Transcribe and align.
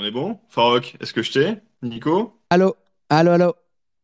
On 0.00 0.04
est 0.04 0.12
bon? 0.12 0.38
Farok, 0.48 0.94
est-ce 1.00 1.12
que 1.12 1.24
je 1.24 1.32
t'ai? 1.32 1.54
Nico? 1.82 2.40
Allô? 2.50 2.76
Allô, 3.08 3.32
allô? 3.32 3.56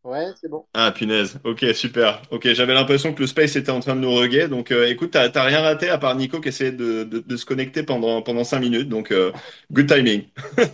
Ouais, 0.03 0.27
c'est 0.41 0.51
bon. 0.51 0.65
Ah, 0.75 0.91
punaise. 0.91 1.39
Ok, 1.45 1.65
super. 1.73 2.21
Ok, 2.33 2.53
j'avais 2.53 2.75
l'impression 2.75 3.15
que 3.15 3.21
le 3.21 3.29
space 3.29 3.55
était 3.55 3.71
en 3.71 3.79
train 3.79 3.95
de 3.95 4.01
nous 4.01 4.13
rugger. 4.13 4.49
Donc, 4.49 4.73
euh, 4.73 4.89
écoute, 4.89 5.13
t'as 5.13 5.29
t'as 5.29 5.45
rien 5.45 5.61
raté 5.61 5.89
à 5.89 5.97
part 5.97 6.17
Nico 6.17 6.41
qui 6.41 6.49
essayait 6.49 6.73
de, 6.73 7.05
de, 7.05 7.21
de 7.21 7.37
se 7.37 7.47
connecter 7.47 7.85
pendant, 7.85 8.23
pendant 8.23 8.43
5 8.43 8.59
minutes. 8.59 8.89
Donc, 8.89 9.13
euh, 9.13 9.31
good 9.71 9.87
timing. 9.87 10.25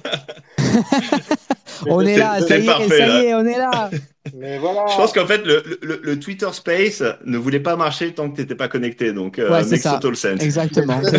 On 1.87 2.00
est 2.00 2.16
là, 2.16 2.41
ça 2.41 2.57
y 2.57 2.62
est, 2.62 2.66
parfait 2.66 2.98
ça 2.98 3.23
y 3.23 3.27
est, 3.27 3.34
on 3.34 3.45
est 3.45 3.59
là. 3.59 3.91
Mais 4.36 4.58
voilà. 4.58 4.86
Je 4.88 4.96
pense 4.96 5.12
qu'en 5.12 5.26
fait, 5.26 5.44
le, 5.44 5.62
le, 5.82 6.00
le 6.02 6.18
Twitter 6.20 6.48
Space 6.52 7.02
ne 7.24 7.38
voulait 7.38 7.60
pas 7.60 7.76
marcher 7.76 8.12
tant 8.12 8.30
que 8.30 8.36
t'étais 8.36 8.54
pas 8.54 8.68
connecté. 8.68 9.12
Donc, 9.12 9.36
Ouais, 9.38 9.44
euh, 9.44 9.62
c'est 9.64 9.80
total 9.82 10.16
sense. 10.16 10.42
Exactement, 10.42 11.02
Ça, 11.02 11.10
c'est 11.10 11.18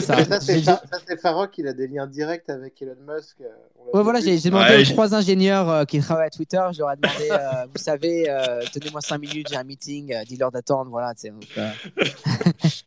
ça. 0.61 0.81
ça, 0.91 0.99
c'est 1.07 1.19
Farok, 1.19 1.57
il 1.57 1.67
a 1.67 1.73
des 1.73 1.87
liens 1.87 2.07
directs 2.07 2.49
avec 2.49 2.81
Elon 2.81 2.95
Musk. 3.07 3.37
euh, 3.41 3.45
Ouais, 3.93 4.03
voilà, 4.03 4.19
j'ai 4.21 4.37
demandé 4.39 4.75
Ouais, 4.75 4.81
aux 4.81 4.85
trois 4.93 5.16
ingénieurs 5.16 5.69
euh, 5.69 5.83
qui 5.85 5.99
travaillent 5.99 6.27
à 6.27 6.29
Twitter, 6.29 6.61
je 6.71 6.79
leur 6.79 6.91
ai 6.91 6.95
demandé, 6.97 7.29
euh, 7.31 7.66
vous 7.73 7.81
savez, 7.81 8.29
euh, 8.29 8.61
donnez-moi 8.73 9.02
cinq 9.02 9.19
minutes, 9.19 9.47
j'ai 9.49 9.57
un 9.57 9.63
meeting, 9.63 10.13
euh, 10.13 10.23
dis-leur 10.25 10.52
d'attendre, 10.52 10.89
voilà. 10.91 11.13
tu 11.16 11.30
donc, 11.30 11.43
euh, 11.57 11.67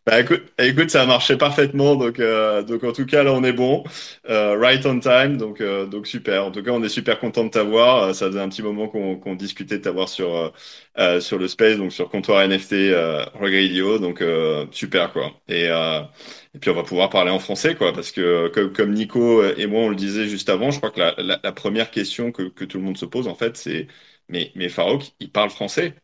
Bah, 0.07 0.21
écoute, 0.21 0.43
écoute, 0.59 0.91
ça 0.91 1.03
a 1.03 1.07
marché 1.07 1.37
parfaitement. 1.37 1.97
Donc, 1.97 2.21
euh, 2.21 2.63
donc 2.63 2.85
en 2.85 2.93
tout 2.93 3.07
cas, 3.07 3.23
là, 3.23 3.33
on 3.33 3.43
est 3.43 3.53
bon. 3.53 3.85
Euh, 4.29 4.57
right 4.59 4.85
on 4.87 5.01
time. 5.01 5.37
Donc, 5.37 5.61
euh, 5.61 5.87
donc 5.87 6.07
super. 6.07 6.45
En 6.47 6.51
tout 6.51 6.63
cas, 6.63 6.71
on 6.73 6.83
est 6.83 6.89
super 6.89 7.19
content 7.19 7.45
de 7.45 7.51
t'avoir. 7.51 8.03
Euh, 8.05 8.13
Ça 8.13 8.27
faisait 8.27 8.41
un 8.41 8.49
petit 8.49 8.63
moment 8.63 8.89
qu'on 8.89 9.17
qu'on 9.17 9.35
discutait 9.35 9.79
de 9.79 9.83
t'avoir 9.83 10.09
sur, 10.15 10.35
euh, 10.35 10.51
euh, 10.99 11.21
sur 11.21 11.39
le 11.39 11.49
space, 11.49 11.77
donc 11.79 11.93
sur 11.93 12.09
comptoir 12.11 12.43
NFT, 12.43 12.91
euh. 12.93 13.25
Donc, 13.99 14.23
euh, 14.23 14.67
super, 14.73 15.13
quoi. 15.13 15.33
Et, 15.49 15.69
euh, 15.69 16.01
et 16.55 16.59
puis, 16.59 16.71
on 16.71 16.75
va 16.75 16.83
pouvoir 16.85 17.11
parler 17.11 17.31
en 17.31 17.39
français, 17.39 17.75
quoi. 17.75 17.93
Parce 17.93 18.13
que, 18.13 18.49
comme, 18.49 18.73
comme 18.73 18.93
Nico 18.95 19.45
et 19.45 19.67
moi, 19.67 19.81
on 19.83 19.89
le 19.91 19.97
disait 19.97 20.27
juste 20.29 20.49
avant, 20.49 20.71
je 20.71 20.79
crois 20.79 20.91
que 20.91 21.01
la, 21.01 21.15
la, 21.19 21.41
la 21.43 21.53
première 21.53 21.91
question 21.91 22.33
que, 22.33 22.43
que 22.49 22.65
tout 22.65 22.79
le 22.79 22.85
monde 22.85 22.97
se 22.99 23.07
pose, 23.07 23.29
en 23.29 23.35
fait, 23.35 23.57
c'est, 23.57 23.89
mais, 24.29 24.53
mais 24.55 24.69
Farouk, 24.69 25.13
il 25.21 25.31
parle 25.33 25.51
français? 25.51 25.95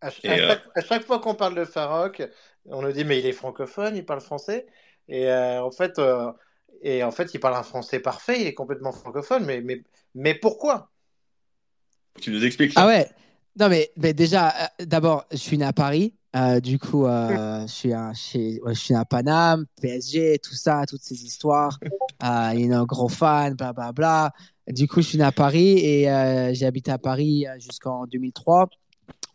À, 0.00 0.10
ch- 0.10 0.22
Et, 0.24 0.28
à 0.28 0.40
euh, 0.40 0.54
chaque, 0.54 0.64
à 0.76 0.80
chaque 0.82 1.04
fois 1.04 1.20
qu'on 1.20 1.34
parle 1.34 1.54
de 1.54 1.64
Farok, 1.64 2.22
on 2.66 2.82
nous 2.82 2.92
dit 2.92 3.04
mais 3.04 3.18
il 3.18 3.26
est 3.26 3.32
francophone, 3.32 3.96
il 3.96 4.04
parle 4.04 4.20
français. 4.20 4.66
Et 5.08 5.28
euh, 5.30 5.62
en 5.62 5.70
fait, 5.70 5.98
euh, 5.98 6.32
et 6.82 7.02
en 7.04 7.10
fait, 7.10 7.32
il 7.34 7.40
parle 7.40 7.54
un 7.56 7.62
français 7.62 8.00
parfait, 8.00 8.40
il 8.40 8.46
est 8.46 8.54
complètement 8.54 8.92
francophone. 8.92 9.44
Mais, 9.44 9.60
mais, 9.62 9.82
mais 10.14 10.34
pourquoi? 10.34 10.90
tu 12.20 12.30
nous 12.30 12.44
expliques, 12.44 12.72
Ah 12.74 12.86
ouais, 12.86 13.10
non 13.58 13.68
mais, 13.68 13.90
mais 13.96 14.12
déjà, 14.12 14.48
euh, 14.48 14.84
d'abord, 14.84 15.24
je 15.30 15.36
suis 15.36 15.56
né 15.56 15.64
à 15.64 15.72
Paris, 15.72 16.14
euh, 16.34 16.60
du 16.60 16.78
coup, 16.78 17.06
euh, 17.06 17.62
je, 17.66 17.72
suis 17.72 17.92
chez, 18.14 18.60
ouais, 18.62 18.74
je 18.74 18.80
suis 18.80 18.94
né 18.94 19.00
à 19.00 19.04
Paname, 19.06 19.64
PSG, 19.80 20.38
tout 20.42 20.54
ça, 20.54 20.84
toutes 20.86 21.02
ces 21.02 21.24
histoires. 21.24 21.78
Il 22.22 22.70
est 22.70 22.74
un 22.74 22.84
gros 22.84 23.08
fan, 23.08 23.54
bla 23.54 23.72
bla 23.72 23.92
bla. 23.92 24.32
Du 24.68 24.86
coup, 24.86 25.00
je 25.00 25.08
suis 25.08 25.18
né 25.18 25.24
à 25.24 25.32
Paris 25.32 25.78
et 25.78 26.04
j'ai 26.52 26.66
habité 26.66 26.90
à 26.90 26.98
Paris 26.98 27.46
jusqu'en 27.58 28.06
2003. 28.06 28.68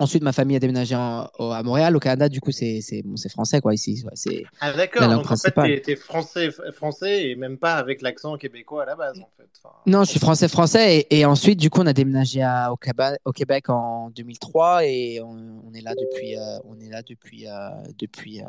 Ensuite, 0.01 0.23
ma 0.23 0.31
famille 0.33 0.55
a 0.55 0.59
déménagé 0.59 0.95
en- 0.95 1.29
au- 1.37 1.51
à 1.51 1.61
Montréal, 1.61 1.95
au 1.95 1.99
Canada. 1.99 2.27
Du 2.27 2.41
coup, 2.41 2.51
c'est 2.51 2.81
bon, 3.05 3.15
français, 3.29 3.61
quoi, 3.61 3.73
ici. 3.73 4.01
Ouais, 4.03 4.11
c'est 4.15 4.43
Ah 4.59 4.73
d'accord, 4.73 5.07
donc 5.07 5.31
en 5.31 5.35
fait, 5.35 5.81
t'es, 5.81 5.95
français, 5.95 6.49
français 6.73 7.29
et 7.29 7.35
même 7.35 7.57
pas 7.59 7.75
avec 7.75 8.01
l'accent 8.01 8.35
québécois 8.35 8.83
à 8.83 8.85
la 8.87 8.95
base, 8.95 9.19
en 9.19 9.29
fait. 9.37 9.47
Enfin, 9.63 9.75
Non, 9.85 10.03
je 10.03 10.09
suis 10.09 10.19
français-français 10.19 10.97
et, 11.09 11.19
et 11.19 11.25
ensuite, 11.25 11.59
du 11.59 11.69
coup, 11.69 11.81
on 11.81 11.85
a 11.85 11.93
déménagé 11.93 12.41
à, 12.41 12.71
au, 12.71 12.77
Québec, 12.77 13.19
au 13.25 13.31
Québec 13.31 13.69
en 13.69 14.09
2003 14.09 14.85
et 14.85 15.21
on, 15.21 15.61
on 15.67 15.73
est 15.73 15.81
là 15.81 15.93
depuis, 15.93 16.35
euh, 16.35 16.57
on 16.65 16.79
est 16.79 16.89
là 16.89 17.03
depuis, 17.03 17.47
euh, 17.47 17.69
depuis, 17.99 18.41
euh, 18.41 18.45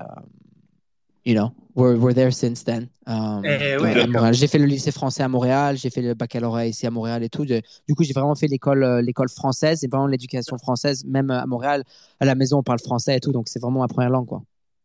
you 1.24 1.34
know, 1.34 1.52
we're, 1.74 1.96
we're 1.96 2.14
there 2.14 2.30
since 2.32 2.64
then. 2.64 2.88
Um, 3.06 3.42
Eh 3.44 3.76
ouais. 3.78 4.06
Montréal. 4.06 4.34
J'ai 4.34 4.46
fait 4.48 4.58
le 4.58 4.66
lycée 4.66 4.92
français 4.92 5.22
à 5.22 5.28
Montréal, 5.28 5.76
j'ai 5.76 5.90
fait 5.90 6.02
le 6.02 6.14
baccalauréat 6.14 6.66
ici 6.66 6.86
à 6.86 6.90
Montréal 6.90 7.22
et 7.22 7.28
tout. 7.28 7.44
De- 7.44 7.62
du 7.88 7.94
coup, 7.94 8.04
j'ai 8.04 8.12
vraiment 8.12 8.34
fait 8.34 8.46
l'école, 8.48 8.82
euh, 8.84 9.00
l'école 9.02 9.28
française 9.28 9.82
et 9.84 9.88
vraiment 9.88 10.06
l'éducation 10.06 10.58
française, 10.58 11.04
même 11.04 11.30
à 11.30 11.46
Montréal, 11.46 11.84
à 12.20 12.24
la 12.24 12.34
maison, 12.34 12.58
on 12.58 12.62
parle 12.62 12.78
français 12.80 13.16
et 13.16 13.20
tout, 13.20 13.32
donc 13.32 13.48
c'est 13.48 13.60
vraiment 13.60 13.80
ma 13.80 13.88
première 13.88 14.10
langue, 14.10 14.26
quoi. 14.26 14.42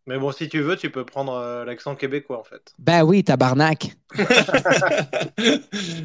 Mais 0.10 0.18
bon, 0.18 0.32
si 0.32 0.48
tu 0.48 0.62
veux, 0.62 0.78
tu 0.78 0.90
peux 0.90 1.04
prendre 1.04 1.34
euh, 1.34 1.66
l'accent 1.66 1.94
québécois, 1.96 2.40
en 2.40 2.44
fait. 2.44 2.74
Ben 2.80 3.04
oui, 3.04 3.26
tabarnak. 3.26 3.98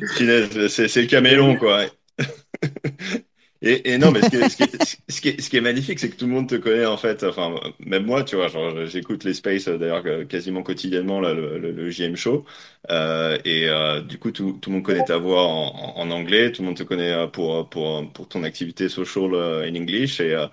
C'est 0.09 0.88
c'est 0.88 1.03
le 1.03 1.06
caméléon, 1.06 1.56
quoi. 1.56 1.84
Et, 3.64 3.92
et 3.92 3.98
non, 3.98 4.10
mais 4.10 4.20
ce 4.22 4.28
qui 4.28 4.36
est, 4.36 4.48
ce 4.48 4.56
qui 4.56 4.62
est- 4.64 4.96
ce 5.08 5.20
qui 5.20 5.28
est- 5.28 5.40
ce 5.40 5.48
qui 5.48 5.56
est 5.56 5.60
magnifique, 5.60 6.00
c'est 6.00 6.10
que 6.10 6.16
tout 6.16 6.26
le 6.26 6.32
monde 6.32 6.48
te 6.48 6.56
connaît 6.56 6.84
en 6.84 6.96
fait. 6.96 7.22
Enfin, 7.22 7.54
même 7.78 8.04
moi, 8.04 8.24
tu 8.24 8.34
vois, 8.34 8.48
genre, 8.48 8.86
j'écoute 8.86 9.22
les 9.22 9.34
Space 9.34 9.68
euh, 9.68 9.78
d'ailleurs 9.78 10.02
euh, 10.06 10.24
quasiment 10.24 10.62
quotidiennement 10.64 11.20
là, 11.20 11.32
le, 11.32 11.58
le, 11.58 11.70
le 11.70 11.90
JM 11.90 12.16
Show. 12.16 12.44
Euh, 12.90 13.38
et 13.44 13.68
euh, 13.68 14.00
du 14.00 14.18
coup, 14.18 14.32
tout, 14.32 14.58
tout 14.60 14.70
le 14.70 14.74
monde 14.76 14.84
connaît 14.84 15.04
ta 15.04 15.16
voix 15.16 15.44
en, 15.46 15.94
en, 15.96 16.10
anglais. 16.10 16.50
Tout 16.50 16.62
le 16.62 16.66
monde 16.68 16.76
te 16.76 16.82
connaît 16.82 17.12
euh, 17.12 17.28
pour 17.28 17.68
pour 17.70 18.12
pour 18.12 18.28
ton 18.28 18.42
activité 18.42 18.88
social 18.88 19.32
euh, 19.34 19.62
in 19.64 19.76
English. 19.76 20.20
Et 20.20 20.34
euh, 20.34 20.46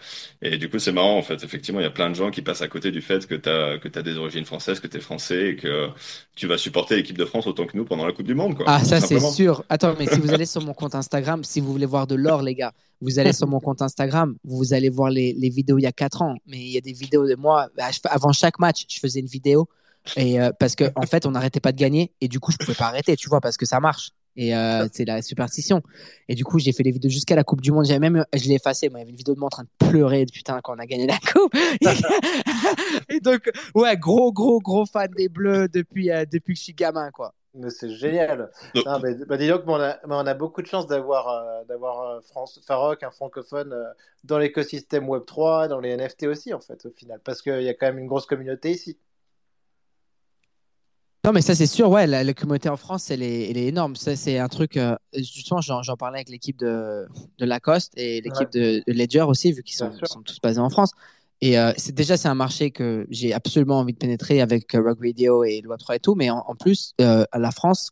et 0.44 0.58
du 0.58 0.70
coup, 0.70 0.78
c'est 0.80 0.92
marrant 0.92 1.18
en 1.18 1.24
fait. 1.24 1.44
Effectivement, 1.44 1.80
il 1.80 1.84
y 1.84 1.88
a 1.88 1.90
plein 1.90 2.10
de 2.12 2.16
gens 2.16 2.30
qui 2.30 2.44
passent 2.44 2.62
à 2.62 2.68
côté 2.68 2.92
du 2.92 3.02
fait 3.02 3.26
que 3.26 3.34
t'as 3.36 3.80
que 3.80 3.88
t'as 3.88 4.04
des 4.04 4.18
origines 4.18 4.46
françaises, 4.46 4.80
que 4.80 4.88
t'es 4.88 5.00
français 5.00 5.50
et 5.50 5.56
que 5.56 5.88
tu 6.36 6.46
vas 6.48 6.58
supporter 6.58 6.96
l'équipe 6.96 7.18
de 7.18 7.26
France 7.26 7.48
autant 7.48 7.66
que 7.66 7.76
nous 7.76 7.86
pendant 7.86 8.06
la 8.06 8.14
Coupe 8.14 8.28
du 8.28 8.36
Monde, 8.36 8.56
quoi. 8.56 8.66
Ah, 8.68 8.84
ça, 8.84 9.02
c'est 9.02 9.20
sûr. 9.20 9.64
Attends, 9.70 9.96
mais 9.98 10.06
si 10.08 10.20
vous 10.20 10.32
allez 10.32 10.46
sur 10.46 10.62
mon 10.64 10.74
compte 10.74 10.96
Instagram, 10.96 11.44
si 11.44 11.60
vous 11.60 11.72
voulez 11.72 11.86
voir 11.86 12.08
de 12.08 12.16
l'or, 12.16 12.42
les 12.44 12.56
gars, 12.56 12.74
vous 13.02 13.20
allez 13.20 13.34
sur 13.34 13.48
mon 13.50 13.60
compte 13.60 13.82
Instagram, 13.82 14.36
vous 14.44 14.74
allez 14.74 14.90
voir 14.90 15.10
les, 15.10 15.34
les 15.34 15.50
vidéos 15.50 15.78
il 15.78 15.84
y 15.84 15.88
a 15.88 15.92
4 15.92 16.22
ans. 16.22 16.36
Mais 16.46 16.58
il 16.58 16.70
y 16.70 16.78
a 16.78 16.82
des 16.82 16.94
vidéos 16.94 17.28
de 17.28 17.36
moi, 17.36 17.70
bah, 17.78 17.90
avant 18.06 18.32
chaque 18.32 18.60
match, 18.60 18.86
je 18.90 19.00
faisais 19.00 19.20
une 19.20 19.28
vidéo. 19.28 19.68
Et 20.16 20.40
euh, 20.40 20.52
parce 20.58 20.76
que 20.76 20.86
en 20.96 21.06
fait, 21.06 21.26
on 21.26 21.32
n'arrêtait 21.32 21.60
pas 21.60 21.72
de 21.72 21.78
gagner. 21.78 22.12
Et 22.22 22.28
du 22.28 22.40
coup, 22.40 22.52
je 22.52 22.58
pouvais 22.58 22.76
pas 22.76 22.88
arrêter, 22.88 23.16
tu 23.16 23.30
vois, 23.30 23.42
parce 23.42 23.58
que 23.58 23.66
ça 23.66 23.80
marche. 23.80 24.12
Et 24.36 24.56
euh, 24.56 24.88
c'est 24.94 25.06
la 25.06 25.22
superstition. 25.22 25.82
Et 26.30 26.36
du 26.36 26.46
coup, 26.46 26.60
j'ai 26.60 26.72
fait 26.72 26.84
les 26.84 26.92
vidéos 26.92 27.10
jusqu'à 27.10 27.36
la 27.36 27.44
Coupe 27.44 27.62
du 27.62 27.72
Monde. 27.72 27.86
J'avais 27.86 28.00
même, 28.00 28.26
je 28.34 28.48
l'ai 28.48 28.56
effacé. 28.56 28.90
Moi, 28.90 29.00
il 29.00 29.02
y 29.02 29.04
avait 29.04 29.12
une 29.12 29.18
vidéo 29.18 29.34
de 29.34 29.40
moi 29.40 29.48
en 29.48 29.50
train 29.50 29.64
de 29.64 29.88
pleurer, 29.90 30.26
putain, 30.32 30.60
quand 30.64 30.76
on 30.76 30.80
a 30.80 30.86
gagné 30.86 31.08
la 31.08 31.18
Coupe. 31.18 31.54
et 33.10 33.20
donc, 33.20 33.50
ouais, 33.76 33.98
gros, 33.98 34.32
gros, 34.32 34.62
gros 34.62 34.86
fan 34.86 35.12
des 35.18 35.28
Bleus 35.28 35.68
depuis, 35.68 36.10
euh, 36.10 36.26
depuis 36.32 36.54
que 36.54 36.60
je 36.60 36.64
suis 36.64 36.74
gamin, 36.74 37.12
quoi. 37.12 37.34
Mais 37.56 37.70
c'est 37.72 37.90
génial. 37.90 38.52
Non, 38.86 39.00
mais, 39.00 39.16
bah, 39.26 39.38
dis 39.38 39.48
donc, 39.48 39.66
mais 39.66 39.74
on 39.74 39.82
a, 39.82 39.98
mais 40.08 40.16
on 40.16 40.28
a 40.28 40.34
beaucoup 40.36 40.62
de 40.62 40.68
chance 40.68 40.86
d'avoir 40.86 41.28
euh, 41.30 41.64
d'avoir 41.66 42.02
euh, 42.02 42.22
France, 42.22 42.60
Farok, 42.66 43.02
un 43.04 43.12
francophone, 43.12 43.74
euh, 43.74 43.92
dans 44.24 44.38
l'écosystème 44.38 45.08
Web3, 45.08 45.68
dans 45.68 45.80
les 45.80 45.96
NFT 45.98 46.24
aussi, 46.28 46.54
en 46.54 46.60
fait, 46.60 46.86
au 46.86 46.92
final. 46.92 47.20
Parce 47.24 47.42
qu'il 47.42 47.62
y 47.64 47.70
a 47.70 47.74
quand 47.74 47.88
même 47.88 47.98
une 47.98 48.08
grosse 48.08 48.28
communauté 48.28 48.72
ici. 48.72 48.98
Non, 51.26 51.34
mais 51.34 51.42
ça, 51.42 51.54
c'est 51.54 51.68
sûr, 51.68 51.90
ouais, 51.90 52.08
la, 52.08 52.24
la 52.24 52.34
communauté 52.34 52.70
en 52.70 52.78
France, 52.78 53.12
elle 53.12 53.22
est, 53.22 53.50
elle 53.50 53.58
est 53.58 53.68
énorme. 53.68 53.96
Ça, 53.96 54.16
c'est 54.16 54.38
un 54.38 54.48
truc, 54.48 54.78
euh, 54.78 54.96
justement, 55.14 55.60
j'en 55.60 55.98
parlais 55.98 56.20
avec 56.20 56.30
l'équipe 56.30 56.58
de, 56.58 57.08
de 57.40 57.46
Lacoste 57.46 57.92
et 57.98 58.22
l'équipe 58.22 58.50
Ouais, 58.54 58.82
de, 58.86 58.92
de 58.92 58.94
Ledger 58.98 59.24
aussi, 59.24 59.52
vu 59.52 59.62
qu'ils 59.62 59.76
sont 59.76 59.92
tous 60.24 60.40
basés 60.42 60.62
en 60.62 60.70
France. 60.70 60.92
Et 61.42 61.58
euh, 61.58 61.72
c'est 61.78 61.94
déjà, 61.96 62.18
c'est 62.18 62.28
un 62.28 62.36
marché 62.36 62.70
que 62.72 63.08
j'ai 63.10 63.34
absolument 63.34 63.80
envie 63.80 63.94
de 63.94 63.98
pénétrer 63.98 64.42
avec 64.42 64.76
euh, 64.76 64.82
Rogue 64.82 65.00
Radio 65.02 65.44
et 65.44 65.62
le 65.62 65.70
Web3 65.70 65.96
et 65.96 66.00
tout. 66.00 66.16
Mais 66.16 66.30
en, 66.30 66.40
en 66.46 66.56
plus, 66.56 66.94
euh, 67.00 67.24
à 67.32 67.40
la 67.40 67.52
France, 67.52 67.92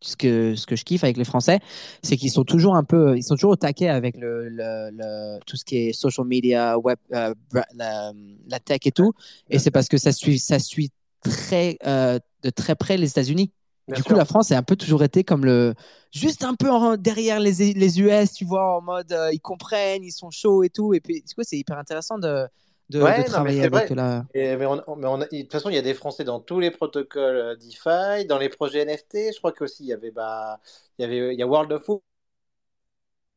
ce 0.00 0.16
que, 0.16 0.54
ce 0.54 0.66
que 0.66 0.76
je 0.76 0.84
kiffe 0.84 1.02
avec 1.02 1.16
les 1.16 1.24
Français, 1.24 1.58
c'est 2.02 2.16
qu'ils 2.16 2.30
sont 2.30 2.44
toujours 2.44 2.76
un 2.76 2.84
peu, 2.84 3.16
ils 3.16 3.24
sont 3.24 3.34
toujours 3.34 3.52
au 3.52 3.56
taquet 3.56 3.88
avec 3.88 4.16
le, 4.16 4.48
le, 4.48 4.90
le- 4.92 5.38
tout 5.46 5.56
ce 5.56 5.64
qui 5.64 5.78
est 5.88 5.92
social 5.92 6.26
media, 6.26 6.78
web, 6.78 6.98
euh, 7.12 7.34
la, 7.74 8.12
la 8.48 8.60
tech 8.60 8.80
et 8.84 8.92
tout. 8.92 9.12
Et 9.50 9.58
c'est 9.58 9.70
parce 9.72 9.88
que 9.88 9.98
ça 9.98 10.12
suit, 10.12 10.38
ça 10.38 10.58
suit 10.60 10.90
très, 11.22 11.78
euh, 11.86 12.18
de 12.42 12.50
très 12.50 12.76
près 12.76 12.96
les 12.96 13.10
États-Unis. 13.10 13.50
Bien 13.88 13.96
Du 13.96 14.02
coup, 14.04 14.14
la 14.14 14.24
France 14.24 14.50
est 14.50 14.54
un 14.56 14.62
peu 14.62 14.76
toujours 14.76 15.02
été 15.02 15.24
comme 15.24 15.44
le, 15.44 15.74
juste 16.12 16.44
un 16.44 16.54
peu 16.54 16.70
en- 16.70 16.96
derrière 16.96 17.40
les, 17.40 17.72
les 17.74 18.00
US, 18.00 18.32
tu 18.32 18.44
vois, 18.44 18.76
en 18.78 18.82
mode 18.82 19.12
euh, 19.12 19.30
ils 19.32 19.40
comprennent, 19.40 20.04
ils 20.04 20.12
sont 20.12 20.30
chauds 20.30 20.62
et 20.62 20.68
tout. 20.70 20.92
Et 20.94 21.00
puis, 21.00 21.22
du 21.22 21.34
coup, 21.34 21.42
c'est 21.42 21.56
hyper 21.58 21.78
intéressant 21.78 22.18
de, 22.18 22.46
de, 22.90 22.98
de 22.98 23.04
Ouais, 23.04 23.18
non, 23.18 23.22
mais 23.24 23.24
travailler 23.24 23.60
c'est 23.62 23.66
avec 23.66 23.90
vrai. 23.90 23.96
la. 23.96 24.24
Et, 24.34 24.56
mais 24.56 24.66
on, 24.66 24.76
mais 24.96 25.06
on 25.08 25.20
a- 25.20 25.26
de 25.26 25.40
toute 25.42 25.52
façon, 25.52 25.70
il 25.70 25.74
y 25.74 25.78
a 25.78 25.82
des 25.82 25.94
Français 25.94 26.24
dans 26.24 26.40
tous 26.40 26.60
les 26.60 26.70
protocoles 26.70 27.36
euh, 27.36 27.56
DeFi, 27.56 28.26
dans 28.26 28.38
les 28.38 28.48
projets 28.48 28.80
NFT. 28.82 29.32
Je 29.34 29.38
crois 29.38 29.52
qu'aussi, 29.52 29.84
il 29.84 29.88
y 29.88 29.92
avait, 29.92 30.10
bah, 30.10 30.60
il 30.98 31.02
y 31.02 31.04
avait, 31.04 31.34
il 31.34 31.38
y 31.40 31.42
a 31.42 31.46
World 31.46 31.72
of 31.72 31.84
Food, 31.84 32.00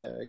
euh, 0.06 0.26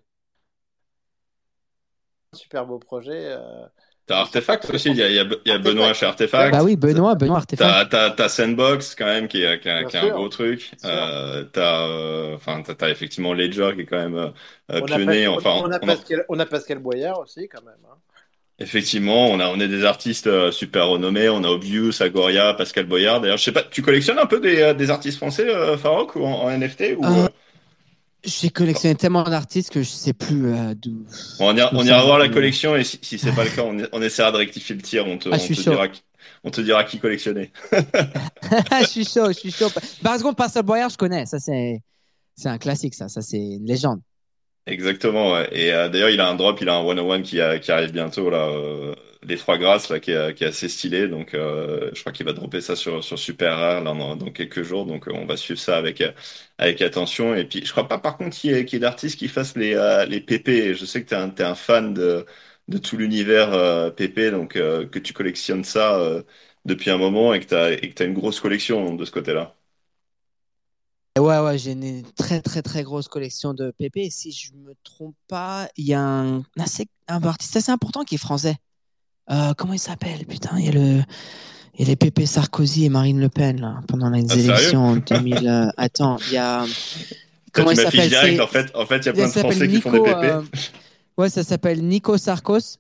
super 2.33 2.67
beau 2.67 2.79
projet. 2.79 3.27
euh, 3.33 3.67
T'as 4.07 4.19
Artefact 4.21 4.71
aussi, 4.71 4.91
il 4.91 4.97
y 4.97 5.03
a, 5.03 5.09
il 5.09 5.15
y 5.15 5.19
a, 5.21 5.25
il 5.45 5.49
y 5.49 5.53
a 5.53 5.59
Benoît 5.59 5.93
chez. 5.93 6.07
Artefact. 6.07 6.53
Bah 6.53 6.65
oui, 6.65 6.75
Benoît, 6.77 7.15
Benoît 7.15 7.37
Artefact. 7.37 7.91
T'as, 7.91 8.29
Sandbox 8.29 8.97
quand 8.97 9.05
même 9.07 9.29
qui 9.29 9.43
est, 9.43 9.61
qui 9.61 9.69
est, 9.69 9.81
Bien 9.81 9.89
qui 9.89 9.97
est 9.97 10.01
un 10.01 10.11
gros 10.11 10.29
truc. 10.29 10.73
Euh, 10.85 11.45
t'as, 11.45 11.87
euh, 11.87 12.35
enfin, 12.35 12.63
t'as, 12.63 12.75
t'as 12.75 12.89
effectivement 12.91 13.35
Ledger 13.35 13.71
qui 13.77 13.83
est 13.83 13.87
quand 13.87 13.99
même 13.99 14.17
euh, 14.17 14.27
euh, 14.73 14.81
On 14.81 14.85
a, 14.85 14.89
Pas- 14.89 14.97
pionnier. 14.97 15.29
on, 15.29 15.35
Enfin, 15.37 15.51
on 15.63 15.71
a 15.71 15.79
on 15.83 15.89
a, 15.89 15.97
Pascal, 15.97 16.25
on 16.29 16.39
a 16.41 16.47
Pascal 16.47 16.79
Boyard 16.81 17.21
aussi, 17.21 17.49
quand 17.49 17.63
même. 17.63 17.75
hein. 17.89 17.97
Effectivement, 18.61 19.29
on 19.29 19.41
a, 19.41 19.49
on 19.49 19.59
est 19.61 19.69
des 19.69 19.85
artistes 19.85 20.27
euh, 20.27 20.53
super 20.53 20.89
renommés. 20.89 21.29
On 21.29 21.43
a 21.45 21.49
Obvious, 21.49 22.03
Agoria, 22.03 22.55
Pascal 22.55 22.87
Boyard. 22.87 23.21
D'ailleurs, 23.21 23.39
je 23.39 23.45
sais 23.45 23.53
pas, 23.53 23.63
tu 23.63 23.83
collectionnes 23.83 24.19
un 24.19 24.27
peu 24.27 24.41
des, 24.41 24.61
euh, 24.61 24.75
des 24.75 24.91
artistes 24.91 25.17
français, 25.17 25.49
euh, 25.49 25.77
Farok, 25.77 26.17
ou 26.17 26.25
en, 26.25 26.45
en 26.45 26.51
NFT 26.51 26.97
ou 26.99 27.05
Euh, 27.05 27.29
j'ai 28.23 28.51
collectionné 28.51 28.95
tellement 28.95 29.23
d'artistes 29.23 29.71
que 29.71 29.83
je 29.83 29.89
sais 29.89 30.13
plus 30.13 30.53
euh, 30.53 30.75
d'où 30.75 31.05
on 31.39 31.57
ira, 31.57 31.71
on 31.73 31.83
voir 31.83 32.19
la 32.19 32.29
collection 32.29 32.77
et 32.77 32.85
si, 32.85 32.99
si 33.01 33.19
c'est 33.19 33.33
pas 33.33 33.45
le 33.45 33.51
cas, 33.57 33.63
on, 33.63 33.79
on 33.93 34.03
essaiera 34.03 34.31
de 34.31 34.37
rectifier 34.37 34.77
le 34.77 34.83
tir. 34.83 35.07
On 35.07 35.17
te, 35.17 35.31
Ah, 35.33 35.37
on 35.41 35.47
te 35.49 35.53
dira, 35.55 35.89
qui- 35.89 36.03
on 36.45 36.51
te 36.51 36.61
dira 36.61 36.85
qui 36.85 36.99
collectionner. 36.99 37.51
je 38.83 38.87
suis 38.87 39.05
chaud, 39.07 39.29
je 39.29 39.39
suis 39.39 39.51
chaud. 39.51 39.69
Par 40.03 40.15
exemple, 40.15 40.35
Pascal 40.35 40.65
Boyard, 40.65 40.91
je 40.91 40.99
connais. 40.99 41.25
Ça, 41.25 41.39
c'est. 41.39 41.81
c'est 42.37 42.49
un 42.49 42.59
classique, 42.59 42.95
ça. 42.95 43.09
Ça, 43.09 43.23
c'est 43.23 43.39
une 43.39 43.65
légende. 43.67 44.01
Exactement, 44.67 45.33
ouais. 45.33 45.49
Et 45.53 45.73
euh, 45.73 45.89
d'ailleurs, 45.89 46.11
il 46.11 46.21
a 46.21 46.29
un 46.29 46.35
drop, 46.37 46.61
il 46.61 46.69
a 46.69 46.77
un 46.77 46.83
101 46.83 47.23
qui, 47.23 47.41
a, 47.41 47.59
qui 47.59 47.73
arrive 47.73 47.93
bientôt, 47.93 48.31
là, 48.31 48.47
euh, 48.49 48.95
les 49.23 49.37
trois 49.37 49.59
grâces, 49.59 49.89
là, 49.89 49.99
qui 49.99 50.13
est, 50.13 50.35
qui 50.35 50.45
est 50.45 50.47
assez 50.49 50.69
stylé. 50.69 51.09
Donc, 51.09 51.35
euh, 51.35 51.91
je 51.93 52.01
crois 52.01 52.13
qu'il 52.13 52.25
va 52.27 52.33
dropper 52.33 52.61
ça 52.61 52.77
sur, 52.77 53.03
sur 53.03 53.19
Super 53.19 53.57
Rare, 53.57 53.83
là, 53.83 53.93
dans, 53.95 54.15
dans 54.17 54.31
quelques 54.31 54.63
jours. 54.63 54.87
Donc, 54.87 55.07
on 55.13 55.25
va 55.27 55.37
suivre 55.37 55.59
ça 55.59 55.77
avec, 55.77 56.03
avec 56.59 56.83
attention. 56.83 57.35
Et 57.35 57.45
puis, 57.47 57.65
je 57.65 57.73
crois 57.73 57.89
pas, 57.89 57.99
par 57.99 58.17
contre, 58.17 58.37
qu'il 58.37 58.51
y 58.53 58.55
ait, 58.55 58.65
qu'il 58.65 58.75
y 58.77 58.79
ait 58.79 58.81
d'artistes 58.81 59.19
qui 59.19 59.29
fassent 59.29 59.57
les, 59.57 59.75
les 60.09 60.21
PP. 60.21 60.75
Je 60.75 60.85
sais 60.85 61.03
que 61.03 61.09
tu 61.09 61.15
es 61.15 61.17
un, 61.17 61.31
t'es 61.31 61.43
un 61.43 61.55
fan 61.57 61.93
de, 61.95 62.25
de 62.69 62.79
tout 62.79 62.97
l'univers 62.97 63.93
PP, 63.95 64.31
donc 64.31 64.53
que 64.55 64.99
tu 64.99 65.13
collectionnes 65.13 65.65
ça 65.65 65.99
depuis 66.65 66.91
un 66.91 66.99
moment 66.99 67.35
et 67.35 67.41
que 67.41 67.47
tu 67.47 67.55
as, 67.55 67.73
et 67.73 67.89
que 67.91 67.95
t'as 67.95 68.05
une 68.07 68.15
grosse 68.15 68.39
collection 68.41 68.95
de 68.95 69.05
ce 69.05 69.11
côté-là. 69.11 69.57
Ouais, 71.19 71.39
ouais, 71.41 71.59
j'ai 71.59 71.73
une 71.73 72.05
très, 72.17 72.41
très, 72.41 72.63
très 72.63 72.85
grosse 72.85 73.09
collection 73.09 73.53
de 73.53 73.73
PP. 73.73 73.97
Et 73.97 74.11
si 74.11 74.31
je 74.31 74.53
me 74.55 74.75
trompe 74.85 75.17
pas, 75.29 75.69
il 75.77 75.87
y 75.87 75.95
a 75.95 76.01
un, 76.01 76.43
assez, 76.59 76.87
un 77.09 77.23
artiste 77.25 77.57
assez 77.57 77.73
important 77.73 78.05
qui 78.05 78.15
est 78.15 78.19
français. 78.19 78.57
Euh, 79.31 79.53
comment 79.57 79.73
il 79.73 79.79
s'appelle 79.79 80.25
Putain, 80.27 80.59
il 80.59 80.65
y 80.67 80.69
a 80.69 80.73
le. 80.73 81.03
Il 81.75 81.83
y 81.83 81.85
a 81.85 81.89
les 81.89 81.97
PP 81.97 82.27
Sarkozy 82.27 82.85
et 82.85 82.89
Marine 82.89 83.21
Le 83.21 83.29
Pen 83.29 83.61
là, 83.61 83.81
pendant 83.87 84.11
les 84.11 84.27
ah, 84.29 84.35
élections 84.35 84.85
en 84.87 84.97
2000. 84.97 85.49
Euh, 85.49 85.71
attends, 85.77 86.19
il 86.29 86.35
y 86.35 86.37
a. 86.37 86.65
Comment 87.53 87.71
il 87.71 87.77
s'appelle? 87.77 88.09
direct, 88.09 88.41
en 88.41 88.47
fait, 88.47 88.71
en 88.75 88.87
fait, 88.87 88.99
il 88.99 89.07
y 89.07 89.09
a 89.09 89.13
plein 89.13 89.27
de 89.27 89.33
Français 89.33 89.69
qui 89.69 89.81
font 89.81 89.93
des 89.93 90.01
PP. 90.01 90.25
Euh, 90.25 90.43
ouais, 91.17 91.29
ça 91.29 91.43
s'appelle 91.43 91.83
Nico 91.83 92.17
Sarkos, 92.19 92.79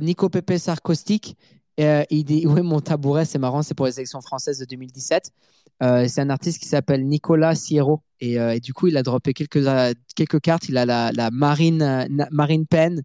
Nico 0.00 0.28
PP 0.28 0.58
Sarkostique. 0.58 1.36
il 1.78 2.24
dit, 2.24 2.46
ouais, 2.46 2.62
mon 2.62 2.80
tabouret, 2.80 3.24
c'est 3.24 3.38
marrant, 3.38 3.62
c'est 3.62 3.74
pour 3.74 3.86
les 3.86 3.98
élections 3.98 4.20
françaises 4.20 4.58
de 4.58 4.64
2017. 4.66 5.30
Euh, 5.82 6.06
c'est 6.08 6.20
un 6.20 6.30
artiste 6.30 6.60
qui 6.60 6.68
s'appelle 6.68 7.06
Nicolas 7.06 7.54
Sierro. 7.54 8.02
Euh, 8.22 8.50
et, 8.50 8.60
du 8.60 8.72
coup, 8.72 8.86
il 8.86 8.96
a 8.96 9.02
droppé 9.02 9.32
quelques, 9.32 9.56
euh, 9.56 9.92
quelques 10.14 10.40
cartes. 10.40 10.68
Il 10.68 10.76
a 10.76 10.86
la, 10.86 11.30
Marine, 11.30 12.06
Marine 12.30 12.66
Pen, 12.66 13.02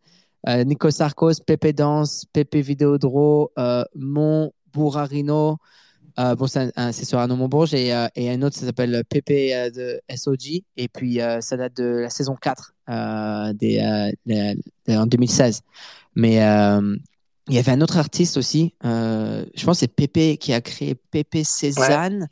Nico 0.65 0.91
Sarkos, 0.91 1.41
Pepe 1.45 1.73
Danse, 1.73 2.25
Pepe 2.31 2.57
Videodro, 2.57 3.51
Mon 3.95 4.51
Bourarino. 4.73 5.57
bon, 6.17 6.47
c'est 6.47 7.05
sur 7.05 7.17
Arnaud 7.17 7.35
Montbourge. 7.35 7.73
Et, 7.73 7.87
et 8.15 8.29
un 8.29 8.41
autre, 8.43 8.55
ça 8.55 8.65
s'appelle 8.65 9.03
Pepe 9.09 9.71
de 9.73 9.99
SOG. 10.15 10.61
Et 10.77 10.87
puis, 10.87 11.19
ça 11.41 11.57
date 11.57 11.75
de 11.77 11.83
la 11.83 12.09
saison 12.09 12.35
4 12.35 12.75
des, 13.55 14.13
en 14.89 15.05
2016. 15.07 15.61
Mais 16.15 16.39
il 17.47 17.55
y 17.55 17.59
avait 17.59 17.71
un 17.71 17.81
autre 17.81 17.97
artiste 17.97 18.37
aussi, 18.37 18.73
je 18.83 19.65
pense 19.65 19.77
que 19.77 19.79
c'est 19.79 19.87
Pepe 19.87 20.37
qui 20.37 20.53
a 20.53 20.61
créé 20.61 20.95
Pepe 20.95 21.43
Cézanne 21.43 22.27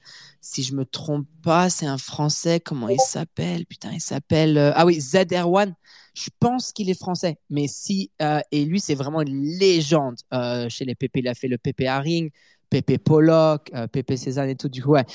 si 0.46 0.62
je 0.62 0.76
me 0.76 0.86
trompe 0.86 1.28
pas, 1.42 1.72
c'est 1.72 1.88
un 1.88 1.98
Français. 1.98 2.60
Comment 2.60 2.88
il 2.88 3.00
s'appelle? 3.00 3.66
Putain, 3.66 3.92
il 3.94 4.00
s'appelle. 4.00 4.60
Euh, 4.60 4.72
ah 4.76 4.86
oui, 4.86 5.00
ZR1. 5.00 5.74
Je 6.14 6.30
pense 6.40 6.72
qu'il 6.72 6.90
est 6.90 7.00
français. 7.00 7.40
Mais 7.50 7.66
si. 7.68 8.12
Euh, 8.22 8.40
et 8.52 8.64
lui, 8.64 8.80
c'est 8.80 8.94
vraiment 8.94 9.22
une 9.22 9.44
légende 9.44 10.18
euh, 10.34 10.70
chez 10.70 10.86
les 10.86 10.94
PP. 10.94 11.18
Il 11.18 11.28
a 11.28 11.34
fait 11.34 11.48
le 11.48 11.58
PP 11.58 11.88
Haring, 11.88 12.30
PP 12.70 13.00
Pollock, 13.04 13.72
PP 13.92 14.16
Cézanne 14.18 14.50
et 14.50 14.56
tout. 14.56 14.70
Du 14.70 14.84
coup, 14.84 14.92
ouais. 14.92 15.06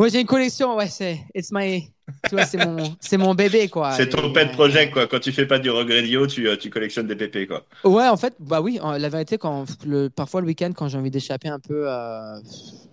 Ouais, 0.00 0.10
j'ai 0.10 0.20
une 0.20 0.26
collection. 0.26 0.74
Ouais, 0.76 0.88
c'est. 0.88 1.20
It's 1.36 1.52
my. 1.52 1.88
Tu 2.28 2.34
vois, 2.34 2.44
c'est 2.44 2.64
mon, 2.64 2.96
c'est 3.00 3.16
mon 3.16 3.34
bébé, 3.34 3.68
quoi. 3.68 3.92
C'est 3.92 4.08
ton 4.08 4.32
pet 4.32 4.50
project, 4.52 4.92
quoi. 4.92 5.06
Quand 5.06 5.20
tu 5.20 5.32
fais 5.32 5.46
pas 5.46 5.58
du 5.58 5.70
regredio, 5.70 6.26
tu, 6.26 6.48
tu 6.58 6.70
collectionnes 6.70 7.06
des 7.06 7.16
PP, 7.16 7.46
quoi. 7.48 7.64
Ouais, 7.84 8.08
en 8.08 8.16
fait, 8.16 8.34
bah 8.38 8.60
oui, 8.60 8.78
la 8.82 9.08
vérité, 9.08 9.38
quand 9.38 9.64
le, 9.86 10.08
parfois 10.08 10.40
le 10.40 10.46
week-end, 10.46 10.72
quand 10.74 10.88
j'ai 10.88 10.98
envie 10.98 11.10
d'échapper 11.10 11.48
un 11.48 11.58
peu 11.60 11.86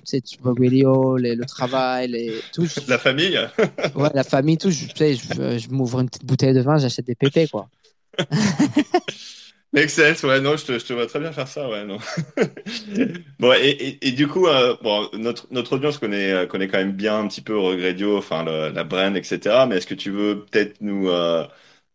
sais, 0.07 0.21
Regredio, 0.41 1.17
le 1.17 1.45
travail, 1.45 2.07
les, 2.09 2.41
tout. 2.53 2.67
La 2.87 2.97
famille 2.97 3.39
Ouais, 3.95 4.09
la 4.13 4.23
famille, 4.23 4.57
tout. 4.57 4.71
Je, 4.71 4.85
je, 4.95 5.57
je 5.57 5.69
m'ouvre 5.69 5.99
une 5.99 6.09
petite 6.09 6.25
bouteille 6.25 6.53
de 6.53 6.61
vin, 6.61 6.77
j'achète 6.77 7.05
des 7.05 7.15
pépés, 7.15 7.47
quoi. 7.47 7.67
Sense, 9.87 10.23
ouais, 10.23 10.41
non, 10.41 10.55
je 10.57 10.65
te, 10.65 10.93
vois 10.93 11.07
très 11.07 11.19
bien 11.19 11.31
faire 11.31 11.47
ça, 11.47 11.69
ouais, 11.69 11.85
non. 11.85 11.97
bon, 13.39 13.53
et, 13.53 14.11
du 14.11 14.27
coup, 14.27 14.47
euh, 14.47 14.75
bon, 14.81 15.09
notre, 15.13 15.75
audience 15.75 15.97
connaît, 15.97 16.47
connaît 16.47 16.67
quand 16.67 16.79
même 16.79 16.93
bien 16.93 17.19
un 17.19 17.27
petit 17.27 17.41
peu 17.41 17.57
Regredio, 17.57 18.17
enfin, 18.17 18.43
la 18.43 18.83
brand, 18.83 19.15
etc. 19.15 19.65
Mais 19.67 19.77
est-ce 19.77 19.87
que 19.87 19.93
tu 19.93 20.11
veux 20.11 20.45
peut-être 20.45 20.81
nous, 20.81 21.09
euh, 21.09 21.43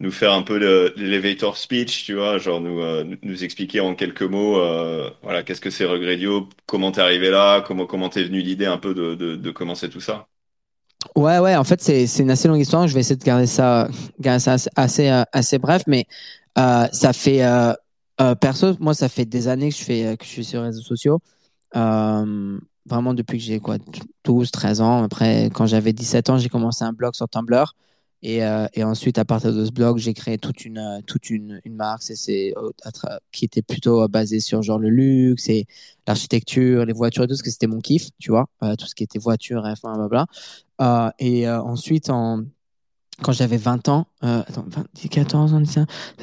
nous 0.02 0.10
faire 0.10 0.32
un 0.32 0.42
peu 0.42 0.56
l'elevator 0.96 1.56
speech, 1.56 2.04
tu 2.04 2.14
vois, 2.14 2.36
genre 2.38 2.60
nous, 2.60 2.80
euh, 2.80 3.04
nous 3.22 3.44
expliquer 3.44 3.80
en 3.80 3.94
quelques 3.94 4.22
mots, 4.22 4.58
euh, 4.58 5.08
voilà, 5.22 5.44
qu'est-ce 5.44 5.60
que 5.60 5.70
c'est 5.70 5.84
Regredio, 5.84 6.48
comment 6.66 6.90
t'es 6.90 7.00
arrivé 7.00 7.30
là, 7.30 7.60
comment 7.60 7.86
comment 7.86 8.08
t'es 8.08 8.24
venu 8.24 8.40
l'idée 8.40 8.66
un 8.66 8.78
peu 8.78 8.94
de, 8.94 9.14
de, 9.14 9.50
commencer 9.52 9.88
tout 9.88 10.00
ça? 10.00 10.26
Ouais, 11.14 11.38
ouais, 11.38 11.54
en 11.54 11.64
fait, 11.64 11.80
c'est 11.80 12.18
une 12.18 12.30
assez 12.30 12.48
longue 12.48 12.60
histoire. 12.60 12.88
Je 12.88 12.94
vais 12.94 13.00
essayer 13.00 13.16
de 13.16 13.24
garder 13.24 13.46
ça, 13.46 13.88
garder 14.18 14.40
ça 14.40 14.56
assez, 14.76 15.08
assez, 15.32 15.56
euh, 15.56 15.58
bref, 15.58 15.82
mais 15.86 16.06
ça 16.56 17.12
fait, 17.12 17.42
perso, 18.40 18.76
moi, 18.80 18.94
ça 18.94 19.08
fait 19.08 19.24
des 19.24 19.48
années 19.48 19.70
que 19.70 19.76
je, 19.76 19.84
fais, 19.84 20.16
que 20.16 20.24
je 20.24 20.30
suis 20.30 20.44
sur 20.44 20.60
les 20.60 20.68
réseaux 20.68 20.82
sociaux. 20.82 21.20
vraiment 21.74 23.14
depuis 23.14 23.38
que 23.38 23.44
j'ai 23.44 23.60
quoi, 23.60 23.78
12, 24.24 24.50
13 24.50 24.80
ans. 24.80 25.02
Après, 25.04 25.50
quand 25.54 25.66
j'avais 25.66 25.92
17 25.92 26.30
ans, 26.30 26.38
j'ai 26.38 26.48
commencé 26.48 26.84
un 26.84 26.92
blog 26.92 27.14
sur 27.14 27.28
Tumblr. 27.28 27.74
Et, 28.22 28.44
euh, 28.44 28.66
et, 28.74 28.84
ensuite, 28.84 29.18
à 29.18 29.24
partir 29.24 29.52
de 29.52 29.64
ce 29.64 29.72
blog, 29.72 29.98
j'ai 29.98 30.14
créé 30.14 30.38
toute 30.38 30.64
une, 30.64 30.78
euh, 30.78 31.00
toute 31.06 31.28
une, 31.28 31.60
une 31.64 31.74
marque 31.74 32.02
c'est, 32.04 32.54
euh, 32.56 32.70
qui 33.32 33.44
était 33.44 33.62
plutôt 33.62 34.06
basée 34.08 34.38
sur 34.38 34.62
genre 34.62 34.78
le 34.78 34.90
luxe 34.90 35.48
et 35.48 35.66
l'architecture, 36.06 36.86
les 36.86 36.92
voitures 36.92 37.24
et 37.24 37.26
tout, 37.26 37.32
parce 37.32 37.42
que 37.42 37.50
c'était 37.50 37.66
mon 37.66 37.80
kiff, 37.80 38.10
tu 38.20 38.30
vois, 38.30 38.46
tout 38.78 38.86
ce 38.86 38.94
qui 38.94 39.02
était 39.02 39.18
voiture, 39.18 39.62
F1, 39.64 39.94
blablabla. 39.96 40.26
Euh, 40.80 41.10
et 41.18 41.48
ensuite, 41.50 42.10
en, 42.10 42.44
quand 43.20 43.32
j'avais 43.32 43.56
20 43.56 43.88
ans, 43.88 44.06
euh, 44.24 44.40
attends, 44.40 44.64
20, 44.68 45.08
14 45.10 45.54
ans, 45.54 45.62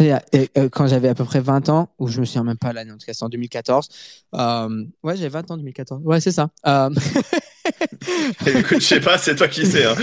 euh, 0.01 0.69
quand 0.71 0.87
j'avais 0.87 1.07
à 1.07 1.15
peu 1.15 1.25
près 1.25 1.39
20 1.39 1.69
ans, 1.69 1.89
ou 1.99 2.07
je 2.07 2.19
me 2.19 2.25
souviens 2.25 2.43
même 2.43 2.57
pas 2.57 2.73
l'année, 2.73 2.91
en 2.91 2.97
tout 2.97 3.05
cas 3.05 3.13
c'est 3.13 3.23
en 3.23 3.29
2014. 3.29 3.89
Euh, 4.33 4.85
ouais, 5.03 5.15
j'ai 5.15 5.29
20 5.29 5.51
ans 5.51 5.53
en 5.53 5.57
2014. 5.57 6.01
Ouais, 6.03 6.19
c'est 6.19 6.31
ça. 6.31 6.49
Euh... 6.67 6.89
Écoute, 8.45 8.81
je 8.81 8.85
sais 8.85 8.99
pas, 8.99 9.17
c'est 9.17 9.35
toi 9.35 9.47
qui 9.47 9.65
sais. 9.65 9.85
Hein. 9.85 9.95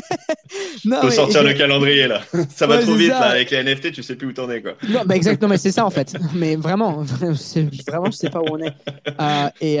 non, 0.84 1.00
Faut 1.02 1.10
sortir 1.10 1.42
le 1.42 1.52
calendrier 1.54 2.06
là. 2.06 2.22
Ça 2.54 2.66
va 2.66 2.78
trop 2.78 2.94
vite 2.94 3.08
là. 3.08 3.30
Avec 3.30 3.50
les 3.50 3.62
NFT, 3.62 3.92
tu 3.92 4.02
sais 4.02 4.16
plus 4.16 4.28
où 4.28 4.32
t'en 4.32 4.50
es 4.50 4.62
quoi. 4.62 4.72
Non, 4.88 5.02
bah 5.04 5.16
exactement, 5.16 5.50
mais 5.50 5.58
c'est 5.58 5.72
ça 5.72 5.84
en 5.84 5.90
fait. 5.90 6.14
Mais 6.34 6.56
vraiment, 6.56 7.02
vraiment, 7.02 8.10
je 8.10 8.16
sais 8.16 8.30
pas 8.30 8.40
où 8.40 8.46
on 8.50 8.58
est. 8.58 8.72
Euh, 9.20 9.48
et 9.60 9.80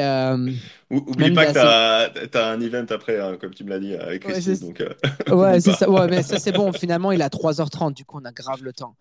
Oublie 0.92 1.30
pas 1.30 1.46
que 1.46 2.26
tu 2.26 2.38
as, 2.38 2.46
un 2.48 2.60
event 2.60 2.84
après, 2.90 3.18
hein, 3.18 3.38
comme 3.40 3.54
tu 3.54 3.64
me 3.64 3.70
l'as 3.70 3.78
dit, 3.78 3.94
avec 3.94 4.24
Christy. 4.24 4.50
Ouais, 4.50 4.56
donc, 4.58 4.80
euh, 4.82 5.34
ouais, 5.34 5.60
c'est 5.60 5.72
ça. 5.72 5.88
Ouais, 5.88 6.06
mais 6.06 6.22
ça, 6.22 6.38
c'est 6.38 6.52
bon. 6.52 6.70
Finalement, 6.72 7.12
il 7.12 7.22
a 7.22 7.28
3h30. 7.28 7.94
Du 7.94 8.04
coup, 8.04 8.20
on 8.22 8.24
a 8.26 8.32
grave 8.32 8.62
le 8.62 8.72
temps. 8.72 8.94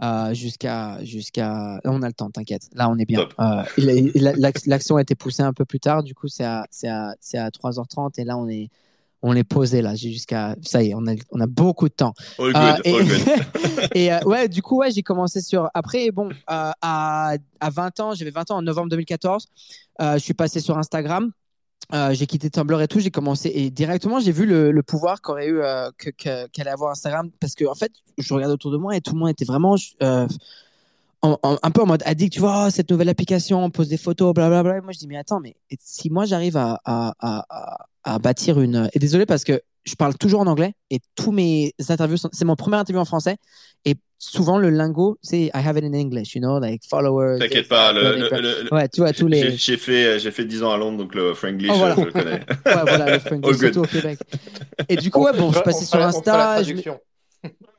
Euh, 0.00 0.32
jusqu'à 0.32 1.02
jusqu'à 1.02 1.80
on 1.84 2.02
a 2.02 2.06
le 2.06 2.12
temps 2.12 2.30
t'inquiète. 2.30 2.68
Là 2.74 2.88
on 2.88 2.96
est 2.98 3.04
bien. 3.04 3.28
Euh, 3.40 3.64
l'action 4.66 4.96
a 4.96 5.02
été 5.02 5.16
poussée 5.16 5.42
un 5.42 5.52
peu 5.52 5.64
plus 5.64 5.80
tard. 5.80 6.04
Du 6.04 6.14
coup 6.14 6.28
c'est 6.28 6.44
à 6.44 6.66
c'est 6.70 6.88
à 6.88 7.14
à 7.34 7.48
3h30 7.50 8.12
et 8.18 8.24
là 8.24 8.38
on 8.38 8.48
est 8.48 8.68
on 9.22 9.34
est 9.34 9.42
posé 9.42 9.82
là. 9.82 9.96
Jusqu'à 9.96 10.54
ça 10.62 10.84
y 10.84 10.90
est 10.90 10.94
on 10.94 11.04
a 11.08 11.14
on 11.32 11.40
a 11.40 11.48
beaucoup 11.48 11.88
de 11.88 11.94
temps. 11.94 12.14
All 12.38 12.52
good, 12.52 12.80
et, 12.84 12.94
all 12.94 13.04
good. 13.06 13.88
et 13.94 14.10
ouais 14.24 14.48
du 14.48 14.62
coup 14.62 14.78
ouais 14.78 14.92
j'ai 14.92 15.02
commencé 15.02 15.40
sur 15.40 15.68
après 15.74 16.12
bon 16.12 16.28
à 16.46 16.74
à 17.60 17.70
20 17.70 18.00
ans 18.00 18.14
j'avais 18.14 18.30
20 18.30 18.52
ans 18.52 18.56
en 18.58 18.62
novembre 18.62 18.90
2014 18.90 19.46
je 20.00 20.18
suis 20.18 20.34
passé 20.34 20.60
sur 20.60 20.78
Instagram 20.78 21.32
euh, 21.94 22.12
j'ai 22.12 22.26
quitté 22.26 22.50
Tumblr 22.50 22.80
et 22.82 22.88
tout, 22.88 23.00
j'ai 23.00 23.10
commencé 23.10 23.50
et 23.54 23.70
directement 23.70 24.20
j'ai 24.20 24.32
vu 24.32 24.44
le, 24.44 24.72
le 24.72 24.82
pouvoir 24.82 25.22
qu'aurait 25.22 25.46
eu 25.46 25.60
euh, 25.60 25.90
que, 25.96 26.10
qu'allait 26.48 26.70
avoir 26.70 26.90
Instagram 26.90 27.30
parce 27.40 27.54
que 27.54 27.64
en 27.64 27.74
fait 27.74 27.92
je 28.18 28.34
regarde 28.34 28.52
autour 28.52 28.70
de 28.70 28.76
moi 28.76 28.94
et 28.96 29.00
tout 29.00 29.14
le 29.14 29.18
monde 29.18 29.30
était 29.30 29.46
vraiment 29.46 29.76
euh, 30.02 30.26
un 31.22 31.70
peu 31.70 31.82
en 31.82 31.86
mode 31.86 32.02
addict, 32.06 32.32
tu 32.32 32.40
vois, 32.40 32.66
oh, 32.66 32.70
cette 32.70 32.90
nouvelle 32.90 33.08
application, 33.08 33.64
on 33.64 33.70
pose 33.70 33.88
des 33.88 33.96
photos, 33.96 34.32
blablabla. 34.34 34.62
Bla, 34.62 34.72
bla. 34.74 34.82
Moi 34.82 34.92
je 34.92 34.98
dis 34.98 35.06
mais 35.08 35.16
attends, 35.16 35.40
mais 35.40 35.56
si 35.80 36.10
moi 36.10 36.24
j'arrive 36.24 36.56
à, 36.56 36.80
à, 36.84 37.14
à, 37.18 37.86
à, 38.04 38.18
bâtir 38.18 38.60
une 38.60 38.88
et 38.92 38.98
désolé 38.98 39.26
parce 39.26 39.44
que 39.44 39.60
je 39.84 39.94
parle 39.94 40.16
toujours 40.16 40.40
en 40.40 40.46
anglais 40.46 40.74
et 40.90 41.00
tous 41.16 41.32
mes 41.32 41.74
interviews 41.88 42.18
c'est 42.32 42.44
mon 42.44 42.56
premier 42.56 42.76
interview 42.76 43.00
en 43.00 43.04
français 43.04 43.36
et 43.84 43.94
souvent 44.18 44.58
le 44.58 44.70
lingot 44.70 45.18
c'est 45.22 45.46
I 45.46 45.50
have 45.54 45.78
it 45.78 45.84
in 45.84 45.94
English 45.94 46.34
you 46.34 46.40
know 46.40 46.58
like 46.58 46.82
followers 46.88 47.38
t'inquiète 47.38 47.68
pas 47.68 47.92
le, 47.92 48.72
ouais 48.72 48.88
tu 48.88 49.00
vois 49.00 49.12
tous 49.12 49.28
les 49.28 49.56
j'ai 49.56 49.76
fait 49.76 50.18
j'ai 50.18 50.30
fait 50.30 50.44
10 50.44 50.62
ans 50.62 50.72
à 50.72 50.76
Londres 50.76 50.98
donc 50.98 51.14
le 51.14 51.32
franglish 51.34 51.70
oh, 51.72 51.78
voilà. 51.78 51.94
je 51.96 52.00
le 52.02 52.12
connais 52.12 52.32
ouais 52.66 52.82
voilà 52.86 53.12
le 53.14 53.18
franglish 53.18 53.56
surtout 53.58 53.80
au 53.80 53.86
Québec 53.86 54.18
et 54.88 54.96
du 54.96 55.10
coup 55.10 55.24
ouais 55.24 55.32
bon 55.32 55.52
je 55.52 55.60
passais 55.60 55.84
sur 55.84 56.00
Insta 56.00 56.60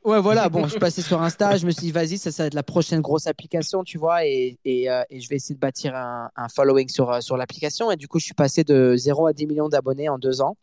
ouais 0.06 0.22
voilà 0.22 0.50
bon 0.50 0.68
je 0.68 0.78
passais 0.80 1.02
sur 1.02 1.22
Insta 1.22 1.58
je 1.58 1.66
me 1.66 1.72
suis 1.72 1.88
dit 1.88 1.92
vas-y 1.92 2.18
ça, 2.18 2.32
ça 2.32 2.44
va 2.44 2.48
être 2.48 2.54
la 2.54 2.64
prochaine 2.64 3.02
grosse 3.02 3.28
application 3.28 3.84
tu 3.84 3.98
vois 3.98 4.26
et, 4.26 4.58
et, 4.66 4.90
euh, 4.90 5.04
et 5.10 5.20
je 5.20 5.30
vais 5.30 5.36
essayer 5.36 5.56
de 5.56 5.60
bâtir 5.60 5.96
un, 5.96 6.30
un 6.36 6.50
following 6.50 6.88
sur, 6.90 7.22
sur 7.22 7.38
l'application. 7.38 7.92
Et 7.92 7.96
du 7.96 8.08
coup 8.08 8.20
je 8.20 8.26
suis 8.26 8.34
passé 8.34 8.64
de 8.64 8.96
0 8.96 9.28
à 9.28 9.34
10 9.34 9.48
millions 9.48 9.70
d'abonnés 9.70 10.10
en 10.10 10.18
deux 10.18 10.42
ans 10.42 10.58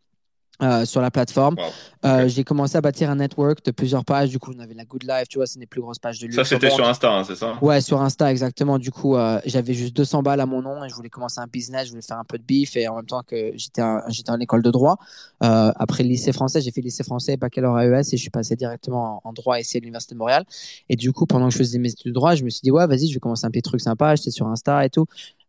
euh, 0.62 0.84
sur 0.84 1.00
la 1.00 1.10
plateforme. 1.10 1.56
Wow. 1.58 1.64
Euh. 2.04 2.28
J'ai 2.28 2.44
commencé 2.44 2.76
à 2.76 2.80
bâtir 2.80 3.10
un 3.10 3.16
network 3.16 3.64
de 3.64 3.70
plusieurs 3.70 4.04
pages. 4.04 4.30
Du 4.30 4.38
coup, 4.38 4.52
on 4.56 4.60
avait 4.60 4.74
la 4.74 4.84
Good 4.84 5.04
Life, 5.04 5.28
tu 5.28 5.38
vois, 5.38 5.46
c'est 5.46 5.56
une 5.56 5.60
des 5.60 5.66
plus 5.66 5.80
grosses 5.80 5.98
pages 5.98 6.18
de 6.18 6.22
Ça, 6.22 6.26
luxe 6.26 6.38
au 6.38 6.44
c'était 6.44 6.70
sur 6.70 6.88
Insta, 6.88 7.12
hein, 7.12 7.24
c'est 7.24 7.34
ça? 7.34 7.58
Ouais, 7.60 7.80
sur 7.80 8.00
Insta, 8.00 8.30
exactement. 8.30 8.78
Du 8.78 8.90
coup, 8.90 9.16
euh, 9.16 9.40
j'avais 9.44 9.74
juste 9.74 9.94
200 9.96 10.22
balles 10.22 10.40
à 10.40 10.46
mon 10.46 10.62
nom 10.62 10.84
et 10.84 10.88
je 10.88 10.94
voulais 10.94 11.08
commencer 11.08 11.40
un 11.40 11.46
business, 11.46 11.86
je 11.86 11.90
voulais 11.90 12.02
faire 12.02 12.18
un 12.18 12.24
peu 12.24 12.38
de 12.38 12.42
bif 12.42 12.76
et 12.76 12.88
en 12.88 12.96
même 12.96 13.06
temps 13.06 13.22
que 13.22 13.52
j'étais 13.56 13.82
en 13.82 14.40
école 14.40 14.62
de 14.62 14.70
droit. 14.70 14.98
Après 15.40 16.02
le 16.02 16.08
lycée 16.08 16.32
français, 16.32 16.60
j'ai 16.60 16.70
fait 16.70 16.80
lycée 16.80 17.04
français, 17.04 17.36
baccalauréat 17.36 18.00
AES 18.00 18.14
et 18.14 18.16
je 18.16 18.22
suis 18.22 18.30
passé 18.30 18.56
directement 18.56 19.20
en, 19.24 19.30
en 19.30 19.32
droit 19.32 19.58
ici 19.58 19.76
à 19.76 19.80
l'Université 19.80 20.14
de 20.14 20.18
Montréal. 20.18 20.44
Et 20.88 20.96
du 20.96 21.12
coup, 21.12 21.26
pendant 21.26 21.48
que 21.48 21.52
je 21.52 21.58
faisais 21.58 21.78
mes 21.78 21.90
études 21.90 22.12
de 22.12 22.14
droit, 22.14 22.34
je 22.34 22.44
me 22.44 22.50
suis 22.50 22.60
dit, 22.62 22.70
ouais, 22.70 22.86
vas-y, 22.86 23.08
je 23.08 23.14
vais 23.14 23.20
commencer 23.20 23.46
un 23.46 23.50
petit 23.50 23.62
truc 23.62 23.80
sympa. 23.80 24.14
J'étais 24.16 24.30
sur 24.30 24.46
Insta 24.46 24.84
et 24.84 24.90
tout. 24.90 25.06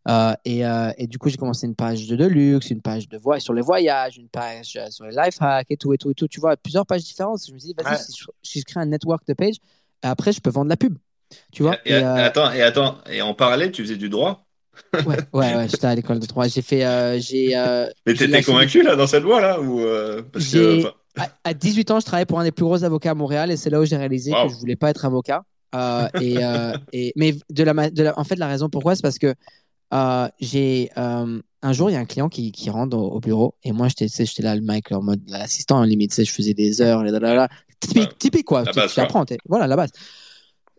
Euh, 0.08 0.32
et, 0.44 0.64
euh, 0.64 0.90
et 0.96 1.06
du 1.06 1.18
coup, 1.18 1.28
j'ai 1.28 1.36
commencé 1.36 1.66
une 1.66 1.74
page 1.74 2.06
de, 2.06 2.24
luxe, 2.26 2.70
une 2.70 2.80
page 2.80 3.08
de 3.08 3.18
sur 3.38 3.52
les 3.52 3.62
voyages, 3.62 4.16
une 4.16 4.28
page 4.28 4.76
euh, 4.76 4.88
sur 4.90 5.04
les 5.06 5.14
life 5.16 5.36
hacks 5.40 5.66
et 5.70 5.76
tout, 5.76 5.92
et 5.92 5.98
tout, 5.98 6.10
et 6.10 6.14
tout. 6.14 6.28
Tu 6.28 6.40
vois, 6.40 6.56
plusieurs 6.56 6.86
pages 6.86 7.04
différentes. 7.04 7.40
Je 7.46 7.52
me 7.52 7.58
suis 7.58 7.68
dit, 7.68 7.74
vas-y, 7.74 7.88
Ouais. 7.90 7.96
si, 7.96 8.12
je, 8.18 8.24
si 8.42 8.60
je 8.60 8.64
crée 8.64 8.80
un 8.80 8.86
network 8.86 9.26
de 9.26 9.34
page, 9.34 9.56
après, 10.02 10.32
je 10.32 10.40
peux 10.40 10.50
vendre 10.50 10.68
la 10.70 10.76
pub. 10.76 10.96
Tu 11.52 11.62
vois 11.62 11.76
et, 11.84 11.92
Et, 11.92 12.02
attends, 12.02 12.50
et 12.52 12.62
attends, 12.62 12.98
et 13.10 13.20
en 13.20 13.34
parallèle, 13.34 13.72
tu 13.72 13.82
faisais 13.82 13.96
du 13.96 14.08
droit? 14.08 14.46
Ouais, 15.04 15.16
ouais, 15.32 15.54
ouais, 15.54 15.68
j'étais 15.68 15.86
à 15.86 15.94
l'école 15.94 16.18
de 16.18 16.26
droit. 16.26 16.48
J'ai 16.48 16.62
fait, 16.62 16.84
euh, 16.84 17.18
j'ai, 17.20 17.56
euh, 17.56 17.86
Mais 18.06 18.14
t'étais 18.14 18.42
convaincu 18.42 18.82
là 18.82 18.96
dans 18.96 19.06
cette 19.06 19.22
voie-là 19.22 19.60
ou 19.60 19.80
euh, 19.80 20.22
parce 20.32 20.48
que 20.48 20.82
à, 21.16 21.28
à 21.44 21.54
18 21.54 21.90
ans, 21.90 22.00
je 22.00 22.06
travaillais 22.06 22.26
pour 22.26 22.40
un 22.40 22.44
des 22.44 22.52
plus 22.52 22.64
gros 22.64 22.82
avocats 22.84 23.10
à 23.10 23.14
Montréal 23.14 23.50
et 23.50 23.56
c'est 23.56 23.70
là 23.70 23.80
où 23.80 23.84
j'ai 23.84 23.96
réalisé 23.96 24.32
Wow. 24.32 24.46
que 24.46 24.48
je 24.48 24.54
voulais 24.58 24.76
pas 24.76 24.90
être 24.90 25.04
avocat. 25.04 25.44
Et, 26.18 26.40
et, 26.92 27.12
mais 27.16 27.34
de 27.50 27.62
la, 27.64 27.74
ma- 27.74 27.90
de 27.90 28.02
la, 28.02 28.18
en 28.18 28.24
fait, 28.24 28.36
la 28.36 28.48
raison 28.48 28.68
pourquoi, 28.68 28.96
c'est 28.96 29.02
parce 29.02 29.18
que 29.18 29.34
euh, 29.94 30.28
j'ai 30.40 30.90
euh, 30.96 31.40
un 31.62 31.72
jour, 31.72 31.90
il 31.90 31.94
y 31.94 31.96
a 31.96 32.00
un 32.00 32.04
client 32.04 32.28
qui, 32.28 32.52
qui 32.52 32.70
rentre 32.70 32.96
au, 32.96 33.10
au 33.12 33.20
bureau 33.20 33.54
et 33.62 33.72
moi, 33.72 33.88
j'étais, 33.88 34.08
j'étais 34.08 34.42
là, 34.42 34.54
le 34.54 34.62
mec, 34.62 34.92
en 34.92 35.02
mode 35.02 35.22
l'assistant, 35.28 35.82
limite, 35.82 36.14
je 36.24 36.30
faisais 36.30 36.54
des 36.54 36.80
heures, 36.80 37.02
les 37.02 37.10
là, 37.10 37.48
typique, 37.80 38.18
typique 38.18 38.44
quoi. 38.46 38.64
La 38.64 38.72
Tu, 38.72 38.78
base, 38.80 38.92
tu 38.92 38.94
quoi. 38.94 39.04
apprends, 39.04 39.24
voilà, 39.48 39.66
la 39.66 39.76
base. 39.76 39.90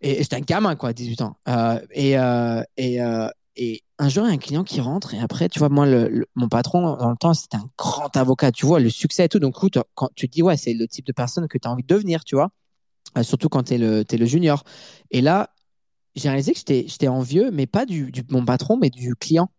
Et, 0.01 0.12
et 0.20 0.24
j'étais 0.24 0.38
un 0.38 0.42
gamin, 0.42 0.75
quoi, 0.75 0.94
18 0.94 1.22
ans. 1.22 1.36
Euh, 1.48 1.80
et, 1.92 2.16
et, 2.78 3.00
et 3.56 3.84
un 3.98 4.08
jour, 4.10 4.24
il 4.25 4.30
y 4.30 4.32
a 4.32 4.34
un 4.34 4.38
client 4.38 4.63
qui 4.63 4.80
rentre 4.80 5.13
et 5.13 5.20
après, 5.20 5.50
tu 5.50 5.60
vois, 5.60 5.68
moi, 5.70 5.86
le, 5.86 6.08
le- 6.08 6.28
mon 6.36 6.48
patron, 6.48 6.96
dans 6.96 7.10
le 7.10 7.18
temps, 7.18 7.34
c'était 7.34 7.58
un 7.58 7.70
grand 7.78 8.16
avocat, 8.16 8.51
tu 8.54 8.66
vois, 8.66 8.80
le 8.80 8.89
succès 8.89 9.25
et 9.25 9.30
tout. 9.30 9.39
Donc, 9.39 9.56
écoute, 9.58 9.78
quand 9.96 10.10
tu 10.16 10.30
te 10.30 10.34
dis, 10.34 10.42
ouais, 10.42 10.56
c'est 10.56 10.74
le 10.74 10.88
type 10.88 11.06
de 11.06 11.12
personne 11.12 11.48
que 11.50 11.58
tu 11.58 11.68
as 11.68 11.72
envie 11.72 11.84
de 11.84 11.88
devenir, 11.94 12.24
tu 12.24 12.36
vois, 12.36 12.51
surtout 13.24 13.50
quand 13.50 13.63
tu 13.63 13.74
es, 13.75 14.06
t'es 14.06 14.18
le 14.18 14.25
junior. 14.25 14.63
Et 15.12 15.22
là, 15.22 15.50
j'ai 16.16 16.30
réalisé 16.30 16.54
que 16.54 16.60
j'étais 16.60 17.08
envieux, 17.08 17.51
mais 17.51 17.68
pas 17.68 17.86
du, 17.86 18.12
du 18.12 18.24
mon 18.30 18.46
patron, 18.46 18.78
mais 18.78 18.89
du 18.89 19.16
client. 19.16 19.50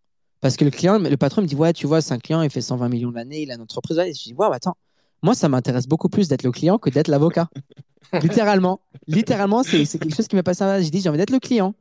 Parce 0.41 0.57
que 0.57 0.65
le 0.65 0.71
client, 0.71 0.99
le 0.99 1.17
patron 1.17 1.43
me 1.43 1.47
dit, 1.47 1.55
ouais, 1.55 1.73
tu 1.73 1.87
vois, 1.87 2.01
c'est 2.01 2.15
un 2.15 2.19
client, 2.19 2.43
il 2.43 2.51
fait 2.51 2.63
120 2.63 2.89
millions 2.89 3.11
l'année, 3.11 3.43
il 3.43 3.51
a 3.51 3.55
une 3.55 3.61
entreprise. 3.63 3.99
Et 3.99 4.15
je 4.15 4.23
dis, 4.25 4.35
ouais, 4.35 4.47
attends, 4.53 4.77
moi, 5.23 5.35
ça 5.35 5.49
m'intéresse 5.49 5.87
beaucoup 5.87 6.09
plus 6.09 6.29
d'être 6.29 6.43
le 6.45 6.51
client 6.53 6.79
que 6.79 6.91
d'être 6.91 7.09
l'avocat. 7.09 7.49
Littéralement. 8.23 8.81
Littéralement, 9.07 9.63
c'est 9.63 9.87
quelque 9.87 10.15
chose 10.15 10.29
qui 10.29 10.37
m'est 10.37 10.43
passé. 10.43 10.65
à- 10.65 10.81
J'ai 10.83 10.91
dit, 10.91 11.01
j'ai 11.01 11.09
envie 11.09 11.19
d'être 11.19 11.31
le 11.31 11.41
client. 11.41 11.75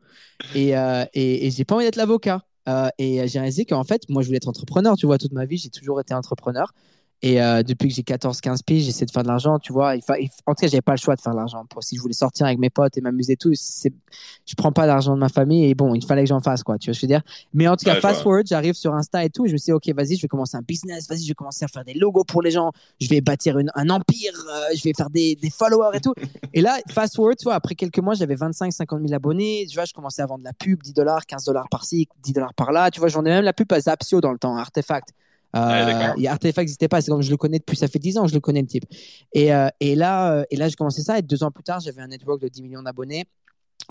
Et, 0.53 0.77
euh, 0.77 1.05
et, 1.13 1.47
et 1.47 1.51
j'ai 1.51 1.65
pas 1.65 1.75
envie 1.75 1.85
d'être 1.85 1.95
l'avocat. 1.97 2.43
Euh, 2.67 2.89
et 2.97 3.27
j'ai 3.27 3.39
réalisé 3.39 3.65
qu'en 3.65 3.83
fait, 3.83 4.03
moi, 4.09 4.21
je 4.21 4.27
voulais 4.27 4.38
être 4.38 4.47
entrepreneur. 4.49 4.95
Tu 4.97 5.05
vois, 5.05 5.17
toute 5.17 5.33
ma 5.33 5.45
vie, 5.45 5.57
j'ai 5.57 5.69
toujours 5.69 5.99
été 6.01 6.13
entrepreneur. 6.13 6.73
Et 7.21 7.41
euh, 7.41 7.63
depuis 7.63 7.89
que 7.89 7.93
j'ai 7.95 8.01
14-15 8.03 8.63
piges, 8.65 8.85
j'essaie 8.85 9.05
de 9.05 9.11
faire 9.11 9.23
de 9.23 9.27
l'argent, 9.27 9.59
tu 9.59 9.73
vois. 9.73 9.95
Il 9.97 10.01
fa... 10.01 10.17
il- 10.17 10.29
En 10.45 10.53
tout 10.55 10.61
cas, 10.61 10.67
j'avais 10.67 10.81
pas 10.81 10.93
le 10.93 10.97
choix 10.97 11.15
de 11.17 11.21
faire 11.21 11.33
de 11.33 11.38
l'argent. 11.38 11.65
Pour... 11.69 11.83
Si 11.83 11.97
je 11.97 12.01
voulais 12.01 12.13
sortir 12.13 12.45
avec 12.45 12.59
mes 12.59 12.69
potes 12.69 12.97
et 12.97 13.01
m'amuser 13.01 13.33
et 13.33 13.35
tout, 13.38 13.51
je 13.53 14.55
prends 14.55 14.71
pas 14.71 14.85
l'argent 14.85 15.15
de 15.15 15.19
ma 15.19 15.27
famille 15.29 15.65
et 15.65 15.75
bon, 15.75 15.95
il 15.95 16.05
fallait 16.05 16.23
que 16.23 16.29
j'en 16.29 16.39
fasse, 16.39 16.63
quoi. 16.63 16.77
Tu 16.77 16.89
vois 16.89 16.93
ce 16.93 16.99
que 17.01 17.07
je 17.07 17.13
veux 17.13 17.19
dire 17.19 17.21
Mais 17.53 17.67
en 17.67 17.75
tout 17.75 17.83
cas, 17.85 17.95
Ouais, 17.95 17.99
fast 18.01 18.21
forward, 18.21 18.47
j'arrive 18.47 18.73
sur 18.75 18.93
Insta 18.93 19.25
et 19.25 19.29
tout. 19.29 19.45
Et 19.45 19.49
je 19.49 19.53
me 19.53 19.57
suis 19.57 19.65
dit, 19.65 19.73
OK, 19.73 19.89
vas-y, 19.93 20.15
je 20.15 20.21
vais 20.21 20.27
commencer 20.29 20.55
un 20.55 20.61
business. 20.61 21.09
Vas-y, 21.09 21.23
je 21.23 21.27
vais 21.27 21.33
commencer 21.33 21.65
à 21.65 21.67
faire 21.67 21.83
des 21.83 21.93
logos 21.93 22.23
pour 22.23 22.41
les 22.41 22.51
gens. 22.51 22.71
Je 23.01 23.09
vais 23.09 23.19
bâtir 23.19 23.59
une... 23.59 23.71
un 23.75 23.89
empire. 23.89 24.33
euh, 24.49 24.75
je 24.75 24.81
vais 24.83 24.93
faire 24.95 25.09
des, 25.09 25.35
des 25.35 25.49
followers 25.49 25.97
et 25.97 25.99
tout. 25.99 26.13
et 26.53 26.61
là, 26.61 26.79
fast 26.89 27.15
forward, 27.17 27.38
tu 27.38 27.43
vois, 27.43 27.55
après 27.55 27.75
quelques 27.75 27.99
mois, 27.99 28.13
j'avais 28.13 28.35
25-50 28.35 29.01
000 29.01 29.13
abonnés. 29.13 29.65
Tu 29.69 29.75
vois, 29.75 29.83
je 29.85 29.93
commençais 29.93 30.21
à 30.21 30.25
vendre 30.25 30.43
la 30.45 30.53
pub, 30.53 30.81
10 30.81 30.93
dollars, 30.93 31.25
15 31.25 31.43
dollars 31.43 31.67
par-ci, 31.69 32.07
10 32.23 32.31
dollars 32.33 32.53
par-là. 32.53 32.91
Tu 32.91 33.01
vois, 33.01 33.09
j'en 33.09 33.21
ai 33.25 33.29
même 33.29 33.43
la 33.43 33.53
pub 33.53 33.71
à 33.73 33.79
Zapsio 33.81 34.21
dans 34.21 34.31
le 34.31 34.38
temps, 34.39 34.55
Artefact. 34.55 35.09
Euh, 35.55 36.13
Ouais, 36.15 36.27
Artefact 36.27 36.57
n'existait 36.59 36.87
pas, 36.87 37.01
c'est 37.01 37.11
comme 37.11 37.21
je 37.21 37.31
le 37.31 37.37
connais 37.37 37.59
depuis, 37.59 37.75
ça 37.75 37.87
fait 37.87 37.99
10 37.99 38.17
ans, 38.17 38.27
je 38.27 38.33
le 38.33 38.39
connais 38.39 38.61
le 38.61 38.67
type. 38.67 38.85
Et, 39.33 39.53
euh, 39.53 39.67
et 39.79 39.95
là, 39.95 40.33
euh, 40.33 40.43
et 40.51 40.55
là, 40.55 40.67
j'ai 40.69 40.75
commencé 40.75 41.01
ça, 41.01 41.17
et 41.17 41.21
deux 41.21 41.43
ans 41.43 41.51
plus 41.51 41.63
tard, 41.63 41.79
j'avais 41.79 42.01
un 42.01 42.07
network 42.07 42.41
de 42.41 42.47
10 42.47 42.61
millions 42.61 42.83
d'abonnés. 42.83 43.25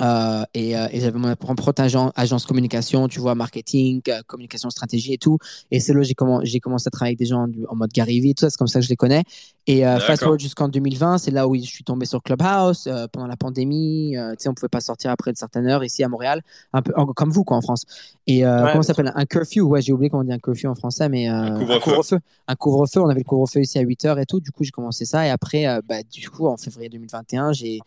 Euh, 0.00 0.44
et, 0.54 0.76
euh, 0.76 0.86
et 0.92 1.00
j'avais 1.00 1.18
mon 1.18 1.34
propre 1.34 1.72
agent, 1.78 2.12
agence 2.14 2.46
communication, 2.46 3.08
tu 3.08 3.18
vois, 3.18 3.34
marketing, 3.34 4.00
euh, 4.08 4.20
communication, 4.28 4.70
stratégie 4.70 5.12
et 5.14 5.18
tout. 5.18 5.38
Et 5.72 5.80
c'est 5.80 5.92
là 5.92 5.98
où 6.00 6.02
j'ai 6.04 6.14
commen- 6.14 6.44
j'ai 6.44 6.60
commencé 6.60 6.86
à 6.86 6.90
travailler 6.90 7.10
avec 7.12 7.18
des 7.18 7.26
gens 7.26 7.48
du- 7.48 7.66
en 7.66 7.74
mode 7.74 7.90
Gary 7.90 8.20
Vee, 8.20 8.32
tout 8.34 8.42
ça, 8.42 8.50
c'est 8.50 8.56
comme 8.58 8.68
ça 8.68 8.78
que 8.78 8.84
je 8.84 8.90
les 8.90 8.96
connais. 8.96 9.24
Et 9.66 9.82
fast 9.82 10.22
forward 10.22 10.40
jusqu'en 10.40 10.68
2020, 10.68 11.18
c'est 11.18 11.30
là 11.32 11.48
où 11.48 11.56
je 11.56 11.60
suis 11.62 11.82
tombé 11.84 12.06
sur 12.06 12.22
Clubhouse 12.22 12.88
pendant 13.12 13.26
la 13.26 13.36
pandémie. 13.36 14.14
tu 14.14 14.34
sais, 14.38 14.48
on 14.48 14.54
pouvait 14.54 14.68
pas 14.68 14.80
sortir 14.80 15.10
après 15.10 15.30
une 15.32 15.36
certaine 15.36 15.66
heure 15.66 15.82
ici 15.82 16.04
à 16.04 16.08
Montréal, 16.08 16.42
un 16.72 16.80
peu 16.80 16.92
en- 16.96 17.06
comme 17.06 17.30
vous 17.30 17.42
quoi 17.44 17.56
en 17.56 17.60
France. 17.60 17.84
Et 18.26 18.44
Ouais, 18.46 18.52
comment 18.70 18.82
ça 18.82 18.94
s'appelle? 18.94 19.12
Un 19.16 19.26
curfew, 19.26 19.62
ouais, 19.62 19.82
j'ai 19.82 19.92
oublié 19.92 20.10
comment 20.10 20.22
on 20.22 20.24
dit 20.26 20.32
un 20.32 20.38
curfew 20.38 20.66
en 20.68 20.74
français, 20.76 21.08
mais 21.08 21.26
Un 21.26 21.58
couvre-feu. 21.80 22.18
Un 22.46 22.54
couvre-feu, 22.54 23.00
on 23.02 23.08
avait 23.08 23.20
le 23.20 23.24
couvre-feu 23.24 23.60
ici 23.62 23.78
à 23.78 23.82
8 23.82 24.04
heures 24.04 24.18
et 24.20 24.26
tout. 24.26 24.38
Du 24.40 24.52
coup, 24.52 24.62
j'ai 24.64 24.70
commencé 24.70 25.04
ça. 25.04 25.26
Et 25.26 25.30
après, 25.30 25.66
bah, 25.88 26.02
du 26.08 26.30
coup, 26.30 26.46
en 26.46 26.56
février 26.56 26.88
2021, 26.88 27.52
j'ai 27.52 27.80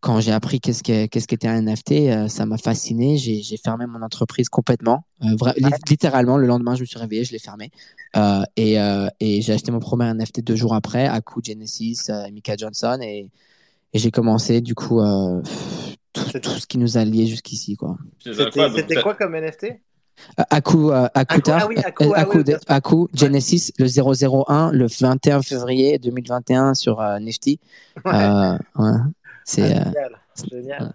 quand 0.00 0.20
j'ai 0.20 0.32
appris 0.32 0.60
qu'est-ce 0.60 0.82
que- 0.82 1.06
qu'est-ce 1.06 1.26
qu'était 1.28 1.48
un 1.48 1.56
NFT, 1.62 2.10
euh, 2.10 2.28
ça 2.28 2.46
m'a 2.46 2.56
fasciné. 2.56 3.18
J'ai 3.18 3.42
j'ai 3.42 3.56
fermé 3.58 3.86
mon 3.86 4.00
entreprise 4.02 4.48
complètement. 4.48 5.04
Euh, 5.22 5.34
vra- 5.36 5.52
littéralement, 5.88 6.36
le 6.38 6.46
lendemain, 6.46 6.74
je 6.74 6.80
me 6.80 6.86
suis 6.86 6.98
réveillé, 6.98 7.24
je 7.24 7.32
l'ai 7.32 7.38
fermé. 7.38 7.70
Euh, 8.16 8.42
et 8.56 8.72
et, 8.72 8.80
euh, 8.80 9.08
et 9.20 9.42
j'ai 9.42 9.52
acheté 9.52 9.70
mon 9.72 9.78
premier 9.80 10.06
NFT 10.14 10.40
deux 10.42 10.56
jours 10.56 10.74
après, 10.74 11.06
à 11.06 11.20
coup 11.20 11.40
Genesis, 11.44 11.98
euh, 12.08 12.30
Mika 12.32 12.56
Johnson. 12.56 12.98
Et, 13.02 13.30
et 13.92 13.98
j'ai 13.98 14.10
commencé, 14.10 14.60
du 14.60 14.74
coup, 14.74 15.00
euh, 15.00 15.42
tout, 16.12 16.50
ce 16.58 16.66
qui 16.66 16.78
nous 16.78 16.96
a 16.96 17.04
liés 17.04 17.26
jusqu'ici. 17.26 17.76
C'était 18.76 18.94
quoi 19.02 19.14
comme 19.14 19.34
NFT 19.34 19.66
Aku, 20.50 20.90
Aku, 22.68 23.06
Genesis, 23.14 23.72
le 23.78 23.86
001, 23.86 24.70
le 24.72 24.86
21 24.86 25.40
février 25.42 25.98
2021 25.98 26.74
sur 26.74 27.00
euh, 27.00 27.18
Nifty. 27.18 27.58
Ouais. 28.04 28.12
Euh, 28.14 28.58
ouais. 28.78 28.98
C'est 29.50 29.62
Ah, 29.62 29.66
euh, 29.88 29.92
génial, 29.92 30.16
génial. 30.56 30.88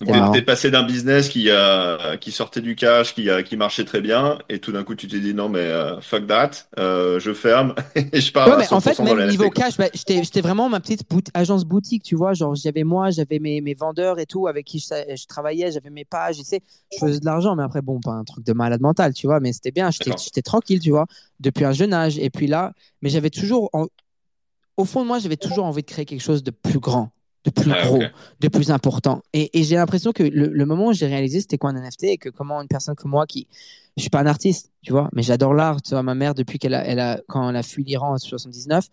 donc, 0.00 0.30
c'était 0.30 0.40
t'es- 0.40 0.42
passé 0.42 0.70
d'un 0.70 0.82
business 0.82 1.28
qui, 1.28 1.48
a, 1.50 2.16
qui 2.16 2.32
sortait 2.32 2.60
du 2.60 2.74
cash, 2.74 3.14
qui, 3.14 3.30
a, 3.30 3.42
qui 3.44 3.56
marchait 3.56 3.84
très 3.84 4.00
bien, 4.00 4.38
et 4.48 4.58
tout 4.58 4.72
d'un 4.72 4.82
coup 4.82 4.94
tu 4.96 5.06
t'es 5.06 5.20
dit 5.20 5.32
non 5.34 5.48
mais 5.48 5.60
euh, 5.60 6.00
fuck 6.00 6.26
that, 6.26 6.50
euh, 6.78 7.20
je 7.20 7.32
ferme 7.32 7.74
et 8.12 8.20
je 8.20 8.32
pars 8.32 8.50
Ouais, 8.50 8.56
à 8.56 8.58
mais 8.58 8.64
100% 8.64 9.04
en 9.04 9.06
fait, 9.06 9.14
même 9.14 9.28
niveau 9.28 9.50
cash, 9.50 9.76
bah, 9.76 9.86
j'étais 9.94 10.24
j'étais 10.24 10.40
vraiment 10.40 10.68
ma 10.68 10.80
petite 10.80 11.08
bout- 11.08 11.30
agence 11.32 11.64
boutique, 11.64 12.02
tu 12.02 12.16
vois. 12.16 12.34
Genre, 12.34 12.56
j'avais 12.56 12.82
moi, 12.82 13.10
j'avais 13.10 13.38
mes, 13.38 13.60
mes 13.60 13.74
vendeurs 13.74 14.18
et 14.18 14.26
tout 14.26 14.48
avec 14.48 14.66
qui 14.66 14.80
je, 14.80 15.26
travaillais, 15.28 15.70
j'avais 15.70 15.90
mes 15.90 16.04
pages, 16.04 16.38
tu 16.38 16.44
sais, 16.44 16.60
je 16.90 16.98
faisais 16.98 17.20
de 17.20 17.24
l'argent, 17.24 17.54
mais 17.54 17.62
après, 17.62 17.82
bon, 17.82 18.00
pas 18.00 18.10
un 18.10 18.24
truc 18.24 18.44
de 18.44 18.52
malade 18.52 18.80
mental, 18.80 19.14
tu 19.14 19.28
vois, 19.28 19.38
mais 19.38 19.52
c'était 19.52 19.70
bien, 19.70 19.90
j'étais 19.92 20.42
tranquille, 20.42 20.80
tu 20.80 20.90
vois, 20.90 21.06
depuis 21.38 21.64
un 21.64 21.72
jeune 21.72 21.92
âge. 21.94 22.18
Et 22.18 22.30
puis 22.30 22.48
là, 22.48 22.72
mais 23.00 23.10
j'avais 23.10 23.30
toujours, 23.30 23.70
en- 23.74 23.86
au 24.76 24.84
fond 24.84 25.02
de 25.02 25.08
moi, 25.08 25.18
j'avais 25.18 25.36
toujours 25.36 25.64
envie 25.66 25.82
de 25.82 25.86
créer 25.86 26.04
quelque 26.04 26.20
chose 26.22 26.42
de 26.42 26.50
plus 26.50 26.80
grand, 26.80 27.12
de 27.44 27.50
plus 27.50 27.70
Ouais, 27.70 27.82
gros, 27.84 28.02
de 28.40 28.48
plus 28.48 28.70
important. 28.70 29.22
Et, 29.32 29.58
et 29.58 29.64
j'ai 29.64 29.76
l'impression 29.76 30.12
que 30.12 30.22
le, 30.22 30.46
le 30.48 30.66
moment 30.66 30.88
où 30.88 30.92
j'ai 30.92 31.06
réalisé 31.06 31.40
c'était 31.40 31.58
quoi 31.58 31.70
un 31.70 31.74
NFT 31.74 32.04
et 32.04 32.16
que 32.18 32.28
comment 32.28 32.60
une 32.60 32.68
personne 32.68 32.94
comme 32.94 33.10
moi 33.10 33.26
qui 33.26 33.48
je 33.96 34.02
suis 34.02 34.10
pas 34.10 34.20
un 34.20 34.26
artiste, 34.26 34.70
tu 34.82 34.92
vois, 34.92 35.10
mais 35.12 35.22
j'adore 35.22 35.52
l'art. 35.52 35.82
Tu 35.82 35.90
vois, 35.90 36.02
ma 36.02 36.14
mère 36.14 36.34
depuis 36.34 36.58
qu'elle 36.58 36.74
a, 36.74 36.84
elle 36.86 37.00
a 37.00 37.20
quand 37.28 37.50
elle 37.50 37.56
a 37.56 37.62
fui 37.62 37.84
l'Iran 37.84 38.14
en 38.14 38.18
79, 38.18 38.86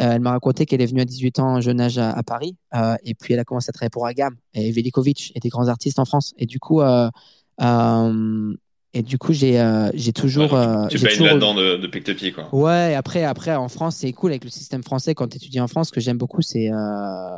euh, 0.00 0.12
elle 0.12 0.20
m'a 0.20 0.30
raconté 0.30 0.64
qu'elle 0.64 0.80
est 0.80 0.86
venue 0.86 1.00
à 1.02 1.04
18 1.04 1.38
ans, 1.38 1.60
jeune 1.60 1.80
âge 1.80 1.98
à, 1.98 2.10
à 2.12 2.22
Paris, 2.22 2.56
euh, 2.74 2.96
et 3.04 3.14
puis 3.14 3.34
elle 3.34 3.40
a 3.40 3.44
commencé 3.44 3.68
à 3.68 3.72
travailler 3.72 3.90
pour 3.90 4.06
Agam 4.06 4.36
et 4.54 4.70
Velikovic 4.70 5.32
et 5.34 5.40
des 5.40 5.48
grands 5.48 5.68
artistes 5.68 5.98
en 5.98 6.04
France. 6.04 6.34
Et 6.38 6.46
du 6.46 6.58
coup, 6.60 6.80
euh, 6.80 7.10
et 8.94 9.02
du 9.02 9.18
coup, 9.18 9.32
j'ai 9.32 9.60
euh, 9.60 9.90
j'ai 9.94 10.12
toujours, 10.12 10.52
Ouais, 10.52 10.88
tu 10.88 10.98
baignes 10.98 11.10
toujours 11.10 11.26
là-dedans 11.26 11.54
de, 11.54 11.86
t'es 11.86 12.00
petit, 12.00 12.32
quoi. 12.32 12.48
Ouais, 12.54 12.94
après, 12.94 13.24
après, 13.24 13.54
en 13.54 13.68
France, 13.68 13.96
c'est 13.96 14.12
cool 14.12 14.30
avec 14.30 14.44
le 14.44 14.50
système 14.50 14.82
français. 14.82 15.14
Quand 15.14 15.28
tu 15.28 15.36
étudies 15.36 15.60
en 15.60 15.68
France, 15.68 15.88
ce 15.88 15.92
que 15.92 16.00
j'aime 16.00 16.16
beaucoup, 16.16 16.40
c'est 16.40 16.70
euh, 16.72 17.36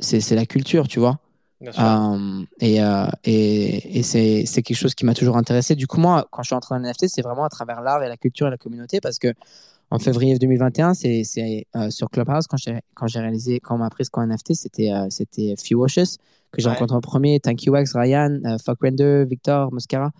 c'est 0.00 0.20
c'est 0.20 0.34
la 0.34 0.46
culture, 0.46 0.88
tu 0.88 0.98
vois. 1.00 1.18
Sûr. 1.62 1.72
Euh, 1.78 2.42
et 2.60 2.82
euh, 2.82 3.06
et, 3.24 3.98
et 3.98 4.02
c'est 4.02 4.44
c'est 4.46 4.62
quelque 4.62 4.76
chose 4.76 4.94
qui 4.94 5.06
m'a 5.06 5.14
toujours 5.14 5.36
intéressé. 5.36 5.74
Du 5.76 5.86
coup, 5.86 5.98
moi, 5.98 6.26
quand 6.30 6.42
je 6.42 6.48
suis 6.48 6.54
entré 6.54 6.74
dans 6.74 6.80
NFT, 6.80 7.08
c'est 7.08 7.22
vraiment 7.22 7.44
à 7.44 7.48
travers 7.48 7.80
l'art 7.80 8.02
et 8.02 8.08
la 8.08 8.16
culture 8.16 8.46
et 8.48 8.50
la 8.50 8.58
communauté 8.58 9.00
parce 9.00 9.18
que 9.18 9.32
en 9.90 9.98
février 9.98 10.38
2021, 10.38 10.94
c'est 10.94 11.24
c'est 11.24 11.66
euh, 11.76 11.88
sur 11.90 12.10
Clubhouse 12.10 12.46
quand 12.48 12.56
j'ai 12.58 12.80
quand 12.94 13.06
j'ai 13.06 13.20
réalisé 13.20 13.60
quand 13.60 13.76
on 13.76 13.78
m'a 13.78 13.86
appris 13.86 14.04
ce 14.04 14.10
qu'est 14.10 14.20
un 14.20 14.26
NFT, 14.26 14.54
c'était 14.54 14.92
euh, 14.92 15.06
c'était 15.10 15.54
Few 15.56 15.78
Washes 15.78 16.18
que 16.52 16.60
j'ai 16.60 16.68
Ouais. 16.68 16.74
rencontré 16.74 16.96
en 16.96 17.00
premier, 17.00 17.40
Thank 17.40 17.64
You 17.64 17.72
Wax, 17.72 17.94
Ryan, 17.94 18.40
euh, 18.44 18.58
Fuck 18.64 18.78
Render, 18.82 19.24
Victor, 19.28 19.72
Muscara. 19.72 20.10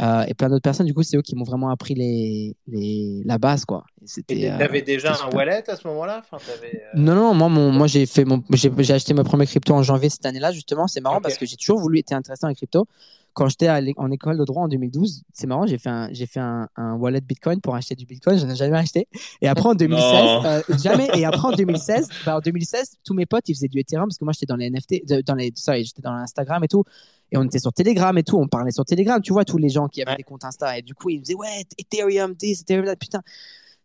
Euh, 0.00 0.24
et 0.26 0.34
plein 0.34 0.48
d'autres 0.48 0.62
personnes. 0.62 0.86
Du 0.86 0.94
coup, 0.94 1.02
c'est 1.02 1.16
eux 1.16 1.22
qui 1.22 1.36
m'ont 1.36 1.44
vraiment 1.44 1.70
appris 1.70 1.94
les, 1.94 2.56
les, 2.66 3.22
la 3.24 3.38
base, 3.38 3.64
quoi. 3.64 3.84
Et 4.02 4.06
C'était. 4.06 4.50
euh, 4.50 4.58
t'avais 4.58 4.82
déjà 4.82 5.12
un 5.12 5.14
super. 5.14 5.34
wallet 5.34 5.68
à 5.70 5.76
ce 5.76 5.86
moment-là? 5.88 6.22
Enfin, 6.24 6.42
t'avais, 6.44 6.82
euh, 6.82 6.98
Non, 6.98 7.14
non, 7.14 7.34
moi, 7.34 7.48
mon, 7.48 7.70
moi 7.70 7.86
j'ai 7.86 8.06
fait 8.06 8.24
mon, 8.24 8.42
j'ai 8.52 8.72
j'ai 8.78 8.94
acheté 8.94 9.14
ma 9.14 9.24
première 9.24 9.46
crypto 9.46 9.72
en 9.74 9.82
janvier 9.82 10.08
cette 10.10 10.26
année-là, 10.26 10.52
justement. 10.52 10.86
C'est 10.88 11.00
marrant 11.00 11.20
parce 11.20 11.38
que 11.38 11.46
j'ai 11.46 11.56
toujours 11.56 11.78
voulu 11.78 11.98
être 12.00 12.12
intéressé 12.12 12.40
dans 12.42 12.48
les 12.48 12.54
cryptos. 12.54 12.86
Quand 13.34 13.48
j'étais 13.48 13.68
en 13.96 14.10
école 14.10 14.38
de 14.38 14.44
droit 14.44 14.62
en 14.62 14.68
2012, 14.68 15.24
c'est 15.32 15.46
marrant, 15.46 15.66
j'ai 15.66 15.78
fait 15.78 15.90
un, 15.90 16.08
j'ai 16.12 16.26
fait 16.26 16.40
un, 16.40 16.68
un, 16.76 16.94
wallet 16.94 17.20
Bitcoin 17.20 17.60
pour 17.60 17.74
acheter 17.74 17.96
du 17.96 18.06
Bitcoin, 18.06 18.38
je 18.38 18.46
n'en 18.46 18.52
ai 18.52 18.56
jamais 18.56 18.78
acheté. 18.78 19.08
Et 19.42 19.48
après 19.48 19.68
en 19.68 19.74
2016, 19.74 20.02
euh, 20.44 20.62
jamais. 20.78 21.08
Et 21.14 21.24
après 21.24 21.48
en 21.48 21.52
2016, 21.52 22.08
bah, 22.24 22.36
en 22.36 22.40
2016, 22.40 22.98
tous 23.04 23.14
mes 23.14 23.26
potes 23.26 23.48
ils 23.48 23.54
faisaient 23.54 23.68
du 23.68 23.80
Ethereum 23.80 24.08
parce 24.08 24.18
que 24.18 24.24
moi 24.24 24.32
j'étais 24.32 24.46
dans 24.46 24.56
les 24.56 24.70
NFT, 24.70 25.24
dans 25.26 25.34
les, 25.34 25.52
sorry, 25.56 25.84
j'étais 25.84 26.02
dans 26.02 26.12
l'Instagram 26.12 26.62
et 26.64 26.68
tout. 26.68 26.84
Et 27.32 27.36
on 27.36 27.42
était 27.42 27.58
sur 27.58 27.72
Telegram 27.72 28.16
et 28.16 28.22
tout, 28.22 28.38
on 28.38 28.46
parlait 28.46 28.70
sur 28.70 28.84
Telegram, 28.84 29.20
tu 29.20 29.32
vois, 29.32 29.44
tous 29.44 29.58
les 29.58 29.68
gens 29.68 29.88
qui 29.88 30.02
avaient 30.02 30.16
des 30.16 30.22
comptes 30.22 30.44
Insta. 30.44 30.78
Et 30.78 30.82
du 30.82 30.94
coup, 30.94 31.10
ils 31.10 31.18
me 31.18 31.24
disaient, 31.24 31.34
ouais, 31.34 31.64
Ethereum, 31.78 32.36
this, 32.36 32.60
Ethereum, 32.60 32.84
that, 32.86 32.96
putain 32.96 33.22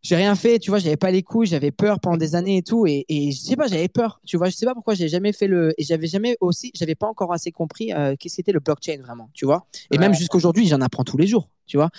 j'ai 0.02 0.16
rien 0.16 0.36
fait, 0.36 0.60
tu 0.60 0.70
vois, 0.70 0.80
j'avais 0.80 0.98
pas 0.98 1.12
les 1.12 1.24
couilles, 1.24 1.48
j'avais 1.48 1.72
peur 1.72 2.00
pendant 2.00 2.18
des 2.18 2.36
années 2.36 2.58
et 2.58 2.64
tout, 2.64 2.88
et, 2.88 3.06
et 3.10 3.32
je 3.32 3.40
sais 3.40 3.56
pas, 3.56 3.68
j'avais 3.68 3.88
peur, 3.88 4.22
tu 4.26 4.38
vois, 4.38 4.50
je 4.50 4.56
sais 4.56 4.66
pas 4.66 4.74
pourquoi 4.74 4.94
j'ai 4.94 5.08
jamais 5.08 5.34
fait 5.34 5.48
le, 5.48 5.74
et 5.78 5.84
j'avais 5.84 6.08
jamais 6.08 6.38
aussi, 6.40 6.72
j'avais 6.74 6.96
pas 6.96 7.08
encore 7.08 7.34
assez 7.34 7.52
compris 7.52 7.94
euh, 7.94 8.16
qu'est-ce 8.18 8.38
qu'était 8.38 8.52
le 8.52 8.60
blockchain 8.60 8.98
vraiment, 9.02 9.30
tu 9.34 9.46
vois, 9.46 9.66
et 9.92 9.98
même 9.98 10.14
jusqu'aujourd'hui, 10.14 10.68
j'en 10.68 10.82
apprends 10.82 11.04
tous 11.04 11.18
les 11.18 11.28
jours, 11.28 11.50
tu 11.66 11.78
vois. 11.78 11.90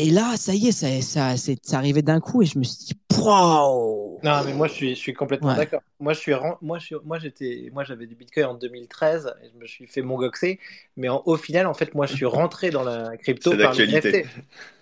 Et 0.00 0.10
là, 0.10 0.36
ça 0.36 0.54
y 0.54 0.68
est, 0.68 0.72
ça, 0.72 0.86
ça, 1.02 1.36
c'est 1.36 1.74
arrivé 1.74 2.02
d'un 2.02 2.20
coup 2.20 2.40
et 2.40 2.46
je 2.46 2.56
me 2.56 2.62
suis 2.62 2.84
dit, 2.84 2.92
waouh! 3.20 4.20
Non, 4.22 4.44
mais 4.44 4.54
moi, 4.54 4.68
je 4.68 4.72
suis, 4.72 4.90
je 4.90 5.00
suis 5.00 5.12
complètement 5.12 5.56
d'accord. 5.56 5.80
Moi, 5.98 6.12
je 6.12 6.20
suis, 6.20 6.32
moi, 6.62 6.78
je 6.78 6.94
moi, 7.04 7.18
j'étais, 7.18 7.68
moi, 7.72 7.82
j'avais 7.82 8.06
du 8.06 8.14
Bitcoin 8.14 8.46
en 8.46 8.54
2013 8.54 9.34
et 9.42 9.48
je 9.52 9.60
me 9.60 9.66
suis 9.66 9.88
fait 9.88 10.02
mon 10.02 10.16
goxé. 10.16 10.60
Mais 10.96 11.08
au 11.08 11.36
final, 11.36 11.66
en 11.66 11.74
fait, 11.74 11.96
moi, 11.96 12.06
je 12.06 12.14
suis 12.14 12.26
rentré 12.26 12.70
dans 12.70 12.84
la 12.84 13.16
crypto 13.16 13.56
par 13.56 13.74
les 13.74 13.88
NFT. 13.88 14.28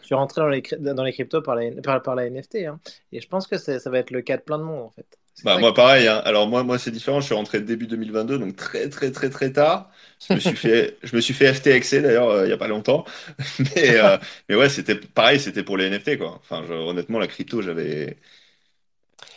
Je 0.07 0.11
suis 0.11 0.15
rentré 0.15 0.41
dans 0.41 0.47
les, 0.47 0.63
dans 0.95 1.03
les 1.03 1.13
cryptos 1.13 1.43
par 1.43 1.57
la, 1.57 1.69
par, 1.83 2.01
par 2.01 2.15
la 2.15 2.31
NFT. 2.31 2.59
Hein. 2.69 2.79
Et 3.11 3.21
je 3.21 3.27
pense 3.27 3.49
que 3.49 3.59
ça 3.59 3.91
va 3.91 3.99
être 3.99 4.13
le 4.13 4.23
cas 4.23 4.37
de 4.37 4.43
plein 4.43 4.57
de 4.57 4.63
monde, 4.63 4.85
en 4.85 4.91
fait. 4.91 5.19
Bah, 5.43 5.59
moi, 5.59 5.75
pareil. 5.75 6.07
Hein. 6.07 6.23
Alors, 6.25 6.47
moi, 6.47 6.63
moi 6.63 6.79
c'est 6.79 6.93
différent. 6.93 7.21
Je 7.21 7.27
suis 7.27 7.35
rentré 7.35 7.61
début 7.61 7.89
2022, 7.89 8.39
donc 8.39 8.55
très, 8.55 8.89
très, 8.89 9.11
très, 9.11 9.31
très 9.31 9.53
tard. 9.53 9.91
Je 10.29 10.35
me 10.35 10.39
suis 10.39 10.55
fait, 10.55 10.97
je 11.03 11.17
me 11.17 11.21
suis 11.21 11.35
fait 11.35 11.53
FTXC 11.53 11.97
d'ailleurs, 12.03 12.29
euh, 12.31 12.45
il 12.45 12.49
n'y 12.49 12.53
a 12.53 12.57
pas 12.57 12.69
longtemps. 12.69 13.05
mais, 13.59 13.97
euh, 13.97 14.17
mais 14.49 14.55
ouais, 14.55 14.69
c'était 14.69 14.95
pareil, 14.95 15.41
c'était 15.41 15.65
pour 15.65 15.77
les 15.77 15.91
NFT, 15.91 16.19
quoi. 16.19 16.41
Enfin, 16.41 16.63
honnêtement, 16.71 17.19
la 17.19 17.27
crypto, 17.27 17.63
j'avais. 17.63 18.17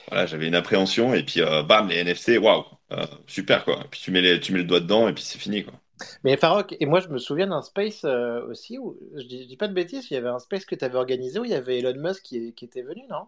Voilà, 0.09 0.25
j'avais 0.27 0.47
une 0.47 0.55
appréhension 0.55 1.13
et 1.13 1.23
puis 1.23 1.41
euh, 1.41 1.63
bam, 1.63 1.87
les 1.89 2.03
NFT, 2.03 2.39
waouh, 2.39 2.65
super 3.27 3.63
quoi. 3.65 3.85
puis 3.91 3.99
tu 4.01 4.11
mets, 4.11 4.21
les, 4.21 4.39
tu 4.39 4.51
mets 4.53 4.59
le 4.59 4.63
doigt 4.65 4.79
dedans 4.79 5.07
et 5.07 5.13
puis 5.13 5.23
c'est 5.23 5.37
fini 5.39 5.63
quoi. 5.63 5.73
Mais 6.23 6.37
Farok, 6.37 6.75
et 6.79 6.85
moi 6.85 6.99
je 6.99 7.09
me 7.09 7.17
souviens 7.17 7.47
d'un 7.47 7.61
space 7.61 8.05
aussi 8.47 8.77
où, 8.77 8.97
je 9.15 9.23
dis, 9.23 9.45
dis, 9.47 9.57
pas 9.57 9.67
de 9.67 9.73
bêtises, 9.73 10.07
il 10.09 10.13
y 10.13 10.17
avait 10.17 10.29
un 10.29 10.39
space 10.39 10.65
que 10.65 10.75
tu 10.75 10.85
avais 10.85 10.97
organisé 10.97 11.39
où 11.39 11.45
il 11.45 11.51
y 11.51 11.55
avait 11.55 11.79
Elon 11.79 11.99
Musk 11.99 12.23
qui, 12.23 12.53
qui 12.53 12.65
était 12.65 12.83
venu, 12.83 13.01
non? 13.09 13.25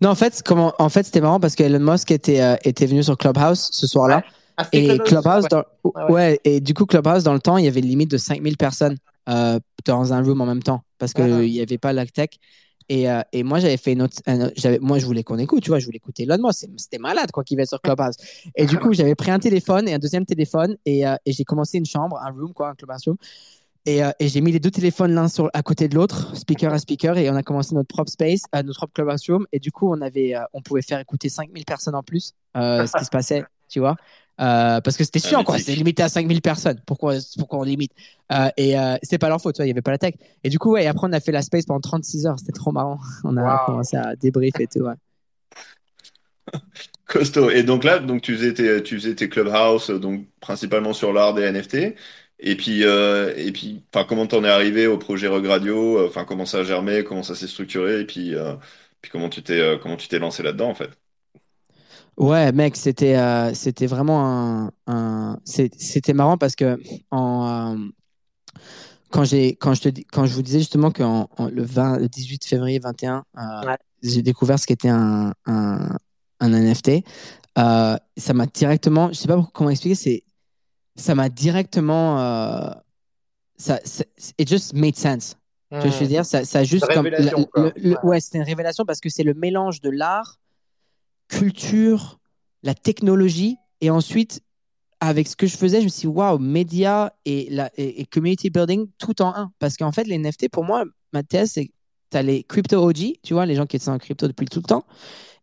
Non, 0.00 0.10
en 0.10 0.14
fait, 0.14 0.42
comment, 0.44 0.74
en 0.78 0.88
fait, 0.88 1.04
c'était 1.04 1.20
marrant 1.20 1.40
parce 1.40 1.54
que 1.54 1.62
Elon 1.62 1.80
Musk 1.80 2.10
était, 2.10 2.40
euh, 2.40 2.56
était 2.64 2.86
venu 2.86 3.02
sur 3.02 3.16
Clubhouse 3.16 3.68
ce 3.72 3.86
soir-là. 3.86 4.22
Ah, 4.56 4.66
et 4.72 4.98
Clubhouse, 4.98 5.42
ouais. 5.44 5.48
Dans, 5.50 5.64
ah 5.94 6.10
ouais. 6.10 6.40
et 6.44 6.60
du 6.60 6.72
coup, 6.72 6.86
Clubhouse, 6.86 7.22
dans 7.24 7.34
le 7.34 7.40
temps, 7.40 7.58
il 7.58 7.64
y 7.64 7.68
avait 7.68 7.80
une 7.80 7.88
limite 7.88 8.10
de 8.10 8.16
5000 8.16 8.56
personnes 8.56 8.96
euh, 9.28 9.58
dans 9.84 10.12
un 10.12 10.22
room 10.22 10.40
en 10.40 10.46
même 10.46 10.62
temps 10.62 10.82
parce 10.98 11.12
qu'il 11.12 11.24
ah. 11.24 11.40
n'y 11.40 11.60
avait 11.60 11.78
pas 11.78 11.92
la 11.92 12.06
tech. 12.06 12.30
Et, 12.88 13.10
euh, 13.10 13.20
et, 13.32 13.42
moi, 13.42 13.58
j'avais 13.58 13.76
fait 13.76 13.92
une 13.92 14.02
autre. 14.02 14.16
moi, 14.80 14.98
je 14.98 15.06
voulais 15.06 15.24
qu'on 15.24 15.38
écoute, 15.38 15.62
tu 15.62 15.70
vois, 15.70 15.78
je 15.78 15.86
voulais 15.86 15.96
écouter 15.96 16.22
Elon 16.22 16.38
Musk. 16.38 16.68
C'était 16.76 16.98
malade, 16.98 17.30
quoi, 17.32 17.42
qu'il 17.44 17.56
va 17.56 17.66
sur 17.66 17.80
Clubhouse. 17.80 18.16
Et 18.54 18.66
du 18.66 18.78
coup, 18.78 18.92
j'avais 18.92 19.14
pris 19.14 19.30
un 19.30 19.38
téléphone 19.38 19.88
et 19.88 19.94
un 19.94 19.98
deuxième 19.98 20.24
téléphone 20.24 20.76
et, 20.84 21.02
et 21.02 21.32
j'ai 21.32 21.44
commencé 21.44 21.78
une 21.78 21.86
chambre, 21.86 22.18
un 22.18 22.30
room, 22.30 22.52
quoi, 22.52 22.70
un 22.70 22.74
Clubhouse 22.74 23.04
room. 23.06 23.16
Euh, 23.88 24.12
et, 24.18 24.28
j'ai 24.28 24.40
mis 24.40 24.52
les 24.52 24.58
deux 24.58 24.70
téléphones 24.70 25.14
l'un 25.14 25.26
à 25.52 25.62
côté 25.62 25.88
de 25.88 25.94
l'autre, 25.94 26.36
speaker 26.36 26.72
à 26.72 26.78
speaker, 26.78 27.16
et 27.18 27.30
on 27.30 27.36
a 27.36 27.42
commencé 27.42 27.74
notre 27.74 27.88
propre 27.88 28.10
space, 28.10 28.42
euh, 28.54 28.62
notre 28.62 28.80
propre 28.80 28.92
classroom. 29.04 29.46
Et 29.52 29.60
du 29.60 29.70
coup, 29.70 29.88
on 29.92 30.00
avait, 30.00 30.34
euh, 30.34 30.40
on 30.52 30.60
pouvait 30.60 30.82
faire 30.82 30.98
écouter 30.98 31.28
5000 31.28 31.64
personnes 31.64 31.94
en 31.94 32.02
plus, 32.02 32.34
ce 32.54 32.98
qui 32.98 33.04
se 33.04 33.10
passait, 33.10 33.44
tu 33.68 33.80
vois. 33.80 33.96
Parce 34.36 34.96
que 34.96 35.04
c'était 35.04 35.18
chiant, 35.18 35.44
quoi. 35.44 35.58
C'était 35.58 35.74
limité 35.74 36.02
à 36.02 36.08
5000 36.08 36.42
personnes. 36.42 36.80
Pourquoi, 36.86 37.14
pourquoi 37.38 37.60
on 37.60 37.62
limite? 37.62 37.92
Et 38.56 38.74
c'est 39.02 39.18
pas 39.18 39.28
leur 39.28 39.40
faute, 39.40 39.54
tu 39.54 39.58
vois. 39.58 39.66
Il 39.66 39.68
y 39.68 39.72
avait 39.72 39.82
pas 39.82 39.92
la 39.92 39.98
tech. 39.98 40.14
Et 40.44 40.48
du 40.48 40.58
coup, 40.58 40.72
ouais. 40.72 40.84
Et 40.84 40.86
après, 40.86 41.06
on 41.08 41.12
a 41.12 41.20
fait 41.20 41.32
la 41.32 41.42
space 41.42 41.66
pendant 41.66 41.80
36 41.80 42.26
heures. 42.26 42.38
C'était 42.38 42.52
trop 42.52 42.72
marrant. 42.72 42.98
On 43.24 43.36
a 43.36 43.64
commencé 43.66 43.96
à 43.96 44.14
débrief 44.16 44.54
et 44.60 44.66
tout. 44.66 44.80
Ouais. 44.80 44.94
Costaud. 47.06 47.50
Et 47.50 47.62
donc 47.62 47.84
là, 47.84 47.98
donc 47.98 48.22
tu 48.22 48.34
faisais 48.34 48.54
tes, 48.54 48.82
tu 48.82 48.96
faisais 48.96 49.14
tes 49.14 49.28
clubhouse, 49.28 49.90
donc 49.90 50.26
principalement 50.40 50.92
sur 50.92 51.12
l'art 51.12 51.34
des 51.34 51.42
NFT. 51.42 51.94
Et 52.38 52.56
puis, 52.56 52.84
euh, 52.84 53.34
et 53.36 53.52
puis, 53.52 53.82
enfin, 53.94 54.04
comment 54.06 54.26
t'en 54.26 54.44
es 54.44 54.48
arrivé 54.48 54.86
au 54.86 54.98
projet 54.98 55.26
Regradio 55.28 55.98
euh, 55.98 56.06
Enfin, 56.08 56.24
comment 56.24 56.44
ça 56.46 56.58
a 56.58 56.64
germé? 56.64 57.04
Comment 57.04 57.22
ça 57.22 57.34
s'est 57.34 57.46
structuré? 57.46 58.00
Et 58.00 58.06
puis, 58.06 58.34
euh, 58.34 58.54
puis 59.00 59.10
comment 59.10 59.28
tu 59.30 59.42
t'es, 59.42 59.78
comment 59.82 59.96
tu 59.96 60.08
t'es 60.08 60.18
lancé 60.18 60.42
là-dedans 60.42 60.68
en 60.70 60.74
fait? 60.74 60.90
Ouais, 62.16 62.50
mec, 62.52 62.76
c'était, 62.76 63.16
c'était 63.54 63.86
vraiment 63.86 64.70
un, 64.86 65.38
c'était 65.44 66.14
marrant 66.14 66.38
parce 66.38 66.56
que 66.56 66.80
en 67.10 67.76
quand 69.10 69.24
j'ai, 69.24 69.54
quand 69.56 69.74
je 69.74 69.82
te 69.82 70.00
quand 70.10 70.26
je 70.26 70.34
vous 70.34 70.42
disais 70.42 70.58
justement 70.58 70.90
que 70.90 71.02
le 71.02 71.62
20, 71.62 71.98
le 71.98 72.08
18 72.08 72.44
février 72.44 72.78
21, 72.78 73.24
j'ai 74.02 74.22
découvert 74.22 74.58
ce 74.58 74.66
qu'était 74.66 74.88
un, 74.88 75.32
un, 75.46 75.96
un 76.40 76.48
NFT. 76.48 77.04
ça 77.56 78.00
m'a 78.34 78.46
directement, 78.46 79.08
je 79.08 79.14
sais 79.14 79.28
pas 79.28 79.46
comment 79.52 79.70
expliquer, 79.70 79.94
c'est 79.94 80.24
ça 80.96 81.14
m'a 81.14 81.28
directement. 81.28 82.20
Euh, 82.20 82.70
ça, 83.58 83.78
it 84.38 84.48
just 84.48 84.74
made 84.74 84.96
sense. 84.96 85.36
Je 85.70 85.78
veux 85.78 86.04
hmm. 86.04 86.08
dire, 86.08 86.24
ça, 86.24 86.44
ça 86.44 86.64
juste 86.64 86.86
comme. 86.92 87.08
ouais, 88.02 88.20
c'était 88.20 88.38
une 88.38 88.44
révélation 88.44 88.84
parce 88.84 89.00
que 89.00 89.08
c'est 89.08 89.24
le 89.24 89.34
mélange 89.34 89.80
de 89.80 89.90
l'art, 89.90 90.38
culture, 91.28 92.18
la 92.62 92.74
technologie, 92.74 93.56
et 93.80 93.90
ensuite, 93.90 94.40
avec 95.00 95.28
ce 95.28 95.36
que 95.36 95.46
je 95.46 95.56
faisais, 95.56 95.80
je 95.80 95.84
me 95.84 95.88
suis 95.88 96.02
dit, 96.02 96.06
waouh, 96.06 96.38
média 96.38 97.14
et, 97.24 97.48
la, 97.50 97.70
et, 97.76 98.06
community 98.06 98.50
building 98.50 98.88
tout 98.98 99.20
en 99.22 99.34
un. 99.34 99.52
Parce 99.58 99.76
qu'en 99.76 99.92
fait, 99.92 100.04
les 100.04 100.18
NFT, 100.18 100.48
pour 100.50 100.64
moi, 100.64 100.84
ma 101.12 101.22
thèse, 101.22 101.52
c'est 101.52 101.66
que 101.66 101.72
tu 102.10 102.16
as 102.16 102.22
les 102.22 102.42
crypto 102.44 102.82
OG, 102.82 103.18
tu 103.22 103.34
vois, 103.34 103.46
les 103.46 103.54
gens 103.54 103.66
qui 103.66 103.78
sont 103.78 103.92
en 103.92 103.98
crypto 103.98 104.26
depuis 104.26 104.46
tout 104.46 104.60
le 104.60 104.68
temps, 104.68 104.84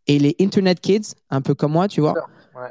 et 0.08 0.20
les 0.20 0.36
internet 0.40 0.80
kids, 0.80 1.14
un 1.30 1.42
peu 1.42 1.54
comme 1.54 1.74
moi, 1.74 1.88
tu 1.88 2.02
vois. 2.02 2.16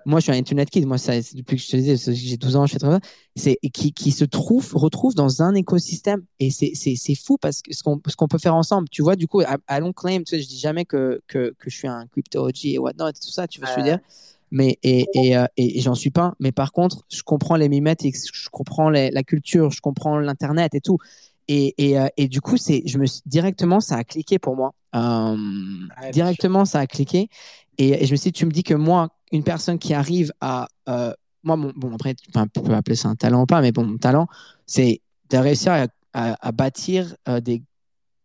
Moi, 0.07 0.21
je 0.21 0.25
suis 0.25 0.33
un 0.33 0.37
internet 0.37 0.71
kid. 0.71 0.87
Moi, 0.87 0.99
ça, 0.99 1.13
depuis 1.35 1.57
que 1.57 1.63
je 1.63 1.69
te 1.69 1.77
disais, 1.77 2.15
j'ai 2.15 2.37
12 2.37 2.57
ans, 2.57 2.67
je 2.67 2.73
fais 2.73 2.79
ça. 2.79 3.01
C'est 3.35 3.59
qui, 3.73 3.93
qui 3.93 4.13
se 4.13 4.25
trouve, 4.25 4.73
retrouve 4.75 5.15
dans 5.15 5.43
un 5.43 5.55
écosystème. 5.55 6.23
Et 6.39 6.51
c'est 6.51 7.15
fou 7.15 7.39
parce 7.39 7.63
que 7.63 7.75
ce 7.75 7.83
qu'on 7.83 8.01
qu'on 8.17 8.29
peut 8.29 8.39
faire 8.39 8.55
ensemble. 8.55 8.89
Tu 8.89 9.03
vois, 9.03 9.17
du 9.17 9.27
coup, 9.27 9.43
I, 9.43 9.81
don't 9.81 9.95
claim, 9.95 10.21
tu 10.21 10.37
sais, 10.37 10.43
je 10.43 10.49
dis 10.49 10.59
jamais 10.59 10.85
que, 10.85 11.21
que, 11.27 11.55
que 11.59 11.71
je 11.71 11.77
suis 11.77 11.89
un 11.89 12.07
crypto 12.07 12.47
OG 12.47 12.67
et 12.67 12.79
whatnot 12.79 13.09
et 13.09 13.13
tout 13.13 13.31
ça. 13.31 13.47
Tu 13.47 13.61
vois 13.61 13.69
ce 13.69 13.75
que 13.75 13.81
je 13.81 13.85
veux 13.85 13.91
dire? 13.91 14.01
Mais, 14.51 14.79
et, 14.83 15.07
et, 15.15 15.37
euh, 15.37 15.47
et, 15.57 15.81
j'en 15.81 15.95
suis 15.95 16.11
pas. 16.11 16.35
Mais 16.39 16.53
par 16.53 16.73
contre, 16.73 17.05
je 17.11 17.23
comprends 17.23 17.57
les 17.57 17.71
mimetics, 17.71 18.17
je 18.33 18.49
comprends 18.51 18.91
la 18.91 19.23
culture, 19.23 19.71
je 19.71 19.81
comprends 19.81 20.19
l'internet 20.19 20.75
et 20.75 20.81
tout. 20.81 20.99
Et, 21.49 21.75
et, 21.79 21.99
euh, 21.99 22.07
et, 22.17 22.29
du 22.29 22.41
coup, 22.41 22.57
c'est, 22.57 22.83
je 22.87 22.99
me 22.99 23.07
directement, 23.27 23.81
ça 23.81 23.97
a 23.97 24.05
cliqué 24.05 24.39
pour 24.39 24.57
moi. 24.57 24.75
Euh, 24.95 25.37
directement, 26.13 26.65
ça 26.65 26.81
a 26.81 26.87
cliqué. 26.87 27.29
Et, 27.79 28.05
je 28.07 28.13
me 28.13 28.17
suis 28.17 28.31
dit, 28.31 28.39
tu 28.39 28.47
me 28.47 28.51
dis 28.51 28.63
que 28.63 28.75
moi, 28.75 29.09
une 29.31 29.45
personne 29.45 29.79
qui 29.79 29.95
arrive 29.95 30.33
à. 30.41 30.69
Euh, 30.89 31.13
moi, 31.43 31.57
bon, 31.57 31.95
après, 31.95 32.15
tu 32.15 32.31
peux 32.31 32.75
appeler 32.75 32.97
ça 32.97 33.09
un 33.09 33.17
talent 33.17 33.43
ou 33.43 33.47
pas, 33.47 33.61
mais 33.61 33.73
bon, 33.73 33.85
mon 33.85 33.99
talent, 33.99 34.29
c'est 34.67 35.01
de 35.31 35.39
réussir 35.39 35.73
à, 35.73 36.37
à, 36.41 36.53
bâtir 36.53 37.17
euh, 37.29 37.41
des 37.41 37.63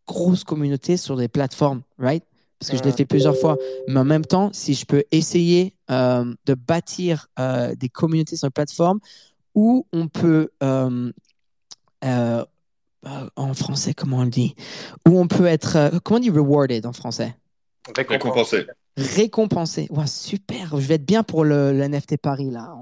grosses 0.06 0.44
communautés 0.44 0.98
sur 0.98 1.16
des 1.16 1.28
plateformes, 1.28 1.82
right? 1.98 2.24
Parce 2.60 2.72
que 2.72 2.78
je 2.78 2.84
l'ai 2.84 2.92
fait 2.92 3.06
plusieurs 3.06 3.38
fois. 3.38 3.58
Mais 3.88 4.00
en 4.00 4.06
même 4.06 4.26
temps, 4.26 4.50
si 4.52 4.74
je 4.74 4.86
peux 4.86 5.04
essayer 5.12 5.76
de 5.90 6.54
bâtir 6.56 7.28
des 7.38 7.90
communautés 7.90 8.36
sur 8.36 8.48
une 8.48 8.52
plateforme 8.52 9.00
où 9.54 9.86
on 9.94 10.08
peut. 10.08 10.50
En 13.36 13.54
français, 13.54 13.93
comment 13.93 14.17
on 14.17 14.24
le 14.24 14.30
dit 14.30 14.56
Où 15.08 15.20
on 15.20 15.28
peut 15.28 15.46
être. 15.46 15.91
comment 16.04 16.17
on 16.17 16.22
dit 16.22 16.30
rewarded 16.30 16.86
en 16.86 16.93
français? 16.93 17.36
Récompensé 17.96 18.65
récompensé. 18.98 19.88
Ouais, 19.91 20.08
super, 20.08 20.70
je 20.72 20.88
vais 20.88 20.96
être 20.96 21.06
bien 21.06 21.22
pour 21.24 21.46
le, 21.46 21.72
NFT 21.72 22.17
Paris 22.17 22.50
là. 22.50 22.76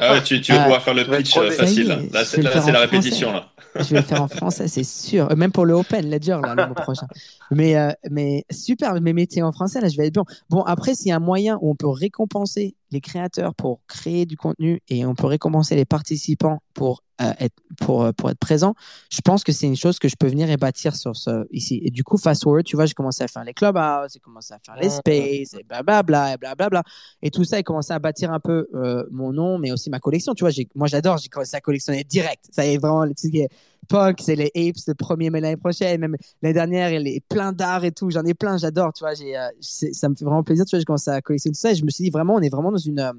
ah 0.00 0.20
tu, 0.22 0.40
tu 0.40 0.52
vas 0.52 0.62
pouvoir 0.64 0.82
faire 0.82 0.94
le 0.94 1.04
pitch 1.04 1.36
euh, 1.36 1.50
facile. 1.50 2.08
Là, 2.12 2.24
c'est 2.24 2.42
la 2.42 2.80
répétition 2.80 3.32
là. 3.32 3.48
je 3.76 3.82
vais 3.84 3.96
le 3.96 4.02
faire 4.02 4.22
en 4.22 4.28
français, 4.28 4.68
c'est 4.68 4.84
sûr. 4.84 5.34
Même 5.36 5.52
pour 5.52 5.64
le 5.64 5.72
Open 5.72 6.08
Ledger 6.10 6.38
là, 6.42 6.54
le 6.54 6.66
mois 6.66 6.74
prochain. 6.74 7.06
Mais, 7.50 7.76
euh, 7.76 7.90
mais 8.10 8.44
super, 8.50 9.00
mes 9.00 9.14
métiers 9.14 9.42
en 9.42 9.52
français 9.52 9.80
là, 9.80 9.88
je 9.88 9.96
vais 9.96 10.08
être 10.08 10.12
bien. 10.12 10.24
Bon, 10.50 10.62
après, 10.62 10.94
s'il 10.94 11.08
y 11.08 11.12
a 11.12 11.16
un 11.16 11.20
moyen 11.20 11.58
où 11.62 11.70
on 11.70 11.76
peut 11.76 11.88
récompenser 11.88 12.76
les 12.90 13.00
créateurs 13.00 13.54
pour 13.54 13.80
créer 13.88 14.26
du 14.26 14.36
contenu 14.36 14.82
et 14.88 15.06
on 15.06 15.14
peut 15.14 15.26
récompenser 15.26 15.76
les 15.76 15.86
participants 15.86 16.60
pour 16.74 17.03
euh, 17.20 17.32
être 17.38 17.54
pour, 17.80 18.02
euh, 18.02 18.12
pour 18.12 18.28
être 18.28 18.38
présent, 18.38 18.74
je 19.08 19.20
pense 19.20 19.44
que 19.44 19.52
c'est 19.52 19.66
une 19.66 19.76
chose 19.76 20.00
que 20.00 20.08
je 20.08 20.16
peux 20.18 20.26
venir 20.26 20.50
et 20.50 20.56
bâtir 20.56 20.96
sur 20.96 21.14
ce 21.14 21.46
ici. 21.52 21.80
Et 21.84 21.90
du 21.90 22.02
coup, 22.02 22.16
fast 22.16 22.42
forward, 22.42 22.64
tu 22.64 22.74
vois, 22.74 22.86
j'ai 22.86 22.94
commencé 22.94 23.22
à 23.22 23.28
faire 23.28 23.44
les 23.44 23.54
clubhouse, 23.54 24.12
j'ai 24.12 24.18
commencé 24.18 24.52
à 24.52 24.58
faire 24.58 24.76
les 24.80 24.90
space, 24.90 25.54
et 25.54 25.62
blablabla, 25.68 26.34
et 26.34 26.36
blablabla. 26.36 26.82
Et 27.22 27.30
tout 27.30 27.44
ça, 27.44 27.58
j'ai 27.58 27.62
commencé 27.62 27.92
à 27.92 28.00
bâtir 28.00 28.32
un 28.32 28.40
peu 28.40 28.66
euh, 28.74 29.04
mon 29.12 29.32
nom, 29.32 29.58
mais 29.58 29.70
aussi 29.70 29.90
ma 29.90 30.00
collection. 30.00 30.34
Tu 30.34 30.44
vois, 30.44 30.52
moi, 30.74 30.88
j'adore, 30.88 31.18
j'ai 31.18 31.28
commencé 31.28 31.56
à 31.56 31.60
collectionner 31.60 32.02
direct. 32.02 32.46
Ça 32.50 32.66
est 32.66 32.78
vraiment 32.78 33.04
le 33.04 33.14
truc 33.14 33.32
Punk, 33.88 34.20
c'est 34.20 34.34
les 34.34 34.50
Apes, 34.56 34.82
le 34.86 34.94
premier, 34.94 35.30
mais 35.30 35.40
l'année 35.40 35.56
prochaine, 35.56 36.00
même 36.00 36.16
l'année 36.42 36.54
dernière, 36.54 36.90
il 36.90 37.06
est 37.06 37.20
plein 37.28 37.52
d'art 37.52 37.84
et 37.84 37.92
tout. 37.92 38.10
J'en 38.10 38.24
ai 38.24 38.34
plein, 38.34 38.56
j'adore, 38.56 38.92
tu 38.92 39.04
vois. 39.04 39.14
J'ai, 39.14 39.34
ça 39.60 40.08
me 40.08 40.16
fait 40.16 40.24
vraiment 40.24 40.42
plaisir, 40.42 40.64
tu 40.64 40.70
vois. 40.70 40.80
J'ai 40.80 40.84
commencé 40.84 41.10
à 41.10 41.20
collectionner 41.20 41.54
tout 41.54 41.60
ça 41.60 41.70
et 41.70 41.74
je 41.74 41.84
me 41.84 41.90
suis 41.90 42.04
dit 42.04 42.10
vraiment, 42.10 42.34
on 42.34 42.40
est 42.40 42.48
vraiment 42.48 42.72
dans 42.72 42.78
une, 42.78 43.12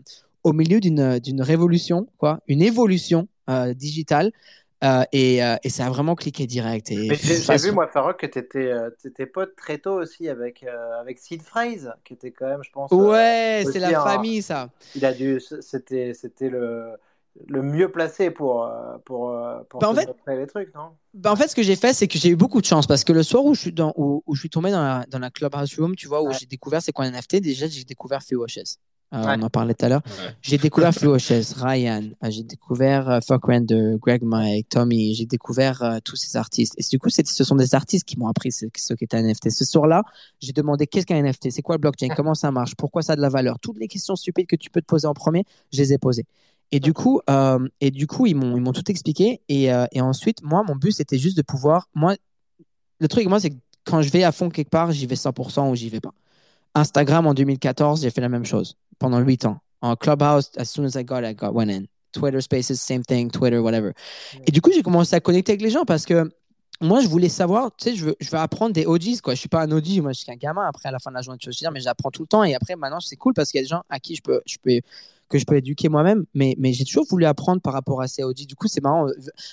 au 0.44 0.54
milieu 0.54 0.80
d'une, 0.80 1.20
d'une 1.20 1.42
révolution, 1.42 2.08
quoi, 2.18 2.40
une 2.48 2.62
évolution 2.62 3.28
digitale 3.76 4.32
Euh, 4.84 5.04
et, 5.14 5.44
euh, 5.44 5.56
et, 5.64 5.70
ça 5.70 5.86
a 5.86 5.90
vraiment 5.90 6.16
cliqué 6.16 6.46
direct. 6.46 6.88
J'ai 6.90 7.58
vu, 7.58 7.72
moi, 7.72 7.88
Farok, 7.88 8.20
que 8.20 8.26
tu 8.26 8.40
étais, 8.40 8.72
euh, 8.72 8.90
étais, 9.06 9.26
pote 9.26 9.56
très 9.56 9.78
tôt 9.78 9.94
aussi 9.94 10.28
avec, 10.28 10.66
avec 11.00 11.18
Sid 11.18 11.42
Phrase, 11.42 11.94
qui 12.04 12.14
était 12.14 12.32
quand 12.32 12.48
même, 12.48 12.64
je 12.64 12.72
pense. 12.72 12.92
Ouais, 12.92 13.64
c'est 13.72 13.80
la 13.80 14.02
famille, 14.02 14.42
ça. 14.42 14.70
Il 14.96 15.06
a 15.06 15.14
dû. 15.14 15.40
C'était 15.40 16.14
le, 16.50 16.92
le 17.48 17.62
mieux 17.62 17.90
placé 17.90 18.30
pour, 18.32 18.70
pour, 19.06 19.34
pour 19.70 19.80
bah, 19.80 19.90
en 19.90 19.96
fait, 19.96 20.10
les 20.28 20.48
trucs, 20.48 20.74
non? 20.76 20.92
Bah 21.14 21.32
En 21.32 21.36
fait, 21.36 21.48
ce 21.48 21.56
que 21.56 21.64
j'ai 21.64 21.78
fait, 21.78 21.94
c'est 21.94 22.08
que 22.08 22.20
j'ai 22.20 22.30
eu 22.30 22.36
beaucoup 22.36 22.60
de 22.60 22.66
chance 22.66 22.86
parce 22.86 23.04
que 23.04 23.14
le 23.14 23.24
soir 23.24 23.46
où 23.46 23.56
je 23.56 23.62
suis, 23.62 23.74
dans, 23.74 23.94
où, 23.96 24.22
je 24.34 24.40
suis 24.40 24.50
tombé 24.50 24.72
dans 24.72 24.84
la, 24.84 25.06
dans 25.10 25.20
la 25.20 25.32
Clubhouse 25.32 25.80
Room, 25.80 25.96
tu 25.96 26.08
vois, 26.08 26.22
où 26.22 26.32
j'ai 26.34 26.46
découvert 26.46 26.82
c'est 26.82 26.92
quoi 26.92 27.06
un 27.06 27.12
NFT, 27.12 27.38
déjà, 27.38 27.68
j'ai 27.68 27.86
découvert 27.86 28.22
FUHS. 28.22 28.78
Euh, 29.14 29.36
on 29.38 29.42
en 29.44 29.50
parlait 29.50 29.74
tout 29.74 29.86
à 29.86 29.90
l'heure. 29.90 30.02
J'ai 30.42 30.58
découvert 30.58 30.94
FluoHS, 30.94 31.54
Ryan, 31.58 32.04
euh, 32.24 32.32
j'ai 32.32 32.44
découvert 32.44 33.10
euh, 33.10 33.20
Fuck 33.26 33.46
Render, 33.46 33.96
Greg 34.02 34.24
Mike, 34.24 34.70
Tommy, 34.70 35.14
j'ai 35.14 35.26
découvert 35.26 36.00
tous 36.04 36.16
ces 36.16 36.36
artistes. 36.38 36.74
Et 36.78 36.84
du 36.90 37.00
coup, 37.00 37.10
ce 37.10 37.44
sont 37.44 37.56
des 37.56 37.76
artistes 37.76 38.06
qui 38.06 38.18
m'ont 38.20 38.28
appris 38.28 38.52
ce, 38.52 38.66
ce 38.76 38.94
qu'est 38.94 39.14
un 39.14 39.22
NFT. 39.22 39.52
Ce 39.52 39.64
soir-là, 39.64 40.04
j'ai 40.40 40.54
demandé 40.54 40.88
qu'est-ce 40.88 41.06
qu'un 41.06 41.22
NFT, 41.22 41.52
c'est 41.52 41.62
quoi 41.62 41.76
le 41.76 41.82
blockchain, 41.82 42.10
comment 42.16 42.36
ça 42.36 42.52
marche, 42.52 42.76
pourquoi 42.76 43.02
ça 43.04 43.14
a 43.14 43.16
de 43.16 43.22
la 43.22 43.30
valeur? 43.30 43.60
Toutes 43.60 43.78
les 43.80 43.88
questions 43.88 44.16
stupides 44.16 44.48
que 44.48 44.56
tu 44.56 44.70
peux 44.70 44.82
te 44.82 44.88
poser 44.88 45.08
en 45.08 45.14
premier, 45.14 45.46
je 45.72 45.82
les 45.82 45.94
ai 45.94 45.98
posées. 45.98 46.26
Et 46.72 46.80
du 46.80 46.94
coup, 46.94 47.22
et 47.80 47.92
du 47.92 48.08
coup, 48.08 48.26
ils 48.26 48.36
m'ont, 48.36 48.58
ils 48.58 48.62
m'ont 48.62 48.74
tout 48.74 48.90
expliqué. 48.90 49.40
Et, 49.50 49.66
et 49.92 50.02
ensuite, 50.02 50.42
moi, 50.44 50.64
mon 50.68 50.76
but, 50.76 50.92
c'était 50.92 51.20
juste 51.20 51.38
de 51.38 51.44
pouvoir. 51.44 51.88
Moi, 51.94 52.16
le 53.00 53.08
truc, 53.08 53.28
moi, 53.28 53.40
c'est 53.40 53.52
que 53.52 53.56
quand 53.86 54.02
je 54.02 54.10
vais 54.10 54.24
à 54.24 54.32
fond 54.32 54.50
quelque 54.50 54.70
part, 54.70 54.92
j'y 54.92 55.06
vais 55.06 55.16
100% 55.16 55.70
ou 55.70 55.76
j'y 55.76 55.90
vais 55.90 56.02
pas. 56.02 56.14
Instagram 56.74 57.28
en 57.28 57.34
2014, 57.34 58.02
j'ai 58.02 58.10
fait 58.10 58.20
la 58.20 58.30
même 58.30 58.46
chose 58.46 58.76
pendant 59.00 59.20
8 59.20 59.46
ans. 59.46 59.60
En 59.82 59.96
Clubhouse, 59.96 60.52
as 60.58 60.66
soon 60.66 60.86
as 60.86 61.00
I 61.00 61.04
got 61.04 61.20
it, 61.20 61.26
I 61.26 61.34
got 61.36 61.54
went 61.54 61.70
in. 61.70 61.86
Twitter 62.12 62.42
Spaces, 62.42 62.82
same 62.82 63.04
thing, 63.04 63.30
Twitter, 63.30 63.60
whatever. 63.60 63.92
Et 64.48 64.52
du 64.52 64.62
coup, 64.62 64.72
j'ai 64.74 64.82
commencé 64.82 65.16
à 65.16 65.20
connecter 65.20 65.52
avec 65.52 65.62
les 65.62 65.70
gens 65.70 65.84
parce 65.84 66.06
que 66.06 66.32
moi, 66.82 67.02
je 67.02 67.08
voulais 67.08 67.30
savoir, 67.30 67.72
tu 67.78 67.90
sais, 67.90 67.96
je 67.96 68.06
veux, 68.06 68.16
je 68.20 68.30
veux 68.30 68.38
apprendre 68.38 68.74
des 68.74 68.86
OGs, 68.86 69.22
quoi. 69.22 69.34
Je 69.34 69.40
suis 69.40 69.50
pas 69.50 69.62
un 69.62 69.72
OG, 69.72 70.02
moi, 70.02 70.12
je 70.12 70.20
suis 70.20 70.32
un 70.32 70.36
gamin. 70.36 70.66
Après, 70.68 70.90
à 70.90 70.92
la 70.92 71.00
fin 71.00 71.10
de 71.10 71.16
la 71.16 71.22
journée, 71.22 71.38
tu 71.38 71.48
veux 71.48 71.54
dire, 71.54 71.72
mais 71.72 71.80
j'apprends 71.80 72.12
tout 72.12 72.24
le 72.24 72.28
temps. 72.28 72.44
Et 72.44 72.54
après, 72.54 72.76
maintenant, 72.76 73.00
c'est 73.00 73.16
cool 73.16 73.34
parce 73.34 73.52
qu'il 73.52 73.60
y 73.60 73.62
a 73.62 73.64
des 73.64 73.70
gens 73.70 73.84
à 73.90 74.00
qui 74.00 74.16
je 74.16 74.22
peux, 74.22 74.42
je 74.46 74.58
peux, 74.62 74.82
que 75.30 75.38
je 75.38 75.46
peux 75.46 75.56
éduquer 75.56 75.88
moi-même. 75.88 76.26
Mais, 76.34 76.56
mais 76.58 76.74
j'ai 76.74 76.84
toujours 76.84 77.06
voulu 77.10 77.26
apprendre 77.26 77.62
par 77.62 77.74
rapport 77.74 78.02
à 78.02 78.08
ces 78.08 78.24
OGs. 78.24 78.46
Du 78.46 78.56
coup, 78.56 78.68
c'est 78.68 78.82
marrant. 78.82 79.08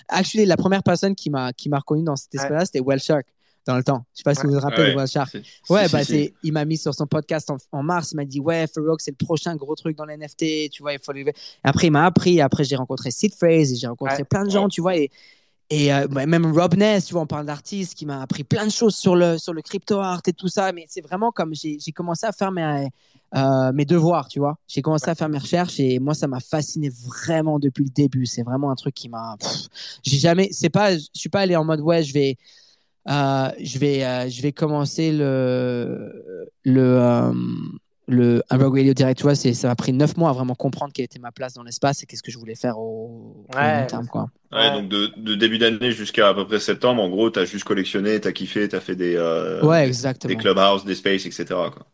Actually, 0.08 0.46
la 0.46 0.56
première 0.56 0.82
personne 0.82 1.14
qui 1.14 1.30
m'a, 1.30 1.52
qui 1.52 1.68
m'a 1.68 1.78
reconnu 1.78 2.02
dans 2.02 2.16
cet 2.16 2.34
espace-là, 2.34 2.64
c'était 2.64 2.80
Well 2.80 3.00
Shark 3.00 3.26
dans 3.66 3.76
le 3.76 3.84
temps. 3.84 4.04
Je 4.12 4.18
sais 4.18 4.22
pas 4.24 4.34
si 4.34 4.46
vous 4.46 4.52
vous 4.52 4.60
rappelez 4.60 4.94
ouais, 4.94 5.06
Shark. 5.06 5.36
Ouais, 5.68 5.88
bah, 5.88 6.04
c'est, 6.04 6.34
il 6.42 6.52
m'a 6.52 6.64
mis 6.64 6.76
sur 6.76 6.94
son 6.94 7.06
podcast 7.06 7.50
en, 7.72 7.82
mars. 7.82 8.12
Il 8.12 8.16
m'a 8.16 8.24
dit, 8.24 8.40
ouais, 8.40 8.66
Farouk, 8.66 9.00
c'est 9.00 9.12
le 9.18 9.24
prochain 9.24 9.54
gros 9.56 9.74
truc 9.74 9.96
dans 9.96 10.04
les 10.04 10.16
NFT. 10.16 10.70
Tu 10.70 10.82
vois, 10.82 10.92
il 10.92 10.98
faut 10.98 11.12
Après, 11.62 11.86
il 11.86 11.90
m'a 11.90 12.04
appris. 12.04 12.40
Après, 12.40 12.64
j'ai 12.64 12.76
rencontré 12.76 13.10
Sid 13.10 13.34
Phrase 13.34 13.72
et 13.72 13.76
j'ai 13.76 13.86
rencontré 13.86 14.24
plein 14.24 14.44
de 14.44 14.50
gens, 14.50 14.68
tu 14.68 14.80
vois. 14.80 14.96
Et, 14.96 15.10
et 15.70 15.92
euh, 15.92 16.06
même 16.08 16.52
Rob 16.52 16.74
Ness, 16.74 17.06
tu 17.06 17.14
vois, 17.14 17.22
on 17.22 17.26
parle 17.26 17.46
d'artiste 17.46 17.94
qui 17.94 18.04
m'a 18.04 18.20
appris 18.20 18.44
plein 18.44 18.66
de 18.66 18.72
choses 18.72 18.94
sur 18.94 19.16
le, 19.16 19.38
sur 19.38 19.54
le 19.54 19.62
crypto 19.62 20.00
art 20.00 20.20
et 20.26 20.32
tout 20.32 20.48
ça. 20.48 20.72
Mais 20.72 20.84
c'est 20.88 21.00
vraiment 21.00 21.30
comme 21.30 21.54
j'ai, 21.54 21.78
j'ai 21.78 21.92
commencé 21.92 22.26
à 22.26 22.32
faire 22.32 22.52
mes, 22.52 22.88
euh, 23.34 23.72
mes 23.72 23.86
devoirs, 23.86 24.28
tu 24.28 24.38
vois. 24.38 24.58
J'ai 24.66 24.82
commencé 24.82 25.08
à 25.08 25.14
faire 25.14 25.30
mes 25.30 25.38
recherches 25.38 25.80
et 25.80 25.98
moi, 25.98 26.12
ça 26.12 26.26
m'a 26.26 26.40
fasciné 26.40 26.90
vraiment 26.90 27.58
depuis 27.58 27.84
le 27.84 27.90
début. 27.90 28.26
C'est 28.26 28.42
vraiment 28.42 28.70
un 28.70 28.74
truc 28.74 28.94
qui 28.94 29.08
m'a. 29.08 29.36
J'ai 30.02 30.18
jamais. 30.18 30.50
C'est 30.52 30.68
pas. 30.68 30.96
Je 30.96 31.06
suis 31.14 31.30
pas 31.30 31.40
allé 31.40 31.56
en 31.56 31.64
mode 31.64 31.80
ouais, 31.80 32.02
je 32.02 32.12
vais 32.12 32.36
euh, 33.08 33.48
je 33.60 33.78
vais 33.78 34.04
euh, 34.04 34.28
je 34.28 34.42
vais 34.42 34.52
commencer 34.52 35.12
le 35.12 36.48
le 36.64 36.98
euh, 36.98 37.32
le 38.08 38.42
un 38.50 38.58
Radio 38.58 38.94
Direct. 38.94 39.18
Tu 39.18 39.22
vois, 39.24 39.34
c'est 39.34 39.54
ça 39.54 39.68
m'a 39.68 39.74
pris 39.74 39.92
neuf 39.92 40.16
mois 40.16 40.30
à 40.30 40.32
vraiment 40.32 40.54
comprendre 40.54 40.92
quelle 40.92 41.06
était 41.06 41.18
ma 41.18 41.32
place 41.32 41.54
dans 41.54 41.62
l'espace 41.62 42.02
et 42.02 42.06
qu'est-ce 42.06 42.22
que 42.22 42.30
je 42.30 42.38
voulais 42.38 42.54
faire 42.54 42.78
au, 42.78 43.46
long 43.54 43.86
terme, 43.86 44.06
quoi. 44.06 44.28
Ouais, 44.52 44.70
donc 44.70 44.88
de, 44.88 45.12
de 45.16 45.34
début 45.34 45.58
d'année 45.58 45.92
jusqu'à 45.92 46.28
à 46.28 46.34
peu 46.34 46.46
près 46.46 46.60
septembre, 46.60 47.02
en 47.02 47.08
gros, 47.08 47.30
tu 47.30 47.38
as 47.38 47.44
juste 47.44 47.64
collectionné, 47.64 48.20
tu 48.20 48.28
as 48.28 48.32
kiffé, 48.32 48.68
tu 48.68 48.76
as 48.76 48.80
fait 48.80 48.96
des, 48.96 49.16
ouais, 49.62 49.86
exactement. 49.86 50.32
des 50.32 50.36
clubhouse, 50.36 50.84
des 50.84 50.94
spaces, 50.94 51.26
etc. 51.26 51.46
Quoi. 51.48 51.86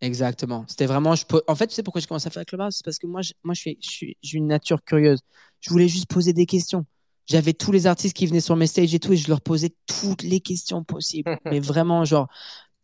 Exactement. 0.00 0.64
C'était 0.68 0.86
vraiment. 0.86 1.14
Je 1.14 1.24
En 1.46 1.54
fait, 1.54 1.66
tu 1.66 1.74
sais 1.74 1.82
pourquoi 1.82 2.00
j'ai 2.00 2.06
commencé 2.06 2.28
à 2.28 2.30
faire 2.30 2.44
clubhouse 2.44 2.76
C'est 2.76 2.84
parce 2.84 2.98
que 2.98 3.06
moi, 3.06 3.20
je, 3.22 3.32
moi 3.42 3.54
je, 3.54 3.60
suis, 3.60 3.78
je, 3.82 3.88
suis, 3.88 4.16
une 4.32 4.46
nature 4.46 4.82
curieuse. 4.84 5.20
Je 5.60 5.70
voulais 5.70 5.88
juste 5.88 6.06
poser 6.08 6.32
des 6.32 6.46
questions 6.46 6.86
j'avais 7.28 7.52
tous 7.52 7.72
les 7.72 7.86
artistes 7.86 8.16
qui 8.16 8.26
venaient 8.26 8.40
sur 8.40 8.56
mes 8.56 8.66
stages 8.66 8.94
et 8.94 8.98
tout, 8.98 9.12
et 9.12 9.16
je 9.16 9.28
leur 9.28 9.40
posais 9.40 9.70
toutes 9.86 10.22
les 10.22 10.40
questions 10.40 10.82
possibles. 10.82 11.38
mais 11.44 11.60
vraiment, 11.60 12.04
genre, 12.04 12.28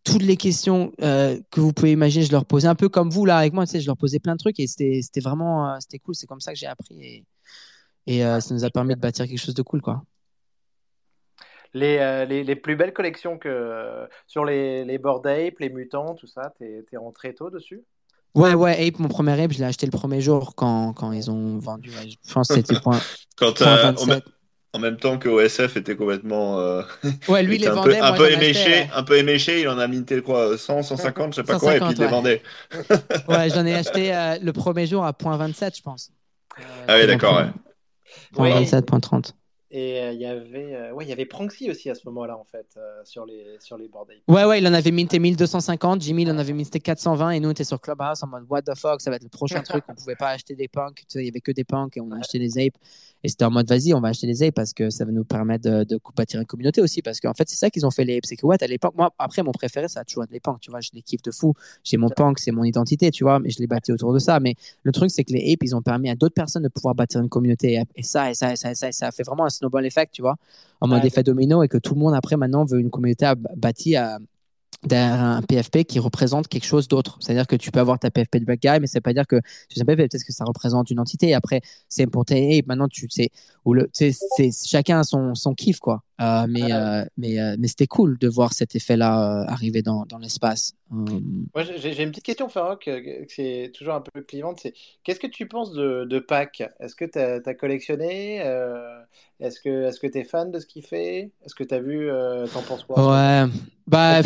toutes 0.05 0.23
les 0.23 0.37
questions 0.37 0.93
euh, 1.01 1.41
que 1.51 1.61
vous 1.61 1.73
pouvez 1.73 1.93
imaginer, 1.93 2.27
je 2.27 2.33
leur 2.33 2.45
posais 2.45 2.69
un 2.69 2.75
peu 2.75 2.91
comme 2.91 3.09
vous 3.09 3.25
là 3.25 3.39
avec 3.39 3.55
moi, 3.55 3.65
tu 3.65 3.73
sais, 3.73 3.81
je 3.81 3.87
leur 3.87 3.97
posais 3.97 4.19
plein 4.19 4.35
de 4.35 4.39
trucs 4.39 4.61
et 4.61 4.67
c'était 4.67 5.21
vraiment, 5.23 5.71
euh, 5.71 5.77
c'était 5.81 5.99
cool. 5.99 6.15
C'est 6.15 6.27
comme 6.27 6.41
ça 6.41 6.53
que 6.53 6.59
j'ai 6.59 6.67
appris 6.67 7.03
et, 7.03 7.25
et 8.07 8.25
euh, 8.25 8.41
ça 8.41 8.55
nous 8.55 8.65
a 8.65 8.71
permis 8.71 8.95
de 8.95 9.01
bâtir 9.01 9.27
quelque 9.27 9.39
chose 9.39 9.55
de 9.55 9.63
cool, 9.63 9.81
quoi. 9.81 10.03
Les, 11.73 12.25
les, 12.29 12.45
les, 12.45 12.55
plus 12.55 12.77
belles 12.77 12.93
collections 12.93 13.37
que 13.37 14.07
sur 14.29 14.45
les, 14.45 14.85
les 14.85 14.97
Bored 14.97 15.27
Ape, 15.27 15.59
les 15.59 15.71
Mutants, 15.71 16.15
tout 16.15 16.29
ça, 16.29 16.53
t'es 16.57 16.85
es 16.93 16.97
rentré 16.97 17.35
tôt 17.35 17.51
dessus? 17.51 17.83
Ouais, 18.37 18.55
ouais, 18.55 18.87
Ape, 18.87 19.01
mon 19.01 19.09
premier 19.09 19.41
Ape, 19.43 19.51
je 19.51 19.59
l'ai 19.59 19.65
acheté 19.65 19.85
le 19.87 19.91
premier 19.91 20.21
jour 20.21 20.55
quand, 20.55 20.93
quand 20.93 21.11
ils 21.11 21.33
ont 21.33 21.59
vendu. 21.59 21.91
je 21.91 22.33
pense 22.33 22.47
que 22.47 22.55
c'était 22.55 22.79
point, 22.79 23.01
quand, 23.37 23.55
point 23.55 24.21
en 24.75 24.81
même 24.81 24.97
temps 24.97 25.19
que 25.19 25.29
OSF 25.29 25.77
était 25.77 25.95
complètement. 25.95 26.59
Euh, 26.59 26.83
ouais, 27.29 27.45
lui, 27.45 27.57
il 27.57 27.63
les 27.63 27.69
un 27.69 27.75
vendait. 27.75 27.99
Peu, 27.99 28.05
un, 28.05 28.13
peu 28.13 28.31
éméché, 28.31 28.89
un 28.93 29.05
peu 29.05 29.17
éméché, 29.17 29.61
il 29.61 29.69
en 29.69 29.79
a 29.79 29.87
mis 29.87 30.05
quoi, 30.25 30.59
100, 30.59 30.83
150, 30.83 31.33
je 31.33 31.37
sais 31.37 31.45
pas 31.45 31.61
quoi, 31.61 31.77
et 31.77 31.81
puis 31.81 31.93
il 31.93 32.01
les 32.01 32.09
vendait. 32.09 32.43
ouais, 33.29 33.51
j'en 33.51 33.65
ai 33.65 33.75
acheté 33.75 34.15
euh, 34.15 34.37
le 34.43 34.53
premier 34.53 34.87
jour 34.87 35.05
à 35.05 35.13
0.27, 35.13 35.77
je 35.77 35.83
pense. 35.83 36.11
ah 36.89 36.97
oui, 36.99 37.07
d'accord, 37.07 37.37
ouais. 38.37 38.51
0.27, 38.51 39.33
Et 39.77 40.01
euh, 40.01 40.13
il 40.13 40.21
y 40.21 40.25
avait, 40.25 40.93
ouais, 40.93 41.05
il 41.05 41.09
y 41.09 41.13
avait 41.13 41.25
Pranksy 41.27 41.69
aussi 41.69 41.91
à 41.91 41.97
ce 41.97 42.03
moment-là, 42.07 42.39
en 42.39 42.45
fait, 42.45 42.79
sur 43.03 43.27
les, 43.27 43.57
sur 43.59 43.77
les 43.77 43.89
board 43.89 44.09
Ouais, 44.29 44.45
ouais, 44.45 44.61
il 44.61 44.69
en 44.69 44.73
avait 44.73 44.93
minté 44.93 45.19
1250, 45.19 46.01
Jimmy, 46.01 46.23
il 46.23 46.31
en 46.31 46.39
avait 46.39 46.53
minté 46.53 46.79
420, 46.79 47.31
et 47.31 47.41
nous, 47.41 47.49
on 47.49 47.53
était 47.53 47.65
sur 47.65 47.81
Clubhouse 47.81 48.23
en 48.23 48.29
mode, 48.29 48.45
what 48.49 48.63
the 48.63 48.77
fuck, 48.77 49.01
ça 49.01 49.11
va 49.11 49.17
être 49.17 49.25
le 49.25 49.29
prochain 49.29 49.63
truc, 49.65 49.83
on 49.89 49.95
pouvait 49.95 50.15
pas 50.15 50.29
acheter 50.29 50.55
des 50.55 50.69
punks, 50.69 51.03
il 51.17 51.25
y 51.25 51.29
avait 51.29 51.41
que 51.41 51.51
des 51.51 51.65
punks, 51.65 51.97
et 51.97 52.01
on 52.01 52.13
a 52.13 52.19
acheté 52.19 52.39
des 52.39 52.57
apes. 52.59 52.77
Et 53.25 53.29
c'était 53.29 53.47
en 53.47 53.51
mode, 53.51 53.67
vas-y, 53.67 53.95
on 53.95 54.01
va 54.01 54.09
acheter 54.09 54.27
les 54.27 54.43
apes 54.43 54.55
parce 54.55 54.75
que 54.75 54.91
ça 54.91 55.07
va 55.07 55.11
nous 55.11 55.25
permettre 55.25 55.65
de, 55.65 55.85
de 55.85 55.99
bâtir 56.15 56.41
une 56.41 56.47
communauté 56.47 56.83
aussi. 56.83 57.01
Parce 57.01 57.21
qu'en 57.21 57.33
fait, 57.33 57.49
c'est 57.49 57.57
ça 57.57 57.71
qu'ils 57.71 57.87
ont 57.87 57.91
fait 57.91 58.05
les 58.05 58.19
apes. 58.19 58.27
C'est 58.27 58.37
que, 58.37 58.45
ouais, 58.45 58.63
à 58.63 58.67
l'époque, 58.67 58.95
moi, 58.95 59.15
après, 59.19 59.43
mon 59.43 59.51
préféré, 59.53 59.89
ça 59.89 60.01
a 60.01 60.05
toujours 60.05 60.25
été 60.25 60.35
les 60.35 60.41
punks. 60.41 60.61
Tu 60.61 60.71
vois, 60.71 60.81
je 60.81 60.91
les 60.93 61.01
kiffe 61.01 61.23
de 61.23 61.31
fou. 61.31 61.55
J'ai 61.83 61.97
mon 61.97 62.11
punk, 62.11 62.39
c'est 62.39 62.51
mon 62.51 62.65
identité, 62.65 63.11
tu 63.11 63.25
vois, 63.25 63.41
mais 63.41 63.49
je 63.49 63.61
l'ai 63.61 63.67
bâti 63.67 63.93
autour 63.93 64.13
de 64.13 64.19
ça. 64.19 64.41
Mais 64.41 64.57
le 64.83 64.93
truc, 64.93 65.11
c'est 65.11 65.25
que 65.25 65.33
les 65.33 65.55
apes, 65.55 65.63
ils 65.63 65.75
ont 65.75 65.81
permis 65.81 66.11
à 66.11 66.17
d'autres 66.17 66.35
personnes 66.35 66.65
de 66.65 66.69
pouvoir 66.69 66.95
bâtir 66.95 67.23
une 67.23 67.31
communauté. 67.31 67.83
Et 67.97 68.03
ça, 68.03 68.31
et 68.31 68.35
ça, 68.35 68.53
et 68.53 68.57
ça, 68.57 68.73
et 68.73 68.75
ça, 68.75 68.93
ça 68.93 69.11
fait 69.11 69.23
vraiment 69.23 69.47
un 69.47 69.51
snowball 69.65 69.87
effect, 69.87 70.13
tu 70.13 70.23
vois, 70.23 70.37
en 70.81 70.89
mode 70.89 71.05
effet 71.05 71.23
domino 71.23 71.63
et 71.63 71.69
que 71.69 71.79
tout 71.79 71.95
le 71.95 72.01
monde, 72.01 72.15
après, 72.15 72.37
maintenant, 72.37 72.65
veut 72.65 72.79
une 72.79 72.91
communauté 72.91 73.33
bâtie 73.57 73.97
à 73.97 74.19
derrière 74.85 75.23
un 75.23 75.43
PFP 75.43 75.85
qui 75.85 75.99
représente 75.99 76.49
quelque 76.49 76.67
chose 76.67 76.89
d'autre. 76.89 77.17
C'est-à-dire 77.21 77.47
que 77.47 77.57
tu 77.57 77.71
peux 77.71 77.81
avoir 77.81 77.99
ta 77.99 78.11
PFP 78.11 78.37
de 78.39 78.45
black 78.45 78.61
guy, 78.61 78.81
mais 78.81 78.87
ça 78.87 78.99
veut 78.99 79.03
pas 79.03 79.13
dire 79.13 79.27
que 79.27 79.41
tu 79.69 79.79
sais 79.79 79.85
peut-être 79.85 80.25
que 80.25 80.33
ça 80.33 80.45
représente 80.45 80.91
une 80.91 81.01
entité. 81.01 81.29
Et 81.29 81.35
après, 81.35 81.61
c'est 81.89 82.07
pour 82.07 82.25
tes 82.25 82.63
maintenant 82.67 82.89
tu 82.89 83.09
sais 83.11 83.31
où 83.65 83.75
le, 83.75 83.89
c'est 83.93 84.13
chacun 84.67 85.01
a 85.01 85.05
son, 85.05 85.35
son 85.35 85.55
kiff 85.55 85.79
quoi. 85.79 86.03
Euh, 86.21 86.47
mais, 86.49 86.73
euh, 86.73 87.05
mais, 87.17 87.41
euh, 87.41 87.57
mais 87.59 87.67
c'était 87.67 87.89
cool 87.89 88.19
de 88.19 88.29
voir 88.29 88.53
cet 88.53 88.77
effet-là 88.77 89.45
arriver 89.49 89.83
dans, 89.83 90.05
dans 90.07 90.19
l'espace. 90.19 90.75
Moi, 90.91 91.65
j'ai 91.65 92.03
une 92.03 92.11
petite 92.11 92.25
question, 92.25 92.49
Farok, 92.49 92.89
qui 93.29 93.43
est 93.43 93.75
toujours 93.75 93.95
un 93.95 94.01
peu 94.01 94.23
clivante. 94.23 94.61
C'est 94.63 94.75
qu'est-ce 95.03 95.19
que 95.19 95.27
tu 95.27 95.49
penses 95.49 95.73
de, 95.73 96.05
de 96.05 96.19
Pac 96.21 96.63
Est-ce 96.79 96.95
que 96.95 97.05
tu 97.05 97.19
as, 97.19 97.55
collectionné 97.55 98.37
Est-ce 99.41 99.61
que 99.61 100.07
tu 100.07 100.19
es 100.19 100.25
fan 100.25 100.53
de 100.53 100.61
ce 100.61 100.67
qu'il 100.67 100.85
fait? 100.85 101.33
Est-ce 101.45 101.55
que 101.57 101.65
tu 101.65 101.75
as 101.75 101.81
vu 101.81 102.09
T'en 102.53 102.63
penses 102.63 102.85
quoi? 102.85 103.11
Ouais. 103.11 103.51
Bah, 103.87 104.21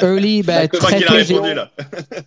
early, 0.00 0.42
bah, 0.44 0.68
très 0.68 1.00
tôt. 1.00 1.42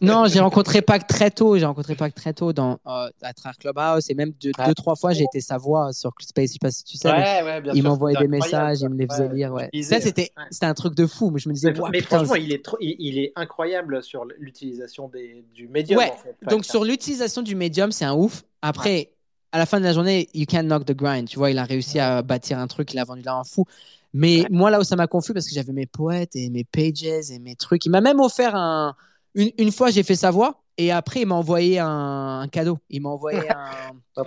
non, 0.01 0.25
j'ai 0.27 0.39
rencontré 0.41 0.81
Pac 0.81 1.07
très 1.07 1.31
tôt. 1.31 1.57
J'ai 1.57 1.65
rencontré 1.65 1.95
Pac 1.95 2.13
très 2.13 2.33
tôt 2.33 2.51
dans, 2.51 2.79
à 2.85 3.33
travers 3.33 3.57
Clubhouse 3.57 4.09
et 4.09 4.13
même 4.13 4.33
deux, 4.41 4.51
deux 4.65 4.73
trois 4.73 4.95
fois, 4.95 5.13
j'ai 5.13 5.23
été 5.23 5.39
sa 5.39 5.57
voix 5.57 5.93
sur 5.93 6.11
Space. 6.19 6.49
Je 6.49 6.53
sais 6.53 6.59
pas 6.59 6.71
si 6.71 6.83
tu 6.83 6.97
sais. 6.97 7.09
Ouais, 7.09 7.43
ouais, 7.43 7.61
il 7.73 7.83
m'envoyait 7.83 8.19
des 8.19 8.27
messages 8.27 8.78
il 8.81 8.89
me 8.89 8.97
les 8.97 9.07
faisait 9.07 9.29
lire. 9.29 9.53
Ouais. 9.53 9.69
Ça, 9.81 9.99
c'était 9.99 10.31
un 10.61 10.73
truc 10.73 10.95
de 10.95 11.05
fou. 11.05 11.31
Mais 11.31 11.39
je 11.39 11.49
me 11.49 11.53
disais, 11.53 11.73
mais, 11.91 12.01
franchement, 12.01 12.35
il 12.35 12.51
est, 12.51 12.63
trop, 12.63 12.77
il, 12.79 13.19
est 13.19 13.31
incroyable 13.35 14.03
sur 14.03 14.25
l'utilisation 14.37 15.11
du 15.53 15.67
médium. 15.67 15.99
Ouais. 15.99 16.11
Donc, 16.49 16.65
sur 16.65 16.83
l'utilisation 16.83 17.41
du 17.41 17.55
médium, 17.55 17.91
c'est 17.91 18.05
un 18.05 18.13
ouf. 18.13 18.43
Après, 18.61 19.11
à 19.51 19.57
la 19.57 19.65
fin 19.65 19.79
de 19.79 19.85
la 19.85 19.93
journée, 19.93 20.29
you 20.33 20.45
can't 20.45 20.63
knock 20.63 20.85
the 20.85 20.95
grind. 20.95 21.27
Tu 21.27 21.37
vois, 21.37 21.51
il 21.51 21.57
a 21.57 21.63
réussi 21.63 21.99
à 21.99 22.21
bâtir 22.21 22.59
un 22.59 22.67
truc, 22.67 22.93
il 22.93 22.99
a 22.99 23.03
vendu 23.03 23.21
là 23.21 23.35
un 23.35 23.43
fou. 23.43 23.65
Mais 24.13 24.45
moi, 24.49 24.71
là 24.71 24.79
où 24.79 24.83
ça 24.83 24.95
m'a 24.95 25.07
confus, 25.07 25.33
parce 25.33 25.47
que 25.47 25.53
j'avais 25.53 25.73
mes 25.73 25.85
poètes 25.85 26.35
et 26.35 26.49
mes 26.49 26.63
pages 26.63 27.03
et 27.03 27.39
mes 27.39 27.55
trucs, 27.55 27.85
il 27.85 27.89
m'a 27.89 28.01
même 28.01 28.19
offert 28.19 28.55
un. 28.55 28.95
Une, 29.35 29.51
une 29.59 29.71
fois, 29.71 29.91
j'ai 29.91 30.03
fait 30.03 30.15
sa 30.15 30.31
voix. 30.31 30.61
Et 30.79 30.93
après, 30.93 31.21
il 31.21 31.25
m'a 31.27 31.35
envoyé 31.35 31.77
un, 31.77 32.47
cadeau. 32.49 32.79
Il 32.89 33.01
m'a 33.01 33.09
envoyé 33.09 33.41
un 34.15 34.23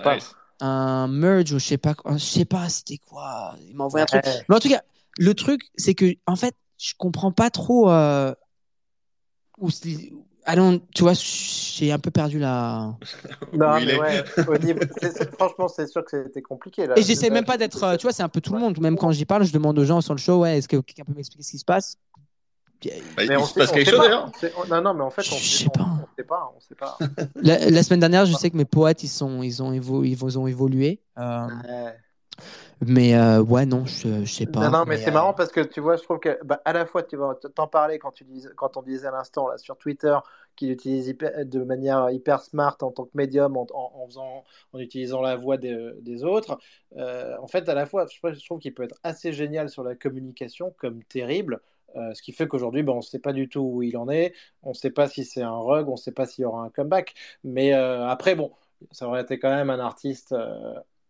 un 0.63 1.09
merge 1.09 1.53
ou 1.53 1.59
je 1.59 1.67
sais 1.67 1.77
pas, 1.77 1.95
je 2.13 2.19
sais 2.19 2.45
pas 2.45 2.69
c'était 2.69 2.99
quoi. 2.99 3.57
Il 3.69 3.75
m'a 3.75 3.85
envoyé 3.85 4.05
un 4.05 4.07
truc. 4.07 4.23
Mais 4.49 4.57
en 4.57 4.61
tout 4.61 4.69
cas, 4.69 4.83
le 5.19 5.35
truc, 5.35 5.63
c'est 5.77 5.95
que 5.95 6.15
en 6.27 6.37
fait, 6.37 6.55
je 6.79 6.93
comprends 6.97 7.33
pas 7.33 7.51
trop 7.51 7.91
euh, 7.91 8.33
où, 9.59 9.69
allons, 10.45 10.81
tu 10.95 11.03
vois, 11.03 11.15
j'ai 11.15 11.91
un 11.91 11.99
peu 11.99 12.13
perdu 12.13 12.39
la. 12.39 12.97
non, 13.53 13.81
mais 13.85 13.99
ouais, 13.99 14.25
franchement, 15.37 15.67
c'est 15.67 15.89
sûr 15.89 16.05
que 16.05 16.25
c'était 16.27 16.43
compliqué. 16.43 16.87
Là. 16.87 16.97
Et 16.97 17.03
j'essaie 17.03 17.31
même 17.31 17.45
pas 17.45 17.59
d'être, 17.59 17.97
tu 17.97 18.03
vois, 18.03 18.13
c'est 18.13 18.23
un 18.23 18.29
peu 18.29 18.41
tout 18.41 18.55
le 18.55 18.61
monde. 18.61 18.79
Même 18.81 18.97
quand 18.97 19.11
j'y 19.11 19.25
parle, 19.25 19.45
je 19.45 19.53
demande 19.53 19.77
aux 19.81 19.85
gens 19.85 20.01
sur 20.01 20.15
le 20.15 20.21
show, 20.21 20.39
ouais, 20.41 20.59
est-ce 20.59 20.69
que 20.69 20.77
quelqu'un 20.77 21.05
peut 21.05 21.15
m'expliquer 21.15 21.43
ce 21.43 21.51
qui 21.51 21.59
se 21.59 21.65
passe? 21.65 21.97
Bah, 23.17 23.23
il 23.25 23.45
se 23.45 23.55
passe 23.55 23.73
quelque 23.73 23.91
chose 23.91 24.01
d'ailleurs. 24.01 24.31
Non, 24.71 24.81
non, 24.83 24.95
mais 24.95 25.03
en 25.03 25.11
fait, 25.11 25.25
on 25.31 25.37
ne 25.37 25.41
sait 25.41 25.69
pas. 25.69 25.87
On 26.03 26.17
sait 26.17 26.25
pas, 26.25 26.53
on 26.57 26.61
sait 26.61 26.75
pas. 26.75 26.99
La, 27.37 27.83
semaine 27.83 28.01
dernière, 28.01 28.27
je 28.27 28.35
sais 28.35 28.51
que 28.51 28.57
mes 28.57 28.65
poètes, 28.65 29.03
ils, 29.03 29.09
sont, 29.09 29.43
ils, 29.43 29.63
ont, 29.63 29.73
ils 29.73 30.39
ont 30.39 30.47
évolué. 30.47 31.01
Euh, 31.19 31.47
mais 32.85 33.15
euh, 33.15 33.41
ouais, 33.41 33.65
non, 33.65 33.87
je, 33.87 34.25
je 34.25 34.33
sais 34.33 34.47
pas. 34.47 34.61
Non, 34.69 34.79
non 34.79 34.85
mais, 34.87 34.97
c'est 34.97 35.11
euh, 35.11 35.13
marrant 35.13 35.35
parce 35.35 35.53
que 35.53 35.61
tu 35.61 35.81
vois, 35.81 35.97
je 35.97 36.03
trouve 36.03 36.19
que 36.19 36.37
bah, 36.45 36.61
à 36.65 36.73
la 36.73 36.85
fois, 36.85 37.05
tu 37.05 37.17
vois, 37.17 37.39
t'en 37.55 37.69
parlais 37.69 37.99
quand, 37.99 38.11
tu 38.11 38.25
dis, 38.25 38.45
quand 38.57 38.77
on 38.77 38.83
disait 38.83 39.07
à 39.07 39.13
l'instant 39.13 39.49
là 39.49 39.57
sur 39.57 39.77
Twitter 39.77 40.17
qu'il 40.57 40.71
utilise 40.71 41.15
de 41.17 41.63
manière 41.63 42.11
hyper 42.11 42.41
smart 42.41 42.77
en 42.83 42.91
tant 42.91 43.05
que 43.05 43.11
médium, 43.15 43.57
en, 43.57 43.67
en, 43.73 44.07
faisant, 44.07 44.45
en 44.73 44.79
utilisant 44.81 45.23
la 45.23 45.37
voix 45.37 45.59
des, 45.59 45.93
des 46.01 46.25
autres. 46.25 46.59
Euh, 46.97 47.37
en 47.41 47.47
fait, 47.47 47.69
à 47.69 47.75
la 47.75 47.87
fois, 47.87 48.07
je, 48.07 48.45
trouve 48.45 48.59
qu'il 48.59 48.75
peut 48.75 48.83
être 48.83 48.99
assez 49.05 49.33
génial 49.33 49.69
sur 49.69 49.85
la 49.85 49.95
communication 49.95 50.75
comme 50.77 51.05
terrible. 51.05 51.61
Ce 51.95 52.23
qui 52.23 52.33
fait 52.33 52.49
qu'aujourd'hui, 52.49 52.83
ben, 52.83 52.93
on 52.93 52.97
ne 52.97 53.03
sait 53.03 53.19
pas 53.19 53.33
du 53.33 53.49
tout 53.49 53.61
où 53.61 53.83
il 53.83 53.97
en 53.97 54.09
est, 54.09 54.35
on 54.63 54.71
ne 54.71 54.75
sait 54.75 54.91
pas 54.91 55.09
si 55.09 55.25
c'est 55.25 55.43
un 55.43 55.57
rug, 55.57 55.89
on 55.89 55.93
ne 55.93 55.97
sait 55.97 56.13
pas 56.13 56.27
s'il 56.27 56.43
y 56.43 56.45
aura 56.45 56.63
un 56.65 56.71
comeback. 56.71 57.15
Mais 57.45 57.73
après, 57.73 58.35
bon, 58.35 58.53
ça 58.91 59.07
aurait 59.07 59.23
été 59.23 59.39
quand 59.39 59.55
même 59.55 59.71
un 59.71 59.81
artiste 59.81 60.35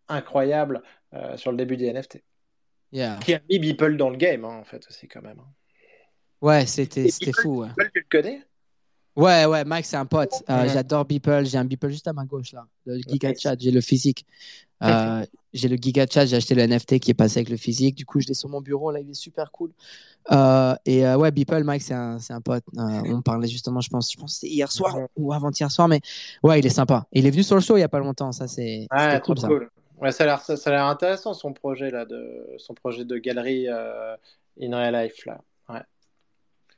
incroyable 0.09 0.83
euh, 1.15 1.37
sur 1.37 1.51
le 1.51 1.57
début 1.57 1.77
des 1.77 1.93
NFT. 1.93 2.23
Qui 2.91 3.35
a 3.35 3.41
mis 3.49 3.59
Beeple 3.59 3.97
dans 3.97 4.11
le 4.11 4.17
game, 4.17 4.45
hein, 4.45 4.59
en 4.61 4.65
fait, 4.65 4.87
aussi, 4.89 5.09
quand 5.09 5.23
même. 5.23 5.39
Hein. 5.41 5.53
Ouais, 6.41 6.67
c'était 6.67 7.11
fou. 7.41 7.63
Ouais. 7.63 7.69
Beeple, 7.69 7.91
tu 7.95 8.01
le 8.01 8.07
connais? 8.23 8.43
Ouais, 9.15 9.45
ouais, 9.45 9.65
Mike, 9.65 9.85
c'est 9.85 9.97
un 9.97 10.07
pote. 10.07 10.33
Euh, 10.49 10.69
j'adore 10.69 11.05
Beeple. 11.05 11.45
J'ai 11.45 11.59
un 11.59 11.65
Beeple 11.65 11.89
juste 11.89 12.09
à 12.09 12.13
ma 12.13 12.25
gauche, 12.25 12.53
là. 12.53 12.67
Le 12.87 12.99
Giga 12.99 13.33
Chat, 13.35 13.57
j'ai 13.59 13.71
le 13.71 13.81
physique. 13.81 14.27
Euh, 14.83 15.25
j'ai 15.53 15.69
le 15.69 15.77
Giga 15.77 16.07
Chat, 16.11 16.27
j'ai 16.27 16.37
acheté 16.37 16.55
le 16.55 16.67
NFT 16.67 16.99
qui 16.99 17.11
est 17.11 17.15
passé 17.15 17.39
avec 17.39 17.49
le 17.49 17.57
physique. 17.57 17.95
Du 17.95 18.07
coup, 18.07 18.21
je 18.21 18.29
l'ai 18.29 18.35
sur 18.35 18.49
mon 18.49 18.61
bureau, 18.61 18.91
là, 18.91 19.01
il 19.01 19.11
est 19.11 19.15
super 19.15 19.51
cool. 19.51 19.71
et 20.31 21.07
ouais, 21.07 21.31
Beeple, 21.31 21.65
Mike, 21.65 21.83
c'est 21.83 21.95
un, 21.95 22.19
un, 22.31 22.41
pote. 22.41 22.65
on 22.77 23.23
parlait 23.23 23.49
justement, 23.49 23.81
je 23.81 23.91
pense, 23.91 24.13
je 24.13 24.19
pense 24.19 24.35
c'était 24.35 24.53
hier 24.53 24.71
soir 24.71 24.97
ou 25.17 25.33
avant-hier 25.33 25.71
soir, 25.71 25.89
mais 25.89 26.01
ouais, 26.43 26.59
il 26.59 26.67
est 26.67 26.71
sympa. 26.71 27.07
Il 27.13 27.27
est 27.27 27.31
venu 27.31 27.43
sur 27.43 27.57
le 27.57 27.61
show 27.63 27.77
il 27.77 27.81
y 27.81 27.85
a 27.85 27.89
pas 27.89 27.99
longtemps, 27.99 28.33
ça, 28.33 28.49
c'est 28.49 28.87
ouais, 28.91 29.21
cool. 29.25 29.37
cool. 29.37 29.69
Ouais, 30.03 30.11
ça 30.11 30.25
a 30.25 30.27
l'air 30.27 30.41
ça, 30.41 30.55
a 30.55 30.71
l'air 30.71 30.87
intéressant 30.87 31.33
son 31.33 31.53
projet 31.53 31.89
là 31.93 32.05
de 32.05 32.45
son 32.59 32.75
projet 32.75 33.05
de 33.05 33.19
galerie 33.19 33.69
euh, 33.69 34.17
in 34.61 34.77
real 34.77 34.93
life 34.93 35.25
là. 35.27 35.41
Ouais. 35.69 35.83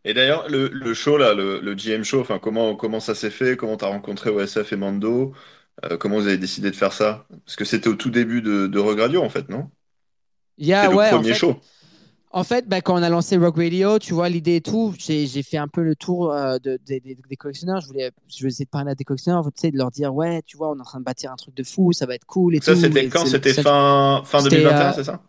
Et 0.04 0.12
d'ailleurs 0.12 0.46
le, 0.50 0.68
le, 0.68 0.92
show 0.92 1.16
là, 1.16 1.32
le, 1.32 1.58
le 1.60 1.74
GM 1.74 2.02
show, 2.02 2.20
enfin 2.20 2.38
comment 2.38 2.76
comment 2.76 3.00
ça 3.00 3.14
s'est 3.14 3.30
fait, 3.30 3.56
comment 3.56 3.78
tu 3.78 3.86
as 3.86 3.88
rencontré 3.88 4.28
OSF 4.28 4.74
et 4.74 4.76
Mando, 4.76 5.32
euh, 5.84 5.96
comment 5.96 6.16
vous 6.16 6.26
avez 6.26 6.38
décidé 6.38 6.70
de 6.70 6.76
faire 6.76 6.92
ça? 6.92 7.26
Parce 7.44 7.56
que 7.56 7.64
c'était 7.64 7.88
au 7.88 7.94
tout 7.94 8.10
début 8.10 8.42
de, 8.42 8.66
de 8.66 8.78
Regradio 8.78 9.22
en 9.22 9.28
fait, 9.28 9.48
non? 9.48 9.70
Il 10.56 10.68
ouais, 10.68 10.86
le 10.86 11.16
premier 11.16 11.34
show. 11.34 11.58
En 12.30 12.42
fait, 12.42 12.66
bah, 12.66 12.80
quand 12.80 12.98
on 12.98 13.02
a 13.02 13.08
lancé 13.08 13.36
Rock 13.36 13.58
Radio, 13.58 14.00
tu 14.00 14.12
vois, 14.12 14.28
l'idée 14.28 14.56
et 14.56 14.60
tout, 14.60 14.92
j'ai 14.98 15.42
fait 15.44 15.56
un 15.56 15.68
peu 15.68 15.82
le 15.82 15.94
tour 15.94 16.32
euh, 16.32 16.58
de, 16.58 16.80
des 16.84 17.36
collectionneurs. 17.36 17.80
Je 17.80 17.86
voulais, 17.86 18.10
je 18.28 18.38
voulais 18.38 18.48
essayer 18.48 18.64
de 18.64 18.70
parler 18.70 18.90
à 18.90 18.96
des 18.96 19.04
collectionneurs, 19.04 19.44
tu 19.44 19.60
sais, 19.60 19.70
de 19.70 19.78
leur 19.78 19.92
dire, 19.92 20.12
ouais, 20.12 20.42
tu 20.44 20.56
vois, 20.56 20.70
on 20.70 20.76
est 20.76 20.80
en 20.80 20.84
train 20.84 20.98
de 20.98 21.04
bâtir 21.04 21.30
un 21.30 21.36
truc 21.36 21.54
de 21.54 21.62
fou, 21.62 21.92
ça 21.92 22.06
va 22.06 22.16
être 22.16 22.24
cool 22.24 22.56
et 22.56 22.60
ça, 22.60 22.74
c'était 22.74 23.08
quand? 23.08 23.24
C'était 23.24 23.54
fin, 23.54 24.22
fin 24.24 24.42
2021, 24.42 24.80
euh, 24.80 24.92
c'est 24.96 25.04
ça? 25.04 25.22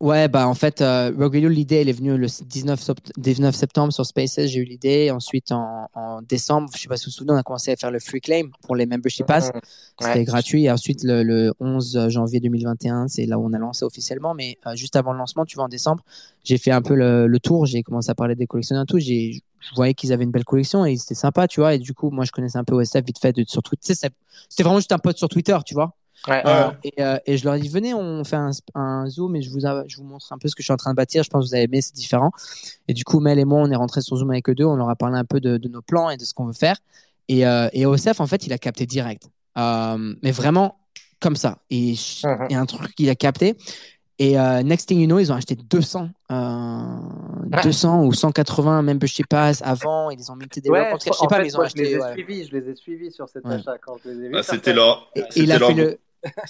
Ouais, 0.00 0.28
bah 0.28 0.46
en 0.46 0.54
fait, 0.54 0.80
euh, 0.80 1.10
l'idée, 1.48 1.76
elle 1.76 1.88
est 1.88 1.92
venue 1.92 2.16
le 2.16 2.26
19, 2.26 2.90
19 3.16 3.54
septembre 3.54 3.92
sur 3.92 4.06
Spaces, 4.06 4.46
j'ai 4.46 4.60
eu 4.60 4.64
l'idée. 4.64 5.10
Ensuite, 5.10 5.50
en, 5.50 5.90
en, 5.92 6.22
décembre, 6.22 6.70
je 6.76 6.82
sais 6.82 6.88
pas 6.88 6.96
si 6.96 7.06
vous 7.06 7.10
vous 7.10 7.16
souvenez, 7.16 7.32
on 7.32 7.36
a 7.36 7.42
commencé 7.42 7.72
à 7.72 7.76
faire 7.76 7.90
le 7.90 7.98
free 7.98 8.20
claim 8.20 8.50
pour 8.62 8.76
les 8.76 8.86
membership 8.86 9.26
pass. 9.26 9.50
C'était 10.00 10.24
gratuit. 10.24 10.64
Et 10.66 10.70
ensuite, 10.70 11.02
le, 11.02 11.24
le, 11.24 11.52
11 11.58 12.10
janvier 12.10 12.38
2021, 12.38 13.08
c'est 13.08 13.26
là 13.26 13.40
où 13.40 13.46
on 13.46 13.52
a 13.52 13.58
lancé 13.58 13.84
officiellement. 13.84 14.34
Mais 14.34 14.56
euh, 14.66 14.76
juste 14.76 14.94
avant 14.94 15.12
le 15.12 15.18
lancement, 15.18 15.44
tu 15.44 15.56
vois, 15.56 15.64
en 15.64 15.68
décembre, 15.68 16.04
j'ai 16.44 16.58
fait 16.58 16.70
un 16.70 16.82
peu 16.82 16.94
le, 16.94 17.26
le 17.26 17.40
tour. 17.40 17.66
J'ai 17.66 17.82
commencé 17.82 18.10
à 18.10 18.14
parler 18.14 18.36
des 18.36 18.46
collectionneurs 18.46 18.84
et 18.84 18.86
tout. 18.86 19.00
J'ai 19.00 19.42
je 19.60 19.74
voyais 19.74 19.94
qu'ils 19.94 20.12
avaient 20.12 20.24
une 20.24 20.30
belle 20.30 20.44
collection 20.44 20.84
et 20.84 20.96
c'était 20.96 21.14
sympa, 21.14 21.48
tu 21.48 21.60
vois. 21.60 21.74
Et 21.74 21.78
du 21.78 21.94
coup, 21.94 22.10
moi, 22.10 22.24
je 22.24 22.30
connaissais 22.30 22.58
un 22.58 22.64
peu 22.64 22.74
OSF 22.74 23.04
vite 23.04 23.18
fait 23.18 23.32
de, 23.32 23.44
sur 23.46 23.62
Twitter. 23.62 23.94
C'était 23.94 24.62
vraiment 24.62 24.78
juste 24.78 24.92
un 24.92 24.98
pote 24.98 25.18
sur 25.18 25.28
Twitter, 25.28 25.56
tu 25.64 25.74
vois. 25.74 25.94
Euh, 26.28 26.70
et, 26.84 26.92
euh, 27.00 27.18
et, 27.26 27.36
je 27.36 27.44
leur 27.44 27.54
ai 27.54 27.60
dit 27.60 27.68
venez 27.68 27.94
on 27.94 28.24
fait 28.24 28.36
un, 28.36 28.50
un 28.74 29.08
zoom 29.08 29.36
et 29.36 29.42
je 29.42 29.50
vous, 29.50 29.60
je 29.60 29.96
vous 29.96 30.02
montre 30.02 30.32
un 30.32 30.38
peu 30.38 30.48
ce 30.48 30.54
que 30.54 30.62
je 30.62 30.64
suis 30.64 30.72
en 30.72 30.76
train 30.76 30.90
de 30.90 30.96
bâtir. 30.96 31.22
Je 31.22 31.30
pense 31.30 31.44
que 31.44 31.48
vous 31.48 31.54
avez 31.54 31.64
aimé 31.64 31.80
c'est 31.80 31.94
différent. 31.94 32.30
Et 32.88 32.94
du 32.94 33.04
coup 33.04 33.20
Mel 33.20 33.38
et 33.38 33.44
moi 33.44 33.60
on 33.60 33.70
est 33.70 33.76
rentrés 33.76 34.00
sur 34.00 34.16
zoom 34.16 34.30
avec 34.30 34.48
eux 34.48 34.54
deux. 34.54 34.64
On 34.64 34.76
leur 34.76 34.90
a 34.90 34.96
parlé 34.96 35.16
un 35.16 35.24
peu 35.24 35.40
de, 35.40 35.56
de 35.56 35.68
nos 35.68 35.82
plans 35.82 36.10
et 36.10 36.16
de 36.16 36.24
ce 36.24 36.34
qu'on 36.34 36.46
veut 36.46 36.52
faire. 36.52 36.76
Et, 37.28 37.46
euh, 37.46 37.68
et 37.72 37.86
OSF 37.86 38.20
en 38.20 38.26
fait 38.26 38.46
il 38.46 38.52
a 38.52 38.58
capté 38.58 38.84
direct. 38.84 39.28
Euh, 39.56 40.14
mais 40.22 40.32
vraiment 40.32 40.78
comme 41.20 41.36
ça. 41.36 41.58
Et 41.70 41.92
mhm. 42.24 42.46
il 42.50 42.52
y 42.52 42.56
a 42.56 42.60
un 42.60 42.66
truc 42.66 42.94
qu'il 42.94 43.08
a 43.08 43.14
capté. 43.14 43.56
Et 44.20 44.34
next 44.64 44.88
thing 44.88 44.98
you 44.98 45.06
know, 45.06 45.20
ils 45.20 45.30
ont 45.30 45.36
acheté 45.36 45.54
200, 45.54 46.10
euh, 46.32 46.82
200 47.62 48.04
ou 48.04 48.12
180 48.12 48.82
membership 48.82 49.28
pass 49.28 49.62
avant. 49.64 50.10
Ils 50.10 50.32
ont 50.32 50.34
mis 50.34 50.46
des 50.48 50.68
ouais, 50.68 50.92
je 50.98 51.12
sais 51.12 51.26
pas, 51.28 51.38
mais 51.38 51.46
ils 51.46 51.56
ont 51.56 51.60
acheté. 51.60 51.84
Je 51.84 51.90
les, 51.90 52.04
ai 52.04 52.12
suivis, 52.14 52.44
je 52.44 52.56
les 52.56 52.68
ai 52.68 52.74
suivis 52.74 53.12
sur 53.12 53.28
cet 53.28 53.46
achat 53.46 53.78
quand 53.78 53.96
je 54.04 54.10
les 54.10 54.24
ai 54.24 54.28
vus. 54.28 54.34
Ah, 54.36 54.42
c'était 54.42 54.72
leur, 54.72 55.08
le... 55.14 55.98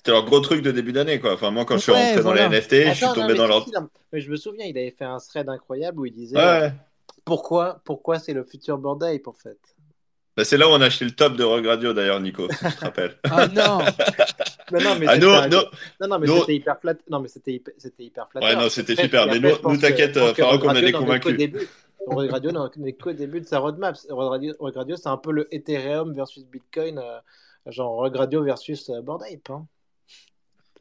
leur, 0.07 0.24
gros 0.24 0.40
truc 0.40 0.62
de 0.62 0.70
début 0.70 0.92
d'année, 0.92 1.20
quoi. 1.20 1.35
Enfin, 1.35 1.50
moi, 1.50 1.64
quand 1.64 1.76
je 1.76 1.83
suis 1.83 1.92
rentré 1.92 2.22
dans 2.22 2.33
les 2.33 2.48
NFT, 2.48 2.88
je 2.88 2.94
suis 2.94 3.14
tombé 3.14 3.35
dans 3.35 3.46
leur. 3.46 3.66
Mais 4.12 4.20
je 4.20 4.31
me 4.31 4.37
souviens, 4.37 4.66
il 4.66 4.76
avait 4.76 4.90
fait 4.90 5.04
un 5.04 5.18
thread 5.18 5.48
incroyable 5.48 6.00
où 6.00 6.07
il 6.07 6.12
disait 6.12 6.72
pourquoi, 7.24 7.83
pourquoi 7.85 8.18
c'est 8.18 8.33
le 8.33 8.42
futur 8.42 8.78
Board 8.78 9.04
Ape, 9.04 9.26
en 9.26 9.35
fait? 9.35 9.59
Bah, 10.35 10.44
c'est 10.44 10.57
là 10.57 10.68
où 10.68 10.70
on 10.70 10.81
a 10.81 10.87
acheté 10.87 11.04
le 11.04 11.11
top 11.11 11.37
de 11.37 11.44
Regradio 11.44 11.92
d'ailleurs, 11.92 12.20
Nico, 12.20 12.48
si 12.50 12.59
tu 12.64 12.72
te 12.72 12.81
rappelles. 12.81 13.18
ah 13.24 13.48
non 13.48 13.78
mais 14.72 14.78
Non, 14.85 14.94
mais 14.98 15.07
ah, 15.09 15.18
non, 15.18 15.48
non, 15.48 16.09
non, 16.09 16.18
mais 16.18 16.26
c'était 16.28 16.54
hyper 16.54 16.81
flat. 16.81 16.94
Non, 17.11 17.20
mais 17.20 17.28
c'était 17.28 17.52
hyper, 17.54 17.74
c'était 17.76 18.04
hyper 18.04 18.28
Ouais, 18.37 18.54
non, 18.54 18.68
c'était 18.70 18.96
super. 18.96 19.26
Mais 19.26 19.40
nous, 19.40 19.50
nous 19.64 19.76
t'inquiète, 19.76 20.16
Farouk, 20.35 20.64
on 20.64 20.74
est 20.74 20.92
convaincus. 20.92 21.68
Regradio 22.07 22.52
n'est 22.76 22.92
qu'au 22.92 23.12
début 23.12 23.40
de 23.40 23.46
sa 23.46 23.59
roadmap. 23.59 23.96
Regradio, 24.09 24.96
c'est 24.96 25.09
un 25.09 25.16
peu 25.16 25.33
le 25.33 25.52
Ethereum 25.52 26.14
versus 26.14 26.44
Bitcoin, 26.46 26.98
euh, 26.98 27.18
genre 27.70 27.96
Regradio 27.96 28.42
versus 28.42 28.90
euh, 28.90 29.02
Bored 29.02 29.22
Ape. 29.22 29.50
Hein. 29.50 29.66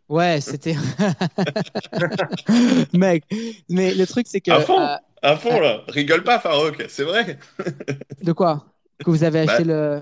Ouais, 0.10 0.39
c'était. 0.39 0.73
Mec, 2.93 3.26
mais 3.69 3.93
le 3.93 4.08
truc, 4.08 4.26
c'est 4.30 4.41
que. 4.41 4.52
À 4.52 4.62
fond, 4.62 4.80
euh, 4.80 4.95
à 5.21 5.36
fond 5.36 5.60
là. 5.60 5.82
Rigole 5.89 6.23
pas, 6.23 6.39
Farouk, 6.39 6.86
c'est 6.88 7.04
vrai. 7.04 7.38
de 8.23 8.32
quoi? 8.32 8.65
Que 9.04 9.10
vous 9.10 9.23
avez 9.23 9.41
acheté 9.41 9.65
bah, 9.65 9.73
le. 9.73 10.02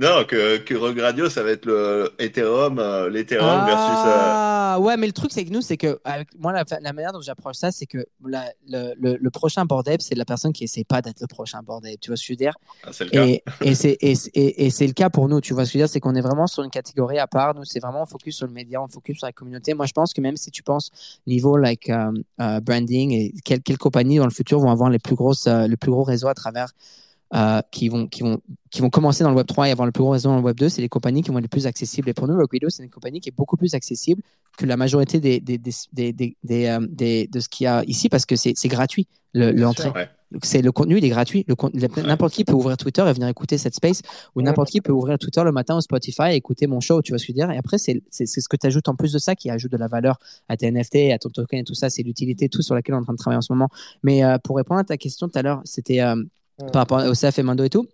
Non, 0.00 0.24
que, 0.24 0.58
que 0.58 0.76
Regradio, 0.76 1.28
ça 1.28 1.42
va 1.42 1.50
être 1.50 1.66
le 1.66 2.12
Ethereum, 2.20 2.78
euh, 2.78 3.10
l'Ethereum 3.10 3.66
versus. 3.66 4.06
Euh, 4.06 4.16
ah, 4.16 4.78
ouais, 4.80 4.96
mais 4.96 5.08
le 5.08 5.12
truc, 5.12 5.32
c'est 5.32 5.44
que 5.44 5.50
nous, 5.50 5.60
c'est 5.60 5.76
que, 5.76 5.98
avec 6.04 6.28
moi, 6.38 6.52
la, 6.52 6.64
la 6.80 6.92
manière 6.92 7.12
dont 7.12 7.20
j'approche 7.20 7.56
ça, 7.56 7.72
c'est 7.72 7.86
que 7.86 8.06
la, 8.24 8.44
le, 8.68 8.94
le, 9.20 9.30
prochain 9.30 9.64
board 9.64 9.88
c'est 9.98 10.14
la 10.14 10.24
personne 10.24 10.52
qui 10.52 10.62
essaie 10.62 10.84
pas 10.84 11.02
d'être 11.02 11.20
le 11.20 11.26
prochain 11.26 11.62
board 11.64 11.84
ape. 11.84 11.98
Tu 12.00 12.10
vois 12.10 12.16
ce 12.16 12.22
que 12.22 12.26
je 12.28 12.32
veux 12.34 12.36
dire? 12.36 12.54
Ah, 12.84 12.90
C'est 12.92 13.04
le 13.06 13.10
cas. 13.10 13.26
Et, 13.26 13.42
et 13.60 13.74
c'est 13.74 13.98
et, 14.00 14.66
et, 14.66 14.70
c'est 14.70 14.86
le 14.86 14.92
cas 14.92 15.10
pour 15.10 15.28
nous. 15.28 15.40
Tu 15.40 15.52
vois 15.52 15.64
ce 15.64 15.70
que 15.70 15.72
je 15.72 15.78
veux 15.78 15.84
dire? 15.86 15.92
C'est 15.92 15.98
qu'on 15.98 16.14
est 16.14 16.20
vraiment 16.20 16.46
sur 16.46 16.62
une 16.62 16.70
catégorie 16.70 17.18
à 17.18 17.26
part. 17.26 17.56
Nous, 17.56 17.64
c'est 17.64 17.80
vraiment 17.80 18.02
on 18.02 18.06
focus 18.06 18.36
sur 18.36 18.46
le 18.46 18.52
média, 18.52 18.80
on 18.80 18.86
focus 18.86 19.18
sur 19.18 19.26
la 19.26 19.32
communauté. 19.32 19.74
Moi, 19.74 19.86
je 19.86 19.92
pense 19.92 20.14
que 20.14 20.20
même 20.20 20.36
si 20.36 20.52
tu 20.52 20.62
penses 20.62 20.92
niveau 21.26 21.56
like 21.56 21.90
euh, 21.90 22.60
branding 22.60 23.12
et 23.14 23.34
quelles, 23.44 23.62
quelles 23.62 23.78
compagnies 23.78 24.18
dans 24.18 24.26
le 24.26 24.30
futur 24.30 24.60
vont 24.60 24.70
avoir 24.70 24.90
les 24.90 25.00
plus 25.00 25.16
grosses, 25.16 25.48
le 25.48 25.74
plus 25.74 25.90
gros 25.90 26.04
réseau 26.04 26.28
à 26.28 26.34
travers 26.34 26.68
euh, 27.34 27.60
qui, 27.70 27.88
vont, 27.90 28.06
qui, 28.06 28.22
vont, 28.22 28.40
qui 28.70 28.80
vont 28.80 28.88
commencer 28.88 29.22
dans 29.22 29.30
le 29.30 29.36
Web 29.36 29.46
3 29.46 29.68
et 29.68 29.70
avoir 29.70 29.84
le 29.84 29.92
plus 29.92 30.02
gros 30.02 30.12
réseau 30.12 30.30
dans 30.30 30.36
le 30.36 30.42
Web 30.42 30.56
2, 30.56 30.70
c'est 30.70 30.80
les 30.80 30.88
compagnies 30.88 31.22
qui 31.22 31.30
vont 31.30 31.38
être 31.38 31.44
les 31.44 31.48
plus 31.48 31.66
accessibles. 31.66 32.08
Et 32.08 32.14
pour 32.14 32.26
nous, 32.26 32.34
Rockvido, 32.36 32.70
c'est 32.70 32.82
une 32.82 32.90
compagnie 32.90 33.20
qui 33.20 33.28
est 33.28 33.36
beaucoup 33.36 33.58
plus 33.58 33.74
accessible 33.74 34.22
que 34.56 34.64
la 34.64 34.78
majorité 34.78 35.20
des, 35.20 35.38
des, 35.40 35.58
des, 35.58 36.12
des, 36.12 36.66
euh, 36.66 37.26
de 37.30 37.40
ce 37.40 37.48
qu'il 37.48 37.64
y 37.64 37.66
a 37.66 37.84
ici 37.84 38.08
parce 38.08 38.24
que 38.24 38.34
c'est 38.34 38.68
gratuit 38.68 39.06
l'entrée. 39.34 39.90
C'est 40.42 40.60
le 40.60 40.72
contenu, 40.72 40.98
il 40.98 41.04
est 41.04 41.08
gratuit. 41.10 41.46
N'importe 42.04 42.32
qui 42.32 42.44
peut 42.44 42.52
ouvrir 42.52 42.76
Twitter 42.76 43.02
et 43.06 43.12
venir 43.12 43.28
écouter 43.28 43.56
cette 43.56 43.74
space, 43.74 44.02
ou 44.34 44.42
n'importe 44.42 44.70
qui 44.70 44.82
peut 44.82 44.92
ouvrir 44.92 45.18
Twitter 45.18 45.42
le 45.42 45.52
matin 45.52 45.76
au 45.76 45.80
Spotify 45.80 46.32
et 46.32 46.34
écouter 46.34 46.66
mon 46.66 46.80
show. 46.80 47.00
Tu 47.00 47.12
vois 47.12 47.18
ce 47.18 47.24
que 47.24 47.32
je 47.32 47.32
veux 47.32 47.46
dire? 47.46 47.50
Et 47.50 47.58
après, 47.58 47.78
c'est 47.78 48.02
ce 48.10 48.48
que 48.48 48.56
tu 48.56 48.66
ajoutes 48.66 48.88
en 48.88 48.94
plus 48.94 49.12
de 49.12 49.18
ça 49.18 49.34
qui 49.34 49.50
ajoute 49.50 49.72
de 49.72 49.78
la 49.78 49.88
valeur 49.88 50.18
à 50.48 50.56
tes 50.56 50.70
NFT, 50.70 51.12
à 51.12 51.18
ton 51.18 51.30
token 51.30 51.60
et 51.60 51.64
tout 51.64 51.74
ça. 51.74 51.88
C'est 51.88 52.02
l'utilité, 52.02 52.50
tout 52.50 52.60
sur 52.62 52.74
laquelle 52.74 52.94
on 52.94 52.98
est 52.98 53.00
en 53.02 53.04
train 53.04 53.12
de 53.14 53.18
travailler 53.18 53.38
en 53.38 53.42
ce 53.42 53.52
moment. 53.52 53.68
Mais 54.02 54.22
euh, 54.22 54.36
pour 54.38 54.56
répondre 54.56 54.80
à 54.80 54.84
ta 54.84 54.96
question 54.98 55.28
tout 55.28 55.38
à 55.38 55.42
l'heure, 55.42 55.62
c'était 55.64 56.00
par 56.72 56.80
rapport 56.82 57.04
au 57.04 57.12
CF 57.12 57.38
et 57.38 57.42
Mando 57.42 57.64
et 57.64 57.70
tout. 57.70 57.86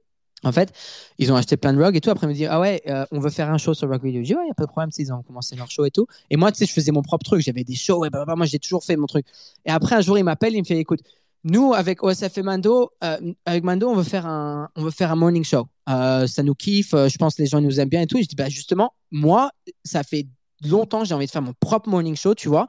En 0.44 0.53
fait, 0.53 0.72
ils 1.18 1.33
ont 1.33 1.37
acheté 1.37 1.57
plein 1.57 1.72
de 1.72 1.83
rugs 1.83 1.96
et 1.96 2.00
tout. 2.00 2.11
Après, 2.11 2.27
ils 2.27 2.31
me 2.31 2.35
disent 2.35 2.48
Ah 2.50 2.61
ouais, 2.61 2.83
euh, 2.87 3.07
on 3.11 3.18
veut 3.18 3.31
faire 3.31 3.50
un 3.50 3.59
show 3.59 3.72
sur 3.74 3.88
Rug 3.88 4.03
Video. 4.03 4.22
Je 4.22 4.27
dis 4.27 4.35
Ouais, 4.35 4.44
n'y 4.44 4.50
a 4.50 4.55
pas 4.55 4.64
de 4.64 4.70
problème. 4.70 4.90
Ils 4.96 5.12
ont 5.12 5.22
commencé 5.22 5.57
leur 5.57 5.70
show 5.70 5.85
et 5.85 5.90
tout. 5.90 6.07
Et 6.31 6.37
moi, 6.37 6.53
tu 6.53 6.59
sais, 6.59 6.66
je 6.66 6.72
faisais 6.72 6.92
mon 6.92 7.03
propre 7.03 7.24
truc. 7.24 7.40
J'avais 7.40 7.64
des 7.64 7.74
shows. 7.74 8.05
Et 8.05 8.11
bah, 8.11 8.24
moi, 8.37 8.46
j'ai 8.46 8.59
toujours 8.59 8.85
fait 8.85 8.96
mon 8.96 9.07
truc. 9.07 9.27
Et 9.64 9.70
après, 9.70 9.96
un 9.96 10.00
jour, 10.00 10.18
il 10.18 10.24
m'appelle. 10.24 10.55
Il 10.55 10.61
me 10.61 10.64
fait 10.64 10.77
Écoute, 10.77 11.00
nous, 11.44 11.72
avec 11.72 12.03
OSF 12.03 12.38
et 12.38 12.42
Mando, 12.42 12.90
euh, 13.03 13.33
avec 13.46 13.64
Mando, 13.64 13.88
on 13.88 13.94
veut 13.94 14.03
faire 14.03 14.27
un, 14.27 14.68
on 14.77 14.83
veut 14.83 14.90
faire 14.90 15.11
un 15.11 15.16
morning 15.16 15.44
show. 15.44 15.66
Euh, 15.88 16.27
ça 16.27 16.42
nous 16.42 16.55
kiffe. 16.55 16.90
je 16.92 17.16
pense 17.16 17.37
que 17.37 17.42
les 17.42 17.48
gens 17.48 17.61
nous 17.61 17.81
aiment 17.81 17.88
bien 17.88 18.03
et 18.03 18.07
tout. 18.07 18.18
je 18.18 18.27
dis 18.27 18.37
Bah, 18.37 18.48
justement, 18.48 18.92
moi, 19.11 19.50
ça 19.83 20.03
fait 20.03 20.27
longtemps, 20.64 21.05
j'ai 21.05 21.14
envie 21.14 21.27
de 21.27 21.31
faire 21.31 21.42
mon 21.42 21.55
propre 21.59 21.88
morning 21.88 22.16
show, 22.16 22.35
tu 22.35 22.48
vois. 22.48 22.66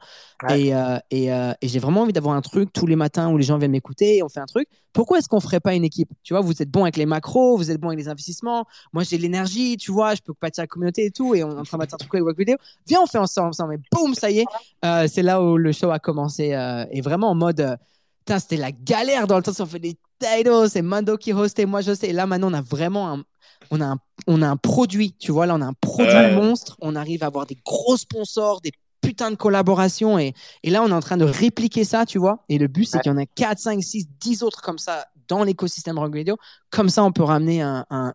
Et, 0.50 0.74
euh, 0.74 0.98
et, 1.10 1.32
euh, 1.32 1.52
et 1.60 1.68
j'ai 1.68 1.78
vraiment 1.78 2.02
envie 2.02 2.12
d'avoir 2.12 2.34
un 2.36 2.42
truc 2.42 2.72
tous 2.72 2.86
les 2.86 2.96
matins 2.96 3.30
où 3.30 3.38
les 3.38 3.44
gens 3.44 3.58
viennent 3.58 3.70
m'écouter 3.70 4.16
et 4.16 4.22
on 4.22 4.28
fait 4.28 4.40
un 4.40 4.46
truc. 4.46 4.68
Pourquoi 4.92 5.18
est-ce 5.18 5.28
qu'on 5.28 5.40
ferait 5.40 5.60
pas 5.60 5.74
une 5.74 5.84
équipe? 5.84 6.10
Tu 6.22 6.34
vois, 6.34 6.40
vous 6.40 6.62
êtes 6.62 6.70
bon 6.70 6.82
avec 6.82 6.96
les 6.96 7.06
macros, 7.06 7.56
vous 7.56 7.70
êtes 7.70 7.80
bon 7.80 7.88
avec 7.88 7.98
les 7.98 8.08
investissements. 8.08 8.66
Moi, 8.92 9.02
j'ai 9.04 9.18
l'énergie, 9.18 9.76
tu 9.76 9.92
vois, 9.92 10.14
je 10.14 10.22
peux 10.22 10.32
bâtir 10.40 10.62
la 10.62 10.66
communauté 10.66 11.06
et 11.06 11.10
tout. 11.10 11.34
Et 11.34 11.44
on 11.44 11.50
est 11.50 11.58
en 11.58 11.64
train 11.64 11.78
de 11.78 11.82
mettre 11.82 11.94
un 11.94 11.98
truc 11.98 12.14
avec 12.14 12.38
Video. 12.38 12.56
Viens, 12.86 13.00
on 13.02 13.06
fait 13.06 13.18
ensemble, 13.18 13.48
ensemble. 13.48 13.74
Et 13.74 13.78
boum, 13.92 14.14
ça 14.14 14.30
y 14.30 14.40
est. 14.40 14.46
Euh, 14.84 15.06
c'est 15.10 15.22
là 15.22 15.42
où 15.42 15.56
le 15.56 15.72
show 15.72 15.90
a 15.90 15.98
commencé. 15.98 16.56
et 16.90 17.00
vraiment 17.00 17.30
en 17.30 17.34
mode. 17.34 17.78
c'était 18.26 18.56
la 18.56 18.72
galère 18.72 19.26
dans 19.26 19.36
le 19.36 19.42
temps. 19.42 19.52
On 19.58 19.66
fait 19.66 19.78
des 19.78 19.96
titles, 20.18 20.68
c'est 20.70 20.82
Mando 20.82 21.16
qui 21.16 21.32
hostait, 21.32 21.66
moi 21.66 21.80
je 21.80 21.94
sais. 21.94 22.08
Et 22.08 22.12
là, 22.12 22.26
maintenant, 22.26 22.50
on 22.50 22.54
a 22.54 22.62
vraiment 22.62 23.12
un, 23.12 23.24
on 23.70 23.80
a 23.80 23.86
un, 23.86 23.98
on 24.26 24.42
a 24.42 24.48
un 24.48 24.56
produit, 24.56 25.12
tu 25.18 25.32
vois, 25.32 25.46
là, 25.46 25.54
on 25.54 25.60
a 25.60 25.66
un 25.66 25.74
produit 25.74 26.34
monstre. 26.34 26.76
On 26.80 26.96
arrive 26.96 27.22
à 27.22 27.26
avoir 27.26 27.46
des 27.46 27.56
gros 27.64 27.96
sponsors, 27.96 28.60
des 28.60 28.72
putains 29.00 29.30
de 29.30 29.36
collaborations. 29.36 30.18
Et, 30.18 30.34
et 30.62 30.70
là, 30.70 30.82
on 30.82 30.88
est 30.88 30.92
en 30.92 31.00
train 31.00 31.16
de 31.16 31.24
répliquer 31.24 31.84
ça, 31.84 32.06
tu 32.06 32.18
vois. 32.18 32.44
Et 32.48 32.58
le 32.58 32.68
but, 32.68 32.84
c'est 32.84 33.00
qu'il 33.00 33.12
y 33.12 33.14
en 33.14 33.18
a 33.18 33.26
4, 33.26 33.58
5, 33.58 33.82
6, 33.82 34.08
10 34.20 34.42
autres 34.42 34.62
comme 34.62 34.78
ça 34.78 35.06
dans 35.28 35.44
l'écosystème 35.44 35.98
Radio. 35.98 36.36
Comme 36.70 36.88
ça, 36.88 37.04
on 37.04 37.12
peut 37.12 37.22
ramener 37.22 37.62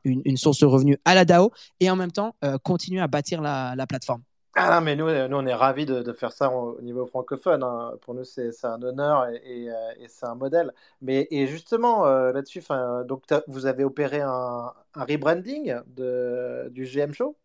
une, 0.04 0.38
source 0.38 0.60
de 0.60 0.66
revenus 0.66 0.98
à 1.06 1.16
la 1.16 1.26
DAO 1.26 1.52
et 1.80 1.90
en 1.90 1.96
même 1.96 2.12
temps 2.12 2.36
euh, 2.44 2.58
continuer 2.58 3.02
à 3.02 3.08
bâtir 3.08 3.42
la, 3.42 3.74
la 3.76 3.88
plateforme. 3.88 4.22
Ah 4.56 4.82
mais 4.82 4.98
nous, 4.98 5.06
nous, 5.06 5.38
on 5.38 5.46
est 5.46 5.54
ravis 5.54 5.86
de, 5.86 6.12
faire 6.14 6.32
ça 6.34 6.52
au 6.52 6.82
niveau 6.82 7.06
francophone. 7.06 7.64
Hein. 7.64 7.94
Pour 8.02 8.14
nous, 8.14 8.26
c'est 8.26 8.52
un 8.64 8.82
honneur 8.82 9.30
et, 9.30 9.64
et, 9.64 9.72
euh, 9.72 9.76
c'est 10.10 10.26
un 10.26 10.36
modèle. 10.36 10.74
Mais 11.02 11.28
et 11.32 11.48
justement, 11.48 12.06
euh, 12.06 12.34
là-dessus, 12.34 12.62
donc 13.08 13.24
vous 13.48 13.66
avez 13.66 13.86
opéré 13.86 14.20
un, 14.22 14.74
un 14.96 15.06
rebranding 15.06 15.76
du 15.88 16.84
GM 16.86 17.14
Show? 17.14 17.38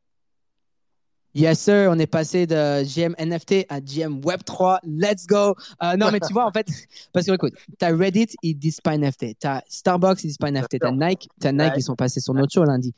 Yes, 1.36 1.60
sir. 1.60 1.90
On 1.90 1.98
est 1.98 2.06
passé 2.06 2.46
de 2.46 2.82
GM 2.82 3.14
NFT 3.18 3.66
à 3.68 3.78
GM 3.78 4.20
Web3. 4.20 4.78
Let's 4.84 5.26
go. 5.26 5.54
Euh, 5.82 5.94
non, 5.98 6.10
mais 6.10 6.18
tu 6.18 6.32
vois, 6.32 6.46
en 6.46 6.50
fait, 6.50 6.66
parce 7.12 7.26
que 7.26 7.32
écoute, 7.32 7.52
t'as 7.78 7.94
Reddit, 7.94 8.28
ils 8.42 8.54
disent 8.54 8.80
pas 8.80 8.96
NFT. 8.96 9.38
T'as 9.38 9.60
Starbucks, 9.68 10.24
ils 10.24 10.28
disent 10.28 10.38
pas 10.38 10.50
NFT. 10.50 10.78
T'as 10.80 10.92
Nike, 10.92 11.28
as 11.44 11.52
Nike, 11.52 11.74
ils 11.76 11.82
sont 11.82 11.94
passés 11.94 12.20
sur 12.20 12.32
notre 12.32 12.54
show 12.54 12.64
lundi. 12.64 12.94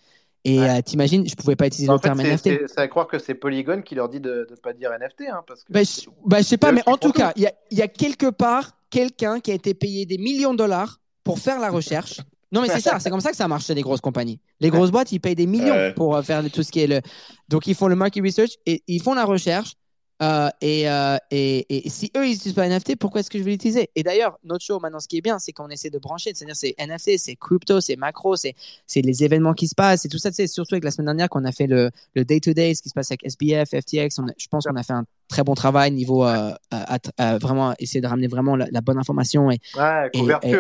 Et 0.49 0.61
euh, 0.61 0.81
t'imagines, 0.83 1.29
je 1.29 1.35
pouvais 1.35 1.57
pas 1.57 1.67
utiliser 1.67 1.93
le 1.93 1.99
terme 1.99 2.23
NFT. 2.23 2.69
Ça 2.69 2.83
à 2.83 2.89
croire 2.89 3.07
que 3.07 3.19
c'est 3.19 3.35
Polygon 3.35 3.83
qui 3.83 3.95
leur 3.95 4.09
dit 4.09 4.21
de 4.21 4.47
ne 4.49 4.57
pas 4.57 4.73
dire 4.73 4.91
NFT. 4.91 5.25
Hein, 5.31 5.43
parce 5.47 5.63
que 5.63 5.73
bah, 5.73 5.83
je, 5.83 6.09
bah, 6.25 6.43
sais 6.43 6.57
pas, 6.57 6.73
mais 6.73 6.83
en 6.87 6.97
tout 6.97 7.13
cas, 7.13 7.33
il 7.37 7.43
y 7.43 7.47
a, 7.47 7.53
y 7.71 7.83
a, 7.83 7.89
quelque 7.89 8.31
part 8.31 8.73
quelqu'un 8.91 9.41
qui 9.41 9.51
a 9.51 9.55
été 9.55 9.75
payé 9.75 10.07
des 10.07 10.19
millions 10.19 10.53
de 10.53 10.59
dollars 10.59 11.01
pour 11.23 11.39
faire 11.39 11.61
la 11.61 11.71
recherche. 11.71 12.21
Non, 12.51 12.63
mais 12.63 12.69
c'est 12.69 12.81
ça, 12.81 12.99
c'est 12.99 13.11
comme 13.11 13.21
ça 13.21 13.31
que 13.31 13.37
ça 13.37 13.47
marche 13.47 13.67
chez 13.67 13.75
les 13.75 13.83
grosses 13.83 14.01
compagnies. 14.01 14.41
Les 14.61 14.71
grosses 14.71 14.91
boîtes, 14.91 15.13
ils 15.13 15.19
payent 15.19 15.35
des 15.35 15.47
millions 15.47 15.93
pour 15.95 16.17
euh, 16.17 16.23
faire 16.23 16.43
tout 16.51 16.63
ce 16.63 16.73
qui 16.73 16.81
est 16.81 16.87
le. 16.87 17.01
Donc, 17.49 17.67
ils 17.67 17.75
font 17.75 17.89
le 17.89 17.97
market 17.97 18.25
research 18.25 18.53
et 18.65 18.83
ils 18.87 19.03
font 19.03 19.13
la 19.15 19.27
recherche. 19.27 19.75
Euh, 20.21 20.51
euh, 20.65 21.19
et, 21.31 21.87
et, 21.87 21.89
si 21.91 22.11
eux, 22.17 22.27
ils 22.27 22.33
n'utilisent 22.33 22.55
pas 22.55 22.69
NFT, 22.69 22.97
pourquoi 22.97 23.21
est-ce 23.21 23.31
que 23.31 23.39
je 23.39 23.45
vais 23.45 23.53
l'utiliser? 23.53 23.91
Et 23.95 24.03
d'ailleurs, 24.03 24.39
notre 24.45 24.65
show, 24.65 24.81
maintenant, 24.81 25.01
ce 25.01 25.09
qui 25.09 25.19
est 25.19 25.21
bien, 25.21 25.39
c'est 25.39 25.53
qu'on 25.53 25.69
essaie 25.69 25.91
de 25.91 25.99
brancher. 25.99 26.33
C'est-à-dire, 26.35 26.57
c'est 26.57 26.75
NFT, 26.79 27.19
c'est 27.19 27.37
crypto, 27.37 27.81
c'est 27.81 27.97
macro, 27.97 28.35
c'est 28.37 28.55
les 28.97 29.25
événements 29.25 29.55
qui 29.55 29.69
se 29.69 29.75
passent, 29.75 30.03
c'est 30.03 30.09
tout 30.09 30.19
ça. 30.19 30.33
C'est 30.33 30.47
surtout 30.47 30.75
avec 30.75 30.85
la 30.85 30.91
semaine 30.91 31.07
dernière 31.07 31.29
qu'on 31.29 31.45
a 31.45 31.53
fait 31.53 31.67
le 31.67 31.91
day-to-day, 32.17 32.75
ce 32.75 32.83
qui 32.83 32.89
se 32.89 32.95
passe 32.95 33.11
avec 33.11 33.25
SBF, 33.25 33.71
FTX. 33.71 34.21
je 34.37 34.47
pense 34.49 34.65
qu'on 34.67 34.77
a 34.77 34.83
fait 34.83 34.93
un 34.93 35.05
très 35.29 35.45
bon 35.45 35.55
travail 35.55 35.93
niveau 35.93 36.25
euh, 36.25 36.53
à, 36.71 37.39
vraiment 37.39 37.75
essayer 37.79 38.01
de 38.01 38.07
ramener 38.07 38.27
vraiment 38.27 38.57
la, 38.57 38.81
bonne 38.81 38.99
information 38.99 39.51
et, 39.51 39.61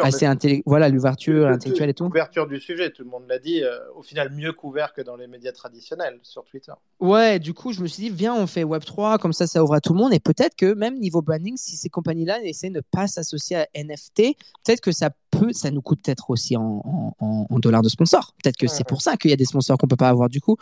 assez 0.02 0.62
voilà 0.66 0.88
l'ouverture 0.88 1.48
intellectuelle 1.48 1.90
et 1.90 1.94
tout. 1.94 2.08
Couverture 2.08 2.46
du 2.46 2.60
sujet, 2.60 2.90
tout 2.90 3.02
le 3.02 3.10
monde 3.10 3.24
l'a 3.28 3.38
dit. 3.38 3.62
Euh, 3.62 3.78
au 3.96 4.02
final, 4.02 4.30
mieux 4.32 4.52
couvert 4.52 4.92
que 4.92 5.00
dans 5.00 5.16
les 5.16 5.26
médias 5.26 5.52
traditionnels 5.52 6.18
sur 6.22 6.44
Twitter. 6.44 6.72
Ouais, 7.00 7.38
du 7.38 7.54
coup, 7.54 7.72
je 7.72 7.80
me 7.80 7.86
suis 7.86 8.04
dit, 8.04 8.10
viens, 8.10 8.34
on 8.34 8.46
fait 8.46 8.64
Web 8.64 8.84
3, 8.84 9.18
comme 9.18 9.32
ça, 9.32 9.46
ça 9.46 9.62
ouvre 9.62 9.74
à 9.74 9.80
tout 9.80 9.92
le 9.92 9.98
monde 9.98 10.12
et 10.12 10.20
peut-être 10.20 10.54
que 10.54 10.74
même 10.74 10.98
niveau 10.98 11.22
branding, 11.22 11.56
si 11.56 11.76
ces 11.76 11.88
compagnies-là 11.88 12.42
essaient 12.42 12.70
de 12.70 12.76
ne 12.76 12.80
pas 12.80 13.06
s'associer 13.06 13.56
à 13.56 13.66
NFT, 13.74 14.36
peut-être 14.64 14.80
que 14.80 14.92
ça 14.92 15.10
peut, 15.38 15.52
ça 15.52 15.70
nous 15.70 15.82
coûte 15.82 16.00
peut-être 16.02 16.30
aussi 16.30 16.56
en, 16.56 17.14
en, 17.18 17.58
dollars 17.58 17.82
de 17.82 17.88
sponsors. 17.88 18.34
Peut-être 18.42 18.56
que 18.56 18.66
c'est 18.66 18.86
pour 18.86 19.02
ça 19.02 19.16
qu'il 19.16 19.30
y 19.30 19.34
a 19.34 19.36
des 19.36 19.44
sponsors 19.44 19.76
qu'on 19.78 19.86
peut 19.86 19.96
pas 19.96 20.08
avoir 20.08 20.28
du 20.28 20.40
coup. 20.40 20.56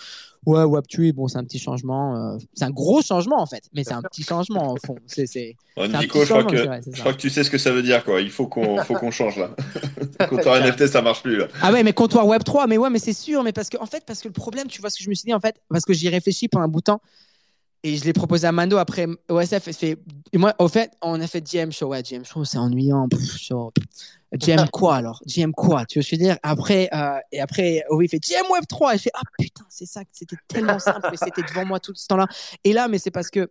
Ouais, 0.45 0.63
Web3, 0.63 1.13
bon, 1.13 1.29
c'est 1.29 1.39
un 1.39 1.45
petit 1.45 1.59
changement. 1.59 2.17
Euh, 2.17 2.39
c'est 2.55 2.65
un 2.65 2.71
gros 2.71 3.03
changement 3.03 3.41
en 3.41 3.47
fait, 3.47 3.65
mais 3.75 3.85
c'est 3.85 3.95
un 3.95 4.03
petit 4.03 4.23
changement 4.23 4.73
au 4.73 4.77
fond. 4.85 4.97
C'est, 5.07 5.27
c'est, 5.27 5.57
Nico, 5.77 6.25
je, 6.25 6.33
crois 6.33 6.45
que, 6.45 6.57
je 6.57 7.01
crois 7.01 7.13
que 7.13 7.19
tu 7.19 7.31
sais 7.31 7.45
ce 7.45 7.51
que 7.51 7.59
ça 7.59 7.73
veut 7.73 7.83
dire 7.83 8.05
quoi. 8.05 8.21
Il 8.21 8.31
faut 8.31 8.47
qu'on, 8.47 8.83
faut 8.85 8.95
qu'on 8.95 9.11
change 9.11 9.37
là. 9.37 9.51
comptoir 10.29 10.65
NFT, 10.65 10.87
ça 10.87 11.03
marche 11.03 11.23
plus 11.23 11.39
là. 11.39 11.49
Ah 11.61 11.73
ouais, 11.73 11.83
mais 11.83 11.93
comptoir 11.93 12.27
Web3, 12.27 12.67
mais 12.69 12.79
ouais, 12.79 12.91
mais 12.91 12.99
c'est 12.99 13.13
sûr, 13.13 13.43
mais 13.43 13.53
parce 13.53 13.69
que 13.69 13.77
en 13.79 13.87
fait, 13.87 14.05
parce 14.07 14.21
que 14.21 14.29
le 14.29 14.33
problème, 14.33 14.69
tu 14.69 14.81
vois 14.81 14.91
ce 14.91 14.99
que 14.99 15.05
je 15.05 15.11
me 15.11 15.15
suis 15.15 15.27
dit 15.27 15.35
en 15.35 15.41
fait, 15.41 15.57
parce 15.69 15.85
que 15.85 15.93
j'y 15.93 16.09
réfléchis 16.09 16.49
pendant 16.49 16.65
un 16.65 16.69
bout 16.69 16.81
de 16.81 16.85
temps. 16.85 17.01
Et 17.83 17.97
je 17.97 18.05
l'ai 18.05 18.13
proposé 18.13 18.47
à 18.47 18.53
Mando 18.53 18.79
après 18.79 19.07
OSF. 19.29 19.71
Fait, 19.71 19.99
et 20.33 20.39
moi, 20.39 20.55
au 20.59 20.69
fait, 20.69 20.91
on 21.03 21.21
a 21.21 21.27
fait 21.27 21.41
GM 21.41 21.71
Show. 21.71 21.89
Ouais, 21.89 22.03
GM 22.03 22.25
Show, 22.25 22.45
c'est 22.45 22.59
ennuyant. 22.59 23.07
GM 24.33 24.67
quoi 24.73 24.97
alors? 24.97 25.23
GM 25.27 25.53
quoi 25.53 25.87
Tu 25.87 25.99
veux 25.99 26.03
je 26.03 26.17
dire? 26.17 26.37
Après, 26.43 26.89
euh, 26.93 27.19
et 27.33 27.41
après, 27.41 27.85
oui, 27.91 28.07
il 28.07 28.09
fait 28.09 28.19
GM 28.19 28.51
Web 28.51 28.65
3. 28.69 28.95
Et 28.95 28.99
je 28.99 29.03
fais 29.05 29.11
Ah 29.15 29.23
putain, 29.39 29.65
c'est 29.69 29.87
ça, 29.87 30.03
c'était 30.13 30.37
tellement 30.49 30.79
simple 30.79 31.11
et 31.13 31.17
c'était 31.17 31.43
devant 31.43 31.65
moi 31.65 31.79
tout 31.81 31.95
ce 31.95 32.07
temps-là. 32.09 32.27
Et 32.65 32.73
là, 32.73 32.89
mais 32.89 32.99
c'est 32.99 33.11
parce 33.11 33.31
que, 33.31 33.51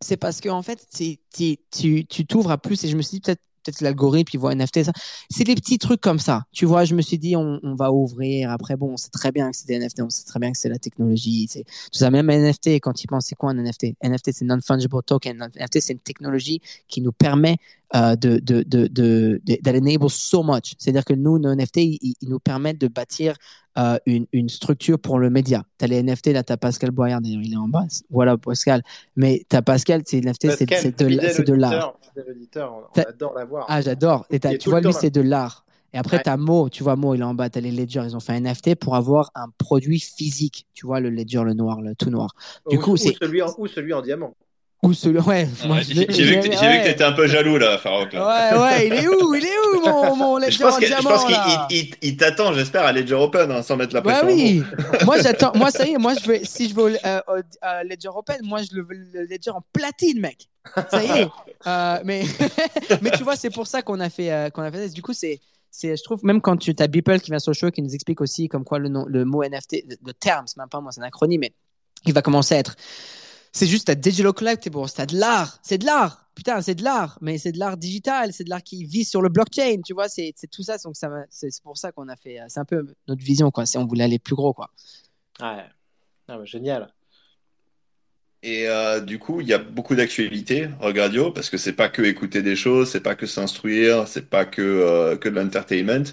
c'est 0.00 0.16
parce 0.16 0.40
que 0.40 0.48
en 0.48 0.62
fait, 0.62 0.86
tu 0.92 2.26
t'ouvres 2.26 2.52
à 2.52 2.58
plus. 2.58 2.84
Et 2.84 2.88
je 2.88 2.96
me 2.96 3.02
suis 3.02 3.16
dit, 3.16 3.20
peut-être 3.20 3.42
peut-être 3.62 3.80
l'algorithme, 3.80 4.30
il 4.34 4.40
voit 4.40 4.54
NFT, 4.54 4.84
ça. 4.84 4.92
C'est 5.30 5.44
des 5.44 5.54
petits 5.54 5.78
trucs 5.78 6.00
comme 6.00 6.18
ça. 6.18 6.44
Tu 6.52 6.66
vois, 6.66 6.84
je 6.84 6.94
me 6.94 7.02
suis 7.02 7.18
dit, 7.18 7.36
on, 7.36 7.60
on 7.62 7.74
va 7.74 7.92
ouvrir. 7.92 8.50
Après, 8.50 8.76
bon, 8.76 8.92
on 8.92 8.96
sait 8.96 9.10
très 9.10 9.32
bien 9.32 9.50
que 9.50 9.56
c'est 9.56 9.66
des 9.66 9.78
NFT, 9.78 10.02
on 10.02 10.10
sait 10.10 10.24
très 10.24 10.40
bien 10.40 10.52
que 10.52 10.58
c'est 10.58 10.68
la 10.68 10.78
technologie. 10.78 11.46
C'est 11.48 11.64
tout 11.64 11.98
ça. 11.98 12.10
Même 12.10 12.30
NFT, 12.30 12.80
quand 12.80 13.02
il 13.02 13.06
pense, 13.06 13.26
c'est 13.26 13.36
quoi 13.36 13.50
un 13.50 13.54
NFT 13.54 13.94
NFT, 14.02 14.32
c'est 14.32 14.44
non-fungible 14.44 15.02
token. 15.04 15.48
NFT, 15.56 15.80
c'est 15.80 15.92
une 15.92 15.98
technologie 15.98 16.60
qui 16.88 17.00
nous 17.00 17.12
permet 17.12 17.56
euh, 17.94 18.16
de, 18.16 18.38
de, 18.38 18.62
de, 18.62 18.86
de, 18.86 19.40
d'enable 19.62 20.08
so 20.08 20.42
much. 20.42 20.74
C'est-à-dire 20.78 21.04
que 21.04 21.12
nous, 21.12 21.38
nos 21.38 21.54
NFT, 21.54 21.76
ils, 21.78 22.14
nous 22.22 22.38
permettent 22.38 22.80
de 22.80 22.88
bâtir 22.88 23.34
euh, 23.78 23.98
une, 24.06 24.26
une, 24.32 24.48
structure 24.48 24.98
pour 24.98 25.18
le 25.18 25.28
média. 25.28 25.64
Tu 25.78 25.84
as 25.84 25.88
les 25.88 26.02
NFT, 26.02 26.28
là, 26.28 26.42
tu 26.42 26.52
as 26.52 26.56
Pascal 26.56 26.90
Boyard, 26.90 27.20
d'ailleurs, 27.20 27.42
il 27.42 27.52
est 27.52 27.56
en 27.56 27.68
bas. 27.68 27.84
Voilà, 28.08 28.38
Pascal. 28.38 28.82
Mais 29.14 29.44
tu 29.48 29.56
as 29.56 29.62
Pascal, 29.62 30.02
c'est 30.06 30.20
NFT, 30.20 30.52
c'est, 30.56 30.66
de, 30.66 31.44
de 31.44 31.52
l'art. 31.52 31.94
On 32.56 33.00
adore 33.00 33.34
l'avoir. 33.34 33.66
Ah, 33.68 33.82
j'adore. 33.82 34.26
Et 34.30 34.40
tu 34.40 34.70
vois, 34.70 34.80
lui, 34.80 34.92
c'est 34.92 35.10
de 35.10 35.20
l'art. 35.20 35.64
Et 35.94 35.98
après, 35.98 36.22
tu 36.22 36.30
as 36.30 36.36
Mo, 36.36 36.70
tu 36.70 36.82
vois, 36.82 36.96
Mo, 36.96 37.14
il 37.14 37.20
est 37.20 37.24
en 37.24 37.34
bas, 37.34 37.50
tu 37.50 37.58
as 37.58 37.60
les 37.60 37.70
Ledger, 37.70 38.02
ils 38.04 38.16
ont 38.16 38.20
fait 38.20 38.32
un 38.32 38.40
NFT 38.40 38.76
pour 38.76 38.96
avoir 38.96 39.30
un 39.34 39.48
produit 39.58 40.00
physique. 40.00 40.66
Tu 40.72 40.86
vois, 40.86 41.00
le 41.00 41.10
Ledger, 41.10 41.42
le 41.44 41.52
noir, 41.52 41.82
le 41.82 41.94
tout 41.94 42.08
noir. 42.08 42.34
Du 42.70 42.78
coup, 42.78 42.96
c'est. 42.96 43.14
Celui 43.20 43.42
en, 43.42 43.54
ou 43.58 43.66
celui 43.66 43.92
en 43.92 44.00
diamant. 44.00 44.34
Ou 44.82 44.94
celui, 44.94 45.20
ouais. 45.20 45.48
j'ai 45.88 46.24
vu, 46.24 46.40
que 46.40 46.82
tu 46.84 46.90
étais 46.90 47.04
un 47.04 47.12
peu 47.12 47.28
jaloux 47.28 47.56
là, 47.56 47.78
Farouk. 47.78 48.12
Ouais, 48.14 48.18
ouais, 48.18 48.86
il 48.88 48.92
est 48.94 49.06
où 49.06 49.32
Il 49.34 49.44
est 49.44 49.58
où 49.58 49.80
mon, 49.80 50.16
mon 50.16 50.38
Ledger 50.38 50.50
je 50.50 50.62
pense 50.62 50.76
que, 50.76 50.86
diamant, 50.86 51.10
Je 51.10 51.14
pense 51.14 51.96
qu'il 52.00 52.16
t'attend, 52.16 52.52
j'espère, 52.52 52.84
à 52.84 52.92
Ledger 52.92 53.14
Open, 53.14 53.48
hein, 53.52 53.62
sans 53.62 53.76
mettre 53.76 53.94
la 53.94 54.02
pression. 54.02 54.26
Ouais, 54.26 54.34
oui. 54.34 54.64
moi, 55.04 55.20
j'attends. 55.22 55.52
Moi, 55.54 55.70
ça 55.70 55.86
y 55.86 55.92
est, 55.92 55.98
moi, 55.98 56.14
je 56.14 56.26
veux, 56.26 56.40
si 56.42 56.68
je 56.68 56.74
veux 56.74 56.96
euh, 57.06 57.20
euh, 57.28 57.82
Ledger 57.84 58.08
Open, 58.12 58.38
moi, 58.42 58.60
je 58.62 58.74
le 58.74 58.82
veux 58.82 58.96
le 58.96 59.22
Ledger 59.22 59.50
en 59.50 59.62
platine, 59.72 60.20
mec. 60.20 60.48
Ça 60.90 61.04
y 61.04 61.20
est. 61.20 61.28
euh, 61.68 61.98
mais, 62.04 62.24
mais 63.02 63.10
tu 63.12 63.22
vois, 63.22 63.36
c'est 63.36 63.50
pour 63.50 63.68
ça 63.68 63.82
qu'on 63.82 64.00
a 64.00 64.10
fait, 64.10 64.32
euh, 64.32 64.50
qu'on 64.50 64.62
a 64.62 64.72
fait 64.72 64.88
ça. 64.88 64.92
Du 64.92 65.02
coup, 65.02 65.12
c'est 65.12 65.40
je 65.80 66.02
trouve 66.02 66.24
même 66.24 66.40
quand 66.40 66.56
tu 66.56 66.74
as 66.78 66.86
Beeple 66.86 67.20
qui 67.20 67.30
vient 67.30 67.38
sur 67.38 67.52
le 67.52 67.56
show 67.56 67.70
qui 67.70 67.80
nous 67.80 67.94
explique 67.94 68.20
aussi 68.20 68.46
comme 68.46 68.62
quoi 68.62 68.78
le 68.78 68.90
nom 68.90 69.06
le 69.08 69.24
mot 69.24 69.42
NFT 69.42 69.84
le 70.04 70.12
terme 70.12 70.44
c'est 70.46 70.58
même 70.58 70.68
pas 70.68 70.82
moi 70.82 70.92
c'est 70.92 71.00
un 71.00 71.04
acronyme 71.04 71.40
mais 71.40 71.54
il 72.04 72.12
va 72.12 72.20
commencer 72.20 72.54
à 72.54 72.58
être 72.58 72.76
c'est 73.52 73.66
juste 73.66 73.88
à 73.90 73.94
digital 73.94 74.32
collectible, 74.32 74.78
c'est 74.88 75.10
de 75.10 75.18
l'art, 75.18 75.58
c'est 75.62 75.78
de 75.78 75.86
l'art. 75.86 76.18
Putain, 76.34 76.62
c'est 76.62 76.74
de 76.74 76.82
l'art, 76.82 77.18
mais 77.20 77.36
c'est 77.36 77.52
de 77.52 77.58
l'art 77.58 77.76
digital, 77.76 78.32
c'est 78.32 78.44
de 78.44 78.48
l'art 78.48 78.62
qui 78.62 78.84
vit 78.84 79.04
sur 79.04 79.20
le 79.20 79.28
blockchain, 79.28 79.82
tu 79.84 79.92
vois, 79.92 80.08
c'est 80.08 80.32
tout 80.50 80.62
ça. 80.62 80.78
Donc 80.78 80.96
ça 80.96 81.10
c'est 81.28 81.50
pour 81.62 81.76
ça 81.76 81.92
qu'on 81.92 82.08
a 82.08 82.16
fait, 82.16 82.38
c'est 82.48 82.60
un 82.60 82.64
peu 82.64 82.86
notre 83.06 83.22
vision, 83.22 83.50
quoi. 83.50 83.66
Si 83.66 83.76
on 83.76 83.84
voulait 83.84 84.04
aller 84.04 84.18
plus 84.18 84.34
gros, 84.34 84.54
quoi. 84.54 84.70
Ouais, 85.40 85.66
ah, 86.28 86.44
génial. 86.44 86.88
Et 88.42 88.66
euh, 88.68 89.00
du 89.00 89.18
coup, 89.18 89.40
il 89.40 89.46
y 89.46 89.52
a 89.52 89.58
beaucoup 89.58 89.94
d'actualités 89.94 90.68
Radio 90.80 91.30
parce 91.30 91.48
que 91.48 91.56
c'est 91.56 91.74
pas 91.74 91.88
que 91.88 92.02
écouter 92.02 92.42
des 92.42 92.56
choses, 92.56 92.90
c'est 92.90 93.00
pas 93.00 93.14
que 93.14 93.26
s'instruire, 93.26 94.08
c'est 94.08 94.28
pas 94.28 94.44
que, 94.44 94.62
euh, 94.62 95.16
que 95.16 95.28
de 95.28 95.36
l'entertainment. 95.36 96.12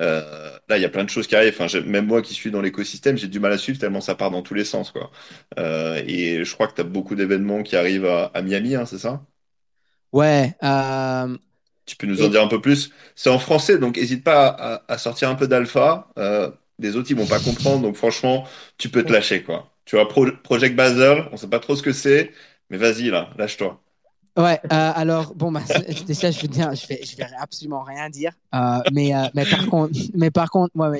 Euh, 0.00 0.50
là, 0.68 0.76
il 0.76 0.82
y 0.82 0.84
a 0.84 0.88
plein 0.88 1.04
de 1.04 1.10
choses 1.10 1.26
qui 1.26 1.36
arrivent. 1.36 1.54
Enfin, 1.58 1.80
même 1.80 2.06
moi 2.06 2.22
qui 2.22 2.34
suis 2.34 2.50
dans 2.50 2.60
l'écosystème, 2.60 3.16
j'ai 3.16 3.28
du 3.28 3.40
mal 3.40 3.52
à 3.52 3.58
suivre 3.58 3.78
tellement 3.78 4.00
ça 4.00 4.14
part 4.14 4.30
dans 4.30 4.42
tous 4.42 4.54
les 4.54 4.64
sens. 4.64 4.90
Quoi. 4.90 5.10
Euh, 5.58 6.02
et 6.06 6.44
je 6.44 6.54
crois 6.54 6.68
que 6.68 6.74
tu 6.74 6.80
as 6.80 6.84
beaucoup 6.84 7.14
d'événements 7.14 7.62
qui 7.62 7.76
arrivent 7.76 8.06
à, 8.06 8.42
Miami, 8.42 8.74
hein, 8.74 8.86
c'est 8.86 8.98
ça? 8.98 9.22
Ouais. 10.12 10.54
Euh, 10.62 11.36
tu 11.86 11.96
peux 11.96 12.06
nous 12.06 12.22
en 12.22 12.28
dire 12.28 12.42
un 12.42 12.48
peu 12.48 12.60
plus? 12.60 12.90
C'est 13.14 13.30
en 13.30 13.38
français, 13.38 13.78
donc 13.78 13.96
n'hésite 13.96 14.24
pas 14.24 14.82
à, 14.88 14.98
sortir 14.98 15.28
un 15.30 15.34
peu 15.34 15.48
d'alpha. 15.48 16.08
les 16.78 16.96
autres, 16.96 17.10
ils 17.10 17.16
vont 17.16 17.26
pas 17.26 17.40
comprendre. 17.40 17.82
Donc 17.82 17.96
franchement, 17.96 18.46
tu 18.76 18.88
peux 18.88 19.02
te 19.02 19.12
lâcher. 19.12 19.42
quoi. 19.42 19.72
Tu 19.84 19.96
vois, 19.96 20.06
Project 20.08 20.76
Basel, 20.76 21.28
on 21.32 21.36
sait 21.36 21.48
pas 21.48 21.60
trop 21.60 21.74
ce 21.74 21.82
que 21.82 21.92
c'est, 21.92 22.32
mais 22.68 22.76
vas-y, 22.76 23.10
là, 23.10 23.30
lâche-toi. 23.38 23.80
Ouais, 24.38 24.60
euh, 24.72 24.92
alors, 24.94 25.34
bon, 25.34 25.50
bah, 25.50 25.62
déjà, 26.06 26.30
je 26.30 26.40
veux 26.42 26.46
dire, 26.46 26.72
je 26.72 26.86
vais, 26.86 27.00
absolument 27.40 27.82
rien 27.82 28.08
dire. 28.08 28.30
Euh, 28.54 28.78
mais, 28.92 29.12
euh, 29.12 29.26
mais, 29.34 29.44
par 29.44 29.66
contre, 29.66 29.92
mais 30.14 30.30
par 30.30 30.48
contre, 30.48 30.70
moi, 30.76 30.92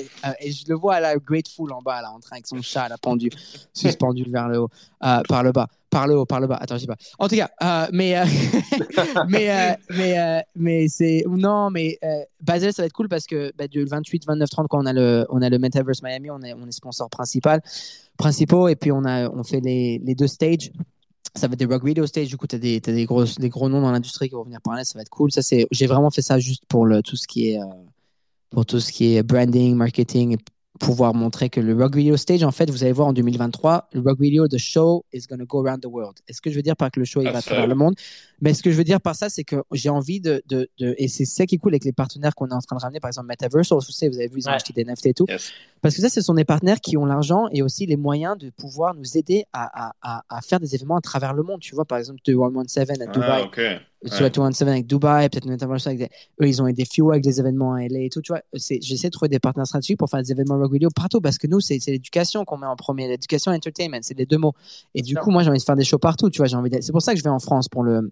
je 0.45 0.63
le 0.67 0.75
vois 0.75 0.99
là, 0.99 1.15
Grateful 1.15 1.71
en 1.71 1.81
bas, 1.81 2.01
là, 2.01 2.11
en 2.11 2.19
train 2.19 2.35
avec 2.35 2.47
son 2.47 2.61
chat, 2.61 2.89
là, 2.89 2.97
pendu, 3.01 3.29
suspendu 3.73 4.25
vers 4.27 4.49
le 4.49 4.59
haut, 4.59 4.69
par 4.99 5.43
le 5.43 5.53
bas. 5.53 5.67
Par 5.89 6.05
le 6.05 6.19
haut, 6.19 6.25
par 6.25 6.41
le 6.41 6.47
bas. 6.47 6.57
Attends, 6.57 6.75
je 6.75 6.81
sais 6.81 6.87
pas. 6.87 6.97
En 7.17 7.29
tout 7.29 7.37
cas, 7.37 7.49
mais, 7.93 8.13
mais, 9.29 9.77
mais, 9.89 10.43
mais 10.55 10.87
c'est. 10.89 11.23
Non, 11.27 11.69
mais 11.71 11.97
Basel, 12.41 12.73
ça 12.73 12.81
va 12.81 12.87
être 12.87 12.93
cool 12.93 13.07
parce 13.07 13.25
que 13.25 13.53
bah, 13.57 13.67
du 13.67 13.85
28, 13.85 14.25
29, 14.27 14.49
30, 14.49 14.67
quand 14.67 14.83
on 14.83 14.85
a 14.85 14.93
le, 14.93 15.25
on 15.29 15.41
a 15.41 15.49
le 15.49 15.57
Metaverse 15.57 16.03
Miami, 16.03 16.29
on 16.29 16.41
est, 16.41 16.53
on 16.53 16.67
est 16.67 16.71
sponsor 16.71 17.09
principal, 17.09 17.61
principaux, 18.17 18.67
et 18.67 18.75
puis 18.75 18.91
on, 18.91 19.05
a, 19.05 19.29
on 19.29 19.43
fait 19.43 19.61
les, 19.61 19.99
les 20.03 20.13
deux 20.13 20.27
stages. 20.27 20.71
Ça 21.35 21.47
va 21.47 21.53
être 21.53 21.59
des 21.59 21.65
Rock 21.65 21.85
Video 21.85 22.05
Stage, 22.07 22.27
du 22.27 22.37
coup, 22.37 22.47
tu 22.47 22.55
as, 22.55 22.59
des, 22.59 22.77
as 22.77 22.91
des, 22.91 23.05
gros, 23.05 23.23
des 23.23 23.49
gros 23.49 23.69
noms 23.69 23.81
dans 23.81 23.91
l'industrie 23.91 24.29
qui 24.29 24.35
vont 24.35 24.43
venir 24.43 24.61
parler, 24.61 24.83
ça 24.83 24.97
va 24.97 25.01
être 25.01 25.09
cool. 25.09 25.31
Ça, 25.31 25.41
c'est, 25.41 25.67
j'ai 25.71 25.85
vraiment 25.85 26.09
fait 26.09 26.21
ça 26.21 26.39
juste 26.39 26.65
pour 26.67 26.85
le, 26.85 27.01
tout 27.01 27.15
ce 27.15 27.27
qui 27.27 27.51
est, 27.51 27.59
pour 28.49 28.65
tout 28.65 28.79
ce 28.79 28.91
qui 28.91 29.15
est 29.15 29.23
branding, 29.23 29.75
marketing, 29.75 30.37
pouvoir 30.79 31.13
montrer 31.13 31.49
que 31.49 31.59
le 31.59 31.75
Rock 31.75 31.95
Video 31.95 32.15
Stage, 32.15 32.43
en 32.43 32.51
fait, 32.51 32.69
vous 32.69 32.83
allez 32.83 32.91
voir 32.91 33.07
en 33.07 33.13
2023, 33.13 33.89
le 33.93 34.01
Rock 34.01 34.19
Video, 34.19 34.47
the 34.47 34.57
show 34.57 35.03
is 35.11 35.23
going 35.29 35.39
to 35.39 35.45
go 35.45 35.65
around 35.65 35.81
the 35.81 35.87
world. 35.87 36.17
Est-ce 36.27 36.41
que 36.41 36.49
je 36.51 36.55
veux 36.55 36.61
dire 36.61 36.75
par 36.75 36.91
que 36.91 36.99
le 36.99 37.05
show, 37.05 37.21
il 37.21 37.29
va 37.31 37.41
travers 37.41 37.67
le 37.67 37.75
monde? 37.75 37.95
Mais 38.41 38.53
ce 38.53 38.61
que 38.61 38.71
je 38.71 38.77
veux 38.77 38.83
dire 38.83 39.01
par 39.01 39.15
ça, 39.15 39.29
c'est 39.29 39.43
que 39.43 39.57
j'ai 39.73 39.89
envie 39.89 40.21
de, 40.21 40.41
de, 40.47 40.69
de, 40.79 40.95
Et 40.97 41.07
c'est 41.07 41.25
ça 41.25 41.45
qui 41.45 41.55
est 41.55 41.57
cool 41.57 41.73
avec 41.73 41.85
les 41.85 41.91
partenaires 41.91 42.35
qu'on 42.35 42.47
est 42.47 42.53
en 42.53 42.59
train 42.59 42.75
de 42.75 42.81
ramener, 42.81 42.99
par 42.99 43.09
exemple 43.09 43.27
Metaverse, 43.27 43.71
vous 43.71 43.81
savez, 43.81 44.09
vous 44.09 44.19
avez 44.19 44.27
vu, 44.27 44.39
ils 44.39 44.47
ont 44.47 44.51
acheté 44.51 44.73
des 44.73 44.85
NFT 44.85 45.05
et 45.07 45.13
tout. 45.13 45.25
Parce 45.81 45.95
que 45.95 46.01
ça, 46.01 46.09
ce 46.09 46.21
sont 46.21 46.33
des 46.33 46.45
partenaires 46.45 46.79
qui 46.79 46.97
ont 46.97 47.05
l'argent 47.05 47.47
et 47.51 47.61
aussi 47.61 47.85
les 47.85 47.97
moyens 47.97 48.37
de 48.37 48.49
pouvoir 48.49 48.93
nous 48.93 49.17
aider 49.17 49.45
à, 49.53 49.91
à, 50.01 50.23
à, 50.29 50.41
faire 50.41 50.59
des 50.59 50.75
événements 50.75 50.97
à 50.97 51.01
travers 51.01 51.33
le 51.33 51.43
monde. 51.43 51.59
Tu 51.61 51.73
vois, 51.75 51.85
par 51.85 51.97
exemple, 51.97 52.19
117 52.25 52.89
à 52.89 53.05
ah, 53.07 53.11
Dubaï. 53.11 53.49
Ah, 53.57 53.79
sur 54.05 54.21
la 54.21 54.29
217 54.29 54.67
avec 54.67 54.87
Dubaï, 54.87 55.29
peut-être 55.29 55.45
Metaverse 55.45 55.87
avec 55.87 55.99
des... 55.99 56.09
eux, 56.41 56.47
ils 56.47 56.61
ont 56.61 56.67
aidé 56.67 56.85
Few 56.85 57.11
avec 57.11 57.23
des 57.23 57.39
événements 57.39 57.73
à 57.73 57.87
LA 57.87 57.99
et 57.99 58.09
tout. 58.09 58.21
Tu 58.21 58.31
vois, 58.31 58.41
j'essaie 58.53 59.07
de 59.07 59.11
trouver 59.11 59.29
des 59.29 59.39
partenaires 59.39 59.67
stratégiques 59.67 59.99
pour 59.99 60.09
faire 60.09 60.21
des 60.21 60.31
événements 60.31 60.57
rock 60.57 60.71
video 60.71 60.89
partout 60.95 61.19
parce 61.19 61.37
que 61.37 61.47
nous, 61.47 61.59
c'est 61.59 61.79
l'éducation 61.87 62.45
qu'on 62.45 62.57
met 62.57 62.67
en 62.67 62.75
premier, 62.75 63.07
l'éducation 63.07 63.51
et 63.51 63.55
entertainment, 63.55 63.99
c'est 64.01 64.17
les 64.17 64.25
deux 64.25 64.37
mots. 64.37 64.53
Et 64.95 65.01
du 65.01 65.15
coup, 65.15 65.31
moi, 65.31 65.43
j'ai 65.43 65.49
envie 65.49 65.59
de 65.59 65.63
faire 65.63 65.75
des 65.75 65.83
shows 65.83 65.99
partout. 65.99 66.29
Tu 66.29 66.37
vois, 66.37 66.47
j'ai 66.47 66.55
envie. 66.55 66.71
C'est 66.81 66.91
pour 66.91 67.01
ça 67.01 67.13
que 67.13 67.19
je 67.19 67.23
vais 67.23 67.29
en 67.29 67.39
France 67.39 67.67
pour 67.67 67.83
le 67.83 68.11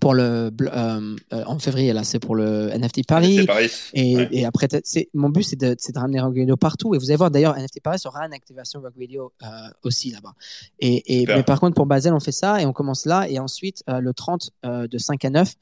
pour 0.00 0.14
le 0.14 0.50
euh, 0.60 1.16
euh, 1.32 1.44
en 1.46 1.58
février 1.58 1.92
là 1.92 2.02
c'est 2.02 2.18
pour 2.18 2.34
le 2.34 2.70
NFT 2.70 3.06
Paris, 3.06 3.46
Et, 3.92 4.16
et, 4.30 4.46
après 4.46 4.68
c'est 4.84 5.08
mon 5.12 5.28
but 5.28 5.42
c'est 5.42 5.60
de, 5.60 5.74
de 5.74 5.98
ramener 5.98 6.20
Rock 6.20 6.34
Radio 6.36 6.56
partout. 6.56 6.94
Et 6.94 6.98
vous 6.98 7.10
allez 7.10 7.16
voir 7.16 7.30
d'ailleurs 7.30 7.56
NFT 7.58 7.80
Paris 7.82 7.98
sera 7.98 8.24
une 8.24 8.32
activation 8.32 8.80
Rock 8.80 8.94
Radio 8.98 9.32
euh, 9.42 9.46
aussi 9.82 10.10
là-bas. 10.10 10.32
Et, 10.80 11.22
et 11.22 11.26
mais 11.26 11.42
par 11.42 11.60
contre 11.60 11.74
pour 11.74 11.86
Basel 11.86 12.14
on 12.14 12.20
fait 12.20 12.32
ça 12.32 12.60
et 12.62 12.66
on 12.66 12.72
commence 12.72 13.04
là. 13.04 13.28
Et 13.28 13.38
ensuite 13.38 13.82
le 13.86 14.12
30 14.12 14.50
de 14.64 14.98
5 14.98 15.24
à 15.24 15.30
9 15.30 15.54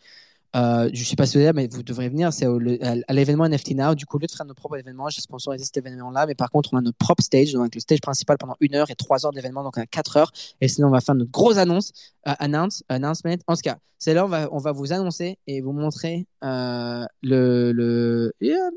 euh, 0.56 0.90
je 0.92 1.00
ne 1.00 1.04
sais 1.04 1.14
pas 1.16 1.26
si 1.26 1.38
vous 1.38 1.52
mais 1.54 1.68
vous 1.68 1.82
devrez 1.82 2.08
venir. 2.08 2.32
C'est 2.32 2.46
à 2.46 3.12
l'événement 3.12 3.48
NFT 3.48 3.74
Now. 3.74 3.94
Du 3.94 4.06
coup, 4.06 4.16
au 4.16 4.20
lieu 4.20 4.26
de 4.26 4.32
faire 4.32 4.46
notre 4.46 4.60
propre 4.60 4.76
événement, 4.76 5.08
j'ai 5.08 5.20
sponsorisé 5.20 5.64
cet 5.64 5.76
événement-là. 5.76 6.26
Mais 6.26 6.34
par 6.34 6.50
contre, 6.50 6.70
on 6.72 6.78
a 6.78 6.80
notre 6.80 6.98
propre 6.98 7.22
stage, 7.22 7.52
donc 7.52 7.74
le 7.74 7.80
stage 7.80 8.00
principal 8.00 8.36
pendant 8.38 8.56
une 8.60 8.74
heure 8.74 8.90
et 8.90 8.96
trois 8.96 9.24
heures 9.24 9.32
d'événement, 9.32 9.62
donc 9.62 9.78
à 9.78 9.86
quatre 9.86 10.16
heures. 10.16 10.32
Et 10.60 10.68
sinon, 10.68 10.88
on 10.88 10.90
va 10.90 11.00
faire 11.00 11.14
notre 11.14 11.30
grosse 11.30 11.56
annonce, 11.56 11.92
euh, 12.26 12.32
announce, 12.38 12.82
announcement. 12.88 13.34
En 13.46 13.54
tout 13.54 13.62
cas, 13.62 13.76
c'est 13.98 14.14
là 14.14 14.24
on 14.24 14.28
va, 14.28 14.48
on 14.50 14.58
va 14.58 14.72
vous 14.72 14.92
annoncer 14.92 15.38
et 15.46 15.60
vous 15.60 15.72
montrer 15.72 16.26
euh, 16.42 17.04
le, 17.22 17.72
le 17.72 18.32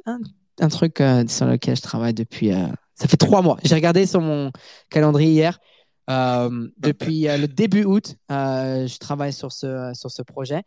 un, 0.06 0.20
un, 0.60 0.68
truc 0.68 1.02
euh, 1.02 1.26
sur 1.28 1.48
lequel 1.48 1.76
je 1.76 1.82
travaille 1.82 2.14
depuis. 2.14 2.52
Ça 2.96 3.08
fait 3.08 3.18
trois 3.18 3.42
mois. 3.42 3.58
J'ai 3.64 3.74
regardé 3.74 4.06
sur 4.06 4.22
mon 4.22 4.52
calendrier 4.90 5.32
hier. 5.32 5.60
depuis 6.08 7.24
le 7.24 7.48
début 7.48 7.84
août, 7.86 8.16
je 8.30 8.98
travaille 9.00 9.34
sur 9.34 9.52
ce, 9.52 9.92
sur 9.96 10.12
ce 10.12 10.22
projet. 10.22 10.62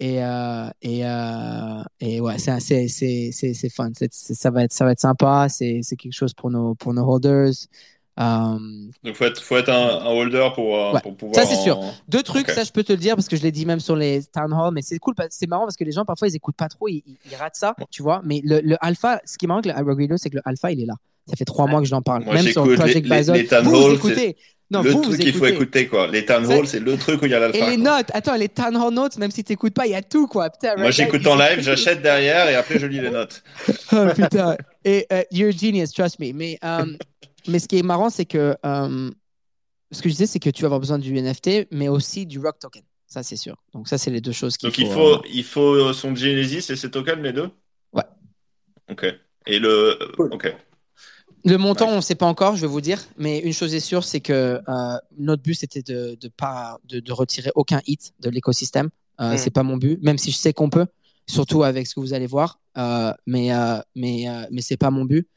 Et, 0.00 0.24
euh, 0.24 0.70
et, 0.80 1.04
euh, 1.04 1.82
et 2.00 2.20
ouais, 2.22 2.38
c'est, 2.38 2.58
c'est, 2.60 2.88
c'est, 2.88 3.30
c'est, 3.32 3.68
fun. 3.68 3.90
C'est, 3.94 4.10
ça, 4.12 4.50
va 4.50 4.64
être, 4.64 4.72
ça 4.72 4.86
va 4.86 4.92
être 4.92 5.00
sympa. 5.00 5.46
C'est, 5.50 5.80
c'est 5.82 5.96
quelque 5.96 6.14
chose 6.14 6.32
pour 6.32 6.50
nos, 6.50 6.74
pour 6.74 6.94
nos 6.94 7.06
holders. 7.06 7.52
Um, 8.16 8.90
Donc, 9.04 9.14
faut 9.14 9.24
être, 9.26 9.42
faut 9.42 9.58
être 9.58 9.68
un, 9.68 10.06
holder 10.06 10.48
pour, 10.54 10.74
euh, 10.74 10.98
pour 11.00 11.16
pouvoir. 11.16 11.34
Ça, 11.34 11.44
c'est 11.44 11.62
sûr. 11.62 11.78
Deux 12.08 12.22
trucs, 12.22 12.48
ça, 12.50 12.64
je 12.64 12.72
peux 12.72 12.82
te 12.82 12.92
le 12.92 12.98
dire 12.98 13.14
parce 13.14 13.28
que 13.28 13.36
je 13.36 13.42
l'ai 13.42 13.52
dit 13.52 13.66
même 13.66 13.80
sur 13.80 13.94
les 13.94 14.24
town 14.24 14.52
hall, 14.52 14.72
mais 14.72 14.82
c'est 14.82 14.98
cool. 14.98 15.14
C'est 15.28 15.46
marrant 15.46 15.64
parce 15.64 15.76
que 15.76 15.84
les 15.84 15.92
gens, 15.92 16.06
parfois, 16.06 16.28
ils 16.28 16.36
écoutent 16.36 16.56
pas 16.56 16.68
trop, 16.68 16.88
ils, 16.88 17.02
ils, 17.30 17.36
ratent 17.36 17.56
ça, 17.56 17.74
tu 17.90 18.02
vois. 18.02 18.22
Mais 18.24 18.40
le, 18.42 18.60
le 18.62 18.76
alpha, 18.80 19.20
ce 19.26 19.36
qui 19.36 19.44
est 19.44 19.48
marrant 19.48 19.60
avec 19.60 20.10
le 20.10 20.16
c'est 20.16 20.30
que 20.30 20.36
le 20.36 20.42
alpha, 20.46 20.72
il 20.72 20.80
est 20.80 20.86
là. 20.86 20.94
Ça 21.26 21.36
fait 21.36 21.44
trois 21.44 21.66
mois 21.66 21.80
que 21.80 21.86
je 21.86 21.92
l'en 21.92 22.02
parle. 22.02 22.24
même 22.24 22.46
sur 22.46 22.64
Project 22.74 23.06
Basel. 23.06 23.46
vous 23.64 23.92
écoutez. 23.92 24.36
Non, 24.70 24.82
le 24.82 24.92
truc 24.92 25.18
qu'il 25.18 25.34
faut 25.34 25.46
écouter, 25.46 25.88
quoi. 25.88 26.06
Les 26.06 26.24
town 26.24 26.46
hall, 26.46 26.66
c'est 26.66 26.78
le 26.78 26.96
truc 26.96 27.20
où 27.22 27.24
il 27.24 27.32
y 27.32 27.34
a 27.34 27.40
l'alpha. 27.40 27.58
Et 27.58 27.70
les 27.70 27.76
notes, 27.76 28.06
attends, 28.12 28.36
les 28.36 28.48
town 28.48 28.76
hall 28.76 28.94
notes, 28.94 29.18
même 29.18 29.32
si 29.32 29.42
t'écoutes 29.42 29.74
pas, 29.74 29.86
il 29.86 29.92
y 29.92 29.96
a 29.96 30.02
tout, 30.02 30.28
quoi. 30.28 30.48
Putain, 30.48 30.76
Moi, 30.76 30.92
j'écoute 30.92 31.26
en 31.26 31.34
live, 31.34 31.60
j'achète 31.60 32.02
derrière 32.02 32.48
et 32.48 32.54
après, 32.54 32.78
je 32.78 32.86
lis 32.86 33.00
les 33.00 33.10
notes. 33.10 33.42
oh, 33.92 34.06
putain. 34.14 34.56
Et 34.84 35.06
uh, 35.10 35.24
you're 35.32 35.48
a 35.48 35.52
genius, 35.52 35.92
trust 35.92 36.20
me. 36.20 36.32
Mais, 36.32 36.56
um, 36.62 36.96
mais 37.48 37.58
ce 37.58 37.66
qui 37.66 37.78
est 37.78 37.82
marrant, 37.82 38.10
c'est 38.10 38.26
que 38.26 38.54
um, 38.62 39.12
ce 39.90 40.02
que 40.02 40.08
je 40.08 40.14
disais, 40.14 40.26
c'est 40.26 40.38
que 40.38 40.50
tu 40.50 40.62
vas 40.62 40.66
avoir 40.66 40.80
besoin 40.80 40.98
du 40.98 41.20
NFT, 41.20 41.66
mais 41.72 41.88
aussi 41.88 42.24
du 42.24 42.38
Rock 42.38 42.60
Token. 42.60 42.82
Ça, 43.08 43.24
c'est 43.24 43.36
sûr. 43.36 43.56
Donc, 43.74 43.88
ça, 43.88 43.98
c'est 43.98 44.12
les 44.12 44.20
deux 44.20 44.30
choses 44.30 44.56
qu'il 44.56 44.70
faut. 44.70 44.82
Donc, 44.82 44.88
il 44.88 44.94
faut, 44.94 45.22
il 45.34 45.44
faut 45.44 45.92
son 45.92 46.14
Genesis 46.14 46.70
et 46.70 46.76
ses 46.76 46.92
tokens, 46.92 47.20
les 47.20 47.32
deux? 47.32 47.50
Ouais. 47.92 48.04
Ok. 48.88 49.04
Et 49.46 49.58
le. 49.58 49.98
Ok. 50.16 50.54
Le 51.44 51.56
montant, 51.56 51.88
on 51.88 51.96
ne 51.96 52.00
sait 52.00 52.14
pas 52.14 52.26
encore, 52.26 52.56
je 52.56 52.62
vais 52.62 52.66
vous 52.66 52.80
dire. 52.80 53.02
Mais 53.16 53.38
une 53.38 53.52
chose 53.52 53.74
est 53.74 53.80
sûre, 53.80 54.04
c'est 54.04 54.20
que 54.20 54.60
euh, 54.68 54.98
notre 55.18 55.42
but, 55.42 55.54
c'était 55.54 55.82
de, 55.82 56.16
de, 56.20 56.28
pas, 56.28 56.78
de, 56.84 57.00
de, 57.00 57.12
retirer 57.12 57.50
aucun 57.54 57.80
hit 57.86 58.12
de 58.20 58.28
l'écosystème. 58.28 58.90
Euh, 59.20 59.34
mm. 59.34 59.38
C'est 59.38 59.50
pas 59.50 59.62
mon 59.62 59.76
but, 59.76 60.02
même 60.02 60.18
si 60.18 60.30
je 60.30 60.36
sais 60.36 60.52
qu'on 60.52 60.70
peut, 60.70 60.86
surtout 61.26 61.62
avec 61.62 61.86
ce 61.86 61.94
que 61.94 62.00
vous 62.00 62.14
allez 62.14 62.26
voir. 62.26 62.58
Euh, 62.76 63.12
mais 63.26 63.52
euh, 63.52 63.78
mais, 63.96 64.26
mais 64.50 64.60
c'est 64.60 64.76
pas 64.76 64.90
mon 64.90 65.04
but. 65.04 65.28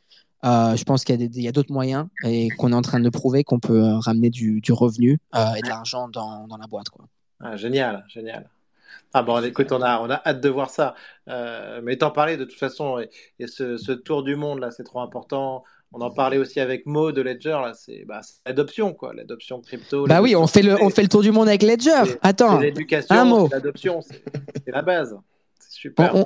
Je 0.44 0.84
pense 0.84 1.06
qu'il 1.06 1.42
y 1.42 1.48
a, 1.48 1.52
d'autres 1.52 1.72
moyens 1.72 2.08
et 2.26 2.50
qu'on 2.50 2.72
est 2.74 2.76
en 2.76 2.82
train 2.82 3.00
de 3.00 3.10
prouver 3.10 3.46
qu'on 3.46 3.60
peut 3.60 3.82
ramener 4.00 4.30
du, 4.30 4.60
du 4.60 4.74
revenu 4.74 5.20
et 5.34 5.62
de 5.62 5.70
l'argent 5.70 6.10
dans, 6.10 6.48
dans, 6.48 6.58
la 6.58 6.68
boîte. 6.68 6.90
Quoi. 6.90 7.06
Ah, 7.40 7.56
génial, 7.56 8.04
génial. 8.10 8.50
Ah 9.14 9.24
bon, 9.24 9.42
écoute, 9.44 9.72
on 9.72 9.82
a, 9.82 10.00
on 10.02 10.10
a 10.10 10.22
hâte 10.26 10.42
de 10.42 10.50
voir 10.50 10.70
ça. 10.70 10.96
mais 11.82 11.96
t'en 11.98 12.12
parler 12.12 12.36
de 12.36 12.44
toute 12.44 12.60
façon, 12.60 13.00
et, 13.00 13.10
et 13.40 13.48
ce, 13.48 13.78
ce, 13.78 13.94
tour 13.94 14.24
du 14.24 14.36
monde 14.36 14.60
là, 14.60 14.72
c'est 14.72 14.84
trop 14.84 15.00
important 15.00 15.64
on 15.94 16.02
en 16.02 16.10
parlait 16.10 16.38
aussi 16.38 16.60
avec 16.60 16.86
Mo 16.86 17.12
de 17.12 17.22
Ledger, 17.22 17.50
là, 17.62 17.74
c'est 17.76 18.04
bah, 18.06 18.22
l'adoption, 18.46 18.94
quoi, 18.94 19.14
l'adoption 19.14 19.62
crypto. 19.62 20.08
Bah 20.08 20.22
oui, 20.22 20.36
on 20.36 20.48
fait, 20.48 20.64
le, 20.64 20.82
on 20.82 20.90
fait 20.90 21.04
le 21.04 21.08
tour 21.08 21.22
du 21.22 21.32
monde 21.32 21.48
avec 21.48 21.62
Ledger. 21.62 22.18
Attends, 22.22 22.60
un 23.10 23.26
mot. 23.26 23.48
L'adoption, 23.52 24.02
c'est 24.02 24.72
la 24.72 24.82
base. 24.82 25.16
C'est 25.60 25.72
super. 25.72 26.26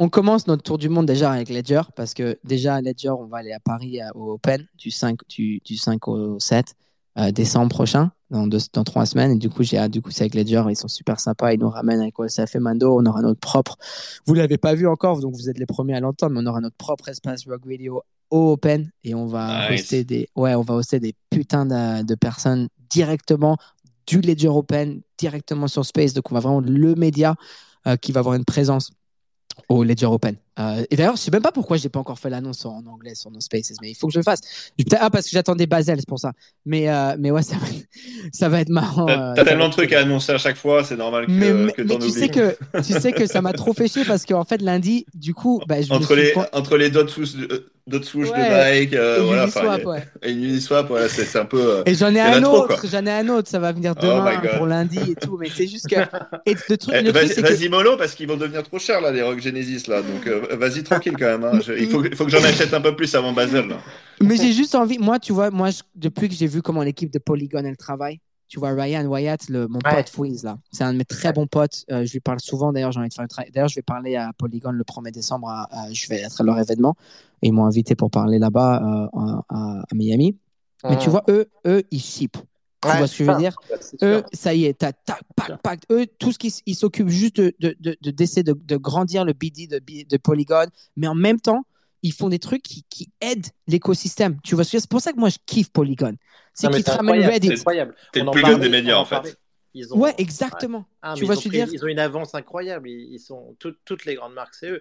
On, 0.00 0.08
commence 0.08 0.48
notre 0.48 0.64
tour 0.64 0.76
du 0.76 0.88
monde 0.88 1.06
déjà 1.06 1.30
avec 1.30 1.48
Ledger, 1.48 1.82
parce 1.94 2.14
que 2.14 2.36
déjà 2.42 2.74
à 2.74 2.80
Ledger, 2.80 3.10
on 3.10 3.26
va 3.26 3.38
aller 3.38 3.52
à 3.52 3.60
Paris 3.60 4.00
au 4.16 4.32
Open 4.32 4.66
du 4.76 4.90
5, 4.90 5.20
du, 5.28 5.60
du 5.64 5.76
5 5.76 6.08
au 6.08 6.40
7 6.40 6.74
euh, 7.16 7.30
décembre 7.30 7.68
prochain, 7.68 8.10
dans, 8.30 8.48
deux, 8.48 8.58
dans 8.72 8.82
trois 8.82 9.06
semaines. 9.06 9.30
Et 9.30 9.38
du 9.38 9.48
coup, 9.48 9.62
j'ai 9.62 9.88
du 9.88 10.02
coup, 10.02 10.10
c'est 10.10 10.22
avec 10.22 10.34
Ledger, 10.34 10.64
ils 10.68 10.76
sont 10.76 10.88
super 10.88 11.20
sympas, 11.20 11.52
ils 11.52 11.60
nous 11.60 11.70
ramènent 11.70 12.00
avec 12.00 12.18
OSF 12.18 12.56
et 12.56 12.58
Mando, 12.58 12.98
on 12.98 13.06
aura 13.06 13.22
notre 13.22 13.38
propre. 13.38 13.76
Vous 14.26 14.34
l'avez 14.34 14.58
pas 14.58 14.74
vu 14.74 14.88
encore, 14.88 15.20
donc 15.20 15.34
vous 15.34 15.48
êtes 15.48 15.58
les 15.58 15.66
premiers 15.66 15.94
à 15.94 16.00
l'entendre, 16.00 16.34
mais 16.34 16.40
on 16.42 16.46
aura 16.50 16.60
notre 16.60 16.76
propre 16.76 17.08
espace 17.08 17.46
Rock 17.46 17.62
Radio 17.70 18.02
Open 18.34 18.90
et 19.04 19.14
on 19.14 19.26
va 19.26 19.72
hoster 19.72 20.04
des 20.04 20.28
ouais 20.34 20.54
on 20.54 20.62
va 20.62 20.74
hoster 20.74 20.98
des 21.00 21.14
putains 21.30 21.66
de, 21.66 22.14
personnes 22.14 22.68
directement 22.90 23.56
du 24.06 24.20
Ledger 24.20 24.48
Open 24.48 25.00
directement 25.18 25.68
sur 25.68 25.84
Space 25.84 26.14
donc 26.14 26.30
on 26.30 26.34
va 26.34 26.40
vraiment 26.40 26.60
le 26.60 26.94
média 26.94 27.36
euh, 27.86 27.96
qui 27.96 28.12
va 28.12 28.20
avoir 28.20 28.34
une 28.34 28.44
présence 28.44 28.90
au 29.68 29.84
Ledger 29.84 30.06
Open. 30.06 30.36
Euh, 30.58 30.84
et 30.90 30.96
d'ailleurs, 30.96 31.16
je 31.16 31.22
sais 31.22 31.30
même 31.30 31.42
pas 31.42 31.52
pourquoi 31.52 31.76
j'ai 31.76 31.88
pas 31.88 31.98
encore 31.98 32.18
fait 32.18 32.30
l'annonce 32.30 32.64
en 32.64 32.84
anglais 32.86 33.14
sur 33.14 33.30
nos 33.30 33.40
spaces, 33.40 33.72
mais 33.82 33.90
il 33.90 33.94
faut 33.94 34.06
que 34.06 34.12
je 34.12 34.18
le 34.18 34.22
fasse. 34.22 34.40
Ah, 34.98 35.10
parce 35.10 35.26
que 35.26 35.32
j'attendais 35.32 35.66
Basel, 35.66 35.98
c'est 35.98 36.08
pour 36.08 36.20
ça. 36.20 36.32
Mais, 36.64 36.88
euh, 36.88 37.16
mais 37.18 37.30
ouais, 37.30 37.42
ça 37.42 37.56
va, 37.56 37.66
être, 37.66 37.86
ça 38.32 38.48
va 38.48 38.60
être 38.60 38.68
marrant. 38.68 39.06
T'as 39.06 39.40
euh, 39.40 39.44
tellement 39.44 39.68
de 39.68 39.72
trucs 39.72 39.92
à 39.92 40.00
annoncer 40.00 40.32
à 40.32 40.38
chaque 40.38 40.56
fois, 40.56 40.84
c'est 40.84 40.96
normal 40.96 41.26
que, 41.26 41.32
mais, 41.32 41.72
que 41.72 41.82
mais 41.82 41.98
tu 41.98 42.10
sais 42.10 42.28
que 42.28 42.56
tu 42.82 42.92
sais 42.92 43.12
que 43.12 43.26
ça 43.26 43.42
m'a 43.42 43.52
trop 43.52 43.72
fait 43.72 43.88
chier 43.88 44.04
parce 44.04 44.24
qu'en 44.24 44.44
fait 44.44 44.62
lundi, 44.62 45.06
du 45.14 45.34
coup, 45.34 45.60
bah, 45.66 45.82
je 45.82 45.92
entre 45.92 46.14
les 46.14 46.32
entre 46.52 46.76
les 46.76 46.90
d'autres 46.90 47.20
d'autres 47.86 48.06
swoosh 48.06 48.30
de 48.30 48.78
Nike, 48.80 48.94
euh, 48.94 49.18
et 49.18 49.26
voilà, 49.26 49.42
Uniswap, 49.44 49.84
ouais. 49.84 50.04
et 50.22 50.32
Uniswap, 50.32 50.88
voilà, 50.88 51.08
c'est 51.08 51.38
un 51.38 51.44
peu. 51.44 51.82
et 51.84 51.94
j'en 51.94 52.14
ai 52.14 52.20
un 52.20 52.42
autre, 52.42 52.86
j'en 52.90 53.04
ai 53.04 53.10
un 53.10 53.28
autre, 53.28 53.48
ça 53.48 53.58
va 53.58 53.72
venir 53.72 53.94
oh 53.96 54.00
demain 54.02 54.40
pour 54.56 54.66
lundi 54.66 54.98
et 55.10 55.14
tout, 55.14 55.36
mais 55.38 55.48
c'est 55.54 55.66
juste 55.66 55.88
que. 55.88 55.96
Et 56.46 56.54
le 56.68 56.76
truc, 56.78 56.94
eh, 56.98 57.10
vas-y 57.10 57.68
mollo 57.68 57.96
parce 57.96 58.14
qu'ils 58.14 58.28
vont 58.28 58.36
devenir 58.36 58.62
trop 58.62 58.78
chers 58.78 59.00
là 59.00 59.10
les 59.10 59.22
Rock 59.22 59.40
Genesis 59.40 59.86
là, 59.88 60.00
donc 60.00 60.26
vas-y 60.52 60.82
tranquille 60.82 61.16
quand 61.18 61.38
même. 61.38 61.44
Hein. 61.44 61.60
il 61.78 61.88
faut, 61.88 62.02
faut 62.14 62.24
que 62.24 62.30
j'en 62.30 62.44
achète 62.44 62.72
un 62.74 62.80
peu 62.80 62.94
plus 62.94 63.14
avant 63.14 63.32
Basel. 63.32 63.68
Là. 63.68 63.78
Mais 64.20 64.36
j'ai 64.36 64.52
juste 64.52 64.74
envie, 64.74 64.98
moi, 64.98 65.18
tu 65.18 65.32
vois, 65.32 65.50
moi, 65.50 65.70
depuis 65.94 66.28
que 66.28 66.34
j'ai 66.34 66.46
vu 66.46 66.62
comment 66.62 66.82
l'équipe 66.82 67.12
de 67.12 67.18
Polygon 67.18 67.64
elle 67.64 67.76
travaille, 67.76 68.20
tu 68.48 68.60
vois, 68.60 68.70
Ryan 68.70 69.06
Wyatt, 69.06 69.48
le, 69.48 69.66
mon 69.68 69.78
pote 69.78 70.08
Fouise, 70.08 70.44
là, 70.44 70.58
c'est 70.70 70.84
un 70.84 70.92
de 70.92 70.98
mes 70.98 71.04
très 71.04 71.32
bons 71.32 71.46
potes. 71.46 71.84
Euh, 71.90 72.04
je 72.04 72.12
lui 72.12 72.20
parle 72.20 72.40
souvent, 72.40 72.72
d'ailleurs, 72.72 72.92
j'ai 72.92 73.00
envie 73.00 73.08
de 73.08 73.14
faire 73.14 73.26
D'ailleurs, 73.52 73.68
je 73.68 73.74
vais 73.74 73.82
parler 73.82 74.16
à 74.16 74.32
Polygon 74.38 74.70
le 74.70 74.84
1er 74.84 75.10
décembre, 75.10 75.48
je 75.92 76.08
vais 76.08 76.20
être 76.20 76.40
à 76.40 76.44
leur 76.44 76.58
événement. 76.58 76.94
ils 77.42 77.52
m'ont 77.52 77.64
invité 77.64 77.94
pour 77.94 78.10
parler 78.10 78.38
là-bas 78.38 79.08
euh, 79.14 79.18
à, 79.18 79.44
à, 79.48 79.84
Mais 79.94 80.98
tu 80.98 81.10
vois, 81.10 81.24
eux, 81.28 81.46
eux, 81.66 81.82
ils 81.90 82.00
ship. 82.00 82.36
Tu 82.90 82.98
vois 82.98 83.06
ce 83.06 83.18
que 83.18 83.24
je 83.24 83.30
veux 83.30 83.38
dire 83.38 83.56
Eux, 84.02 84.22
ça 84.32 84.54
y 84.54 84.66
est, 84.66 84.74
tac, 84.74 84.96
tac, 85.04 85.22
pac, 85.36 85.60
pac. 85.62 85.80
Eux, 85.90 86.06
tout 86.18 86.32
ce 86.32 86.38
qu'ils 86.38 86.74
s'occupent 86.74 87.08
juste 87.08 87.36
de, 87.36 87.54
de, 87.60 87.76
de, 87.80 88.10
d'essayer 88.10 88.42
de, 88.42 88.52
de, 88.52 88.76
grandir 88.76 89.24
le 89.24 89.32
BD 89.32 89.66
de, 89.66 89.78
de 89.78 90.16
Polygon, 90.16 90.66
mais 90.96 91.06
en 91.06 91.14
même 91.14 91.40
temps, 91.40 91.64
ils 92.02 92.12
font 92.12 92.28
des 92.28 92.38
trucs 92.38 92.62
qui, 92.62 92.84
qui 92.90 93.10
aident 93.20 93.46
l'écosystème. 93.66 94.38
Tu 94.42 94.54
vois, 94.54 94.64
c'est 94.64 94.86
pour 94.88 95.00
ça 95.00 95.12
que 95.12 95.18
moi 95.18 95.30
je 95.30 95.38
kiffe 95.46 95.70
Polygon. 95.70 96.16
C'est 96.52 96.70
qu'ils 96.70 96.84
te 96.84 96.90
ramènent 96.90 97.24
Reddit. 97.24 97.48
C'est 97.48 97.54
incroyable. 97.54 97.94
T'es 98.12 98.20
le 98.20 98.30
plus 98.30 98.58
des 98.58 98.68
médias 98.68 98.96
en 98.96 99.04
fait. 99.04 99.38
Ils 99.76 99.92
ont, 99.92 99.98
ouais, 99.98 100.14
exactement. 100.18 100.86
Ah, 101.02 101.14
tu 101.16 101.24
vois, 101.24 101.34
ils, 101.34 101.48
ont 101.48 101.50
dire... 101.50 101.68
ils 101.72 101.84
ont 101.84 101.88
une 101.88 101.98
avance 101.98 102.34
incroyable. 102.34 102.88
Ils, 102.88 103.18
sont 103.18 103.56
toutes 103.58 104.04
les 104.04 104.14
grandes 104.14 104.34
marques, 104.34 104.54
c'est 104.54 104.70
eux. 104.70 104.80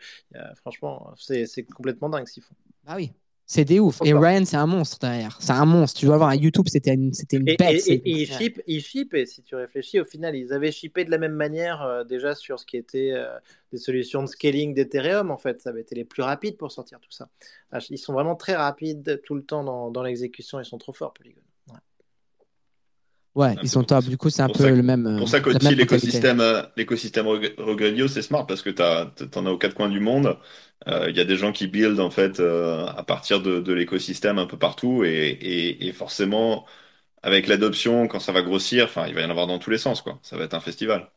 franchement, 0.58 1.14
c'est 1.18 1.64
complètement 1.74 2.10
dingue 2.10 2.28
ce 2.28 2.34
qu'ils 2.34 2.44
font. 2.44 2.56
Ah 2.86 2.96
oui. 2.98 3.12
C'est 3.46 3.66
des 3.66 3.80
ouf. 3.80 4.00
Et 4.06 4.14
Ryan, 4.14 4.46
c'est 4.46 4.58
un 4.58 4.66
monstre 4.66 5.00
derrière. 5.00 5.38
C'est 5.42 5.52
un 5.52 5.66
monstre. 5.66 6.00
Tu 6.00 6.06
dois 6.06 6.18
voir, 6.18 6.30
à 6.30 6.36
YouTube, 6.36 6.66
c'était 6.68 6.94
une, 6.94 7.14
c'était 7.14 7.38
une 7.38 7.44
bête. 7.44 7.88
Et, 7.88 8.02
ils 8.06 8.26
ship, 8.26 8.62
ils 8.68 8.84
et 9.14 9.26
si 9.26 9.44
tu 9.44 9.56
réfléchis, 9.56 10.00
au 10.00 10.06
final, 10.06 10.36
ils 10.36 10.54
avaient 10.54 10.72
shippé 10.72 11.04
de 11.04 11.12
la 11.12 11.18
même 11.18 11.34
manière 11.34 11.82
euh, 11.82 12.04
déjà 12.04 12.36
sur 12.36 12.60
ce 12.60 12.66
qui 12.66 12.78
était 12.78 13.12
euh, 13.12 13.28
des 13.72 13.78
solutions 13.78 14.24
de 14.24 14.28
scaling 14.28 14.74
d'Ethereum, 14.74 15.30
en 15.30 15.38
fait. 15.38 15.62
Ça 15.62 15.72
avait 15.72 15.82
été 15.82 15.94
les 15.94 16.06
plus 16.06 16.24
rapides 16.24 16.58
pour 16.58 16.72
sortir 16.72 17.00
tout 17.00 17.12
ça. 17.12 17.30
Ah, 17.72 17.80
ils 17.90 17.98
sont 17.98 18.14
vraiment 18.14 18.36
très 18.36 18.56
rapides 18.56 19.22
tout 19.26 19.36
le 19.36 19.44
temps 19.44 19.64
dans, 19.64 19.92
dans 19.92 20.04
l'exécution. 20.04 20.60
Ils 20.60 20.66
sont 20.66 20.78
trop 20.78 20.94
forts, 20.94 21.14
Polygon. 21.14 21.42
Ouais, 23.36 23.56
ils 23.64 23.70
sont 23.70 23.84
top. 23.84 24.06
Du 24.06 24.18
coup, 24.18 24.30
c'est 24.30 24.44
un 24.44 24.50
peu 24.50 24.70
le 24.70 24.84
même. 24.84 25.16
Pour 25.18 25.28
ça 25.28 25.40
qu'aussi 25.40 25.74
l'écosystème, 25.76 26.44
l'écosystème 26.78 27.28
Regredio, 27.28 28.08
c'est 28.08 28.22
smart 28.22 28.46
parce 28.46 28.62
que 28.62 28.70
tu 28.70 28.82
en 28.82 29.46
as 29.46 29.50
aux 29.50 29.58
quatre 29.58 29.76
coins 29.76 29.90
du 29.90 30.00
monde. 30.00 30.38
Euh, 30.88 31.10
il 31.10 31.16
y 31.16 31.22
a 31.22 31.26
des 31.26 31.38
gens 31.38 31.54
qui 31.54 31.68
build 31.68 32.00
en 32.02 32.10
fait 32.12 32.42
euh, 32.42 32.86
à 32.86 33.04
partir 33.04 33.42
de, 33.42 33.62
de 33.62 33.74
l'écosystème 33.74 34.38
un 34.38 34.46
peu 34.46 34.58
partout 34.58 35.06
et, 35.06 35.30
et, 35.30 35.88
et 35.88 35.94
forcément 35.94 36.66
avec 37.22 37.48
l'adoption 37.48 38.10
quand 38.10 38.20
ça 38.20 38.34
va 38.34 38.42
grossir, 38.42 38.84
enfin 38.84 39.08
il 39.08 39.14
va 39.14 39.22
y 39.22 39.26
en 39.26 39.30
avoir 39.30 39.48
dans 39.48 39.60
tous 39.60 39.70
les 39.70 39.78
sens 39.78 40.02
quoi. 40.02 40.20
Ça 40.24 40.36
va 40.36 40.44
être 40.44 40.56
un 40.56 40.60
festival. 40.60 41.10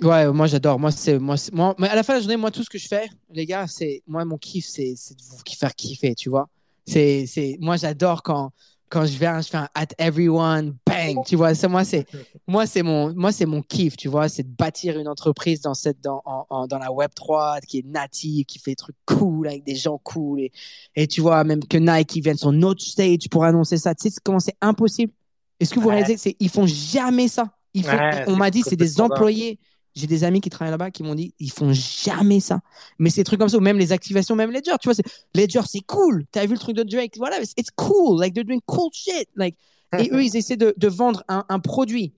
Ouais, 0.00 0.26
moi 0.32 0.46
j'adore. 0.46 0.78
Moi 0.78 0.90
c'est 0.90 1.18
moi, 1.18 1.36
moi 1.52 1.74
mais 1.78 1.88
à 1.88 1.94
la 1.94 2.02
fin 2.02 2.14
de 2.14 2.18
la 2.18 2.22
journée, 2.22 2.38
moi 2.38 2.50
tout 2.50 2.62
ce 2.62 2.70
que 2.70 2.78
je 2.78 2.88
fais, 2.88 3.10
les 3.30 3.44
gars, 3.44 3.66
c'est 3.66 4.02
moi 4.06 4.24
mon 4.24 4.38
kiff, 4.38 4.64
c'est 4.64 4.94
de 4.94 5.22
vous 5.22 5.42
faire 5.54 5.74
kiffer, 5.74 6.14
tu 6.14 6.30
vois. 6.30 6.48
C'est 6.86 7.58
moi 7.60 7.76
j'adore 7.76 8.22
quand 8.22 8.52
quand 8.88 9.04
je 9.04 9.18
viens, 9.18 9.40
je 9.40 9.48
fais 9.48 9.56
un 9.56 9.68
at 9.74 9.88
everyone, 9.98 10.76
bang, 10.86 11.24
tu 11.26 11.36
vois. 11.36 11.54
Ça, 11.54 11.68
moi, 11.68 11.84
c'est, 11.84 12.06
moi, 12.46 12.66
c'est 12.66 12.82
mon, 12.82 13.14
moi, 13.14 13.32
c'est 13.32 13.46
mon 13.46 13.62
kiff, 13.62 13.96
tu 13.96 14.08
vois. 14.08 14.28
C'est 14.28 14.42
de 14.44 14.54
bâtir 14.54 14.98
une 14.98 15.08
entreprise 15.08 15.60
dans 15.60 15.74
cette, 15.74 16.00
dans, 16.00 16.22
en, 16.24 16.66
dans 16.66 16.78
la 16.78 16.92
Web 16.92 17.10
3, 17.14 17.60
qui 17.66 17.78
est 17.78 17.86
native, 17.86 18.44
qui 18.46 18.58
fait 18.58 18.72
des 18.72 18.76
trucs 18.76 18.96
cool 19.06 19.48
avec 19.48 19.64
des 19.64 19.74
gens 19.74 19.98
cool. 19.98 20.40
Et, 20.40 20.52
et 20.94 21.06
tu 21.06 21.20
vois, 21.20 21.42
même 21.44 21.64
que 21.64 21.78
Nike 21.78 22.22
vienne 22.22 22.36
sur 22.36 22.52
notre 22.52 22.82
stage 22.82 23.28
pour 23.30 23.44
annoncer 23.44 23.76
ça. 23.76 23.94
Tu 23.94 24.10
sais 24.10 24.16
comment 24.22 24.40
c'est 24.40 24.56
impossible? 24.60 25.12
Est-ce 25.58 25.74
que 25.74 25.80
vous 25.80 25.88
réalisez 25.88 26.16
que 26.16 26.36
ils 26.38 26.50
font 26.50 26.66
jamais 26.66 27.28
ça? 27.28 27.50
Ils 27.74 27.84
font, 27.84 27.98
on 28.26 28.36
m'a 28.36 28.50
dit, 28.50 28.62
c'est 28.62 28.76
des 28.76 29.00
employés. 29.00 29.58
J'ai 29.96 30.06
des 30.06 30.24
amis 30.24 30.42
qui 30.42 30.50
travaillent 30.50 30.70
là-bas 30.70 30.90
qui 30.90 31.02
m'ont 31.02 31.14
dit 31.14 31.34
ils 31.40 31.50
font 31.50 31.72
jamais 31.72 32.38
ça. 32.38 32.60
Mais 32.98 33.08
ces 33.08 33.24
trucs 33.24 33.40
comme 33.40 33.48
ça, 33.48 33.56
ou 33.56 33.60
même 33.60 33.78
les 33.78 33.92
activations, 33.92 34.36
même 34.36 34.50
Ledger, 34.52 34.74
tu 34.80 34.90
vois, 34.90 35.04
Ledger, 35.34 35.62
c'est 35.66 35.80
cool. 35.80 36.26
Tu 36.30 36.38
as 36.38 36.44
vu 36.44 36.52
le 36.52 36.58
truc 36.58 36.76
de 36.76 36.82
Drake, 36.82 37.14
voilà, 37.16 37.40
it's 37.40 37.70
cool. 37.74 38.20
Like, 38.20 38.34
they're 38.34 38.44
doing 38.44 38.60
cool 38.66 38.90
shit. 38.92 39.28
Like, 39.34 39.56
et 39.98 40.10
eux, 40.12 40.22
ils 40.22 40.36
essaient 40.36 40.58
de, 40.58 40.74
de 40.76 40.88
vendre 40.88 41.24
un, 41.28 41.44
un, 41.48 41.58
produit 41.58 42.12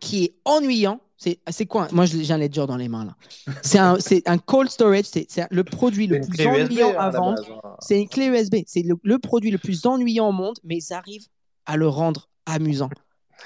qui 0.00 0.24
est 0.24 0.34
ennuyant. 0.44 1.00
C'est 1.48 1.66
quoi? 1.66 1.88
Moi, 1.92 2.04
j'ai 2.04 2.30
un 2.32 2.38
Ledger 2.38 2.66
dans 2.66 2.76
les 2.76 2.88
mains, 2.88 3.04
là. 3.04 3.16
C'est 3.62 3.78
un, 3.78 3.96
un 4.26 4.38
cold 4.38 4.68
storage. 4.68 5.04
C'est 5.06 5.28
le 5.50 5.64
produit 5.64 6.08
le 6.08 6.20
plus 6.20 6.46
ennuyant 6.46 6.90
hein, 6.90 6.98
à 6.98 7.10
vendre. 7.10 7.60
Hein. 7.64 7.76
C'est 7.80 8.00
une 8.00 8.08
clé 8.08 8.26
USB. 8.26 8.56
C'est 8.66 8.82
le, 8.82 8.96
le, 9.02 9.18
produit 9.18 9.50
le 9.50 9.58
plus 9.58 9.86
ennuyant 9.86 10.28
au 10.28 10.32
monde, 10.32 10.58
mais 10.64 10.78
ils 10.78 10.92
arrivent 10.92 11.28
à 11.64 11.76
le 11.76 11.88
rendre 11.88 12.28
amusant 12.44 12.90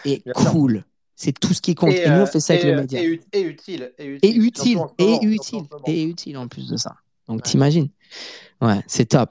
et 0.05 0.23
cool. 0.35 0.85
C'est 1.21 1.37
tout 1.37 1.53
ce 1.53 1.61
qui 1.61 1.75
compte. 1.75 1.93
Et, 1.93 2.09
nous, 2.09 2.15
on 2.15 2.21
euh, 2.21 2.27
fait 2.27 2.39
ça 2.39 2.53
avec 2.53 2.65
le 2.65 2.75
euh, 2.75 2.81
média. 2.81 3.03
Et, 3.03 3.05
utile. 3.05 3.33
Et 3.33 3.43
utile. 3.43 3.91
Et 3.99 4.29
utile. 4.31 4.79
Et 4.99 5.19
utile. 5.25 5.65
Et 5.89 6.03
utile 6.05 6.39
en 6.39 6.47
plus 6.47 6.69
de 6.69 6.77
ça. 6.77 6.95
Donc, 7.27 7.43
t'imagines. 7.43 7.89
Ouais, 8.61 8.79
c'est 8.87 9.07
top. 9.07 9.31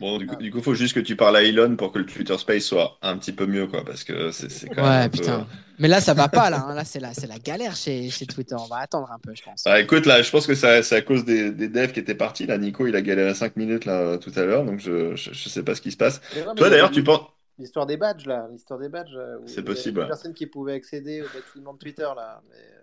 Bon, 0.00 0.16
du 0.16 0.26
coup, 0.26 0.36
il 0.40 0.62
faut 0.62 0.74
juste 0.74 0.94
que 0.94 1.00
tu 1.00 1.14
parles 1.14 1.36
à 1.36 1.42
Elon 1.42 1.76
pour 1.76 1.92
que 1.92 1.98
le 1.98 2.06
Twitter 2.06 2.36
Space 2.38 2.64
soit 2.64 2.96
un 3.02 3.18
petit 3.18 3.32
peu 3.32 3.44
mieux, 3.44 3.66
quoi, 3.66 3.84
parce 3.84 4.04
que 4.04 4.30
c'est 4.30 4.68
quand 4.70 4.82
même. 4.82 5.02
Ouais, 5.02 5.08
putain. 5.10 5.46
Mais 5.78 5.88
là, 5.88 6.00
ça 6.00 6.14
va 6.14 6.28
pas, 6.28 6.48
là. 6.48 6.64
Hein. 6.66 6.74
Là, 6.74 6.84
c'est 6.86 7.00
la, 7.00 7.10
la 7.28 7.38
galère 7.38 7.76
chez, 7.76 8.08
chez 8.08 8.24
Twitter. 8.24 8.56
On 8.58 8.66
va 8.66 8.78
attendre 8.78 9.12
un 9.12 9.18
peu, 9.18 9.34
je 9.34 9.42
pense. 9.42 9.64
Bah, 9.64 9.78
écoute, 9.78 10.06
là, 10.06 10.22
je 10.22 10.30
pense 10.30 10.46
que 10.46 10.54
c'est 10.54 10.92
à 10.92 11.02
cause 11.02 11.26
des, 11.26 11.50
des, 11.50 11.68
devs 11.68 11.92
qui 11.92 12.00
étaient 12.00 12.14
partis. 12.14 12.46
Là, 12.46 12.56
Nico, 12.56 12.86
il 12.86 12.96
a 12.96 13.02
galéré 13.02 13.34
5 13.34 13.56
minutes, 13.56 13.84
là, 13.84 14.16
tout 14.16 14.32
à 14.34 14.44
l'heure, 14.44 14.64
donc 14.64 14.80
je, 14.80 15.14
je, 15.14 15.48
sais 15.48 15.62
pas 15.62 15.74
ce 15.74 15.82
qui 15.82 15.90
se 15.90 15.98
passe. 15.98 16.22
Toi, 16.56 16.70
d'ailleurs, 16.70 16.90
tu 16.90 17.04
penses. 17.04 17.20
L'histoire 17.58 17.86
des 17.86 17.96
badges, 17.96 18.26
là. 18.26 18.48
L'histoire 18.52 18.78
des 18.78 18.88
badges. 18.88 19.14
Euh, 19.14 19.38
c'est 19.46 19.62
possible. 19.62 20.00
Il 20.00 20.02
y 20.02 20.04
a 20.04 20.08
personne 20.08 20.34
qui 20.34 20.46
pouvait 20.46 20.74
accéder 20.74 21.22
au 21.22 21.26
bâtiment 21.26 21.72
de 21.72 21.78
Twitter, 21.78 22.02
là. 22.02 22.42
Mais... 22.50 22.56
Euh. 22.56 22.82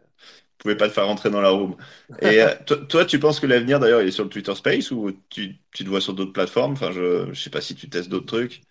pouvais 0.57 0.75
pas 0.75 0.87
te 0.87 0.93
faire 0.93 1.05
rentrer 1.05 1.29
dans 1.29 1.41
la 1.41 1.49
room. 1.49 1.75
Et 2.21 2.41
euh, 2.41 2.49
toi, 2.89 3.05
tu 3.05 3.19
penses 3.19 3.39
que 3.39 3.45
l'avenir, 3.45 3.79
d'ailleurs, 3.79 4.01
il 4.01 4.07
est 4.07 4.11
sur 4.11 4.23
le 4.23 4.29
Twitter 4.29 4.55
Space 4.55 4.91
ou 4.91 5.11
tu, 5.29 5.57
tu 5.71 5.83
te 5.83 5.89
vois 5.89 6.01
sur 6.01 6.13
d'autres 6.13 6.33
plateformes? 6.33 6.73
Enfin, 6.73 6.91
je, 6.91 7.31
je 7.31 7.41
sais 7.41 7.49
pas 7.49 7.61
si 7.61 7.75
tu 7.75 7.89
testes 7.89 8.09
d'autres 8.09 8.25
trucs. 8.25 8.61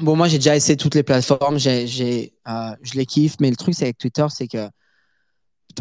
Bon, 0.00 0.16
moi, 0.16 0.28
j'ai 0.28 0.38
déjà 0.38 0.56
essayé 0.56 0.76
toutes 0.76 0.94
les 0.94 1.02
plateformes. 1.02 1.58
J'ai, 1.58 1.86
je 1.86 2.94
les 2.94 3.06
kiffe. 3.06 3.36
Mais 3.40 3.50
le 3.50 3.56
truc, 3.56 3.74
c'est 3.74 3.84
avec 3.84 3.98
Twitter, 3.98 4.26
c'est 4.30 4.48
que 4.48 4.68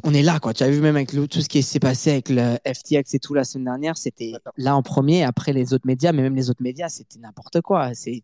on 0.03 0.13
est 0.13 0.21
là, 0.21 0.39
quoi. 0.39 0.53
Tu 0.53 0.63
as 0.63 0.69
vu 0.69 0.79
même 0.79 0.95
avec 0.95 1.09
tout 1.09 1.41
ce 1.41 1.49
qui 1.49 1.63
s'est 1.63 1.79
passé 1.79 2.11
avec 2.11 2.29
le 2.29 2.57
FTX 2.65 3.13
et 3.13 3.19
tout 3.19 3.33
la 3.33 3.43
semaine 3.43 3.65
dernière, 3.65 3.97
c'était 3.97 4.33
là 4.57 4.75
en 4.75 4.83
premier, 4.83 5.23
après 5.23 5.53
les 5.53 5.73
autres 5.73 5.87
médias, 5.87 6.11
mais 6.11 6.21
même 6.21 6.35
les 6.35 6.49
autres 6.49 6.61
médias, 6.61 6.89
c'était 6.89 7.19
n'importe 7.19 7.61
quoi. 7.61 7.93
C'est, 7.93 8.21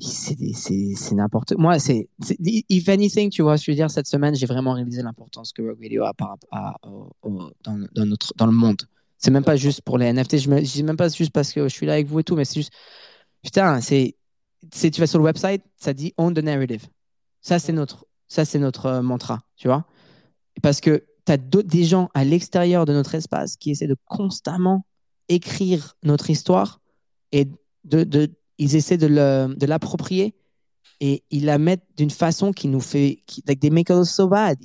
c'est 0.00 1.12
n'importe 1.12 1.54
moi 1.56 1.78
c'est 1.80 2.08
if 2.38 2.88
anything 2.88 3.30
tu 3.30 3.42
vois 3.42 3.56
je 3.56 3.68
veux 3.68 3.74
dire 3.74 3.90
cette 3.90 4.06
semaine 4.06 4.34
j'ai 4.34 4.46
vraiment 4.46 4.74
réalisé 4.74 5.02
l'importance 5.02 5.52
que 5.52 5.62
Rogue 5.62 5.80
Video 5.80 6.04
a 6.04 6.14
par, 6.14 6.36
à, 6.52 6.76
dans, 6.82 7.50
dans, 7.64 8.06
notre 8.06 8.32
dans 8.36 8.46
le 8.46 8.52
monde. 8.52 8.82
C'est 9.16 9.32
même 9.32 9.42
pas 9.42 9.56
juste 9.56 9.82
pour 9.82 9.98
les 9.98 10.12
NFT 10.12 10.38
je 10.38 10.50
me 10.50 10.60
dis 10.60 10.84
même 10.84 10.96
pas 10.96 11.08
juste 11.08 11.32
parce 11.32 11.52
que 11.52 11.64
je 11.64 11.74
suis 11.74 11.84
là 11.84 11.94
avec 11.94 12.06
vous 12.06 12.20
et 12.20 12.24
tout 12.24 12.36
mais 12.36 12.44
c'est 12.44 12.60
juste 12.60 12.72
putain 13.42 13.80
c'est 13.80 14.14
tu 14.70 15.00
vas 15.00 15.06
sur 15.08 15.18
le 15.18 15.24
website 15.24 15.62
ça 15.76 15.92
dit 15.92 16.14
own 16.16 16.32
the 16.32 16.38
narrative. 16.38 16.86
Ça 17.40 17.58
c'est 17.58 17.72
notre 17.72 18.06
ça 18.28 18.44
c'est 18.44 18.60
notre 18.60 18.86
euh, 18.86 19.02
mantra 19.02 19.40
tu 19.56 19.66
vois. 19.66 19.84
Parce 20.62 20.80
que 20.80 21.04
tu 21.26 21.32
as 21.32 21.36
des 21.36 21.84
gens 21.84 22.08
à 22.14 22.24
l'extérieur 22.24 22.84
de 22.84 22.92
notre 22.92 23.16
espace 23.16 23.56
qui 23.56 23.72
essaient 23.72 23.88
de 23.88 23.96
constamment 24.04 24.84
écrire 25.28 25.96
notre 26.02 26.30
histoire 26.30 26.80
et 27.32 27.46
de, 27.84 28.04
de 28.04 28.30
ils 28.58 28.76
essaient 28.76 28.98
de 28.98 29.66
l'approprier 29.66 30.34
et 31.00 31.22
ils 31.30 31.44
la 31.44 31.58
mettent 31.58 31.86
d'une 31.96 32.10
façon 32.10 32.52
qui 32.52 32.68
nous 32.68 32.80
fait. 32.80 33.22
Qui, 33.26 33.42
like 33.46 33.60
they 33.60 33.70
make 33.70 33.90
us 33.90 34.10
so 34.10 34.28
bad. 34.28 34.58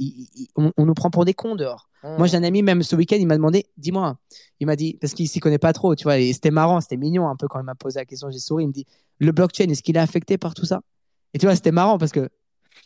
on, 0.55 0.71
nous 0.77 0.93
prend 0.93 1.11
pour 1.11 1.25
des 1.25 1.33
cons 1.33 1.55
dehors. 1.55 1.89
Hmm. 2.03 2.17
Moi, 2.17 2.27
j'ai 2.27 2.37
un 2.37 2.43
ami, 2.43 2.63
même 2.63 2.83
ce 2.83 2.95
week-end, 2.95 3.17
il 3.19 3.27
m'a 3.27 3.35
demandé 3.35 3.65
dis-moi, 3.77 4.17
il 4.59 4.67
m'a 4.67 4.75
dit, 4.75 4.97
parce 4.99 5.13
qu'il 5.13 5.27
s'y 5.27 5.39
connaît 5.39 5.59
pas 5.59 5.73
trop, 5.73 5.95
tu 5.95 6.03
vois, 6.03 6.17
et 6.17 6.33
c'était 6.33 6.51
marrant, 6.51 6.81
c'était 6.81 6.97
mignon 6.97 7.29
un 7.29 7.35
peu 7.35 7.47
quand 7.47 7.59
il 7.59 7.65
m'a 7.65 7.75
posé 7.75 7.99
la 7.99 8.05
question, 8.05 8.29
j'ai 8.29 8.39
souri, 8.39 8.63
il 8.63 8.67
me 8.67 8.73
dit 8.73 8.85
le 9.19 9.31
blockchain, 9.31 9.69
est-ce 9.69 9.81
qu'il 9.81 9.95
est 9.95 10.01
affecté 10.01 10.37
par 10.37 10.53
tout 10.53 10.65
ça? 10.65 10.81
Et 11.33 11.39
tu 11.39 11.45
vois, 11.45 11.55
c'était 11.55 11.71
marrant 11.71 11.97
parce 11.97 12.11
que, 12.11 12.29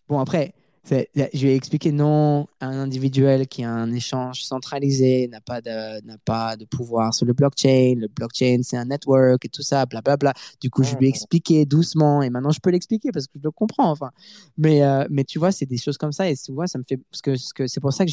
bon, 0.07 0.19
après, 0.19 0.53
je 0.89 1.41
lui 1.43 1.51
ai 1.51 1.55
expliqué 1.55 1.91
non, 1.91 2.47
un 2.61 2.71
individuel 2.71 3.47
qui 3.47 3.63
a 3.63 3.71
un 3.71 3.91
échange 3.91 4.43
centralisé 4.43 5.27
n'a 5.27 5.41
pas 5.41 5.61
de 5.61 6.05
n'a 6.05 6.17
pas 6.17 6.55
de 6.55 6.65
pouvoir 6.65 7.13
sur 7.13 7.25
le 7.25 7.33
blockchain. 7.33 7.95
Le 7.97 8.07
blockchain 8.07 8.59
c'est 8.63 8.77
un 8.77 8.85
network 8.85 9.43
et 9.45 9.49
tout 9.49 9.61
ça, 9.61 9.85
blablabla. 9.85 10.33
Du 10.61 10.69
coup, 10.69 10.83
je 10.83 10.95
lui 10.95 11.07
ai 11.07 11.09
expliqué 11.09 11.65
doucement 11.65 12.21
et 12.21 12.29
maintenant 12.29 12.51
je 12.51 12.59
peux 12.59 12.69
l'expliquer 12.69 13.11
parce 13.11 13.27
que 13.27 13.33
je 13.35 13.43
le 13.43 13.51
comprends. 13.51 13.91
Enfin, 13.91 14.11
mais 14.57 14.83
euh, 14.83 15.05
mais 15.09 15.23
tu 15.23 15.39
vois, 15.39 15.51
c'est 15.51 15.65
des 15.65 15.77
choses 15.77 15.97
comme 15.97 16.11
ça 16.11 16.29
et 16.29 16.35
tu 16.35 16.51
vois, 16.51 16.67
ça 16.67 16.77
me 16.79 16.83
fait 16.87 16.97
parce 16.97 17.21
que, 17.21 17.35
que 17.53 17.67
c'est 17.67 17.81
pour 17.81 17.93
ça 17.93 18.05
que 18.05 18.11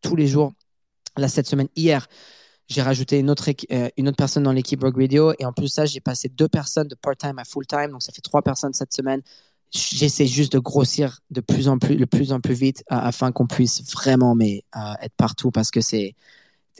tous 0.00 0.16
les 0.16 0.26
jours, 0.26 0.52
là 1.16 1.28
cette 1.28 1.46
semaine, 1.46 1.68
hier, 1.76 2.06
j'ai 2.68 2.82
rajouté 2.82 3.18
une 3.18 3.30
autre, 3.30 3.48
euh, 3.72 3.88
une 3.96 4.08
autre 4.08 4.16
personne 4.16 4.44
dans 4.44 4.52
l'équipe 4.52 4.80
Rogue 4.82 4.96
Radio 4.96 5.32
et 5.38 5.44
en 5.44 5.52
plus 5.52 5.68
ça, 5.68 5.86
j'ai 5.86 6.00
passé 6.00 6.28
deux 6.28 6.48
personnes 6.48 6.88
de 6.88 6.94
part-time 6.94 7.38
à 7.38 7.44
full-time, 7.44 7.90
donc 7.90 8.02
ça 8.02 8.12
fait 8.12 8.22
trois 8.22 8.42
personnes 8.42 8.72
cette 8.72 8.92
semaine 8.92 9.22
j'essaie 9.72 10.26
juste 10.26 10.52
de 10.52 10.58
grossir 10.58 11.18
de 11.30 11.40
plus 11.40 11.68
en 11.68 11.78
plus, 11.78 11.96
le 11.96 12.06
plus 12.06 12.32
en 12.32 12.40
plus 12.40 12.54
vite 12.54 12.84
afin 12.88 13.32
qu'on 13.32 13.46
puisse 13.46 13.82
vraiment 13.92 14.34
mais, 14.34 14.64
euh, 14.76 14.94
être 15.02 15.14
partout 15.16 15.50
parce 15.50 15.70
que 15.70 15.80
c'est, 15.80 16.14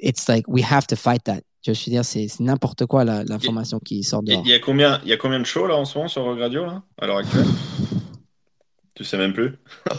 it's 0.00 0.28
like 0.28 0.46
we 0.48 0.64
have 0.70 0.86
to 0.86 0.96
fight 0.96 1.24
that. 1.24 1.40
Je 1.64 1.70
veux 1.70 1.76
dire, 1.90 2.04
c'est 2.04 2.26
n'importe 2.40 2.86
quoi 2.86 3.04
l'information 3.04 3.78
qui 3.78 4.02
sort 4.02 4.22
dehors. 4.22 4.42
Il 4.44 4.50
y 4.50 4.54
a 4.54 4.58
combien, 4.58 5.00
il 5.04 5.10
y 5.10 5.12
a 5.12 5.16
combien 5.16 5.38
de 5.38 5.46
shows 5.46 5.68
là 5.68 5.76
en 5.76 5.84
ce 5.84 5.96
moment 5.96 6.08
sur 6.08 6.24
Radio 6.36 6.64
là, 6.64 6.82
à 6.98 7.06
l'heure 7.06 7.18
actuelle? 7.18 7.46
Tu 8.94 9.04
sais 9.04 9.16
même 9.16 9.32
plus? 9.32 9.58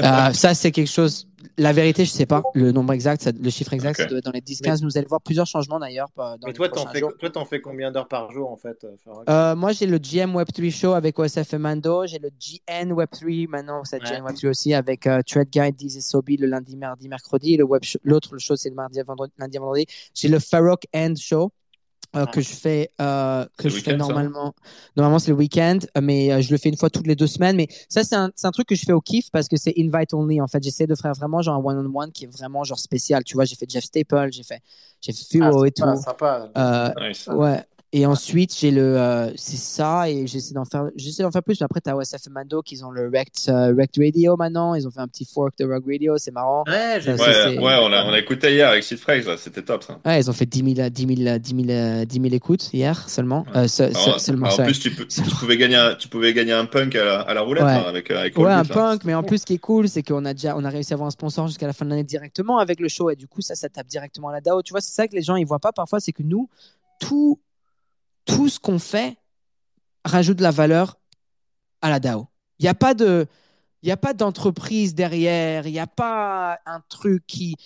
euh, 0.00 0.32
ça 0.32 0.54
c'est 0.54 0.70
quelque 0.72 0.90
chose 0.90 1.28
la 1.60 1.72
vérité, 1.72 2.04
je 2.04 2.10
sais 2.10 2.26
pas 2.26 2.42
le 2.54 2.72
nombre 2.72 2.92
exact, 2.92 3.30
le 3.38 3.50
chiffre 3.50 3.72
exact, 3.74 3.98
ça 3.98 4.06
doit 4.06 4.18
être 4.18 4.24
dans 4.24 4.32
les 4.32 4.40
10-15. 4.40 4.82
Nous 4.82 4.96
allons 4.96 5.08
voir 5.08 5.20
plusieurs 5.20 5.46
changements 5.46 5.78
d'ailleurs. 5.78 6.08
Mais 6.46 6.52
toi, 6.52 6.68
t'en 6.68 6.86
fais, 6.86 7.02
fais 7.48 7.60
combien 7.60 7.92
d'heures 7.92 8.08
par 8.08 8.30
jour 8.32 8.50
en 8.50 8.56
fait 8.56 8.84
euh, 8.84 8.96
euh, 9.28 9.54
Moi, 9.54 9.72
j'ai 9.72 9.86
le 9.86 9.98
GM 9.98 10.34
Web3 10.36 10.70
Show 10.70 10.92
avec 10.92 11.18
OSF 11.18 11.54
et 11.54 11.58
Mando. 11.58 12.06
J'ai 12.06 12.18
le 12.18 12.30
GN 12.30 12.92
Web3 12.92 13.48
maintenant, 13.48 13.84
c'est 13.84 13.98
GN 13.98 14.22
Web3 14.22 14.48
aussi 14.48 14.74
avec 14.74 15.06
uh, 15.06 15.22
Thread 15.26 15.50
Guide, 15.50 15.76
Diz 15.76 15.96
et 15.96 16.00
Sobi 16.00 16.36
le 16.36 16.46
lundi, 16.46 16.76
mardi, 16.76 17.08
mercredi. 17.08 17.56
Le 17.56 17.64
web 17.64 17.82
l'autre 18.04 18.38
show, 18.38 18.56
c'est 18.56 18.70
le 18.70 18.74
mardi, 18.74 19.00
vendredi, 19.06 19.32
lundi, 19.38 19.58
vendredi. 19.58 19.86
J'ai 20.14 20.28
le 20.28 20.38
Farok 20.38 20.84
End 20.94 21.14
Show 21.18 21.52
euh, 22.16 22.26
que 22.26 22.40
je 22.40 22.48
fais, 22.48 22.90
euh, 23.00 23.46
que 23.56 23.68
je 23.68 23.80
fais 23.80 23.96
normalement. 23.96 24.52
Normalement, 24.96 25.20
c'est 25.20 25.30
le 25.30 25.36
week-end, 25.36 25.78
euh, 25.96 26.00
mais 26.02 26.42
je 26.42 26.50
le 26.50 26.58
fais 26.58 26.68
une 26.68 26.76
fois 26.76 26.90
toutes 26.90 27.06
les 27.06 27.14
deux 27.14 27.28
semaines. 27.28 27.56
Mais 27.56 27.68
ça, 27.88 28.02
c'est 28.02 28.16
un, 28.16 28.30
un, 28.42 28.50
truc 28.50 28.66
que 28.66 28.74
je 28.74 28.84
fais 28.84 28.92
au 28.92 29.00
kiff 29.00 29.30
parce 29.30 29.46
que 29.46 29.56
c'est 29.56 29.74
invite 29.78 30.12
only. 30.12 30.40
En 30.40 30.48
fait, 30.48 30.62
j'essaie 30.62 30.88
de 30.88 30.94
faire 30.96 31.12
vraiment 31.12 31.40
genre 31.40 31.56
un 31.56 31.64
one-on-one 31.64 32.10
qui 32.10 32.24
est 32.24 32.28
vraiment 32.36 32.64
genre 32.64 32.80
spécial. 32.80 33.22
Tu 33.22 33.34
vois, 33.34 33.44
j'ai 33.44 33.54
fait 33.54 33.70
Jeff 33.70 33.84
Staple, 33.84 34.32
j'ai 34.32 34.42
fait, 34.42 34.60
j'ai 35.00 35.12
fait 35.12 35.38
Fuo 35.38 35.62
ah, 35.62 35.66
et 35.66 35.70
tout. 35.70 35.84
Sympa. 35.96 36.50
Ouais. 37.28 37.64
Et 37.92 38.06
ensuite, 38.06 38.56
j'ai 38.56 38.70
le, 38.70 38.96
euh, 38.96 39.32
c'est 39.34 39.56
ça, 39.56 40.08
et 40.08 40.24
j'essaie 40.28 40.54
d'en 40.54 40.64
faire, 40.64 40.90
j'essaie 40.94 41.24
d'en 41.24 41.32
faire 41.32 41.42
plus. 41.42 41.60
Mais 41.60 41.64
après, 41.64 41.80
t'as 41.80 41.96
OSF 41.96 42.28
et 42.28 42.30
Mando 42.30 42.62
qui 42.62 42.80
ont 42.84 42.92
le 42.92 43.10
Rect, 43.12 43.46
euh, 43.48 43.74
Radio 43.98 44.36
maintenant. 44.36 44.76
Ils 44.76 44.86
ont 44.86 44.92
fait 44.92 45.00
un 45.00 45.08
petit 45.08 45.24
fork 45.24 45.58
de 45.58 45.64
Rock 45.64 45.82
Radio, 45.90 46.16
c'est 46.16 46.30
marrant. 46.30 46.62
Ouais, 46.68 47.00
ouais, 47.04 47.58
ouais, 47.58 47.78
on 47.82 47.92
a, 47.92 48.04
on 48.04 48.12
a 48.12 48.18
écouté 48.20 48.52
hier 48.52 48.68
avec 48.68 48.84
Sid 48.84 48.98
Frex, 48.98 49.26
c'était 49.38 49.62
top 49.62 49.82
ça. 49.82 49.98
Ouais, 50.06 50.20
ils 50.20 50.30
ont 50.30 50.32
fait 50.32 50.46
10 50.46 50.76
000, 50.76 50.88
10 50.88 51.24
000, 51.24 51.38
10 51.38 51.66
000, 51.66 52.04
10 52.04 52.20
000 52.20 52.26
écoutes 52.32 52.72
hier 52.72 53.08
seulement. 53.08 53.44
Euh, 53.56 53.66
seulement 53.66 54.50
en 54.50 54.56
plus, 54.64 54.78
tu, 54.78 54.94
tu, 54.94 55.22
pouvais 55.40 55.56
gagner, 55.56 55.74
un, 55.74 55.96
tu 55.96 56.06
pouvais 56.06 56.32
gagner 56.32 56.52
un 56.52 56.66
punk 56.66 56.94
à 56.94 57.04
la, 57.04 57.20
à 57.22 57.34
la 57.34 57.40
roulette 57.40 57.64
hein, 57.64 57.84
avec, 57.88 58.08
avec 58.12 58.38
Ouais, 58.38 58.52
un 58.52 58.64
punk, 58.64 59.02
mais 59.04 59.14
en 59.14 59.24
plus, 59.24 59.38
ce 59.38 59.46
qui 59.46 59.54
est 59.54 59.58
cool, 59.58 59.88
c'est 59.88 60.04
qu'on 60.04 60.24
a 60.26 60.32
déjà, 60.32 60.56
on 60.56 60.64
a 60.64 60.68
réussi 60.68 60.92
à 60.92 60.94
avoir 60.94 61.08
un 61.08 61.10
sponsor 61.10 61.48
jusqu'à 61.48 61.66
la 61.66 61.72
fin 61.72 61.84
de 61.84 61.90
l'année 61.90 62.04
directement 62.04 62.58
avec 62.58 62.78
le 62.78 62.86
show, 62.86 63.10
et 63.10 63.16
du 63.16 63.26
coup, 63.26 63.40
ça, 63.40 63.56
ça 63.56 63.68
tape 63.68 63.88
directement 63.88 64.28
à 64.28 64.32
la 64.32 64.40
DAO. 64.40 64.62
Tu 64.62 64.72
vois, 64.72 64.80
c'est 64.80 64.94
ça 64.94 65.08
que 65.08 65.16
les 65.16 65.22
gens 65.22 65.34
ils 65.34 65.46
voient 65.46 65.58
pas 65.58 65.72
parfois, 65.72 65.98
c'est 65.98 66.12
que 66.12 66.22
nous, 66.22 66.48
tout 67.00 67.40
tout 68.30 68.48
ce 68.48 68.60
qu'on 68.60 68.78
fait 68.78 69.16
rajoute 70.04 70.38
de 70.38 70.42
la 70.42 70.50
valeur 70.50 70.98
à 71.82 71.90
la 71.90 72.00
DAO. 72.00 72.28
Il 72.58 72.64
n'y 72.64 72.68
a 72.68 72.74
pas 72.74 72.94
de, 72.94 73.26
d'entreprise 74.16 74.94
derrière, 74.94 75.66
il 75.66 75.72
n'y 75.72 75.78
a 75.78 75.86
pas 75.86 76.58
un 76.66 76.80
truc 76.88 77.24
qui, 77.26 77.56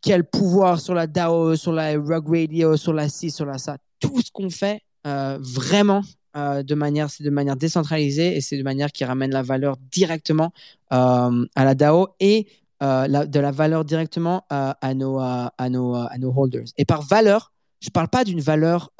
qui 0.00 0.12
a 0.12 0.16
le 0.16 0.24
pouvoir 0.24 0.80
sur 0.80 0.94
la 0.94 1.06
DAO, 1.06 1.56
sur 1.56 1.72
la 1.72 1.92
Rug 1.92 2.28
Radio, 2.28 2.76
sur 2.76 2.92
la 2.92 3.08
ci, 3.08 3.30
sur 3.30 3.44
la 3.44 3.58
ça. 3.58 3.76
Tout 4.00 4.20
ce 4.22 4.30
qu'on 4.30 4.50
fait, 4.50 4.82
euh, 5.06 5.38
vraiment, 5.40 6.02
euh, 6.36 6.62
de 6.62 6.74
manière, 6.74 7.10
c'est 7.10 7.24
de 7.24 7.30
manière 7.30 7.56
décentralisée 7.56 8.36
et 8.36 8.40
c'est 8.40 8.56
de 8.56 8.62
manière 8.62 8.92
qui 8.92 9.04
ramène 9.04 9.32
la 9.32 9.42
valeur 9.42 9.76
directement 9.90 10.52
euh, 10.92 11.46
à 11.54 11.64
la 11.64 11.74
DAO 11.74 12.08
et 12.20 12.48
de 12.80 13.40
la 13.40 13.50
valeur 13.50 13.84
directement 13.84 14.46
à, 14.50 14.94
nos, 14.94 15.18
à, 15.18 15.68
nos, 15.68 15.96
à 15.96 16.16
nos 16.16 16.32
holders. 16.32 16.66
Et 16.76 16.84
par 16.84 17.02
valeur, 17.02 17.52
je 17.80 17.88
ne 17.88 17.90
parle 17.90 18.06
pas 18.06 18.22
d'une 18.22 18.40
valeur 18.40 18.92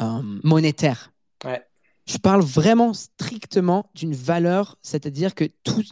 euh, 0.00 0.22
monétaire. 0.42 1.12
Ouais. 1.44 1.62
Je 2.06 2.18
parle 2.18 2.42
vraiment 2.42 2.92
strictement 2.92 3.90
d'une 3.94 4.14
valeur, 4.14 4.76
c'est-à-dire 4.82 5.34
que 5.34 5.44
tout 5.62 5.82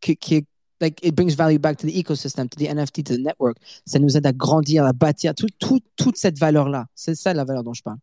qui, 0.00 0.16
qui 0.16 0.34
est 0.34 0.46
like 0.80 1.04
it 1.04 1.14
brings 1.14 1.34
value 1.34 1.58
back 1.58 1.78
to 1.78 1.86
the 1.86 1.94
ecosystem, 1.94 2.48
to 2.48 2.56
the 2.58 2.68
NFT, 2.68 3.04
to 3.04 3.16
the 3.16 3.20
network. 3.20 3.56
Ça 3.86 3.98
nous 3.98 4.16
aide 4.16 4.26
à 4.26 4.32
grandir, 4.32 4.84
à 4.84 4.92
bâtir 4.92 5.34
tout, 5.34 5.48
tout, 5.58 5.80
toute 5.96 6.16
cette 6.16 6.38
valeur-là. 6.38 6.86
C'est 6.94 7.14
ça 7.14 7.32
la 7.34 7.44
valeur 7.44 7.64
dont 7.64 7.74
je 7.74 7.82
parle 7.82 7.98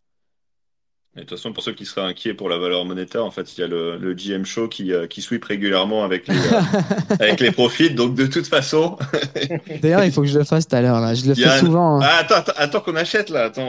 de 1.15 1.21
toute 1.21 1.37
façon, 1.37 1.53
pour 1.53 1.63
ceux 1.63 1.71
qui 1.71 1.85
seraient 1.85 2.05
inquiets 2.05 2.33
pour 2.33 2.49
la 2.49 2.57
valeur 2.57 2.83
monétaire, 2.83 3.23
en 3.23 3.31
fait, 3.31 3.57
il 3.57 3.61
y 3.61 3.63
a 3.63 3.67
le, 3.67 3.97
le 3.97 4.13
GM 4.13 4.43
Show 4.43 4.67
qui, 4.67 4.91
euh, 4.91 5.07
qui 5.07 5.21
sweep 5.21 5.45
régulièrement 5.45 6.03
avec 6.03 6.27
les, 6.27 6.35
euh, 6.35 6.61
avec 7.21 7.39
les 7.39 7.51
profits. 7.51 7.89
Donc, 7.91 8.15
de 8.15 8.25
toute 8.25 8.47
façon. 8.47 8.97
D'ailleurs, 9.81 10.03
il 10.03 10.11
faut 10.11 10.23
que 10.23 10.27
je 10.27 10.37
le 10.37 10.43
fasse 10.43 10.67
tout 10.67 10.75
à 10.75 10.81
l'heure, 10.81 10.99
là. 10.99 11.13
Je 11.13 11.25
le 11.25 11.33
fais 11.33 11.59
souvent. 11.59 12.01
Hein. 12.01 12.03
Ah, 12.03 12.17
attends, 12.19 12.51
attends, 12.57 12.81
qu'on 12.81 12.97
achète, 12.97 13.29
là. 13.29 13.45
Attends, 13.45 13.65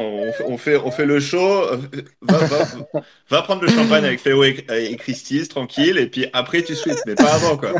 on 0.49 0.59
fait, 0.59 0.77
on 0.77 0.91
fait, 0.91 1.07
le 1.07 1.21
show. 1.21 1.67
Va, 2.23 2.39
va, 2.39 2.65
va, 3.31 3.43
prendre 3.43 3.63
le 3.63 3.69
champagne 3.69 4.05
avec 4.05 4.19
Féo 4.19 4.43
et, 4.43 4.65
et 4.69 4.97
Christie's, 4.97 5.49
tranquille. 5.49 5.99
Et 5.99 6.09
puis 6.09 6.27
après, 6.33 6.63
tu 6.63 6.75
sweeps, 6.75 7.03
mais 7.07 7.15
pas 7.15 7.33
avant, 7.33 7.57
quoi. 7.57 7.75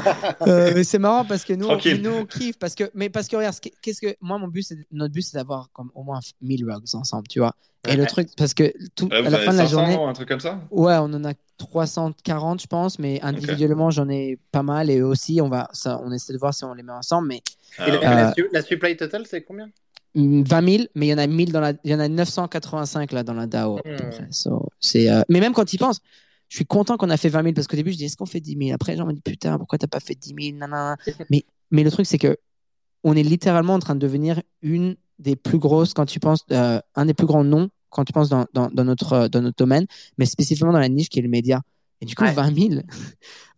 Euh, 0.47 0.71
mais 0.77 0.85
c'est 0.85 1.01
marrant 1.01 1.25
parce 1.25 1.45
que 1.45 1.55
nous, 1.55 1.67
on, 1.67 1.77
nous, 1.77 2.11
on 2.11 2.25
kiffe. 2.25 2.57
Parce 2.57 2.77
que, 2.77 2.85
mais 2.95 3.09
parce 3.09 3.27
que, 3.27 3.35
regarde, 3.35 3.57
qu'est-ce 3.83 4.01
que, 4.01 4.15
moi, 4.21 4.39
mon 4.39 4.47
but, 4.47 4.63
c'est, 4.63 4.79
notre 4.93 5.13
but, 5.13 5.23
c'est 5.23 5.37
d'avoir 5.37 5.71
comme 5.73 5.91
au 5.97 6.05
moins 6.05 6.21
1000 6.41 6.65
rugs 6.65 6.95
ensemble, 6.95 7.27
tu 7.27 7.41
vois. 7.41 7.53
Et 7.89 7.97
le 7.97 8.07
truc, 8.07 8.29
parce 8.37 8.55
que 8.55 8.73
tout, 8.95 9.09
à 9.13 9.21
la 9.21 9.39
fin 9.39 9.53
de 9.53 9.59
la 9.59 9.67
journée. 9.67 9.97
Un 9.97 10.13
truc 10.13 10.29
comme 10.29 10.41
ça 10.41 10.61
Ouais, 10.71 10.97
on 10.99 11.13
en 11.13 11.25
a 11.25 11.33
340, 11.59 12.63
je 12.63 12.67
pense, 12.67 12.99
mais 12.99 13.21
individuellement, 13.23 13.91
j'en 13.91 14.09
ai 14.09 14.39
pas 14.53 14.63
mal. 14.63 14.91
Et 14.91 14.99
eux 14.99 15.07
aussi, 15.07 15.41
on, 15.41 15.49
va, 15.49 15.69
ça, 15.73 16.01
on 16.05 16.13
essaie 16.13 16.33
de 16.33 16.39
voir 16.39 16.55
si 16.55 16.65
on 16.65 16.75
les 16.75 16.83
met 16.83 16.93
ensemble. 16.93 17.29
Mais, 17.29 17.43
ah, 17.79 17.89
la, 17.89 18.35
la, 18.53 18.63
supply 18.63 18.97
totale, 18.97 19.27
c'est 19.27 19.43
combien 19.43 19.71
20 20.17 20.69
000, 20.69 20.85
mais 20.95 21.07
il 21.07 21.11
y 21.11 21.15
en 21.15 21.19
a 21.19 21.27
1000 21.27 21.53
dans 21.53 21.61
la, 21.61 21.75
il 21.85 21.91
y 21.91 21.95
en 21.95 22.01
a 22.01 22.09
985 22.09 23.13
là 23.13 23.23
dans 23.23 23.35
la 23.35 23.47
DAO. 23.47 23.77
Hmm. 23.85 24.61
c'est, 24.81 25.11
euh, 25.11 25.21
mais 25.29 25.41
même 25.41 25.53
quand 25.53 25.73
ils 25.75 25.79
pensent, 25.79 26.01
je 26.49 26.57
suis 26.57 26.65
content 26.65 26.97
qu'on 26.97 27.11
a 27.11 27.17
fait 27.17 27.29
20 27.29 27.43
000 27.43 27.55
parce 27.55 27.67
qu'au 27.67 27.77
début 27.77 27.93
je 27.93 27.99
dis 27.99 28.07
est-ce 28.07 28.17
qu'on 28.17 28.27
fait 28.27 28.41
10 28.41 28.57
000 28.59 28.75
Après, 28.75 28.97
j'en 28.97 29.05
me 29.05 29.13
dis 29.13 29.21
putain, 29.21 29.59
pourquoi 29.59 29.79
t'as 29.79 29.89
pas 29.89 30.01
fait 30.01 30.15
10 30.15 30.57
000 30.59 30.71
mais, 31.31 31.45
mais 31.71 31.85
le 31.85 31.91
truc 31.91 32.07
c'est 32.07 32.19
que 32.19 32.39
on 33.05 33.15
est 33.15 33.23
littéralement 33.23 33.75
en 33.75 33.79
train 33.79 33.95
de 33.95 34.01
devenir 34.01 34.41
une 34.63 34.97
des 35.19 35.37
plus 35.37 35.59
grosses 35.59 35.93
quand 35.93 36.07
tu 36.07 36.19
penses, 36.19 36.45
euh, 36.51 36.81
un 36.95 37.07
des 37.07 37.15
plus 37.15 37.27
grands 37.27 37.45
noms 37.45 37.69
quand 37.91 38.05
tu 38.05 38.13
penses 38.13 38.29
dans, 38.29 38.47
dans, 38.53 38.85
notre, 38.85 39.13
euh, 39.13 39.29
dans 39.29 39.43
notre 39.43 39.57
domaine, 39.57 39.87
mais 40.19 40.27
spécifiquement 40.27 40.73
dans 40.73 40.79
la 40.79 40.89
niche 40.89 41.09
qui 41.09 41.19
est 41.19 41.23
le 41.23 41.29
média. 41.29 41.63
Et 42.01 42.07
du 42.07 42.15
coup, 42.15 42.25
20, 42.25 42.55
000, 42.55 42.83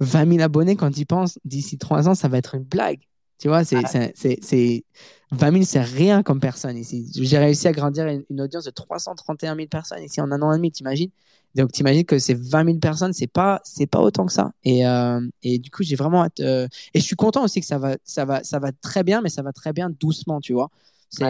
20 0.00 0.28
000 0.30 0.40
abonnés, 0.42 0.76
quand 0.76 0.90
tu 0.90 1.04
penses, 1.04 1.38
d'ici 1.44 1.76
trois 1.76 2.08
ans, 2.08 2.14
ça 2.14 2.28
va 2.28 2.38
être 2.38 2.54
une 2.54 2.62
blague. 2.62 3.00
Tu 3.38 3.48
vois, 3.48 3.64
c'est, 3.64 3.82
c'est, 4.14 4.84
20 5.30 5.52
000, 5.52 5.64
c'est 5.64 5.80
rien 5.80 6.22
comme 6.22 6.40
personne 6.40 6.76
ici. 6.76 7.08
J'ai 7.14 7.38
réussi 7.38 7.68
à 7.68 7.72
grandir 7.72 8.06
une, 8.06 8.40
audience 8.40 8.64
de 8.64 8.70
331 8.70 9.54
000 9.54 9.68
personnes 9.68 10.02
ici 10.02 10.20
en 10.20 10.30
un 10.32 10.42
an 10.42 10.52
et 10.52 10.56
demi, 10.56 10.72
t'imagines? 10.72 11.10
Donc, 11.54 11.72
t'imagines 11.72 12.04
que 12.04 12.18
ces 12.18 12.34
20 12.34 12.64
000 12.64 12.78
personnes, 12.78 13.12
c'est 13.12 13.28
pas, 13.28 13.60
c'est 13.64 13.86
pas 13.86 14.00
autant 14.00 14.26
que 14.26 14.32
ça. 14.32 14.52
Et, 14.64 14.86
euh, 14.86 15.20
et 15.42 15.58
du 15.58 15.70
coup, 15.70 15.82
j'ai 15.82 15.96
vraiment 15.96 16.24
hâte. 16.24 16.40
Euh, 16.40 16.66
et 16.94 17.00
je 17.00 17.04
suis 17.04 17.16
content 17.16 17.44
aussi 17.44 17.60
que 17.60 17.66
ça 17.66 17.78
va, 17.78 17.96
ça, 18.04 18.24
va, 18.24 18.42
ça 18.42 18.58
va 18.58 18.72
très 18.72 19.04
bien, 19.04 19.20
mais 19.20 19.28
ça 19.28 19.42
va 19.42 19.52
très 19.52 19.72
bien 19.72 19.88
doucement, 19.88 20.40
tu 20.40 20.52
vois. 20.52 20.70
C'est, 21.10 21.24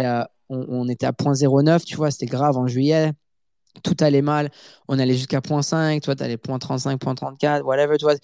on, 0.49 0.89
était 0.89 1.07
à 1.07 1.13
0.09, 1.13 1.85
tu 1.85 1.97
vois, 1.97 2.11
c'était 2.11 2.27
grave 2.27 2.57
en 2.57 2.67
juillet. 2.67 3.13
Tout 3.83 3.97
allait 4.01 4.23
mal. 4.23 4.51
On 4.89 4.99
allait 4.99 5.15
jusqu'à 5.15 5.41
0.5, 5.41 6.01
toi, 6.01 6.17
tu 6.17 6.23
allais 6.23 6.37
0.35, 6.37 6.99
0.34, 6.99 7.63
whatever, 7.63 7.97
tu 7.99 8.05
vois. 8.05 8.15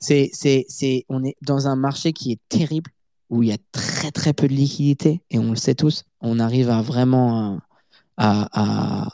C'est, 0.00 0.30
c'est, 0.32 0.64
c'est, 0.68 1.04
on 1.08 1.24
est 1.24 1.36
dans 1.42 1.68
un 1.68 1.76
marché 1.76 2.12
qui 2.12 2.32
est 2.32 2.40
terrible, 2.48 2.90
où 3.30 3.42
il 3.42 3.50
y 3.50 3.52
a 3.52 3.58
très, 3.72 4.10
très 4.10 4.32
peu 4.32 4.48
de 4.48 4.52
liquidité, 4.52 5.22
et 5.30 5.38
on 5.38 5.50
le 5.50 5.56
sait 5.56 5.74
tous. 5.74 6.04
On 6.20 6.40
arrive 6.40 6.70
à 6.70 6.82
vraiment 6.82 7.60
à, 8.16 9.08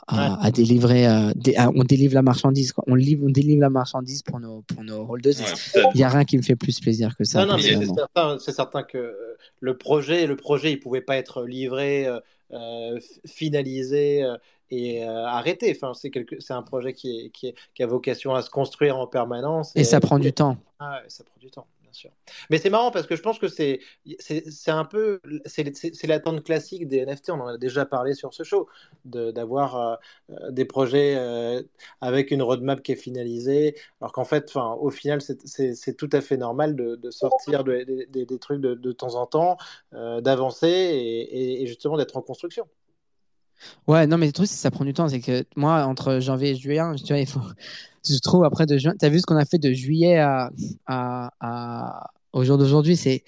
à, 0.45 0.51
délivrer, 0.51 1.07
euh, 1.07 1.31
on 1.75 1.83
délivre 1.83 2.13
la 2.13 2.21
marchandise, 2.21 2.73
On, 2.87 2.95
livre, 2.95 3.25
on 3.25 3.29
délivre 3.29 3.61
la 3.61 3.69
marchandise 3.69 4.21
pour 4.21 4.39
nos, 4.39 4.61
pour 4.61 4.83
nos 4.83 5.09
holders. 5.09 5.33
il 5.75 5.97
n'y 5.97 6.03
a 6.03 6.09
rien 6.09 6.23
qui 6.23 6.37
me 6.37 6.43
fait 6.43 6.55
plus 6.55 6.79
plaisir 6.79 7.15
que 7.17 7.23
ça. 7.23 7.45
Non, 7.45 7.53
non, 7.53 8.37
c'est 8.39 8.51
certain, 8.51 8.83
que 8.83 8.97
euh, 8.97 9.37
le 9.59 9.77
projet, 9.77 10.27
le 10.27 10.35
projet, 10.35 10.71
il 10.71 10.79
pouvait 10.79 11.01
pas 11.01 11.17
être 11.17 11.43
livré. 11.43 12.05
Euh, 12.05 12.17
euh, 12.17 12.19
finalisé 13.25 14.23
euh, 14.23 14.37
et 14.69 15.03
euh, 15.03 15.25
arrêté. 15.25 15.73
Enfin, 15.75 15.93
c'est 15.93 16.11
c'est 16.39 16.53
un 16.53 16.61
projet 16.61 16.93
qui, 16.93 17.19
est, 17.19 17.29
qui, 17.29 17.53
qui, 17.73 17.83
a 17.83 17.87
vocation 17.87 18.33
à 18.33 18.41
se 18.41 18.49
construire 18.49 18.97
en 18.97 19.07
permanence. 19.07 19.73
Et, 19.75 19.83
ça 19.83 19.99
prend 19.99 20.19
du 20.19 20.33
temps. 20.33 20.57
Ah, 20.79 21.01
ça 21.07 21.23
prend 21.23 21.39
du 21.39 21.49
temps. 21.51 21.67
Mais 22.49 22.57
c'est 22.57 22.69
marrant 22.69 22.91
parce 22.91 23.07
que 23.07 23.15
je 23.15 23.21
pense 23.21 23.39
que 23.39 23.47
c'est 23.47 23.79
un 24.67 24.85
peu 24.85 25.19
c'est 25.45 26.07
l'attente 26.07 26.43
classique 26.43 26.87
des 26.87 27.05
NFT. 27.05 27.31
On 27.31 27.39
en 27.41 27.47
a 27.47 27.57
déjà 27.57 27.85
parlé 27.85 28.13
sur 28.13 28.33
ce 28.33 28.43
show 28.43 28.67
d'avoir 29.05 29.99
des 30.49 30.65
projets 30.65 31.17
avec 32.01 32.31
une 32.31 32.41
roadmap 32.41 32.81
qui 32.81 32.93
est 32.93 32.95
finalisée, 32.95 33.75
alors 33.99 34.11
qu'en 34.11 34.25
fait, 34.25 34.53
au 34.55 34.89
final, 34.89 35.21
c'est 35.21 35.97
tout 35.97 36.09
à 36.11 36.21
fait 36.21 36.37
normal 36.37 36.75
de, 36.75 36.95
de 36.95 37.11
sortir 37.11 37.63
des 37.63 38.37
trucs 38.39 38.61
de, 38.61 38.73
de, 38.73 38.91
temps 38.91 39.15
en 39.15 39.25
temps, 39.25 39.57
d'avancer 39.91 40.67
et, 40.67 41.63
et 41.63 41.67
justement 41.67 41.97
d'être 41.97 42.17
en 42.17 42.21
construction. 42.21 42.67
Ouais, 43.87 44.07
non, 44.07 44.17
mais 44.17 44.27
le 44.27 44.31
truc, 44.33 44.47
c'est 44.47 44.55
que 44.55 44.61
ça 44.61 44.71
prend 44.71 44.85
du 44.85 44.93
temps. 44.93 45.07
C'est 45.09 45.19
que 45.21 45.45
moi, 45.55 45.83
entre 45.85 46.19
janvier 46.19 46.51
et 46.51 46.55
juillet, 46.55 46.81
tu 46.97 47.07
vois, 47.13 47.19
il 47.19 47.27
faut. 47.27 47.41
Je 48.07 48.17
trouve 48.19 48.43
après 48.45 48.65
de 48.65 48.77
juin. 48.79 48.93
Tu 48.99 49.05
as 49.05 49.09
vu 49.09 49.19
ce 49.19 49.25
qu'on 49.27 49.35
a 49.37 49.45
fait 49.45 49.59
de 49.59 49.71
juillet 49.73 50.17
à, 50.17 50.49
au 52.33 52.43
jour 52.43 52.57
d'aujourd'hui, 52.57 52.95
c'est. 52.95 53.23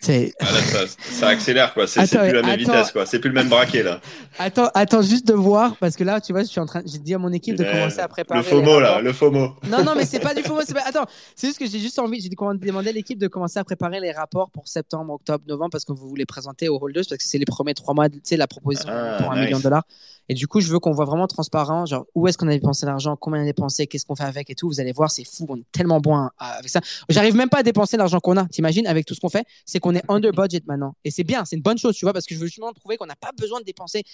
c'est... 0.00 0.32
Ah 0.40 0.46
ça, 0.46 0.86
ça, 0.86 1.28
accélère, 1.28 1.74
quoi. 1.74 1.86
C'est, 1.86 2.06
c'est 2.06 2.18
plus 2.18 2.32
la 2.32 2.42
même 2.42 2.58
vitesse, 2.58 2.92
quoi. 2.92 3.04
C'est 3.04 3.18
plus 3.18 3.28
le 3.28 3.34
même 3.34 3.48
braquet, 3.48 3.82
là. 3.82 4.00
Attends, 4.38 4.70
attends 4.74 5.02
juste 5.02 5.26
de 5.26 5.34
voir, 5.34 5.76
parce 5.76 5.96
que 5.96 6.04
là, 6.04 6.20
tu 6.20 6.32
vois, 6.32 6.42
je 6.42 6.48
suis 6.48 6.60
en 6.60 6.66
train. 6.66 6.82
J'ai 6.86 6.98
dit 6.98 7.14
à 7.14 7.18
mon 7.18 7.32
équipe 7.32 7.56
de 7.56 7.64
commencer 7.64 8.00
à 8.00 8.08
préparer. 8.08 8.38
Le 8.38 8.44
FOMO, 8.44 8.80
là, 8.80 9.00
le 9.00 9.12
FOMO. 9.12 9.54
Non, 9.68 9.82
non, 9.82 9.94
mais 9.96 10.04
c'est 10.04 10.20
pas 10.20 10.34
du 10.34 10.42
FOMO. 10.42 10.60
C'est 10.66 10.74
pas... 10.74 10.84
Attends, 10.86 11.06
c'est 11.34 11.48
juste 11.48 11.58
que 11.58 11.66
j'ai 11.66 11.80
juste 11.80 11.98
envie. 11.98 12.20
J'ai 12.20 12.28
demandé 12.28 12.90
à 12.90 12.92
l'équipe 12.92 13.18
de 13.18 13.28
commencer 13.28 13.58
à 13.58 13.64
préparer 13.64 14.00
les 14.00 14.12
rapports 14.12 14.50
pour 14.50 14.68
septembre, 14.68 15.14
octobre, 15.14 15.44
novembre, 15.48 15.70
parce 15.72 15.84
que 15.84 15.92
vous 15.92 16.08
voulez 16.08 16.26
présenter 16.26 16.68
aux 16.68 16.78
holders, 16.80 17.04
parce 17.08 17.18
que 17.18 17.28
c'est 17.28 17.38
les 17.38 17.46
premiers 17.46 17.74
trois 17.74 17.94
mois, 17.94 18.08
tu 18.08 18.20
sais, 18.22 18.36
la 18.36 18.46
proposition 18.46 18.88
ah, 18.92 19.16
pour 19.20 19.32
un 19.32 19.40
million 19.40 19.58
de 19.58 19.62
dollars. 19.64 19.84
Et 20.28 20.34
du 20.34 20.46
coup, 20.46 20.60
je 20.60 20.68
veux 20.70 20.78
qu'on 20.78 20.92
voit 20.92 21.06
vraiment 21.06 21.26
transparent, 21.26 21.86
genre 21.86 22.06
où 22.14 22.28
est-ce 22.28 22.36
qu'on 22.36 22.48
a 22.48 22.52
dépensé 22.52 22.84
l'argent, 22.84 23.16
combien 23.16 23.40
on 23.40 23.42
a 23.42 23.46
dépensé, 23.46 23.86
qu'est-ce 23.86 24.04
qu'on 24.04 24.14
fait 24.14 24.24
avec 24.24 24.50
et 24.50 24.54
tout. 24.54 24.68
Vous 24.68 24.80
allez 24.80 24.92
voir, 24.92 25.10
c'est 25.10 25.24
fou, 25.24 25.46
on 25.48 25.56
est 25.56 25.64
tellement 25.72 26.00
bon 26.00 26.28
avec 26.38 26.68
ça. 26.68 26.80
J'arrive 27.08 27.34
même 27.34 27.48
pas 27.48 27.58
à 27.58 27.62
dépenser 27.62 27.96
l'argent 27.96 28.20
qu'on 28.20 28.36
a. 28.36 28.46
T'imagines 28.46 28.86
avec 28.86 29.06
tout 29.06 29.14
ce 29.14 29.20
qu'on 29.20 29.30
fait, 29.30 29.46
c'est 29.64 29.80
qu'on 29.80 29.94
est 29.94 30.04
under 30.08 30.32
budget 30.32 30.62
maintenant. 30.66 30.94
Et 31.04 31.10
c'est 31.10 31.24
bien, 31.24 31.44
c'est 31.44 31.56
une 31.56 31.62
bonne 31.62 31.78
chose, 31.78 31.96
tu 31.96 32.04
vois, 32.04 32.12
parce 32.12 32.26
que 32.26 32.34
je 32.34 32.40
veux 32.40 32.46
justement 32.46 32.72
prouver 32.72 32.96
qu'on 32.96 33.06
n'a 33.06 33.16
pas 33.16 33.32
besoin 33.38 33.60
de 33.60 33.64
dépenser 33.64 34.04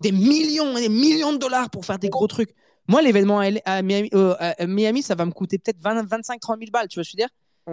des 0.00 0.12
millions 0.12 0.76
et 0.76 0.82
des 0.82 0.88
millions 0.88 1.32
de 1.32 1.38
dollars 1.38 1.70
pour 1.70 1.84
faire 1.84 1.98
des 1.98 2.08
gros 2.08 2.26
trucs. 2.26 2.50
Moi, 2.88 3.02
l'événement 3.02 3.38
à, 3.38 3.82
Miami, 3.82 4.10
euh, 4.14 4.34
Miami, 4.66 5.02
ça 5.02 5.14
va 5.14 5.24
me 5.24 5.30
coûter 5.30 5.58
peut-être 5.58 5.78
25-30 5.78 6.58
000 6.58 6.70
balles, 6.72 6.88
tu 6.88 6.98
vois, 6.98 7.04
je 7.04 7.12
veux 7.12 7.16
dire? 7.16 7.28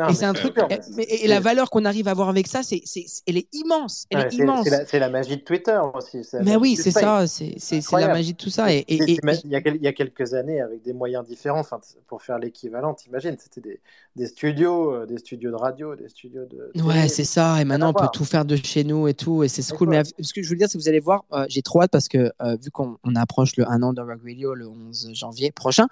Et 0.10 0.14
c'est 0.14 0.26
un 0.26 0.34
truc. 0.34 0.56
Et, 0.98 1.28
la 1.28 1.40
valeur 1.40 1.70
qu'on 1.70 1.86
arrive 1.86 2.08
à 2.08 2.12
avoir 2.12 2.30
avec 2.30 2.48
ça, 2.48 2.64
c'est, 2.64 2.82
c'est, 2.86 3.06
elle 3.26 3.38
est 3.38 3.48
immense. 3.54 4.06
Elle 4.10 4.20
est, 4.20 4.34
immense. 4.34 4.68
C'est 4.88 5.00
la, 5.00 5.10
magie 5.10 5.38
de 5.38 5.42
Twitter 5.42 5.80
aussi. 5.94 6.22
Mais 6.42 6.56
oui, 6.56 6.76
c'est 6.76 6.92
ça. 6.92 7.26
C'est, 7.28 7.56
c'est, 7.58 7.82
la 7.92 8.08
magie 8.10 8.34
de 8.34 8.38
tout 8.38 8.50
ça. 8.50 8.72
Et, 8.72 8.86
il, 8.88 9.20
y 9.46 9.56
a, 9.56 9.62
il 9.66 9.82
y 9.82 9.88
a 9.88 9.94
quelques 9.94 10.34
années, 10.34 10.62
avec 10.62 10.82
des 10.84 10.94
moyens 10.94 11.26
différents, 11.26 11.64
pour 12.08 12.22
faire 12.22 12.40
l'équivalent, 12.40 12.96
imagine, 13.08 13.36
c'était 13.40 13.62
des, 13.62 13.80
des, 14.18 14.28
studios, 14.28 14.94
euh, 14.94 15.06
des 15.06 15.18
studios 15.18 15.52
de 15.52 15.56
radio, 15.56 15.96
des 15.96 16.10
studios 16.10 16.46
de. 16.46 16.72
Ouais, 16.82 17.08
c'est 17.08 17.24
ça. 17.24 17.62
Et 17.62 17.66
maintenant, 17.66 17.92
on 17.92 17.94
peut 17.94 18.08
tout 18.12 18.26
faire 18.26 18.46
de 18.46 18.56
chez 18.56 18.84
nous 18.84 19.08
et 19.08 19.14
tout. 19.14 19.44
Et 19.44 19.48
c'est 19.48 19.68
cool. 19.76 19.90
Mais 19.90 20.04
ce 20.04 20.34
que 20.34 20.42
je 20.42 20.50
veux 20.50 20.56
dire, 20.56 20.68
c'est 20.70 20.78
que 20.78 20.84
vous 20.84 20.90
allez 20.90 21.00
voir, 21.00 21.24
euh, 21.34 21.46
j'ai 21.50 21.62
trop 21.62 21.82
hâte 21.82 21.92
parce 21.92 22.08
que 22.08 22.32
euh, 22.42 22.58
vu 22.62 22.72
qu'on 22.72 22.98
approche 23.16 23.56
le 23.58 23.70
1 23.70 23.84
an 23.84 23.94
de 23.94 24.02
Rock 24.02 24.20
Radio 24.26 24.54
le 24.54 24.68
11 24.68 25.12
janvier 25.14 25.52
prochain, 25.52 25.88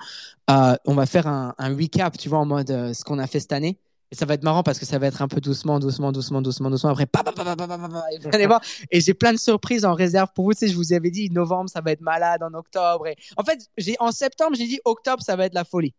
on 0.47 0.93
va 0.93 1.05
faire 1.05 1.28
un, 1.28 1.53
un 1.57 1.76
recap, 1.76 2.17
tu 2.17 2.30
vois, 2.30 2.39
en 2.39 2.45
mode 2.45 2.67
ce 2.67 3.03
qu'on 3.03 3.19
a 3.19 3.28
fait 3.28 3.39
cette 3.39 3.53
année. 3.53 3.78
Et 4.11 4.15
ça 4.15 4.26
va 4.26 4.36
être 4.36 4.43
marrant 4.43 4.61
parce 4.61 4.78
que 4.78 4.86
ça 4.86 4.99
va 4.99 5.07
être 5.07 5.21
un 5.21 5.28
peu 5.28 5.41
doucement, 5.41 5.80
doucement, 5.80 6.11
doucement, 6.11 6.41
doucement, 6.41 6.69
doucement. 6.69 6.91
Après, 6.91 7.07
vous 7.13 8.30
allez 8.32 8.45
voir. 8.45 8.61
Et 8.91 9.01
j'ai 9.01 9.15
plein 9.15 9.34
de 9.34 9.38
surprises 9.38 9.84
en 9.84 9.93
réserve 9.93 10.30
pour 10.36 10.45
vous. 10.45 10.53
Tu 10.53 10.59
sais, 10.59 10.67
je 10.67 10.76
vous 10.76 10.93
avais 10.93 11.09
dit, 11.09 11.30
novembre, 11.32 11.69
ça 11.69 11.82
va 11.82 11.91
être 11.91 12.01
malade 12.01 12.43
en 12.43 12.53
octobre. 12.53 13.07
Et... 13.07 13.15
En 13.36 13.43
fait, 13.43 13.67
j'ai, 13.78 13.95
en 13.99 14.11
septembre, 14.11 14.55
j'ai 14.55 14.67
dit, 14.67 14.80
octobre, 14.86 15.23
ça 15.23 15.36
va 15.36 15.45
être 15.45 15.55
la 15.55 15.63
folie. 15.63 15.93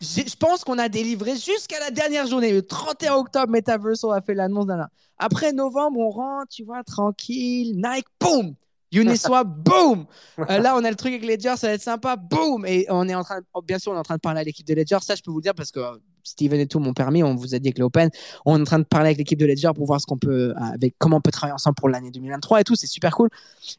Je 0.00 0.36
pense 0.36 0.64
qu'on 0.64 0.78
a 0.78 0.88
délivré 0.88 1.32
jusqu'à 1.36 1.80
la 1.80 1.90
dernière 1.90 2.26
journée. 2.26 2.52
Le 2.52 2.62
31 2.62 3.14
octobre, 3.14 3.48
Metaverse, 3.48 4.04
on 4.04 4.10
a 4.10 4.20
fait 4.20 4.34
l'annonce. 4.34 4.66
Après 5.18 5.52
novembre, 5.52 5.98
on 5.98 6.10
rentre, 6.10 6.48
tu 6.48 6.64
vois, 6.64 6.82
tranquille. 6.84 7.76
Nike, 7.76 8.06
boum 8.20 8.54
Uniswap, 8.92 9.46
boum 9.64 10.06
euh, 10.38 10.58
Là, 10.58 10.74
on 10.76 10.84
a 10.84 10.90
le 10.90 10.96
truc 10.96 11.14
avec 11.14 11.24
Ledger, 11.24 11.54
ça 11.56 11.68
va 11.68 11.74
être 11.74 11.82
sympa, 11.82 12.16
boum 12.16 12.66
Et 12.66 12.86
on 12.88 13.08
est 13.08 13.14
en 13.14 13.22
train, 13.22 13.40
oh, 13.54 13.62
bien 13.62 13.78
sûr, 13.78 13.92
on 13.92 13.96
est 13.96 13.98
en 13.98 14.04
train 14.04 14.16
de 14.16 14.20
parler 14.20 14.40
à 14.40 14.44
l'équipe 14.44 14.66
de 14.66 14.74
Ledger. 14.74 14.98
Ça, 15.02 15.14
je 15.14 15.22
peux 15.22 15.30
vous 15.30 15.38
le 15.38 15.42
dire 15.42 15.54
parce 15.54 15.70
que 15.70 15.80
euh, 15.80 15.96
Steven 16.24 16.58
et 16.60 16.66
tout 16.66 16.80
m'ont 16.80 16.94
permis. 16.94 17.22
On 17.22 17.34
vous 17.34 17.54
a 17.54 17.58
dit 17.58 17.68
avec 17.68 17.78
l'Open, 17.78 18.10
on 18.44 18.58
est 18.58 18.60
en 18.60 18.64
train 18.64 18.78
de 18.78 18.84
parler 18.84 19.08
avec 19.08 19.18
l'équipe 19.18 19.38
de 19.38 19.46
Ledger 19.46 19.70
pour 19.74 19.86
voir 19.86 20.00
ce 20.00 20.06
qu'on 20.06 20.18
peut, 20.18 20.50
euh, 20.50 20.54
avec 20.72 20.94
comment 20.98 21.18
on 21.18 21.20
peut 21.20 21.30
travailler 21.30 21.54
ensemble 21.54 21.76
pour 21.76 21.88
l'année 21.88 22.10
2023 22.10 22.60
et 22.60 22.64
tout. 22.64 22.74
C'est 22.74 22.86
super 22.86 23.14
cool. 23.14 23.28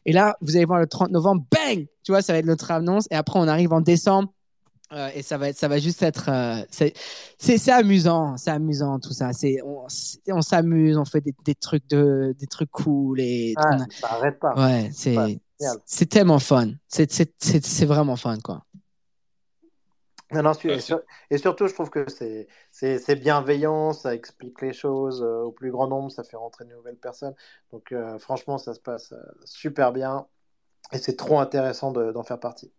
Et 0.06 0.12
là, 0.12 0.36
vous 0.40 0.56
allez 0.56 0.64
voir 0.64 0.80
le 0.80 0.86
30 0.86 1.10
novembre, 1.10 1.44
bang 1.50 1.86
Tu 2.02 2.12
vois, 2.12 2.22
ça 2.22 2.32
va 2.32 2.38
être 2.38 2.46
notre 2.46 2.70
annonce. 2.70 3.06
Et 3.10 3.14
après, 3.14 3.38
on 3.38 3.48
arrive 3.48 3.72
en 3.72 3.80
décembre. 3.80 4.32
Euh, 4.92 5.08
et 5.14 5.22
ça 5.22 5.38
va, 5.38 5.48
être, 5.48 5.56
ça 5.56 5.68
va 5.68 5.78
juste 5.78 6.02
être. 6.02 6.28
Euh, 6.28 6.62
c'est 7.38 7.70
amusant, 7.70 8.36
c'est 8.36 8.50
amusant 8.50 8.98
tout 8.98 9.12
ça. 9.12 9.30
On, 9.64 9.86
on 10.28 10.42
s'amuse, 10.42 10.98
on 10.98 11.04
fait 11.04 11.22
des, 11.22 11.34
des, 11.44 11.54
trucs 11.54 11.88
de, 11.88 12.34
des 12.38 12.46
trucs 12.46 12.70
cool. 12.70 13.20
Et 13.20 13.54
ça 13.56 13.86
arrête 14.10 14.38
pas. 14.38 14.54
Ouais, 14.54 14.90
c'est 14.92 16.06
tellement 16.06 16.38
fun. 16.38 16.72
C'est 16.88 17.84
vraiment 17.86 18.16
fun, 18.16 18.38
quoi. 18.38 18.64
Non, 20.30 20.42
non, 20.42 20.52
et, 20.52 21.36
surtout, 21.36 21.66
je 21.66 21.74
trouve 21.74 21.90
que 21.90 22.06
c'est 22.08 23.16
bienveillant, 23.16 23.92
ça 23.92 24.14
explique 24.14 24.62
les 24.62 24.72
choses 24.72 25.22
euh, 25.22 25.42
au 25.42 25.52
plus 25.52 25.70
grand 25.70 25.88
nombre, 25.88 26.10
ça 26.10 26.24
fait 26.24 26.38
rentrer 26.38 26.64
de 26.64 26.70
nouvelles 26.70 26.96
personnes. 26.96 27.34
Donc, 27.70 27.94
franchement, 28.18 28.56
ça 28.56 28.72
se 28.74 28.80
passe 28.80 29.14
super 29.44 29.92
bien 29.92 30.26
et 30.92 30.98
c'est 30.98 31.16
trop 31.16 31.38
intéressant 31.38 31.92
d'en 31.92 32.22
faire 32.22 32.40
partie. 32.40 32.72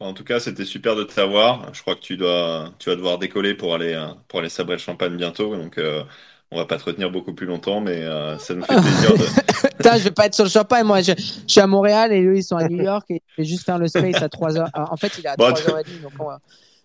En 0.00 0.14
tout 0.14 0.24
cas, 0.24 0.40
c'était 0.40 0.64
super 0.64 0.96
de 0.96 1.04
t'avoir. 1.04 1.68
Je 1.74 1.82
crois 1.82 1.94
que 1.94 2.00
tu 2.00 2.16
dois, 2.16 2.70
tu 2.78 2.88
vas 2.88 2.96
devoir 2.96 3.18
décoller 3.18 3.54
pour 3.54 3.74
aller, 3.74 3.92
euh, 3.92 4.08
pour 4.28 4.40
aller 4.40 4.48
sabrer 4.48 4.76
le 4.76 4.80
champagne 4.80 5.14
bientôt. 5.14 5.54
Donc, 5.54 5.76
euh, 5.76 6.02
on 6.50 6.56
va 6.56 6.64
pas 6.64 6.78
te 6.78 6.84
retenir 6.84 7.10
beaucoup 7.10 7.34
plus 7.34 7.46
longtemps, 7.46 7.82
mais 7.82 8.02
euh, 8.02 8.38
ça 8.38 8.54
nous 8.54 8.64
fait 8.64 8.74
plaisir. 8.80 9.12
De... 9.12 9.98
je 9.98 10.04
vais 10.04 10.10
pas 10.10 10.24
être 10.24 10.34
sur 10.34 10.44
le 10.44 10.50
champagne. 10.50 10.84
Moi, 10.84 11.02
je, 11.02 11.12
suis 11.46 11.60
à 11.60 11.66
Montréal 11.66 12.14
et 12.14 12.24
eux, 12.24 12.38
ils 12.38 12.42
sont 12.42 12.56
à 12.56 12.66
New 12.66 12.82
York 12.82 13.04
et 13.10 13.22
je 13.28 13.42
vais 13.42 13.48
juste 13.48 13.64
faire 13.64 13.78
le 13.78 13.88
space 13.88 14.22
à 14.22 14.30
3 14.30 14.56
heures. 14.56 14.70
En 14.74 14.96
fait, 14.96 15.12
il 15.18 15.26
est 15.26 15.28
à 15.28 15.36
3h30. 15.36 15.84
Donc, 16.02 16.12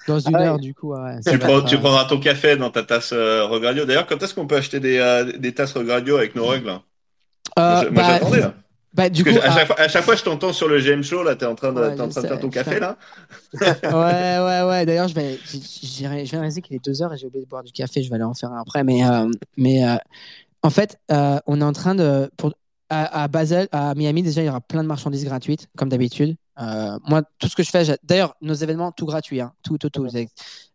dans 0.07 0.19
une 0.19 0.35
ah 0.35 0.41
heure, 0.41 0.59
du 0.59 0.73
coup. 0.73 0.93
tu, 1.25 1.39
prendras 1.79 2.05
ton 2.05 2.19
café 2.19 2.57
dans 2.57 2.69
ta 2.69 2.83
tasse 2.83 3.11
euh, 3.11 3.45
Regradio. 3.45 3.85
D'ailleurs, 3.85 4.05
quand 4.05 4.21
est-ce 4.21 4.35
qu'on 4.35 4.45
peut 4.45 4.57
acheter 4.57 4.79
des, 4.79 5.25
des 5.39 5.53
tasses 5.53 5.73
Regradio 5.73 6.17
avec 6.17 6.35
nos 6.35 6.45
règles 6.45 6.65
Moi, 6.65 6.81
bah, 7.57 7.89
j'attendais. 7.95 8.41
Là. 8.41 8.53
Bah, 8.95 9.09
du 9.09 9.25
coup, 9.25 9.29
à, 9.29 9.51
chaque 9.51 9.67
fois, 9.67 9.79
à, 9.79 9.87
chaque 9.89 10.03
fois, 10.05 10.15
je 10.15 10.23
t'entends 10.23 10.53
sur 10.53 10.69
le 10.69 10.79
GM 10.79 11.03
Show, 11.03 11.21
là, 11.21 11.35
t'es 11.35 11.45
en 11.45 11.55
train 11.55 11.73
de, 11.73 11.81
es 11.81 11.99
en 11.99 12.07
train 12.07 12.21
de 12.21 12.27
faire 12.27 12.39
ton 12.39 12.49
café, 12.49 12.79
là 12.79 12.97
Ouais, 13.59 13.91
ouais, 13.91 14.69
ouais. 14.69 14.85
D'ailleurs, 14.85 15.09
je 15.09 15.15
vais, 15.15 15.37
je 15.43 15.99
viens 15.99 16.23
de 16.23 16.29
réaliser 16.29 16.61
qu'il 16.61 16.77
est 16.77 16.85
2 16.85 17.01
heures 17.01 17.13
et 17.13 17.17
j'ai 17.17 17.27
oublié 17.27 17.43
de 17.43 17.49
boire 17.49 17.63
du 17.63 17.73
café. 17.73 18.01
Je 18.01 18.09
vais 18.09 18.15
aller 18.15 18.23
en 18.23 18.33
faire 18.33 18.53
un 18.53 18.61
après. 18.61 18.85
Mais, 18.85 19.05
euh, 19.05 19.29
mais 19.57 19.85
euh, 19.85 19.97
en 20.63 20.69
fait, 20.69 20.97
euh, 21.11 21.39
on 21.45 21.59
est 21.59 21.65
en 21.65 21.73
train 21.73 21.93
de. 21.93 22.31
Pour, 22.37 22.53
à, 22.89 23.23
à, 23.23 23.27
Basel, 23.27 23.67
à 23.73 23.95
Miami, 23.95 24.23
déjà, 24.23 24.41
il 24.41 24.45
y 24.45 24.49
aura 24.49 24.61
plein 24.61 24.81
de 24.81 24.87
marchandises 24.87 25.25
gratuites, 25.25 25.67
comme 25.75 25.89
d'habitude. 25.89 26.37
moi, 26.57 27.23
tout 27.39 27.49
ce 27.49 27.55
que 27.55 27.63
je 27.63 27.71
fais, 27.71 27.83
d'ailleurs, 28.03 28.35
nos 28.41 28.53
événements, 28.53 28.93
tout 28.93 29.07
gratuit, 29.07 29.41
hein, 29.41 29.51
tout, 29.61 29.77
tout, 29.77 29.89
tout. 29.89 30.07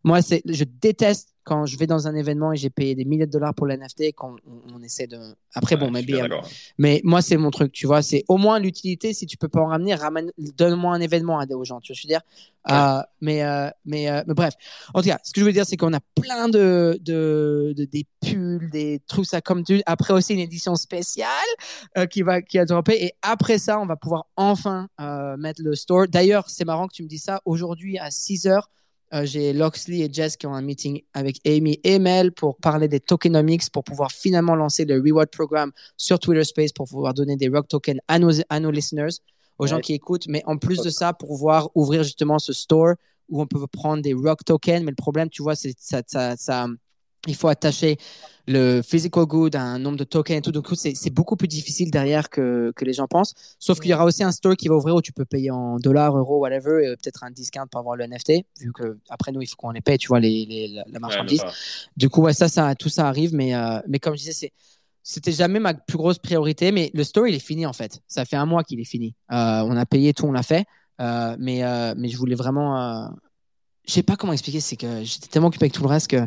Moi, 0.05 0.21
c'est, 0.21 0.43
je 0.45 0.64
déteste 0.64 1.30
quand 1.45 1.66
je 1.66 1.76
vais 1.78 1.86
dans 1.86 2.07
un 2.07 2.14
événement 2.14 2.53
et 2.53 2.57
j'ai 2.57 2.70
payé 2.70 2.95
des 2.95 3.05
milliers 3.05 3.26
de 3.26 3.30
dollars 3.30 3.55
pour 3.55 3.66
l'NFT, 3.66 4.12
quand 4.14 4.36
on, 4.74 4.82
essaie 4.82 5.07
de. 5.07 5.18
Après, 5.55 5.76
bon, 5.76 5.91
mais 5.91 6.03
bien. 6.03 6.28
Mais 6.78 7.01
moi, 7.05 7.22
c'est 7.22 7.36
mon 7.36 7.51
truc, 7.51 7.72
tu 7.72 7.86
vois. 7.86 8.03
C'est 8.03 8.24
au 8.28 8.36
moins 8.36 8.59
l'utilité. 8.59 9.12
Si 9.12 9.26
tu 9.26 9.36
peux 9.36 9.49
pas 9.49 9.61
en 9.61 9.66
ramener, 9.66 9.95
ramène, 9.95 10.30
donne-moi 10.38 10.95
un 10.95 11.01
événement 11.01 11.38
à, 11.38 11.47
aux 11.47 11.64
gens. 11.64 11.80
Tu 11.80 11.93
vois, 11.93 11.99
je 11.99 12.07
veux 12.07 12.09
dire? 12.09 12.20
Euh, 12.70 13.03
mais, 13.20 13.43
euh, 13.43 13.70
mais, 13.84 14.11
euh, 14.11 14.22
mais, 14.26 14.34
bref. 14.34 14.55
En 14.93 15.01
tout 15.01 15.09
cas, 15.09 15.18
ce 15.24 15.32
que 15.32 15.41
je 15.41 15.47
veux 15.47 15.53
dire, 15.53 15.64
c'est 15.64 15.76
qu'on 15.76 15.95
a 15.95 16.01
plein 16.14 16.49
de, 16.49 16.99
de, 17.01 17.74
des 17.76 18.07
pulls, 18.20 18.70
des 18.70 19.01
trucs 19.07 19.26
ça 19.26 19.41
comme 19.41 19.64
tu. 19.64 19.82
Après 19.86 20.12
aussi 20.12 20.34
une 20.34 20.41
édition 20.41 20.76
spéciale 20.76 21.30
qui 22.11 22.22
va 22.22 22.43
qui 22.43 22.59
a 22.59 22.64
droppé. 22.64 23.05
Et 23.05 23.12
après 23.22 23.59
ça, 23.59 23.80
on 23.80 23.86
va 23.86 23.97
pouvoir 23.97 24.26
enfin 24.36 24.88
mettre 25.38 25.62
le 25.62 25.74
store. 25.74 26.07
D'ailleurs, 26.09 26.51
c'est 26.51 26.64
marrant 26.64 26.86
que 26.86 26.95
tu 26.95 27.03
me 27.03 27.09
dis 27.09 27.18
ça. 27.18 27.41
Aujourd'hui 27.45 27.99
à 27.99 28.11
6 28.11 28.47
heures 28.47 28.68
euh, 29.13 29.25
j'ai 29.25 29.53
Loxley 29.53 30.01
et 30.01 30.13
Jess 30.13 30.37
qui 30.37 30.47
ont 30.47 30.55
un 30.55 30.63
meeting 30.63 31.03
avec 31.15 31.41
Amy 31.47 31.81
et 31.83 31.99
Mel 31.99 32.33
pour 32.33 32.57
parler 32.57 32.87
des 32.87 33.01
tokenomics, 33.01 33.71
pour 33.71 33.83
pouvoir 33.83 34.13
finalement 34.13 34.55
lancer 34.55 34.85
le 34.85 35.01
reward 35.01 35.31
programme 35.31 35.73
sur 35.97 36.19
Twitter 36.19 36.45
Space 36.45 36.73
pour 36.73 36.89
pouvoir 36.89 37.15
donner 37.15 37.37
des 37.37 37.49
rock 37.49 37.67
tokens 37.67 38.01
à 38.07 38.19
nos, 38.19 38.31
à 38.49 38.61
nos 38.61 38.71
listeners, 38.71 39.21
aux 39.59 39.67
gens 39.67 39.81
qui 39.81 39.95
écoutent. 39.95 40.29
Mais 40.29 40.43
en 40.47 40.57
plus 40.57 40.81
de 40.83 40.91
ça, 40.91 41.13
pour 41.13 41.29
pouvoir 41.29 41.71
ouvrir 41.75 42.05
justement 42.05 42.39
ce 42.39 42.53
store 42.53 42.95
où 43.29 43.41
on 43.41 43.47
peut 43.47 43.67
prendre 43.67 44.03
des 44.03 44.15
rock 44.15 44.45
tokens. 44.45 44.85
Mais 44.85 44.91
le 44.91 44.97
problème, 44.97 45.29
tu 45.29 45.43
vois, 45.43 45.57
c'est 45.57 45.75
ça, 45.79 46.03
ça, 46.07 46.37
ça, 46.37 46.69
il 47.27 47.35
faut 47.35 47.49
attacher 47.49 47.99
le 48.51 48.83
physical 48.83 49.25
good 49.25 49.55
à 49.55 49.62
un 49.62 49.79
nombre 49.79 49.97
de 49.97 50.05
tokens 50.05 50.39
et 50.39 50.43
tout. 50.43 50.53
Donc, 50.53 50.66
c'est 50.75 51.11
beaucoup 51.11 51.37
plus 51.37 51.49
difficile 51.49 51.91
derrière 51.91 52.31
que, 52.31 52.73
que 52.75 52.85
les 52.85 52.93
gens 52.93 53.07
pensent. 53.07 53.35
Sauf 53.59 53.79
qu'il 53.79 53.91
y 53.91 53.95
aura 53.95 54.05
aussi 54.05 54.25
un 54.25 54.33
store 54.33 54.57
qui 54.57 54.68
va 54.68 54.75
ouvrir 54.75 54.97
où 54.97 55.03
tu 55.03 55.12
peux 55.12 55.25
payer 55.25 55.51
en 55.51 55.77
dollars, 55.77 56.16
euros, 56.16 56.39
whatever, 56.39 56.85
et 56.85 56.97
peut-être 56.97 57.23
un 57.25 57.31
discount 57.31 57.66
pour 57.71 57.81
avoir 57.81 57.97
le 57.97 58.07
NFT, 58.07 58.45
vu 58.61 58.73
que 58.73 58.99
après 59.09 59.33
nous, 59.33 59.41
il 59.41 59.47
faut 59.47 59.57
qu'on 59.57 59.71
les 59.71 59.81
paye, 59.81 59.99
tu 59.99 60.09
vois, 60.09 60.21
les, 60.21 60.47
les 60.47 60.68
la, 60.68 60.99
marchandise. 60.99 61.43
du 61.97 62.09
coup, 62.09 62.23
ouais, 62.23 62.33
ça, 62.33 62.49
ça, 62.49 62.75
tout 62.75 62.89
ça 62.89 63.07
arrive. 63.07 63.35
Mais, 63.35 63.55
euh, 63.55 63.81
mais 63.87 63.99
comme 63.99 64.14
je 64.14 64.21
disais, 64.21 64.33
c'est 64.33 64.53
c'était 65.03 65.33
jamais 65.33 65.61
ma 65.61 65.73
plus 65.73 65.97
grosse 65.97 66.18
priorité, 66.18 66.73
mais 66.73 66.91
le 66.93 67.05
store, 67.05 67.27
il 67.27 67.35
est 67.35 67.45
fini 67.45 67.64
en 67.64 67.73
fait. 67.73 68.01
Ça 68.07 68.27
fait 68.27 68.37
un 68.37 68.45
mois 68.45 68.62
qu'il 68.62 68.79
est 68.81 68.85
fini. 68.85 69.14
Euh, 69.33 69.62
on 69.62 69.75
a 69.77 69.87
payé 69.87 70.12
tout, 70.12 70.27
on 70.27 70.33
l'a 70.33 70.43
fait. 70.43 70.66
Euh, 71.01 71.37
mais, 71.39 71.62
mais 71.97 72.09
je 72.09 72.16
voulais 72.18 72.35
vraiment. 72.35 73.11
je 73.87 73.93
sais 73.93 74.03
pas 74.03 74.16
comment 74.16 74.35
expliquer, 74.35 74.61
c'est 74.61 74.77
que 74.77 75.03
j'étais 75.03 75.29
tellement 75.29 75.49
occupé 75.49 75.64
avec 75.64 75.73
tout 75.73 75.83
le 75.83 75.89
reste 75.89 76.09
que 76.09 76.27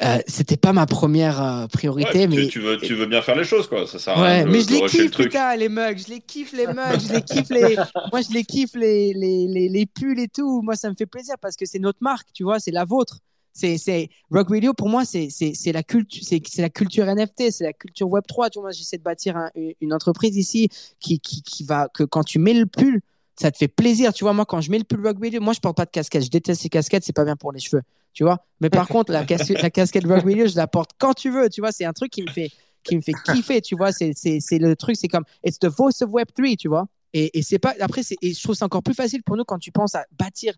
euh, 0.00 0.18
c'était 0.28 0.56
pas 0.56 0.72
ma 0.72 0.86
première 0.86 1.42
euh, 1.42 1.66
priorité, 1.66 2.28
mais 2.28 2.46
tu, 2.46 2.60
veux, 2.60 2.78
tu 2.78 2.94
veux 2.94 3.06
bien 3.06 3.20
faire 3.20 3.34
les 3.34 3.44
choses, 3.44 3.66
quoi. 3.66 3.86
Ça 3.86 3.98
sert 3.98 4.16
ouais, 4.18 4.44
mais 4.44 4.60
je 4.60 4.70
les 4.70 4.80
kiffe, 4.82 5.10
putain, 5.10 5.56
les 5.56 5.68
mugs. 5.68 5.98
Je 5.98 6.08
les 6.08 6.20
kiffe 6.20 6.52
les 6.52 6.66
mugs. 6.68 7.00
je 7.00 7.14
les 7.14 7.22
kiffe 7.22 7.50
les. 7.50 7.76
Moi, 8.12 8.20
je 8.22 8.32
les 8.32 8.44
kiffe 8.44 8.74
les, 8.74 9.12
les, 9.12 9.48
les, 9.48 9.68
les, 9.68 9.86
pulls 9.86 10.20
et 10.20 10.28
tout. 10.28 10.62
Moi, 10.62 10.76
ça 10.76 10.88
me 10.88 10.94
fait 10.94 11.06
plaisir 11.06 11.34
parce 11.40 11.56
que 11.56 11.66
c'est 11.66 11.80
notre 11.80 11.98
marque, 12.00 12.28
tu 12.32 12.44
vois, 12.44 12.60
c'est 12.60 12.70
la 12.70 12.84
vôtre. 12.84 13.18
C'est, 13.52 13.76
c'est 13.76 14.08
Rock 14.30 14.50
Radio 14.50 14.72
pour 14.72 14.88
moi, 14.88 15.04
c'est, 15.04 15.30
c'est, 15.30 15.52
c'est 15.52 15.72
la 15.72 15.82
culture, 15.82 16.22
c'est, 16.24 16.40
c'est 16.46 16.62
la 16.62 16.68
culture 16.68 17.06
NFT, 17.06 17.50
c'est 17.50 17.64
la 17.64 17.72
culture 17.72 18.08
Web 18.08 18.22
3. 18.28 18.50
Tu 18.50 18.58
vois, 18.60 18.66
moi, 18.68 18.70
j'essaie 18.70 18.98
de 18.98 19.02
bâtir 19.02 19.36
une 19.80 19.92
entreprise 19.92 20.36
ici 20.36 20.68
qui, 21.00 21.18
qui, 21.18 21.42
qui 21.42 21.64
va 21.64 21.88
que 21.92 22.04
quand 22.04 22.22
tu 22.22 22.38
mets 22.38 22.54
le 22.54 22.66
pull, 22.66 23.00
ça 23.40 23.50
te 23.50 23.56
fait 23.56 23.68
plaisir. 23.68 24.12
Tu 24.12 24.24
vois, 24.24 24.32
moi, 24.32 24.44
quand 24.44 24.60
je 24.60 24.70
mets 24.70 24.78
le 24.78 24.84
pull 24.84 25.06
Radio, 25.06 25.40
moi, 25.40 25.52
je 25.52 25.60
porte 25.60 25.76
pas 25.76 25.84
de 25.84 25.90
casquette. 25.90 26.24
Je 26.24 26.30
déteste 26.30 26.62
ces 26.62 26.68
casquettes, 26.68 27.04
c'est 27.04 27.12
pas 27.12 27.24
bien 27.24 27.36
pour 27.36 27.52
les 27.52 27.60
cheveux 27.60 27.82
tu 28.18 28.24
vois. 28.24 28.44
Mais 28.60 28.68
par 28.68 28.88
contre, 28.88 29.12
la, 29.12 29.20
la 29.20 29.70
casquette 29.70 30.04
Radio, 30.04 30.46
je 30.48 30.56
la 30.56 30.66
porte 30.66 30.90
quand 30.98 31.14
tu 31.14 31.30
veux, 31.30 31.48
tu 31.48 31.60
vois. 31.60 31.70
C'est 31.70 31.84
un 31.84 31.92
truc 31.92 32.10
qui 32.10 32.22
me 32.22 32.30
fait, 32.30 32.50
qui 32.82 32.96
me 32.96 33.00
fait 33.00 33.12
kiffer, 33.24 33.60
tu 33.60 33.76
vois. 33.76 33.92
C'est, 33.92 34.12
c'est, 34.16 34.40
c'est 34.40 34.58
le 34.58 34.74
truc, 34.74 34.96
c'est 34.96 35.06
comme, 35.06 35.24
it's 35.44 35.58
the 35.60 35.66
voice 35.66 36.02
of 36.02 36.10
Web3, 36.10 36.56
tu 36.56 36.66
vois. 36.66 36.86
Et, 37.14 37.38
et 37.38 37.42
c'est 37.42 37.60
pas, 37.60 37.74
après, 37.80 38.02
et 38.20 38.34
je 38.34 38.42
trouve 38.42 38.56
c'est 38.56 38.64
encore 38.64 38.82
plus 38.82 38.94
facile 38.94 39.22
pour 39.22 39.36
nous 39.36 39.44
quand 39.44 39.58
tu 39.58 39.70
penses 39.70 39.94
à 39.94 40.04
bâtir 40.18 40.52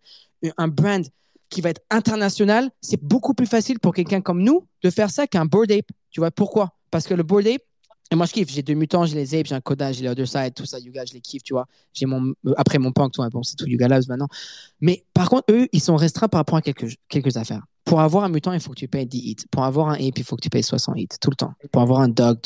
un 0.57 0.69
brand 0.69 1.05
qui 1.51 1.61
va 1.61 1.69
être 1.69 1.83
international. 1.91 2.71
C'est 2.81 3.03
beaucoup 3.03 3.35
plus 3.35 3.47
facile 3.47 3.79
pour 3.79 3.95
quelqu'un 3.95 4.23
comme 4.23 4.43
nous 4.43 4.67
de 4.83 4.89
faire 4.89 5.11
ça 5.11 5.27
qu'un 5.27 5.45
Board 5.45 5.71
Ape. 5.71 5.91
Tu 6.11 6.21
vois 6.21 6.31
pourquoi? 6.31 6.75
Parce 6.91 7.07
que 7.07 7.13
le 7.13 7.23
Board 7.23 7.47
Ape, 7.47 7.63
et 8.11 8.17
moi, 8.17 8.27
je 8.27 8.33
kiffe. 8.33 8.51
J'ai 8.51 8.63
deux 8.63 8.75
mutants, 8.75 9.07
j'ai 9.07 9.15
les 9.15 9.35
apes, 9.35 9.47
j'ai 9.47 9.55
un 9.55 9.61
codage, 9.61 9.97
j'ai 9.97 10.03
les 10.03 10.09
other 10.09 10.27
side, 10.27 10.55
tout 10.55 10.67
ça, 10.67 10.79
Yuga, 10.79 11.05
je 11.05 11.15
les 11.15 11.21
kiffe, 11.21 11.43
tu 11.43 11.55
vois. 11.55 11.67
J'ai 11.93 12.07
mon, 12.07 12.35
euh, 12.47 12.55
après 12.57 12.79
mon 12.79 12.93
punk, 12.93 13.13
toi, 13.13 13.29
bon, 13.31 13.43
c'est 13.43 13.57
tout 13.57 13.67
Yuga 13.67 13.89
Labs 13.89 14.09
maintenant. 14.09 14.29
Mais 14.81 15.05
par 15.15 15.31
contre, 15.31 15.45
eux, 15.51 15.69
ils 15.73 15.81
sont 15.81 15.97
restreints 15.97 16.29
par 16.29 16.41
rapport 16.41 16.57
à 16.57 16.63
quelques, 16.63 16.97
quelques 17.09 17.37
affaires. 17.37 17.63
Pour 17.85 18.01
avoir 18.01 18.25
un 18.25 18.29
mutant, 18.29 18.53
il 18.53 18.61
faut 18.61 18.71
que 18.71 18.79
tu 18.79 18.89
payes 18.89 19.07
10 19.07 19.19
hits. 19.19 19.37
Pour 19.51 19.65
avoir 19.65 19.89
un 19.89 19.95
ape, 19.95 20.19
il 20.19 20.25
faut 20.25 20.37
que 20.37 20.43
tu 20.43 20.51
payes 20.51 20.63
60 20.63 20.99
hits, 20.99 21.09
tout 21.21 21.31
le 21.31 21.37
temps. 21.37 21.55
Pour 21.73 21.83
avoir 21.83 22.01
un 22.01 22.09
dog, 22.09 22.39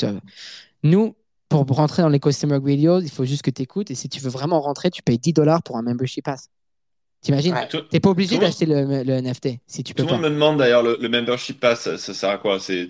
nous, 0.83 1.15
pour 1.49 1.65
rentrer 1.65 2.01
dans 2.03 2.09
l'écosystème 2.09 2.51
Radio, 2.51 2.99
il 2.99 3.09
faut 3.09 3.25
juste 3.25 3.41
que 3.41 3.51
tu 3.51 3.63
écoutes. 3.63 3.91
Et 3.91 3.95
si 3.95 4.07
tu 4.09 4.19
veux 4.19 4.29
vraiment 4.29 4.61
rentrer, 4.61 4.91
tu 4.91 5.01
payes 5.01 5.17
10 5.19 5.33
dollars 5.33 5.63
pour 5.63 5.77
un 5.77 5.81
membership 5.81 6.25
pass. 6.25 6.49
T'imagines? 7.25 7.55
T'es 7.89 7.99
pas 7.99 8.11
obligé 8.11 8.37
d'acheter 8.37 8.67
le, 8.67 9.01
le, 9.01 9.19
NFT 9.19 9.57
si 9.65 9.83
tu 9.83 9.95
peux 9.95 10.03
Tout 10.03 10.09
le 10.09 10.13
monde 10.13 10.25
me 10.25 10.29
demande 10.29 10.59
d'ailleurs 10.59 10.83
le, 10.83 11.09
membership 11.09 11.59
pass, 11.59 11.95
ça, 11.95 12.13
sert 12.13 12.29
à 12.29 12.37
quoi? 12.37 12.59
C'est 12.59 12.87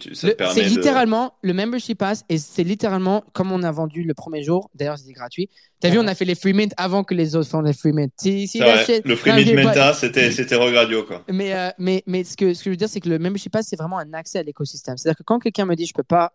littéralement 0.58 1.36
le 1.42 1.54
membership 1.54 2.00
pass 2.00 2.26
et 2.28 2.38
c'est 2.38 2.66
littéralement 2.66 3.24
comme 3.32 3.54
on 3.54 3.64
a 3.64 3.72
vendu 3.72 4.04
le 4.04 4.14
premier 4.14 4.44
jour. 4.44 4.70
D'ailleurs, 4.76 4.98
c'était 4.98 5.14
gratuit. 5.14 5.50
T'as 5.80 5.90
vu, 5.90 6.00
on 6.00 6.08
a 6.08 6.16
fait 6.16 6.26
les 6.26 6.36
free 6.36 6.52
mint 6.52 6.74
avant 6.76 7.06
que 7.06 7.14
les 7.14 7.38
autres 7.38 7.50
font 7.50 7.62
les 7.62 7.72
free 7.72 7.94
mint. 7.94 8.12
Si, 8.20 8.46
si 8.50 8.60
le 8.60 9.16
free 9.16 9.32
mint 9.32 9.54
meta, 9.56 9.94
c'était 9.94 10.32
c'était 10.32 10.56
regradio 10.56 11.04
quoi. 11.04 11.24
Mais 11.32 11.54
euh, 11.54 11.70
mais 11.78 12.04
mais 12.06 12.26
ce 12.26 12.36
que 12.36 12.54
ce 12.54 12.60
que 12.60 12.66
je 12.66 12.70
veux 12.72 12.76
dire, 12.76 12.90
c'est 12.90 13.00
que 13.00 13.08
le 13.08 13.20
membership 13.20 13.54
pass, 13.54 13.68
c'est 13.70 13.78
vraiment 13.78 14.00
un 14.00 14.14
accès 14.14 14.40
à 14.40 14.44
l'écosystème. 14.44 14.98
C'est-à-dire 14.98 15.18
que 15.18 15.24
quand 15.24 15.40
quelqu'un 15.40 15.66
me 15.66 15.76
dit 15.76 15.86
je 15.86 15.94
peux 15.94 16.04
pas 16.04 16.34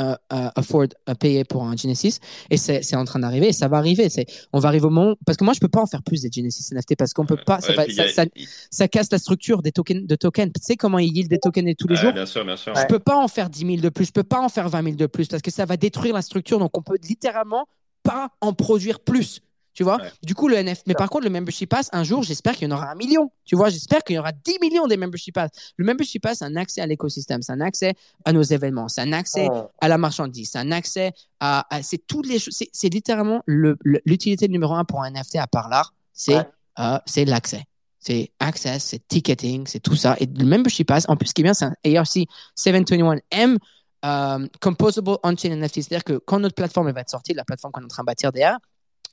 uh, 0.00 0.14
afford 0.30 0.86
à 1.06 1.14
payer 1.14 1.44
pour 1.44 1.64
un 1.64 1.76
Genesis. 1.76 2.18
Et 2.50 2.56
c'est 2.56 2.96
en 2.96 3.04
train 3.04 3.20
d'arriver 3.20 3.48
et 3.48 3.52
ça 3.52 3.68
va 3.68 3.76
arriver. 3.78 4.08
C'est 4.08 4.26
on 4.52 4.58
va 4.58 4.68
arriver 4.68 4.86
au 4.86 4.90
moment 4.90 5.16
parce 5.26 5.36
que 5.36 5.44
moi 5.44 5.54
je 5.54 5.60
peux 5.60 5.68
pas 5.68 5.80
en 5.80 5.86
faire 5.86 6.02
plus 6.02 6.22
des 6.22 6.30
Genesis 6.32 6.74
NFT 6.74 6.96
parce 6.96 7.12
qu'on 7.12 7.26
peut 7.26 7.36
pas 7.36 7.60
ça, 7.60 7.74
ça, 8.14 8.24
ça, 8.70 8.88
casse 8.88 9.10
la 9.12 9.18
structure 9.18 9.62
des 9.62 9.72
tokens 9.72 10.06
de 10.06 10.14
tokens. 10.16 10.52
Tu 10.52 10.60
sais 10.62 10.76
comment 10.76 10.98
ils 10.98 11.16
yield 11.16 11.28
des 11.28 11.38
tokens 11.38 11.74
tous 11.78 11.88
les 11.88 11.96
jours? 11.96 12.12
bien 12.12 12.26
sûr 12.26 12.44
bien 12.44 12.56
sûr. 12.56 12.74
Je 12.74 12.86
peux 12.86 12.98
pas 12.98 13.16
en 13.16 13.28
faire 13.28 13.50
10 13.50 13.66
000 13.66 13.76
de 13.76 13.88
plus. 13.88 14.06
Je 14.06 14.12
peux 14.12 14.22
pas 14.22 14.40
en 14.40 14.48
faire 14.48 14.68
20 14.68 14.82
000 14.82 14.96
de 14.96 15.06
plus 15.06 15.28
parce 15.28 15.42
que 15.42 15.50
ça 15.50 15.64
va 15.64 15.76
détruire 15.76 16.14
la 16.14 16.22
structure. 16.22 16.58
Donc 16.58 16.76
on 16.76 16.82
peut 16.82 16.98
littéralement 17.02 17.66
pas 18.02 18.30
en 18.40 18.52
produire 18.52 19.00
plus 19.00 19.40
tu 19.72 19.84
vois? 19.84 19.98
Du 20.22 20.34
coup, 20.34 20.48
le 20.48 20.56
NFT. 20.56 20.86
Mais 20.86 20.94
par 20.94 21.08
contre, 21.08 21.24
le 21.24 21.30
membership 21.30 21.70
pass, 21.70 21.88
un 21.92 22.04
jour, 22.04 22.22
j'espère 22.22 22.54
qu'il 22.54 22.68
y 22.68 22.72
en 22.72 22.76
aura 22.76 22.90
un 22.90 22.94
million. 22.94 23.30
Tu 23.44 23.56
vois, 23.56 23.68
j'espère 23.68 24.02
qu'il 24.02 24.16
y 24.16 24.18
aura 24.18 24.32
10 24.32 24.58
millions 24.60 24.86
des 24.86 24.96
membership 24.96 25.34
pass. 25.34 25.50
Le 25.76 25.84
membership 25.84 26.22
pass, 26.22 26.38
c'est 26.38 26.44
un 26.44 26.56
accès 26.56 26.80
à 26.80 26.86
l'écosystème, 26.86 27.42
c'est 27.42 27.52
un 27.52 27.60
accès 27.60 27.94
à 28.24 28.32
nos 28.32 28.42
événements, 28.42 28.88
c'est 28.88 29.00
un 29.00 29.12
accès 29.12 29.48
à 29.80 29.88
la 29.88 29.98
marchandise, 29.98 30.50
c'est 30.52 30.58
un 30.58 30.72
accès 30.72 31.12
à. 31.38 31.66
c'est 31.82 32.06
toutes 32.06 32.26
les 32.26 32.38
choses. 32.38 32.56
C'est 32.72 32.88
littéralement 32.88 33.42
l'utilité 33.46 34.48
numéro 34.48 34.74
un 34.74 34.84
pour 34.84 35.02
un 35.02 35.10
NFT 35.10 35.36
à 35.36 35.46
part 35.46 35.68
l'art, 35.68 35.94
c'est 36.12 36.46
euh, 36.78 36.98
c'est 37.06 37.24
l'accès. 37.24 37.64
C'est 38.02 38.32
access, 38.40 38.82
c'est 38.82 39.06
ticketing, 39.08 39.66
c'est 39.66 39.80
tout 39.80 39.94
ça. 39.94 40.16
Et 40.20 40.26
le 40.26 40.46
membership 40.46 40.88
pass, 40.88 41.04
en 41.08 41.16
plus, 41.16 41.28
ce 41.28 41.34
qui 41.34 41.42
est 41.42 41.44
bien, 41.44 41.52
c'est 41.52 41.66
un 41.66 41.74
ARC 41.84 42.16
721M. 42.56 43.58
Euh, 44.02 44.46
composable 44.62 45.18
on-chain 45.22 45.54
NFT, 45.54 45.82
c'est-à-dire 45.82 46.04
que 46.04 46.14
quand 46.14 46.40
notre 46.40 46.54
plateforme 46.54 46.90
va 46.90 47.02
être 47.02 47.10
sortie, 47.10 47.34
la 47.34 47.44
plateforme 47.44 47.70
qu'on 47.72 47.82
est 47.82 47.84
en 47.84 47.88
train 47.88 48.02
de 48.02 48.06
bâtir 48.06 48.32
derrière, 48.32 48.58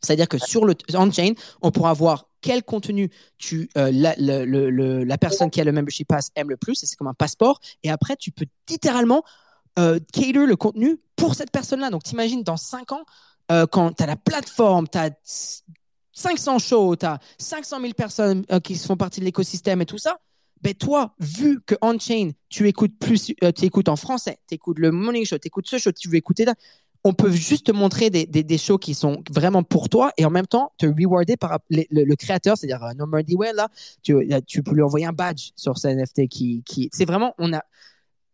c'est-à-dire 0.02 0.28
que 0.28 0.38
sur 0.38 0.66
le 0.66 0.76
on-chain, 0.94 1.34
on 1.62 1.72
pourra 1.72 1.94
voir 1.94 2.28
quel 2.42 2.64
contenu 2.64 3.12
euh, 3.54 3.92
la, 3.92 5.18
personne 5.18 5.50
qui 5.50 5.60
a 5.60 5.64
le 5.64 5.72
membership 5.72 6.08
pass 6.08 6.32
aime 6.36 6.50
le 6.50 6.58
plus, 6.58 6.84
et 6.84 6.86
c'est 6.86 6.96
comme 6.96 7.08
un 7.08 7.14
passeport. 7.14 7.60
Et 7.84 7.90
après, 7.90 8.16
tu 8.16 8.32
peux 8.32 8.46
littéralement 8.70 9.24
euh, 9.78 10.00
cater 10.12 10.34
le 10.34 10.56
contenu 10.56 10.98
pour 11.16 11.36
cette 11.36 11.52
personne-là. 11.52 11.92
Donc, 11.92 12.04
t'imagines 12.04 12.42
dans 12.42 12.58
5 12.58 12.94
ans, 12.94 13.06
euh, 13.52 13.68
quand 13.68 13.94
tu 13.94 14.04
as 14.04 14.08
la 14.08 14.16
plateforme, 14.16 14.88
tu 14.88 14.98
as 14.98 15.12
500 16.14 16.60
shows, 16.60 16.96
tu 16.96 17.06
as 17.06 17.20
500 17.38 17.82
000 17.82 17.94
personnes 17.94 18.44
euh, 18.52 18.60
qui 18.60 18.76
font 18.76 18.98
partie 18.98 19.20
de 19.20 19.26
l'écosystème 19.26 19.82
et 19.82 19.86
tout 19.86 20.00
ça, 20.00 20.18
ben 20.62 20.74
toi, 20.74 21.14
vu 21.20 21.62
que 21.62 21.76
on-chain, 21.82 22.32
tu 22.50 22.68
écoutes 22.68 22.98
plus, 22.98 23.34
tu 23.56 23.66
écoutes 23.66 23.90
en 23.90 23.96
français, 23.96 24.40
tu 24.48 24.56
écoutes 24.56 24.80
le 24.80 24.92
morning 24.92 25.24
show, 25.24 25.38
tu 25.38 25.48
écoutes 25.48 25.68
ce 25.68 25.78
show, 25.78 25.92
tu 25.92 26.10
veux 26.10 26.16
écouter 26.16 26.46
on 27.04 27.14
peut 27.14 27.32
juste 27.32 27.68
te 27.68 27.72
montrer 27.72 28.10
des, 28.10 28.26
des, 28.26 28.58
shows 28.58 28.78
qui 28.78 28.94
sont 28.94 29.24
vraiment 29.30 29.64
pour 29.64 29.90
toi 29.90 30.12
et 30.18 30.26
en 30.26 30.30
même 30.30 30.48
temps 30.48 30.72
te 30.78 30.86
rewarder 30.86 31.38
par 31.38 31.60
le, 31.70 32.16
créateur, 32.16 32.58
c'est-à-dire 32.58 32.84
euh, 32.84 32.94
No 32.94 33.08
Well, 33.08 33.56
là, 33.56 33.70
tu, 34.04 34.16
tu, 34.46 34.64
peux 34.64 34.74
lui 34.74 34.82
envoyer 34.82 35.06
un 35.06 35.14
badge 35.14 35.52
sur 35.56 35.78
ce 35.78 35.88
NFT 35.88 36.28
qui, 36.28 36.64
qui 36.66 36.90
c'est 36.92 37.06
vraiment, 37.06 37.34
on 37.38 37.54
a, 37.54 37.62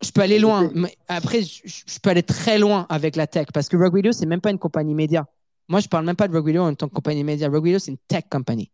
je 0.03 0.11
peux 0.11 0.21
aller 0.21 0.39
loin, 0.39 0.69
mais 0.73 0.95
après, 1.07 1.41
je, 1.43 1.99
peux 2.01 2.09
aller 2.09 2.23
très 2.23 2.59
loin 2.59 2.85
avec 2.89 3.15
la 3.15 3.27
tech 3.27 3.47
parce 3.53 3.69
que 3.69 3.77
Rogue 3.77 3.95
Radio, 3.95 4.11
c'est 4.11 4.25
même 4.25 4.41
pas 4.41 4.51
une 4.51 4.59
compagnie 4.59 4.95
média. 4.95 5.25
Moi, 5.69 5.79
je 5.79 5.87
parle 5.87 6.05
même 6.05 6.15
pas 6.15 6.27
de 6.27 6.33
Rogue 6.33 6.45
Radio 6.45 6.63
en 6.63 6.75
tant 6.75 6.87
que 6.87 6.93
compagnie 6.93 7.23
média. 7.23 7.47
Rogue 7.47 7.63
Radio, 7.63 7.79
c'est 7.79 7.91
une 7.91 7.97
tech 8.07 8.23
company. 8.29 8.69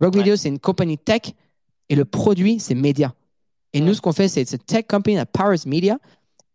Rogue 0.00 0.16
Radio, 0.16 0.36
c'est 0.36 0.48
une 0.48 0.58
compagnie 0.58 0.98
tech 0.98 1.32
et 1.88 1.94
le 1.94 2.04
produit, 2.04 2.60
c'est 2.60 2.74
média. 2.74 3.14
Et 3.72 3.80
nous, 3.80 3.94
ce 3.94 4.00
qu'on 4.00 4.12
fait, 4.12 4.28
c'est 4.28 4.50
une 4.50 4.58
tech 4.58 4.86
company 4.88 5.16
that 5.16 5.26
powers 5.26 5.66
media 5.66 5.98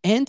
and 0.04 0.24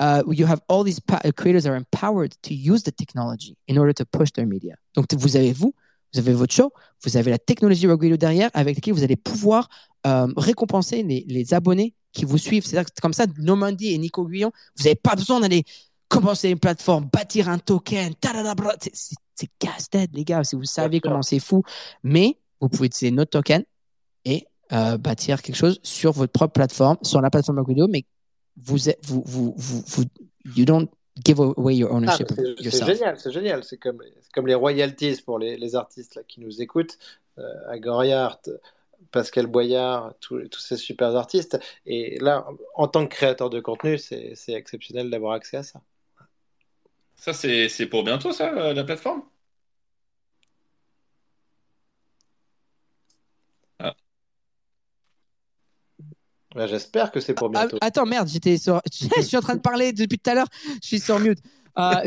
uh, 0.00 0.22
you 0.28 0.46
have 0.46 0.60
all 0.68 0.84
these 0.84 1.00
creators 1.36 1.66
are 1.66 1.76
empowered 1.76 2.34
to 2.42 2.54
use 2.54 2.82
the 2.82 2.92
technology 2.92 3.56
in 3.66 3.78
order 3.78 3.92
to 3.92 4.04
push 4.04 4.30
their 4.32 4.46
media. 4.46 4.76
Donc, 4.94 5.06
vous 5.14 5.36
avez 5.36 5.52
vous, 5.52 5.74
vous 6.12 6.20
avez 6.20 6.32
votre 6.32 6.54
show, 6.54 6.72
vous 7.04 7.16
avez 7.16 7.30
la 7.30 7.38
technologie 7.38 7.86
Roguelo 7.86 8.16
derrière 8.16 8.50
avec 8.54 8.76
laquelle 8.76 8.94
vous 8.94 9.02
allez 9.02 9.16
pouvoir 9.16 9.68
euh, 10.06 10.26
récompenser 10.36 11.02
les, 11.02 11.24
les, 11.28 11.54
abonnés 11.54 11.94
qui 12.12 12.24
vous 12.24 12.38
suivent. 12.38 12.64
C'est 12.64 12.82
comme 13.00 13.12
ça, 13.12 13.26
Normandie 13.38 13.92
et 13.92 13.98
Nico 13.98 14.26
Guillon, 14.26 14.52
vous 14.76 14.84
n'avez 14.84 14.96
pas 14.96 15.14
besoin 15.14 15.40
d'aller 15.40 15.64
commencer 16.08 16.48
une 16.50 16.58
plateforme, 16.58 17.08
bâtir 17.12 17.48
un 17.48 17.58
token. 17.58 18.14
C'est 19.34 19.50
casse-tête, 19.58 20.10
les 20.14 20.24
gars, 20.24 20.42
si 20.44 20.56
vous 20.56 20.64
savez 20.64 21.00
comment 21.00 21.22
c'est 21.22 21.38
fou. 21.38 21.62
Mais 22.02 22.38
vous 22.60 22.68
pouvez 22.68 22.86
utiliser 22.86 23.14
notre 23.14 23.30
token 23.30 23.64
et 24.24 24.46
euh, 24.72 24.98
bâtir 24.98 25.42
quelque 25.42 25.56
chose 25.56 25.78
sur 25.82 26.12
votre 26.12 26.32
propre 26.32 26.52
plateforme, 26.52 26.96
sur 27.02 27.20
la 27.20 27.30
plateforme 27.30 27.60
Roguelo, 27.60 27.88
mais 27.88 28.04
vous, 28.64 28.76
vous, 29.02 29.22
vous, 29.56 29.82
vous, 29.86 30.04
you 30.56 30.64
don't 30.64 30.88
give 31.24 31.40
away 31.40 31.76
your 31.76 31.92
ownership 31.92 32.28
ah, 32.30 32.42
C'est 32.62 32.84
génial, 32.84 33.18
c'est 33.18 33.30
génial. 33.30 33.64
C'est 33.64 33.78
comme, 33.78 34.02
comme 34.32 34.46
les 34.46 34.54
royalties 34.54 35.20
pour 35.24 35.38
les, 35.38 35.56
les 35.56 35.74
artistes 35.74 36.14
là, 36.14 36.22
qui 36.26 36.40
nous 36.40 36.62
écoutent. 36.62 36.98
Euh, 37.38 37.70
Agoriart, 37.70 38.40
Pascal 39.10 39.46
Boyard, 39.46 40.14
tous, 40.20 40.48
tous 40.48 40.60
ces 40.60 40.76
super 40.76 41.14
artistes. 41.14 41.58
Et 41.86 42.18
là, 42.20 42.46
en 42.74 42.88
tant 42.88 43.06
que 43.06 43.14
créateur 43.14 43.50
de 43.50 43.60
contenu, 43.60 43.98
c'est 43.98 44.34
exceptionnel 44.48 45.10
d'avoir 45.10 45.32
accès 45.32 45.58
à 45.58 45.62
ça. 45.62 45.80
Ça, 47.16 47.32
c'est 47.32 47.86
pour 47.86 48.04
bientôt, 48.04 48.32
ça, 48.32 48.72
la 48.72 48.84
plateforme? 48.84 49.22
Bah, 56.58 56.66
j'espère 56.66 57.12
que 57.12 57.20
c'est 57.20 57.34
pour 57.34 57.52
ah, 57.54 57.60
bientôt. 57.60 57.78
attends, 57.80 58.04
merde, 58.04 58.28
j'étais 58.28 58.58
sur... 58.58 58.82
je 59.16 59.22
suis 59.22 59.36
en 59.36 59.40
train 59.40 59.54
de 59.54 59.60
parler 59.60 59.92
depuis 59.92 60.18
tout 60.18 60.30
à 60.30 60.34
l'heure. 60.34 60.48
Je 60.82 60.88
suis 60.88 60.98
sur 60.98 61.20
mute. 61.20 61.38
Euh, 61.78 61.92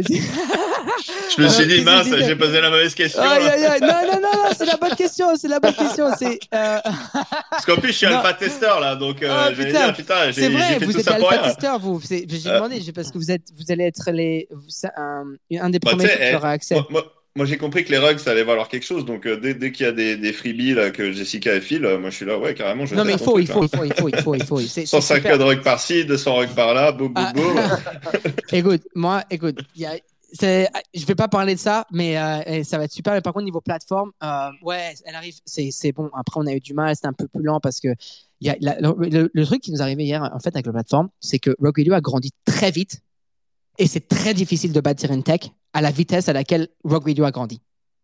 je 1.37 1.41
me 1.41 1.47
suis 1.47 1.65
dit, 1.65 1.81
mince, 1.81 2.09
j'ai 2.09 2.35
posé 2.35 2.59
la 2.59 2.69
mauvaise 2.69 2.93
question. 2.93 3.23
Non, 3.23 3.29
non, 3.29 4.11
non, 4.11 4.21
non, 4.21 4.49
c'est 4.53 4.65
la 4.65 4.75
bonne 4.75 4.95
question. 4.95 5.37
C'est 5.37 5.47
la 5.47 5.61
bonne 5.61 5.73
question. 5.73 6.09
C'est, 6.19 6.37
euh, 6.53 6.79
Parce 7.49 7.65
qu'en 7.65 7.77
plus, 7.77 7.93
je 7.93 7.97
suis 7.97 8.05
alpha 8.07 8.33
testeur 8.33 8.81
là, 8.81 8.97
donc 8.97 9.23
euh, 9.23 9.47
oh, 9.49 9.55
putain, 9.55 9.93
putain 9.93 10.33
c'est 10.33 10.49
vrai, 10.49 10.77
vous 10.79 10.97
êtes 10.97 11.07
alpha 11.07 11.37
testeur, 11.37 11.79
vous. 11.79 12.01
J'ai 12.01 12.25
demandé 12.25 12.83
parce 12.93 13.09
que 13.09 13.17
vous 13.17 13.31
êtes, 13.31 13.47
vous 13.57 13.71
allez 13.71 13.85
être 13.85 14.11
les, 14.11 14.49
un, 14.97 15.23
un 15.59 15.69
des 15.69 15.79
bah, 15.79 15.91
premiers 15.91 16.09
qui 16.09 16.35
aura 16.35 16.49
accès. 16.49 16.75
Moi, 16.89 17.05
j'ai 17.43 17.57
compris 17.57 17.83
que 17.85 17.91
les 17.91 17.97
rugs, 17.97 18.17
ça 18.17 18.31
allait 18.31 18.43
valoir 18.43 18.67
quelque 18.67 18.85
chose. 18.85 19.05
Donc, 19.05 19.25
euh, 19.25 19.37
dès, 19.37 19.53
dès 19.53 19.71
qu'il 19.71 19.85
y 19.85 19.89
a 19.89 19.91
des, 19.91 20.17
des 20.17 20.33
freebies 20.33 20.73
là, 20.73 20.91
que 20.91 21.11
Jessica 21.11 21.55
et 21.55 21.61
file, 21.61 21.85
euh, 21.85 21.97
moi, 21.97 22.09
je 22.09 22.17
suis 22.17 22.25
là, 22.25 22.37
ouais, 22.37 22.53
carrément. 22.53 22.85
Je 22.85 22.95
non, 22.95 23.05
mais 23.05 23.13
il 23.13 23.19
faut, 23.19 23.39
il 23.39 23.47
faut, 23.47 23.63
il 23.63 23.69
faut, 23.69 23.85
il 23.85 23.93
faut, 23.93 24.09
il 24.09 24.21
faut, 24.21 24.35
il 24.35 24.45
faut, 24.45 24.85
150 24.85 25.41
rugs 25.41 25.61
par-ci, 25.61 26.05
200 26.05 26.35
rugs 26.35 26.55
par-là, 26.55 26.91
boum, 26.91 27.13
boum, 27.13 27.31
boum. 27.33 27.59
écoute, 28.51 28.81
moi, 28.95 29.23
écoute, 29.29 29.59
y 29.75 29.85
a, 29.85 29.95
je 30.39 31.05
vais 31.05 31.15
pas 31.15 31.27
parler 31.27 31.55
de 31.55 31.59
ça, 31.59 31.85
mais 31.91 32.17
euh, 32.17 32.63
ça 32.63 32.77
va 32.77 32.85
être 32.85 32.91
super. 32.91 33.13
Mais 33.13 33.21
par 33.21 33.33
contre, 33.33 33.45
niveau 33.45 33.61
plateforme, 33.61 34.11
euh, 34.23 34.49
ouais, 34.61 34.93
elle 35.05 35.15
arrive, 35.15 35.35
c'est 35.45 35.91
bon. 35.91 36.09
Après, 36.13 36.39
on 36.39 36.47
a 36.47 36.53
eu 36.53 36.59
du 36.59 36.73
mal, 36.73 36.95
c'était 36.95 37.07
un 37.07 37.13
peu 37.13 37.27
plus 37.27 37.43
lent 37.43 37.59
parce 37.59 37.79
que 37.79 37.89
y 38.39 38.49
a, 38.49 38.55
le, 38.59 39.29
le, 39.31 39.45
truc 39.45 39.61
qui 39.61 39.71
nous 39.71 39.81
arrivé 39.81 40.03
hier, 40.03 40.29
en 40.33 40.39
fait, 40.39 40.55
avec 40.55 40.65
la 40.65 40.71
plateforme, 40.71 41.09
c'est 41.19 41.39
que 41.39 41.51
Rock 41.59 41.79
a 41.79 42.01
grandi 42.01 42.31
très 42.45 42.71
vite 42.71 43.01
et 43.77 43.87
c'est 43.87 44.07
très 44.07 44.33
difficile 44.33 44.73
de 44.73 44.81
bâtir 44.81 45.11
une 45.11 45.23
tech 45.23 45.41
à 45.73 45.81
la 45.81 45.91
vitesse 45.91 46.29
à 46.29 46.33
laquelle 46.33 46.67
Rock 46.83 47.05
Video 47.05 47.25
a 47.25 47.31
grandi. 47.31 47.61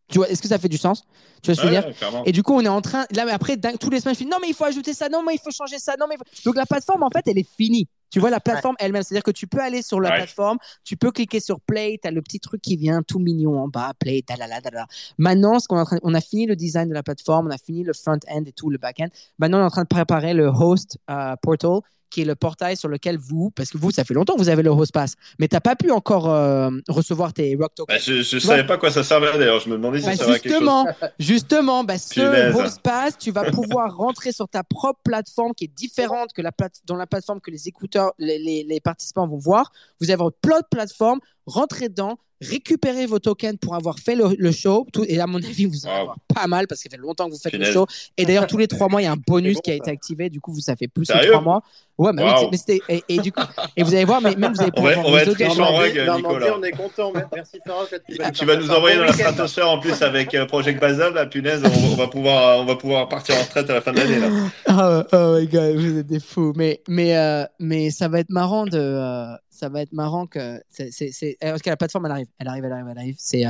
Tu 0.09 0.19
vois, 0.19 0.29
est-ce 0.29 0.41
que 0.41 0.47
ça 0.47 0.57
fait 0.57 0.69
du 0.69 0.77
sens? 0.77 1.03
Tu 1.41 1.51
vois 1.51 1.55
ce 1.55 1.61
que 1.61 1.67
je 1.67 1.73
veux 1.73 1.81
dire? 1.81 2.23
Et 2.25 2.31
du 2.31 2.41
coup, 2.41 2.53
on 2.53 2.61
est 2.61 2.69
en 2.69 2.81
train. 2.81 3.05
Là, 3.11 3.25
mais 3.25 3.31
après, 3.31 3.57
tous 3.57 3.89
les 3.89 3.99
semaines, 3.99 4.15
je 4.15 4.23
dis 4.23 4.29
non, 4.29 4.37
mais 4.41 4.47
il 4.47 4.53
faut 4.53 4.63
ajouter 4.63 4.93
ça, 4.93 5.09
non, 5.09 5.21
mais 5.21 5.33
il 5.33 5.39
faut 5.39 5.51
changer 5.51 5.79
ça, 5.79 5.95
non, 5.99 6.05
mais. 6.07 6.15
Donc 6.45 6.55
la 6.55 6.65
plateforme, 6.65 7.03
en 7.03 7.09
fait, 7.09 7.27
elle 7.27 7.37
est 7.37 7.47
finie. 7.57 7.89
Tu 8.09 8.21
vois 8.21 8.29
la 8.29 8.39
plateforme 8.39 8.75
elle-même, 8.79 9.03
c'est-à-dire 9.03 9.23
que 9.23 9.31
tu 9.31 9.47
peux 9.47 9.59
aller 9.59 9.81
sur 9.81 9.99
la 9.99 10.11
plateforme, 10.11 10.59
tu 10.85 10.95
peux 10.95 11.11
cliquer 11.11 11.41
sur 11.41 11.59
Play, 11.59 11.99
tu 12.01 12.07
as 12.07 12.11
le 12.11 12.21
petit 12.21 12.39
truc 12.39 12.61
qui 12.61 12.77
vient 12.77 13.01
tout 13.03 13.19
mignon 13.19 13.59
en 13.59 13.67
bas, 13.67 13.91
Play, 13.99 14.23
dalala, 14.25 14.61
dalala. 14.61 14.87
Maintenant, 15.17 15.59
ce 15.59 15.67
qu'on 15.67 15.81
est 15.83 15.99
on 16.03 16.13
a 16.13 16.21
fini 16.21 16.45
le 16.45 16.55
design 16.55 16.87
de 16.87 16.93
la 16.93 17.03
plateforme, 17.03 17.47
on 17.47 17.51
a 17.51 17.57
fini 17.57 17.83
le 17.83 17.91
front-end 17.91 18.43
et 18.45 18.53
tout, 18.53 18.69
le 18.69 18.77
back-end. 18.77 19.07
Maintenant, 19.39 19.57
on 19.57 19.61
est 19.63 19.65
en 19.65 19.69
train 19.69 19.83
de 19.83 19.89
préparer 19.89 20.33
le 20.33 20.47
host 20.47 20.97
euh, 21.09 21.35
portal 21.41 21.81
qui 22.09 22.21
est 22.21 22.25
le 22.25 22.35
portail 22.35 22.77
sur 22.77 22.89
lequel 22.89 23.17
vous, 23.17 23.51
parce 23.51 23.69
que 23.69 23.77
vous, 23.77 23.91
ça 23.91 24.03
fait 24.03 24.13
longtemps 24.13 24.33
que 24.33 24.39
vous 24.39 24.49
avez 24.49 24.63
le 24.63 24.91
Pass, 24.91 25.15
mais 25.39 25.47
tu 25.47 25.55
n'as 25.55 25.59
pas 25.59 25.75
pu 25.75 25.91
encore 25.91 26.29
euh, 26.29 26.69
recevoir 26.87 27.33
tes 27.33 27.55
Rock 27.55 27.73
Tokens. 27.75 27.95
Bah, 27.95 28.01
je 28.03 28.35
ne 28.35 28.39
savais 28.39 28.65
pas 28.65 28.77
quoi 28.77 28.91
ça 28.91 29.03
servait 29.03 29.37
d'ailleurs, 29.37 29.59
je 29.59 29.69
me 29.69 29.75
demandais 29.75 29.99
si 29.99 30.05
bah, 30.05 30.11
ça 30.11 30.25
servait 30.25 30.39
quelque 30.39 30.59
chose. 30.59 30.85
Justement, 31.19 31.83
bah, 31.83 31.97
ce 31.97 32.79
Pass, 32.79 33.17
tu 33.17 33.31
vas 33.31 33.51
pouvoir 33.51 33.95
rentrer 33.95 34.31
sur 34.31 34.47
ta 34.47 34.63
propre 34.63 34.99
plateforme 35.03 35.53
qui 35.53 35.65
est 35.65 35.75
différente 35.75 36.31
que 36.33 36.41
la 36.41 36.51
plate 36.51 36.75
dans 36.85 36.95
la 36.95 37.07
plateforme 37.07 37.41
que 37.41 37.51
les 37.51 37.67
écouteurs, 37.67 38.13
les, 38.17 38.39
les, 38.39 38.63
les, 38.63 38.79
participants 38.79 39.27
vont 39.27 39.37
voir. 39.37 39.71
Vous 39.99 40.09
avez 40.09 40.17
votre 40.17 40.37
plateforme 40.69 41.19
rentrez 41.47 41.89
dedans, 41.89 42.19
récupérez 42.41 43.05
vos 43.05 43.19
tokens 43.19 43.57
pour 43.59 43.75
avoir 43.75 43.99
fait 43.99 44.15
le, 44.15 44.51
show. 44.51 44.85
Tout, 44.93 45.03
et 45.07 45.19
à 45.19 45.27
mon 45.27 45.37
avis, 45.37 45.65
vous 45.65 45.85
en 45.85 45.89
avez 45.89 46.09
pas 46.33 46.47
mal 46.47 46.67
parce 46.67 46.81
que 46.81 46.89
ça 46.89 46.95
fait 46.95 47.01
longtemps 47.01 47.27
que 47.27 47.31
vous 47.31 47.39
faites 47.39 47.53
le 47.53 47.71
show. 47.71 47.87
Et 48.17 48.25
d'ailleurs, 48.25 48.47
tous 48.47 48.57
les 48.57 48.67
trois 48.67 48.87
mois, 48.87 49.01
il 49.01 49.05
y 49.05 49.07
a 49.07 49.11
un 49.11 49.17
bonus 49.27 49.57
qui 49.63 49.71
a 49.71 49.75
été 49.75 49.89
activé. 49.89 50.29
Du 50.29 50.39
coup, 50.39 50.53
vous, 50.53 50.61
ça 50.61 50.75
fait 50.75 50.87
plus 50.87 51.07
de 51.07 51.13
trois 51.13 51.41
mois. 51.41 51.63
Ouais, 51.97 52.11
mais, 52.13 52.23
oui, 52.23 52.29
mais 52.51 52.57
c'était. 52.57 52.79
Et, 53.09 53.17
du 53.17 53.31
coup, 53.31 53.41
et 53.75 53.81
vous 53.81 53.93
allez 53.95 54.05
voir, 54.05 54.21
mais 54.21 54.35
même 54.35 54.53
vous 54.53 54.61
allez 54.61 54.71
pouvoir. 54.71 54.93
On 55.03 55.11
va, 55.11 55.23
être 55.23 55.35
riche 55.35 55.57
en 55.57 55.77
rug, 55.77 55.99
Nicolas. 56.15 56.55
On 56.57 56.63
est 56.63 56.71
content. 56.71 57.11
Merci, 57.33 57.57
Farok. 57.65 57.89
Tu 58.33 58.45
vas 58.45 58.55
nous 58.55 58.69
envoyer 58.69 58.97
dans 58.97 59.05
la 59.05 59.13
stratosphère 59.13 59.69
en 59.69 59.79
plus 59.79 59.99
avec 60.03 60.35
euh, 60.35 60.45
Project 60.45 60.79
Basel, 60.79 61.13
la 61.13 61.25
punaise. 61.25 61.63
On, 61.65 61.95
va 61.95 62.07
pouvoir, 62.07 62.59
on 62.59 62.65
va 62.65 62.75
pouvoir 62.75 63.09
partir 63.09 63.35
en 63.35 63.41
retraite 63.41 63.69
à 63.69 63.73
la 63.73 63.81
fin 63.81 63.93
de 63.93 63.97
l'année. 63.97 64.17
Oh, 64.69 65.01
oh 65.13 65.37
my 65.39 65.47
god, 65.47 65.75
vous 65.75 65.97
êtes 65.99 66.07
des 66.07 66.19
fous. 66.19 66.53
Mais, 66.55 66.81
mais, 66.87 67.17
euh, 67.17 67.45
mais 67.59 67.89
ça 67.89 68.07
va 68.07 68.19
être 68.19 68.29
marrant 68.29 68.65
de. 68.65 68.77
Euh, 68.77 69.33
ça 69.57 69.69
va 69.69 69.81
être 69.81 69.93
marrant 69.93 70.27
que. 70.27 70.61
C'est, 70.69 70.91
c'est, 70.91 71.37
Parce 71.41 71.61
que 71.61 71.69
la 71.69 71.77
plateforme, 71.77 72.05
elle 72.05 72.11
arrive. 72.11 72.27
Elle 72.39 72.47
arrive, 72.47 72.65
elle 72.65 72.71
arrive, 72.71 72.87
elle 72.89 72.97
arrive. 72.97 73.15
C'est 73.17 73.45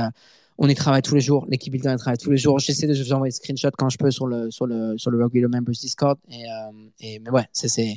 on 0.58 0.68
y 0.68 0.74
travaille 0.74 1.02
tous 1.02 1.14
les 1.14 1.20
jours. 1.20 1.46
L'équipe 1.48 1.72
builder 1.72 1.90
elle 1.90 1.98
travaille 1.98 2.18
tous 2.18 2.30
les 2.30 2.36
jours. 2.36 2.58
J'essaie 2.58 2.88
de 2.88 2.94
vous 2.94 3.12
envoyer 3.12 3.30
des 3.30 3.36
screenshots 3.36 3.70
quand 3.78 3.88
je 3.88 3.96
peux 3.96 4.10
sur 4.10 4.26
le 4.26 4.50
sur 4.50 4.66
le 4.66 4.98
sur 4.98 5.10
le 5.12 5.22
Rock 5.22 5.32
Members 5.34 5.74
Discord. 5.80 6.18
Et, 6.28 6.44
euh, 6.44 6.72
et 7.00 7.18
mais 7.20 7.30
ouais, 7.30 7.44
c'est 7.52 7.68
c'est 7.68 7.94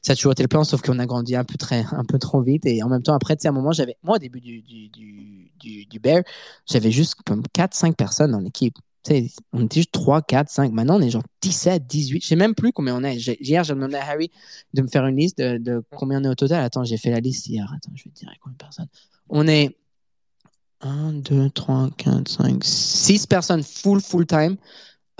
ça 0.00 0.12
a 0.12 0.16
toujours 0.16 0.32
été 0.32 0.44
le 0.44 0.48
plan, 0.48 0.62
sauf 0.62 0.80
qu'on 0.80 1.00
a 1.00 1.06
grandi 1.06 1.34
un 1.34 1.44
peu 1.44 1.56
très 1.56 1.84
un 1.90 2.04
peu 2.04 2.18
trop 2.18 2.40
vite. 2.40 2.66
Et 2.66 2.82
en 2.84 2.88
même 2.88 3.02
temps, 3.02 3.14
après, 3.14 3.34
tu 3.36 3.42
sais, 3.42 3.48
à 3.48 3.50
un 3.50 3.54
moment, 3.54 3.72
j'avais 3.72 3.96
moi 4.04 4.16
au 4.16 4.18
début 4.18 4.40
du 4.40 4.62
du 4.62 4.88
du, 4.88 5.86
du, 5.86 5.98
Bear, 5.98 6.22
j'avais 6.66 6.90
juste 6.90 7.16
comme 7.24 7.42
4-5 7.52 7.94
personnes 7.94 8.30
dans 8.30 8.40
l'équipe. 8.40 8.76
On 9.52 9.64
était 9.64 9.80
juste 9.80 9.92
3, 9.92 10.22
4, 10.22 10.48
5. 10.48 10.72
Maintenant, 10.72 10.96
on 10.96 11.02
est 11.02 11.10
genre 11.10 11.24
17, 11.42 11.86
18. 11.86 12.22
Je 12.22 12.26
sais 12.26 12.36
même 12.36 12.54
plus 12.54 12.72
combien 12.72 12.96
on 12.96 13.04
est. 13.04 13.16
Hier, 13.16 13.64
j'ai 13.64 13.74
demandé 13.74 13.96
à 13.96 14.08
Harry 14.08 14.30
de 14.72 14.82
me 14.82 14.88
faire 14.88 15.06
une 15.06 15.16
liste 15.16 15.38
de, 15.38 15.58
de 15.58 15.82
combien 15.94 16.20
on 16.20 16.24
est 16.24 16.28
au 16.28 16.34
total. 16.34 16.62
Attends, 16.64 16.84
j'ai 16.84 16.96
fait 16.96 17.10
la 17.10 17.20
liste 17.20 17.46
hier. 17.48 17.70
Attends, 17.76 17.92
je 17.94 18.04
vais 18.04 18.10
te 18.10 18.18
dire 18.18 18.30
combien 18.40 18.54
de 18.54 18.58
personnes. 18.58 18.88
On 19.28 19.46
est 19.46 19.76
1, 20.80 21.12
2, 21.14 21.50
3, 21.50 21.90
4, 21.96 22.28
5, 22.28 22.64
6 22.64 23.26
personnes 23.26 23.62
full, 23.62 24.00
full 24.00 24.26
time. 24.26 24.56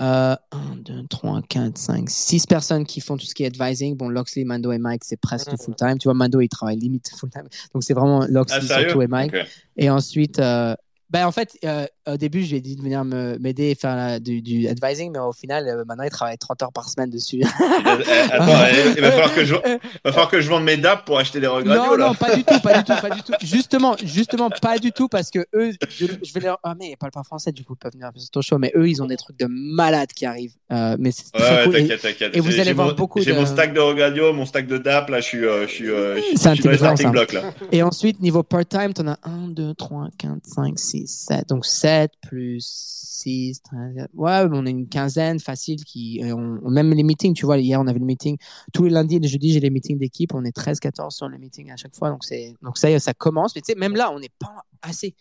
Euh, 0.01 0.35
1, 0.51 0.75
2, 0.77 1.07
3, 1.09 1.41
4, 1.47 1.77
5, 1.77 2.09
6 2.09 2.45
personnes 2.47 2.85
qui 2.85 2.99
font 2.99 3.17
tout 3.17 3.25
ce 3.25 3.33
qui 3.33 3.43
est 3.43 3.47
advising. 3.47 3.95
Bon, 3.95 4.09
Loxley, 4.09 4.43
Mando 4.43 4.71
et 4.71 4.77
Mike, 4.77 5.03
c'est 5.03 5.19
presque 5.19 5.51
mm. 5.53 5.57
full 5.57 5.75
time. 5.75 5.97
Tu 5.97 6.07
vois, 6.07 6.13
Mando, 6.13 6.41
il 6.41 6.49
travaille 6.49 6.77
limite 6.77 7.09
full 7.17 7.29
time. 7.29 7.47
Donc, 7.73 7.83
c'est 7.83 7.93
vraiment 7.93 8.25
Loxley 8.27 8.59
ah, 8.69 8.81
surtout 8.81 9.01
et 9.01 9.07
Mike. 9.07 9.33
Okay. 9.33 9.45
Et 9.77 9.89
ensuite, 9.89 10.39
euh, 10.39 10.75
ben, 11.11 11.27
en 11.27 11.31
fait, 11.31 11.57
euh, 11.63 11.85
au 12.07 12.17
début, 12.17 12.43
je 12.43 12.49
lui 12.49 12.57
ai 12.57 12.61
dit 12.61 12.75
de 12.75 12.81
venir 12.81 13.03
m'aider 13.05 13.69
et 13.69 13.75
faire 13.75 14.19
du, 14.19 14.67
advising, 14.67 15.11
mais 15.11 15.19
au 15.19 15.31
final, 15.31 15.67
euh, 15.67 15.83
maintenant, 15.85 16.03
il 16.03 16.09
travaille 16.09 16.37
30 16.37 16.63
heures 16.63 16.71
par 16.73 16.89
semaine 16.89 17.11
dessus. 17.11 17.43
Attends, 18.31 18.47
il, 18.95 19.01
va 19.01 19.11
falloir 19.11 19.35
que 19.35 19.45
je, 19.45 19.53
va 19.53 20.11
falloir 20.11 20.29
que 20.29 20.41
je 20.41 20.49
vende 20.49 20.63
mes 20.63 20.77
DAP 20.77 21.05
pour 21.05 21.19
acheter 21.19 21.39
des 21.39 21.47
regrets. 21.47 21.75
Non, 21.75 21.95
non, 21.95 22.15
pas 22.15 22.35
du 22.35 22.43
tout, 22.43 22.59
pas 22.59 22.81
du 22.81 22.83
tout, 22.83 22.99
pas 22.99 23.09
du 23.11 23.21
tout. 23.21 23.33
Justement, 23.41 23.95
justement, 24.03 24.49
pas 24.49 24.79
du 24.79 24.91
tout, 24.91 25.07
parce 25.07 25.29
que 25.29 25.45
eux, 25.53 25.71
je, 25.89 26.33
vais 26.33 26.39
leur. 26.39 26.59
Ah, 26.63 26.73
mais 26.77 26.91
ils 26.91 26.97
parlent 26.97 27.11
pas 27.11 27.23
français, 27.23 27.51
du 27.51 27.63
coup, 27.63 27.73
ils 27.75 27.77
peuvent 27.77 27.93
venir 27.93 28.09
sur 28.15 28.29
ton 28.31 28.41
show, 28.41 28.57
mais 28.57 28.71
eux, 28.75 28.89
ils 28.89 29.01
ont 29.03 29.05
des 29.05 29.17
trucs 29.17 29.37
de 29.37 29.45
malades 29.47 30.11
qui 30.11 30.25
arrivent. 30.25 30.55
Euh, 30.71 30.95
mais 30.99 31.11
c'est 31.11 31.25
ouais, 31.35 31.63
cool. 31.65 31.73
t'inquiète, 31.73 32.01
t'inquiète. 32.01 32.35
Et 32.35 32.39
vous 32.39 32.59
allez 32.59 32.73
voir 32.73 32.95
beaucoup 32.95 33.21
J'ai 33.21 33.33
mon 33.33 33.45
stack 33.45 33.73
de 33.73 33.79
regradio, 33.79 34.33
mon 34.33 34.45
stack 34.45 34.65
de 34.67 34.77
DAP, 34.77 35.09
là, 35.09 35.19
je 35.19 35.25
suis, 35.25 35.39
je 35.39 35.67
suis, 35.67 35.85
je 35.85 36.19
suis, 36.19 36.77
starting 36.77 37.11
block, 37.11 37.33
là. 37.33 37.53
Et 37.71 37.83
ensuite, 37.83 38.19
niveau 38.21 38.41
part-time, 38.41 38.93
t'en 38.93 39.07
as 39.07 39.19
1, 39.23 39.49
2, 39.49 39.73
3, 39.75 40.09
4, 40.17 40.31
5, 40.43 40.79
6, 40.79 40.94
7. 41.05 41.49
Donc, 41.49 41.65
7 41.65 42.11
plus 42.21 42.65
6, 42.65 43.61
13, 43.61 44.07
ouais, 44.13 44.47
on 44.51 44.65
a 44.65 44.69
une 44.69 44.87
quinzaine 44.87 45.39
facile 45.39 45.83
qui, 45.83 46.21
on, 46.23 46.69
même 46.69 46.93
les 46.93 47.03
meetings, 47.03 47.33
tu 47.33 47.45
vois, 47.45 47.57
hier 47.57 47.79
on 47.79 47.87
avait 47.87 47.99
le 47.99 48.05
meeting, 48.05 48.37
tous 48.73 48.83
les 48.83 48.89
lundis 48.89 49.15
et 49.15 49.19
les 49.19 49.27
jeudis 49.27 49.53
j'ai 49.53 49.59
les 49.59 49.69
meetings 49.69 49.97
d'équipe, 49.97 50.33
on 50.33 50.43
est 50.43 50.51
13, 50.51 50.79
14 50.79 51.15
sur 51.15 51.27
le 51.27 51.37
meeting 51.37 51.71
à 51.71 51.75
chaque 51.77 51.95
fois, 51.95 52.09
donc 52.09 52.21
donc 52.61 52.77
ça, 52.77 52.99
ça 52.99 53.13
commence, 53.13 53.55
mais 53.55 53.61
tu 53.61 53.73
sais, 53.73 53.79
même 53.79 53.95
là, 53.95 54.11
on 54.11 54.19
n'est 54.19 54.31
pas 54.39 54.63
assez. 54.81 55.15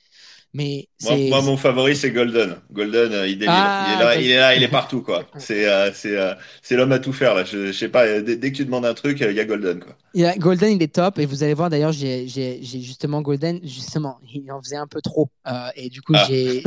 Mais 0.57 0.87
moi, 1.03 1.43
mon 1.43 1.57
favori, 1.57 1.97
c'est 1.97 2.13
Golden. 2.13 2.55
Golden, 2.71 3.13
euh, 3.13 3.27
il, 3.27 3.45
ah, 3.49 3.87
il, 3.89 3.93
est 3.93 4.05
là, 4.05 4.17
il, 4.21 4.31
est 4.31 4.37
là, 4.37 4.55
il 4.55 4.63
est 4.63 4.69
partout, 4.69 5.03
quoi. 5.03 5.25
C'est 5.37 5.67
euh, 5.67 5.91
euh, 6.07 6.35
c'est 6.63 6.77
l'homme 6.77 6.93
à 6.93 7.01
tout 7.01 7.13
faire, 7.13 7.35
là. 7.35 7.45
Je, 7.45 7.67
je 7.67 7.73
sais 7.73 7.89
pas, 7.89 8.21
dès, 8.21 8.39
que 8.39 8.57
tu 8.57 8.65
demandes 8.65 8.87
un 8.87 8.95
truc, 8.95 9.19
il 9.21 9.33
y 9.33 9.41
a 9.41 9.45
Golden, 9.45 9.81
quoi. 9.81 9.97
Il 10.15 10.25
a, 10.25 10.37
Golden, 10.37 10.71
il 10.77 10.83
est 10.83 10.95
top. 10.95 11.19
Et 11.19 11.27
vous 11.27 11.43
allez 11.43 11.55
voir, 11.55 11.71
d'ailleurs, 11.71 11.91
j'ai 11.91 12.29
justement 12.63 13.21
Golden, 13.21 13.59
justement, 13.65 14.21
il 14.33 14.51
en 14.53 14.63
faisait 14.63 14.77
un 14.77 14.87
peu 14.87 15.01
trop. 15.01 15.29
et 15.75 15.89
du 15.89 16.03
coup, 16.03 16.13
ah. 16.15 16.25
j'ai. 16.29 16.63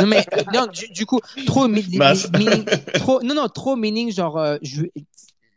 Non, 0.00 0.06
mais 0.06 0.26
non, 0.52 0.66
du, 0.92 1.06
coup, 1.06 1.20
trop, 1.46 1.68
meaning, 1.68 2.00
trop. 2.94 3.22
Non, 3.22 3.36
non, 3.36 3.46
trop 3.46 3.76
meaning, 3.76 4.12
genre. 4.12 4.56
Je, 4.62 4.82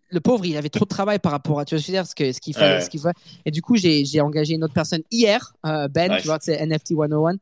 le 0.10 0.20
pauvre, 0.20 0.46
il 0.46 0.56
avait 0.58 0.70
trop 0.70 0.86
de 0.86 0.90
travail 0.90 1.20
par 1.20 1.32
rapport 1.32 1.60
à 1.60 1.66
tu 1.66 1.76
vois, 1.76 1.82
ce 1.82 2.14
qu'il 2.16 2.54
fallait, 2.54 2.82
ce 2.82 2.90
qu'il 2.90 3.00
fallait. 3.00 3.14
Et 3.46 3.52
du 3.52 3.62
coup, 3.62 3.76
j'ai 3.76 4.22
engagé 4.22 4.54
une 4.54 4.64
autre 4.64 4.74
personne 4.74 5.02
hier, 5.12 5.54
euh, 5.66 5.88
Ben, 5.88 6.18
tu 6.20 6.28
vois, 6.28 6.38
c'est 6.42 6.64
NFT 6.66 6.94
101. 6.96 7.38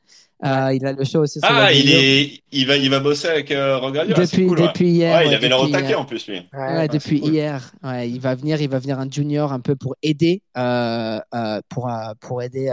Euh, 0.46 0.74
il 0.74 0.86
a 0.86 0.92
le 0.92 1.06
show 1.06 1.22
aussi. 1.22 1.40
Sur 1.40 1.50
ah, 1.50 1.72
il 1.72 1.90
est, 1.90 2.42
il 2.52 2.68
va, 2.68 2.76
il 2.76 2.90
va 2.90 3.00
bosser 3.00 3.30
avec 3.30 3.50
euh, 3.52 3.80
Depuis, 4.14 4.46
cool, 4.46 4.60
depuis 4.60 4.90
hier. 4.90 5.18
Ouais, 5.18 5.28
il 5.28 5.34
avait 5.34 5.48
l'air 5.48 5.62
au 5.62 5.70
taquet 5.70 5.96
en 5.96 6.04
plus 6.04 6.28
lui. 6.28 6.42
Ouais, 6.52 6.90
depuis 6.90 7.20
hier. 7.20 7.72
Ouais, 7.82 8.10
il 8.10 8.20
va 8.20 8.36
venir, 8.36 8.62
il 8.62 8.70
va 8.70 8.80
venir 8.80 9.00
un 9.00 9.10
junior 9.10 9.54
un 9.54 9.62
peu 9.62 9.78
pour 9.78 9.96
aider, 10.04 10.42
euh, 10.58 11.20
euh 11.34 11.62
pour 11.70 11.90
pour 12.20 12.42
aider 12.42 12.70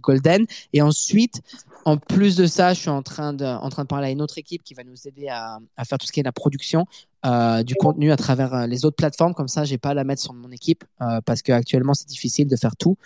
Golden. 0.00 0.46
Et 0.72 0.80
ensuite, 0.80 1.42
en 1.84 1.98
plus 1.98 2.34
de 2.34 2.46
ça, 2.46 2.72
je 2.72 2.80
suis 2.80 2.88
en 2.88 3.02
train 3.02 3.34
de, 3.34 3.44
en 3.44 3.68
train 3.68 3.82
de 3.82 3.88
parler 3.88 4.08
à 4.08 4.10
une 4.10 4.22
autre 4.22 4.38
équipe 4.38 4.62
qui 4.64 4.72
va 4.72 4.82
nous 4.82 5.06
aider 5.06 5.28
à, 5.28 5.58
à 5.76 5.84
faire 5.84 5.98
tout 5.98 6.06
ce 6.06 6.12
qui 6.12 6.20
est 6.20 6.24
la 6.24 6.32
production 6.32 6.86
euh, 7.26 7.62
du 7.62 7.74
contenu 7.74 8.12
à 8.12 8.16
travers 8.16 8.54
euh, 8.54 8.66
les 8.66 8.84
autres 8.84 8.96
plateformes. 8.96 9.34
Comme 9.34 9.48
ça, 9.48 9.64
j'ai 9.64 9.78
pas 9.78 9.90
à 9.90 9.94
la 9.94 10.04
mettre 10.04 10.22
sur 10.22 10.32
mon 10.32 10.50
équipe 10.50 10.84
euh, 11.00 11.20
parce 11.24 11.42
qu'actuellement, 11.42 11.94
c'est 11.94 12.06
difficile 12.06 12.46
de 12.46 12.56
faire 12.56 12.76
tout. 12.76 12.96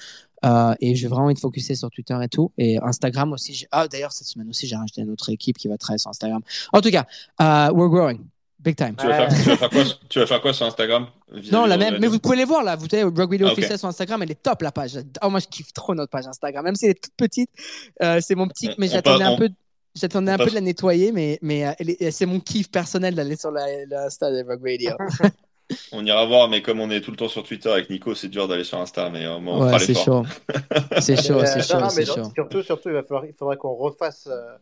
et 0.81 0.95
je 0.95 1.03
vais 1.03 1.09
vraiment 1.09 1.31
être 1.31 1.41
focusé 1.41 1.75
sur 1.75 1.91
Twitter 1.91 2.16
et 2.23 2.29
tout. 2.29 2.53
Et 2.59 2.79
Instagram 2.83 3.33
aussi. 3.33 3.66
Ah, 3.71 3.89
d'ailleurs, 3.89 4.12
cette 4.12 4.27
semaine 4.27 4.49
aussi, 4.49 4.66
j'ai 4.66 4.77
rajouté 4.77 5.01
une 5.03 5.11
autre 5.11 5.31
équipe 5.31 5.57
qui 5.57 5.68
va 5.68 5.79
travailler 5.79 5.99
sur 5.99 6.11
Instagram. 6.11 6.43
En 6.73 6.81
tout 6.81 6.91
cas, 6.91 7.07
we're 7.39 7.89
growing. 7.89 8.27
Big 8.59 8.77
time. 8.77 8.95
Tu 8.95 9.07
vas, 9.07 9.27
faire, 9.57 9.71
quoi, 9.71 9.85
tu 10.11 10.18
vas 10.18 10.27
faire 10.27 10.41
quoi 10.43 10.53
sur 10.53 10.66
Instagram? 10.66 11.07
Non, 11.51 11.64
la 11.64 11.79
même. 11.79 11.97
Mais 11.99 12.09
vous 12.09 12.18
pouvez 12.18 12.37
les 12.37 12.45
voir 12.45 12.62
là. 12.62 12.77
Vous 12.77 12.89
savez, 12.91 13.05
Rugby 13.05 13.39
ah, 13.43 13.53
Officiel 13.53 13.79
sur 13.79 13.89
Instagram, 13.89 14.23
elle 14.23 14.33
est 14.33 14.43
top 14.43 14.61
la 14.61 14.71
page. 14.71 14.99
Oh, 15.23 15.31
moi, 15.31 15.41
je 15.41 15.47
kiffe 15.47 15.73
trop 15.73 15.95
notre 15.95 16.11
page 16.11 16.27
Instagram. 16.27 16.62
Même 16.64 16.75
si 16.75 16.85
elle 16.85 16.91
est 16.91 17.03
toute 17.03 17.14
petite, 17.16 17.51
c'est 17.99 18.35
mon 18.35 18.49
petit. 18.49 18.71
Mais 18.77 18.89
j'attendais 18.89 19.25
un 19.25 19.37
peu. 19.37 19.49
J'attendais 19.95 20.32
un 20.32 20.38
peu 20.38 20.47
de 20.47 20.55
la 20.55 20.61
nettoyer, 20.61 21.12
mais, 21.12 21.38
mais 21.43 21.66
euh, 21.66 22.11
c'est 22.11 22.26
mon 22.26 22.41
kiff 22.41 22.70
personnel 22.70 23.14
d'aller 23.14 23.36
sur 23.36 23.51
la, 23.51 23.66
la 23.86 24.09
de 24.09 24.47
Rock 24.47 24.61
Radio. 24.62 24.91
on 25.93 26.05
ira 26.05 26.24
voir, 26.26 26.49
mais 26.49 26.62
comme 26.62 26.80
on 26.80 26.91
est 26.91 27.01
tout 27.01 27.11
le 27.11 27.16
temps 27.16 27.28
sur 27.28 27.43
Twitter 27.43 27.70
avec 27.70 27.91
Nico, 27.91 28.14
c'est 28.14 28.28
dur 28.28 28.47
d'aller 28.47 28.64
sur 28.64 28.78
Insta, 28.78 29.11
mais 29.11 29.26
on, 29.26 29.47
on 29.47 29.70
ouais, 29.70 29.78
c'est 29.80 29.95
chaud. 29.95 30.24
c'est 31.01 31.16
chaud, 31.16 31.45
c'est 31.45 31.62
chaud, 31.62 31.88
c'est 31.88 32.07
chaud. 32.07 32.30
Surtout, 32.34 32.62
surtout, 32.62 32.88
il 32.88 32.95
va 32.95 33.03
falloir, 33.03 33.26
il 33.26 33.32
faudra 33.32 33.57
qu'on 33.57 33.74
refasse 33.74 34.28
euh, 34.30 34.57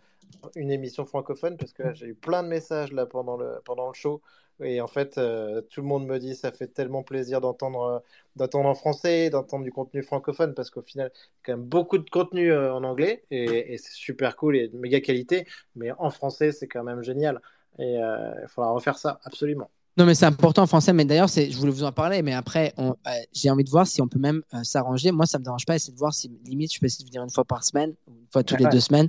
une 0.56 0.70
émission 0.70 1.04
francophone 1.04 1.56
parce 1.56 1.72
que 1.72 1.92
j'ai 1.94 2.06
eu 2.06 2.14
plein 2.14 2.42
de 2.42 2.48
messages 2.48 2.92
là 2.92 3.06
pendant 3.06 3.36
le 3.36 3.60
pendant 3.64 3.88
le 3.88 3.94
show 3.94 4.20
et 4.60 4.80
en 4.80 4.86
fait, 4.88 5.18
euh, 5.18 5.62
tout 5.62 5.80
le 5.82 5.86
monde 5.86 6.06
me 6.06 6.18
dit 6.18 6.34
ça 6.34 6.52
fait 6.52 6.68
tellement 6.68 7.02
plaisir 7.02 7.40
d'entendre 7.40 7.82
euh, 7.82 7.98
d'entendre 8.36 8.68
en 8.68 8.74
français, 8.74 9.30
d'entendre 9.30 9.64
du 9.64 9.72
contenu 9.72 10.02
francophone, 10.02 10.54
parce 10.54 10.70
qu'au 10.70 10.82
final, 10.82 11.10
il 11.14 11.18
y 11.18 11.52
a 11.52 11.54
quand 11.54 11.58
même 11.58 11.66
beaucoup 11.68 11.98
de 11.98 12.08
contenu 12.10 12.50
euh, 12.52 12.72
en 12.74 12.84
anglais, 12.84 13.24
et, 13.30 13.74
et 13.74 13.78
c'est 13.78 13.92
super 13.92 14.36
cool 14.36 14.56
et 14.56 14.68
de 14.68 14.76
méga 14.78 15.00
qualité, 15.00 15.46
mais 15.76 15.90
en 15.92 16.10
français, 16.10 16.52
c'est 16.52 16.68
quand 16.68 16.84
même 16.84 17.02
génial. 17.02 17.40
Et 17.78 17.94
il 17.94 18.48
faudra 18.48 18.70
refaire 18.72 18.98
ça, 18.98 19.20
absolument. 19.24 19.70
Non, 19.98 20.06
mais 20.06 20.14
c'est 20.14 20.26
important 20.26 20.62
en 20.62 20.66
français. 20.68 20.92
Mais 20.92 21.04
d'ailleurs, 21.04 21.26
je 21.26 21.56
voulais 21.56 21.72
vous 21.72 21.82
en 21.82 21.90
parler. 21.90 22.22
Mais 22.22 22.32
après, 22.32 22.72
euh, 22.78 22.92
j'ai 23.32 23.50
envie 23.50 23.64
de 23.64 23.70
voir 23.70 23.84
si 23.84 24.00
on 24.00 24.06
peut 24.06 24.20
même 24.20 24.42
euh, 24.54 24.62
s'arranger. 24.62 25.10
Moi, 25.10 25.26
ça 25.26 25.40
me 25.40 25.44
dérange 25.44 25.66
pas. 25.66 25.74
Essayer 25.74 25.92
de 25.92 25.98
voir 25.98 26.14
si 26.14 26.30
limite 26.46 26.72
je 26.72 26.78
peux 26.78 26.86
essayer 26.86 27.04
de 27.04 27.10
venir 27.10 27.24
une 27.24 27.30
fois 27.30 27.44
par 27.44 27.64
semaine, 27.64 27.94
une 28.06 28.14
fois 28.32 28.44
toutes 28.44 28.60
les 28.60 28.66
deux 28.66 28.78
semaines, 28.78 29.08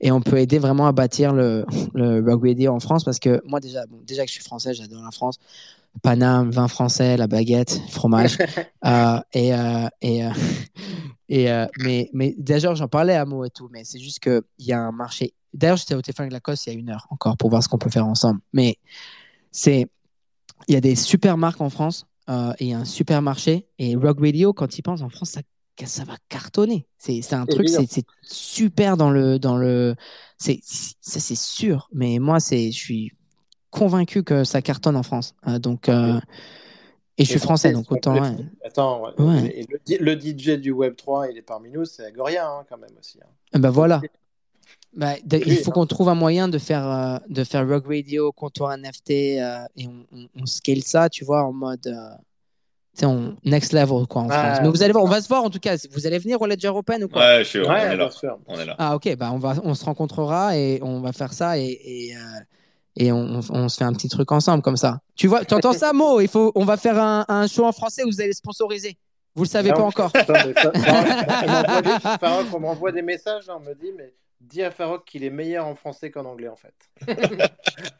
et 0.00 0.10
on 0.10 0.22
peut 0.22 0.38
aider 0.38 0.58
vraiment 0.58 0.86
à 0.86 0.92
bâtir 0.92 1.34
le, 1.34 1.66
le 1.94 2.34
rugby 2.34 2.68
en 2.68 2.80
France. 2.80 3.04
Parce 3.04 3.18
que 3.18 3.42
moi, 3.44 3.60
déjà, 3.60 3.84
bon, 3.86 4.00
déjà 4.06 4.22
que 4.24 4.28
je 4.28 4.34
suis 4.34 4.42
français, 4.42 4.72
j'adore 4.72 5.02
la 5.02 5.10
France. 5.10 5.36
Paname, 6.02 6.50
vin 6.50 6.68
français, 6.68 7.18
la 7.18 7.26
baguette, 7.26 7.78
fromage. 7.90 8.38
euh, 8.86 9.20
et 9.34 9.50
et, 10.00 10.22
et 11.28 11.66
mais, 11.80 12.08
mais 12.14 12.34
déjà, 12.38 12.74
j'en 12.74 12.88
parlais 12.88 13.14
à 13.14 13.26
Mo 13.26 13.44
et 13.44 13.50
tout. 13.50 13.68
Mais 13.70 13.84
c'est 13.84 14.00
juste 14.00 14.20
qu'il 14.20 14.40
y 14.60 14.72
a 14.72 14.80
un 14.80 14.92
marché. 14.92 15.34
D'ailleurs, 15.52 15.76
j'étais 15.76 15.94
au 15.94 16.00
téléphone 16.00 16.24
avec 16.24 16.32
Lacoste 16.32 16.66
il 16.66 16.72
y 16.72 16.76
a 16.76 16.78
une 16.78 16.88
heure 16.88 17.06
encore 17.10 17.36
pour 17.36 17.50
voir 17.50 17.62
ce 17.62 17.68
qu'on 17.68 17.78
peut 17.78 17.90
faire 17.90 18.06
ensemble. 18.06 18.40
Mais 18.54 18.78
c'est 19.50 19.88
il 20.68 20.74
y 20.74 20.76
a 20.76 20.80
des 20.80 20.94
super 20.94 21.36
marques 21.36 21.60
en 21.60 21.70
France 21.70 22.06
euh, 22.28 22.52
et 22.58 22.72
un 22.72 22.84
supermarché. 22.84 23.66
Et 23.78 23.96
Rock 23.96 24.18
Radio, 24.20 24.52
quand 24.52 24.78
il 24.78 24.82
pense 24.82 25.02
en 25.02 25.08
France, 25.08 25.30
ça, 25.30 25.40
ça 25.84 26.04
va 26.04 26.14
cartonner. 26.28 26.86
C'est 26.98 27.32
un 27.32 27.46
truc, 27.46 27.68
c'est 27.68 28.04
super 28.22 28.96
dans 28.96 29.10
le. 29.10 29.38
Dans 29.38 29.56
le 29.56 29.96
ça, 30.38 30.52
c'est 31.00 31.36
sûr. 31.36 31.88
Mais 31.92 32.18
moi, 32.18 32.38
je 32.38 32.70
suis 32.70 33.12
convaincu 33.70 34.22
que 34.22 34.44
ça 34.44 34.62
cartonne 34.62 34.96
en 34.96 35.02
France. 35.02 35.34
Euh, 35.46 35.58
donc. 35.58 35.88
Euh, 35.88 36.20
et 37.18 37.24
je 37.24 37.30
suis 37.30 37.40
français, 37.40 37.72
donc 37.72 37.92
autant. 37.92 38.16
Attends, 38.64 39.02
le, 39.18 40.14
DJ 40.14 40.58
du 40.58 40.72
Web3, 40.72 41.28
il 41.30 41.36
est 41.36 41.42
parmi 41.42 41.70
nous, 41.70 41.84
c'est 41.84 42.04
Agoria 42.06 42.48
hein, 42.48 42.64
quand 42.66 42.78
même 42.78 42.92
aussi. 42.98 43.18
Hein. 43.22 43.58
Ben 43.58 43.68
voilà. 43.68 44.00
Bah, 44.92 45.14
il 45.32 45.56
faut 45.58 45.70
qu'on 45.70 45.86
trouve 45.86 46.08
un 46.08 46.14
moyen 46.14 46.48
de 46.48 46.58
faire, 46.58 46.88
euh, 46.88 47.18
de 47.28 47.44
faire 47.44 47.66
Rock 47.66 47.86
Radio, 47.86 48.32
comptoir 48.32 48.76
NFT, 48.76 49.10
euh, 49.10 49.64
et 49.76 49.86
on, 49.86 50.28
on, 50.36 50.46
scale 50.46 50.82
ça, 50.82 51.08
tu 51.08 51.24
vois, 51.24 51.44
en 51.44 51.52
mode. 51.52 51.86
Euh, 51.86 52.10
on, 53.02 53.34
next 53.44 53.72
level 53.72 54.06
quoi 54.08 54.22
en 54.22 54.28
France. 54.28 54.58
Mais 54.62 54.68
vous 54.68 54.82
allez 54.82 54.92
voir, 54.92 55.04
on 55.04 55.08
va 55.08 55.20
se 55.20 55.28
voir 55.28 55.44
en 55.44 55.50
tout 55.50 55.58
cas. 55.58 55.76
Vous 55.92 56.06
allez 56.06 56.18
venir 56.18 56.40
au 56.40 56.46
Ledger 56.46 56.68
Open 56.68 57.04
ou 57.04 57.08
quoi? 57.08 57.22
Ouais, 57.22 57.44
je 57.44 57.48
suis, 57.48 57.58
on, 57.60 57.72
est 57.72 57.96
là. 57.96 58.10
on, 58.46 58.58
est 58.58 58.64
là. 58.64 58.74
Ah 58.78 58.96
ok, 58.96 59.16
bah 59.16 59.30
on 59.32 59.38
va, 59.38 59.54
on 59.64 59.74
se 59.74 59.84
rencontrera 59.84 60.56
et 60.56 60.80
on 60.82 61.00
va 61.00 61.12
faire 61.12 61.32
ça 61.32 61.58
et, 61.58 61.78
et, 61.84 62.16
euh, 62.16 62.18
et 62.96 63.12
on, 63.12 63.40
on, 63.48 63.68
se 63.68 63.76
fait 63.76 63.84
un 63.84 63.92
petit 63.92 64.08
truc 64.08 64.32
ensemble 64.32 64.62
comme 64.62 64.76
ça. 64.76 65.00
Tu 65.14 65.28
vois, 65.28 65.44
tu 65.44 65.54
entends 65.54 65.72
ça, 65.72 65.92
Mo? 65.94 66.20
Il 66.20 66.28
faut, 66.28 66.52
on 66.54 66.64
va 66.64 66.76
faire 66.76 66.98
un, 66.98 67.24
un, 67.28 67.46
show 67.46 67.64
en 67.64 67.72
français 67.72 68.02
où 68.04 68.08
vous 68.08 68.20
allez 68.20 68.32
sponsoriser. 68.32 68.98
Vous 69.34 69.44
le 69.44 69.48
savez 69.48 69.70
pas 69.70 69.82
encore. 69.82 70.12
on 72.52 72.60
m'envoie 72.60 72.92
des 72.92 73.02
messages, 73.02 73.44
on 73.48 73.60
me 73.60 73.74
dit 73.74 73.92
mais 73.96 74.12
dis 74.40 74.62
à 74.62 74.70
Farok 74.70 75.04
qu'il 75.04 75.24
est 75.24 75.30
meilleur 75.30 75.66
en 75.66 75.74
français 75.74 76.10
qu'en 76.10 76.24
anglais 76.24 76.48
en 76.48 76.56
fait. 76.56 76.74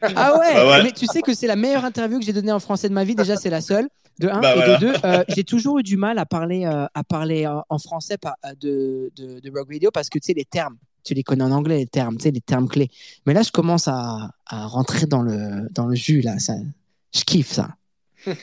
ah 0.02 0.38
ouais, 0.38 0.54
bah 0.54 0.70
ouais, 0.70 0.82
mais 0.82 0.92
tu 0.92 1.06
sais 1.06 1.22
que 1.22 1.34
c'est 1.34 1.46
la 1.46 1.56
meilleure 1.56 1.84
interview 1.84 2.18
que 2.18 2.24
j'ai 2.24 2.32
donnée 2.32 2.52
en 2.52 2.60
français 2.60 2.88
de 2.88 2.94
ma 2.94 3.04
vie. 3.04 3.14
Déjà, 3.14 3.36
c'est 3.36 3.50
la 3.50 3.60
seule. 3.60 3.88
De 4.18 4.28
un 4.28 4.40
bah 4.40 4.54
et 4.54 4.72
de 4.72 4.80
deux, 4.80 4.94
euh, 5.04 5.24
j'ai 5.28 5.44
toujours 5.44 5.78
eu 5.78 5.82
du 5.82 5.96
mal 5.96 6.18
à 6.18 6.26
parler, 6.26 6.66
euh, 6.66 6.86
à 6.92 7.04
parler 7.04 7.46
euh, 7.46 7.60
en 7.70 7.78
français 7.78 8.16
de, 8.60 9.10
de, 9.16 9.40
de 9.40 9.50
Rock 9.50 9.68
Radio 9.70 9.90
parce 9.90 10.10
que 10.10 10.18
tu 10.18 10.26
sais 10.26 10.34
les 10.34 10.44
termes, 10.44 10.76
tu 11.04 11.14
les 11.14 11.22
connais 11.22 11.44
en 11.44 11.52
anglais 11.52 11.78
les 11.78 11.86
termes, 11.86 12.18
tu 12.18 12.24
sais 12.24 12.30
les 12.30 12.42
termes 12.42 12.68
clés. 12.68 12.90
Mais 13.24 13.32
là, 13.32 13.40
je 13.40 13.50
commence 13.50 13.88
à, 13.88 14.32
à 14.44 14.66
rentrer 14.66 15.06
dans 15.06 15.22
le 15.22 15.68
dans 15.70 15.86
le 15.86 15.94
jus 15.94 16.20
là. 16.20 16.38
Ça, 16.38 16.54
je 17.14 17.22
kiffe 17.24 17.50
ça. 17.50 17.68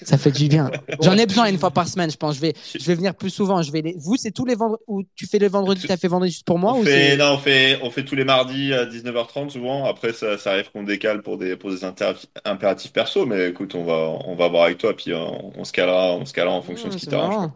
Ça 0.02 0.18
fait 0.18 0.32
du 0.32 0.48
bien. 0.48 0.72
J'en 1.02 1.18
ai 1.18 1.26
besoin 1.26 1.50
une 1.50 1.58
fois 1.58 1.72
par 1.72 1.88
semaine, 1.88 2.10
je 2.10 2.18
pense. 2.18 2.36
Je 2.36 2.42
vais, 2.42 2.54
je 2.78 2.84
vais 2.86 2.96
venir 2.96 3.16
plus 3.16 3.30
souvent. 3.30 3.62
Je 3.62 3.72
vais 3.72 3.82
les... 3.82 3.96
Vous, 3.98 4.16
c'est 4.18 4.32
tous 4.32 4.46
les 4.46 4.56
vendredis 4.56 4.84
ou 4.88 5.04
tu 5.16 5.28
fais 5.28 5.40
le 5.40 5.48
vendredi, 5.48 5.82
tu 5.86 5.92
as 5.92 5.98
fait 5.98 6.08
vendredi 6.08 6.32
juste 6.32 6.46
pour 6.46 6.58
moi 6.58 6.74
on 6.74 6.82
ou 6.82 6.84
fait... 6.84 7.18
Non, 7.18 7.34
on 7.34 7.38
fait, 7.38 7.80
on 7.84 7.92
fait 7.92 8.04
tous 8.04 8.16
les 8.16 8.24
mardis 8.24 8.74
à 8.74 8.86
19h30 8.86 9.50
souvent. 9.50 9.86
Après, 9.86 10.14
ça, 10.14 10.38
ça 10.38 10.52
arrive 10.52 10.72
qu'on 10.72 10.84
décale 10.84 11.22
pour 11.22 11.38
des, 11.38 11.56
pour 11.56 11.70
des 11.70 11.84
impératifs 11.84 12.92
perso. 12.92 13.26
Mais 13.26 13.50
écoute, 13.50 13.76
on 13.76 13.84
va, 13.84 14.18
on 14.26 14.36
va 14.36 14.48
voir 14.48 14.64
avec 14.64 14.78
toi. 14.78 14.96
Puis 14.96 15.14
on, 15.14 15.58
on 15.58 15.64
se 15.64 15.72
calera, 15.72 16.14
on 16.14 16.26
se 16.26 16.34
calera 16.34 16.56
en 16.56 16.62
fonction 16.62 16.88
de 16.88 16.94
ce 16.94 16.98
qui 16.98 17.08
t'arrange. 17.08 17.52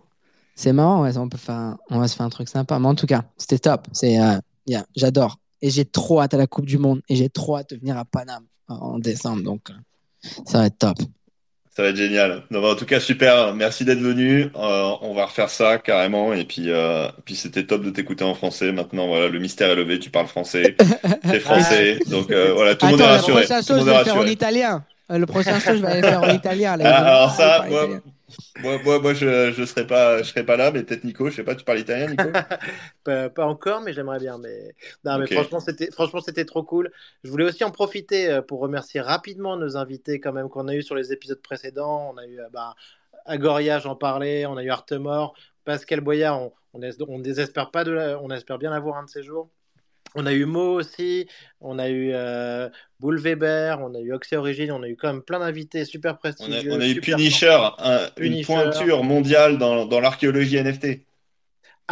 C'est 0.55 0.73
marrant, 0.73 1.01
ouais, 1.01 1.17
on, 1.17 1.29
peut 1.29 1.37
faire, 1.37 1.77
on 1.89 1.99
va 1.99 2.07
se 2.07 2.15
faire 2.15 2.25
un 2.25 2.29
truc 2.29 2.49
sympa. 2.49 2.77
Mais 2.77 2.87
en 2.87 2.95
tout 2.95 3.07
cas, 3.07 3.23
c'était 3.37 3.59
top. 3.59 3.87
C'est, 3.93 4.19
euh, 4.19 4.37
j'adore. 4.95 5.37
Et 5.61 5.69
j'ai 5.69 5.85
trop 5.85 6.21
hâte 6.21 6.33
à 6.33 6.37
la 6.37 6.47
Coupe 6.47 6.65
du 6.65 6.77
Monde. 6.77 7.01
Et 7.09 7.15
j'ai 7.15 7.29
trop 7.29 7.57
hâte 7.57 7.71
de 7.71 7.77
venir 7.77 7.97
à 7.97 8.05
Paname 8.05 8.45
en 8.67 8.99
décembre. 8.99 9.43
Donc, 9.43 9.69
euh, 9.69 10.29
ça 10.45 10.59
va 10.59 10.65
être 10.67 10.77
top. 10.77 10.97
Ça 11.73 11.83
va 11.83 11.89
être 11.89 11.95
génial. 11.95 12.43
en 12.53 12.75
tout 12.75 12.85
cas, 12.85 12.99
super. 12.99 13.53
Merci 13.53 13.85
d'être 13.85 14.01
venu. 14.01 14.51
Euh, 14.57 14.91
on 15.01 15.13
va 15.13 15.25
refaire 15.25 15.49
ça 15.49 15.77
carrément. 15.77 16.33
Et 16.33 16.43
puis, 16.43 16.65
euh, 16.67 17.07
puis 17.23 17.35
c'était 17.35 17.63
top 17.65 17.83
de 17.83 17.89
t'écouter 17.91 18.25
en 18.25 18.33
français. 18.33 18.73
Maintenant, 18.73 19.07
voilà, 19.07 19.29
le 19.29 19.39
mystère 19.39 19.69
est 19.69 19.75
levé. 19.75 19.97
Tu 19.97 20.09
parles 20.09 20.27
français. 20.27 20.75
T'es 21.29 21.39
français. 21.39 21.99
Donc 22.07 22.29
euh, 22.29 22.51
voilà, 22.53 22.75
tout 22.75 22.87
le 22.87 22.91
monde 22.91 23.01
est 23.01 23.05
rassuré. 23.05 23.41
Le 23.41 23.47
prochain 23.47 23.61
show, 23.61 23.79
je 23.79 23.85
vais 23.85 24.03
faire 24.03 24.17
en 24.17 24.25
italien. 24.25 24.83
Le 25.09 25.25
prochain 25.25 25.59
show, 25.59 25.71
je 25.75 25.81
vais 25.81 25.87
aller 25.87 26.01
faire 26.01 26.21
en 26.21 26.29
italien. 26.33 26.75
Là, 26.75 26.93
ah, 26.93 27.15
alors 27.15 27.31
ça, 27.35 27.65
moi, 27.69 27.87
moi, 28.61 28.77
moi, 28.83 28.99
moi, 28.99 29.13
je 29.13 29.51
je 29.51 29.63
serai 29.65 29.87
pas, 29.87 30.19
je 30.23 30.29
serai 30.29 30.45
pas 30.45 30.57
là, 30.57 30.71
mais 30.71 30.83
peut-être 30.83 31.03
Nico. 31.03 31.29
Je 31.29 31.35
sais 31.35 31.43
pas, 31.43 31.55
tu 31.55 31.63
parles 31.63 31.79
italien, 31.79 32.07
Nico? 32.07 32.29
Pas, 33.03 33.31
encore, 33.39 33.81
mais 33.81 33.93
j'aimerais 33.93 34.19
bien. 34.19 34.37
Mais 34.37 34.75
non, 35.03 35.17
mais 35.17 35.27
franchement, 35.27 35.59
c'était 35.59 35.89
franchement 35.91 36.21
c'était 36.21 36.45
trop 36.45 36.63
cool. 36.63 36.91
Je 37.23 37.29
voulais 37.31 37.45
aussi 37.45 37.63
en 37.63 37.71
profiter 37.71 38.29
euh, 38.29 38.41
pour 38.41 38.59
remercier 38.59 39.01
rapidement 39.01 39.57
nos 39.57 39.77
invités 39.77 40.19
quand 40.19 40.33
même 40.33 40.49
qu'on 40.49 40.67
a 40.67 40.75
eu 40.75 40.83
sur 40.83 40.95
les 40.95 41.11
épisodes 41.11 41.41
précédents. 41.41 42.11
On 42.13 42.17
a 42.17 42.25
eu 42.25 42.39
euh, 42.39 42.49
bah, 42.51 42.75
Agoria, 43.25 43.79
j'en 43.79 43.95
parlais. 43.95 44.45
On 44.45 44.57
a 44.57 44.63
eu 44.63 44.69
Artemore, 44.69 45.33
Pascal 45.65 46.01
Boyard. 46.01 46.41
On, 46.41 46.53
on, 46.73 46.81
on 47.07 47.19
désespère 47.19 47.71
pas 47.71 47.83
de, 47.83 48.17
on 48.21 48.29
espère 48.29 48.57
bien 48.57 48.71
avoir 48.71 48.97
un 48.97 49.03
de 49.03 49.09
ces 49.09 49.23
jours. 49.23 49.49
On 50.15 50.25
a 50.25 50.33
eu 50.33 50.45
Mo 50.45 50.73
aussi, 50.73 51.27
on 51.61 51.79
a 51.79 51.87
eu 51.87 52.11
euh, 52.13 52.69
Weber, 53.01 53.79
on 53.79 53.95
a 53.95 53.99
eu 53.99 54.11
Oxy 54.13 54.35
Origin, 54.35 54.71
on 54.71 54.83
a 54.83 54.89
eu 54.89 54.97
quand 54.97 55.07
même 55.07 55.21
plein 55.21 55.39
d'invités 55.39 55.85
super 55.85 56.17
prestigieux. 56.17 56.73
On 56.73 56.79
a, 56.81 56.87
eu 56.87 56.99
Punisher, 56.99 57.57
une 58.17 58.43
pointure 58.43 59.03
mondiale 59.03 59.57
dans, 59.57 59.85
dans 59.85 59.99
l'archéologie 59.99 60.61
NFT. 60.61 61.05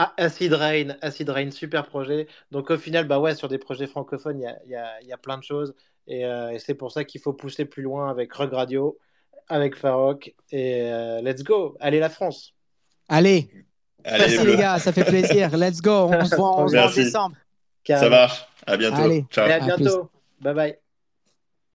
Ah, 0.01 0.13
Acid 0.17 0.53
Rain, 0.53 0.95
Acid 1.01 1.29
Rain, 1.29 1.51
super 1.51 1.85
projet. 1.85 2.27
Donc 2.51 2.71
au 2.71 2.77
final, 2.77 3.05
bah 3.05 3.19
ouais, 3.19 3.35
sur 3.35 3.49
des 3.49 3.57
projets 3.57 3.87
francophones, 3.87 4.39
il 4.39 4.71
y 4.71 4.75
a, 4.75 5.01
y 5.01 5.11
a, 5.11 5.17
plein 5.17 5.37
de 5.37 5.43
choses. 5.43 5.73
Euh, 6.09 6.49
et, 6.49 6.59
c'est 6.59 6.73
pour 6.73 6.91
ça 6.91 7.03
qu'il 7.03 7.19
faut 7.19 7.33
pousser 7.33 7.65
plus 7.65 7.83
loin 7.83 8.09
avec 8.09 8.31
Rug 8.33 8.53
Radio, 8.53 8.97
avec 9.49 9.75
Farok. 9.75 10.33
Et 10.51 10.83
euh, 10.83 11.21
let's 11.21 11.43
go, 11.43 11.75
allez 11.79 11.99
la 11.99 12.09
France. 12.09 12.53
Allez, 13.09 13.49
Allez 14.05 14.37
Merci 14.37 14.45
les 14.45 14.55
gars, 14.55 14.79
ça 14.79 14.93
fait 14.93 15.03
plaisir. 15.03 15.57
Let's 15.57 15.81
go, 15.81 16.09
on 16.13 16.25
se 16.25 16.35
voit, 16.35 16.47
en 16.47 16.65
décembre. 16.95 17.35
Ça 17.87 18.09
marche. 18.09 18.45
À 18.65 18.77
bientôt. 18.77 19.25
Ciao. 19.29 19.49
à 19.49 19.59
bientôt. 19.59 20.09
Bye 20.41 20.53
bye. 20.53 20.79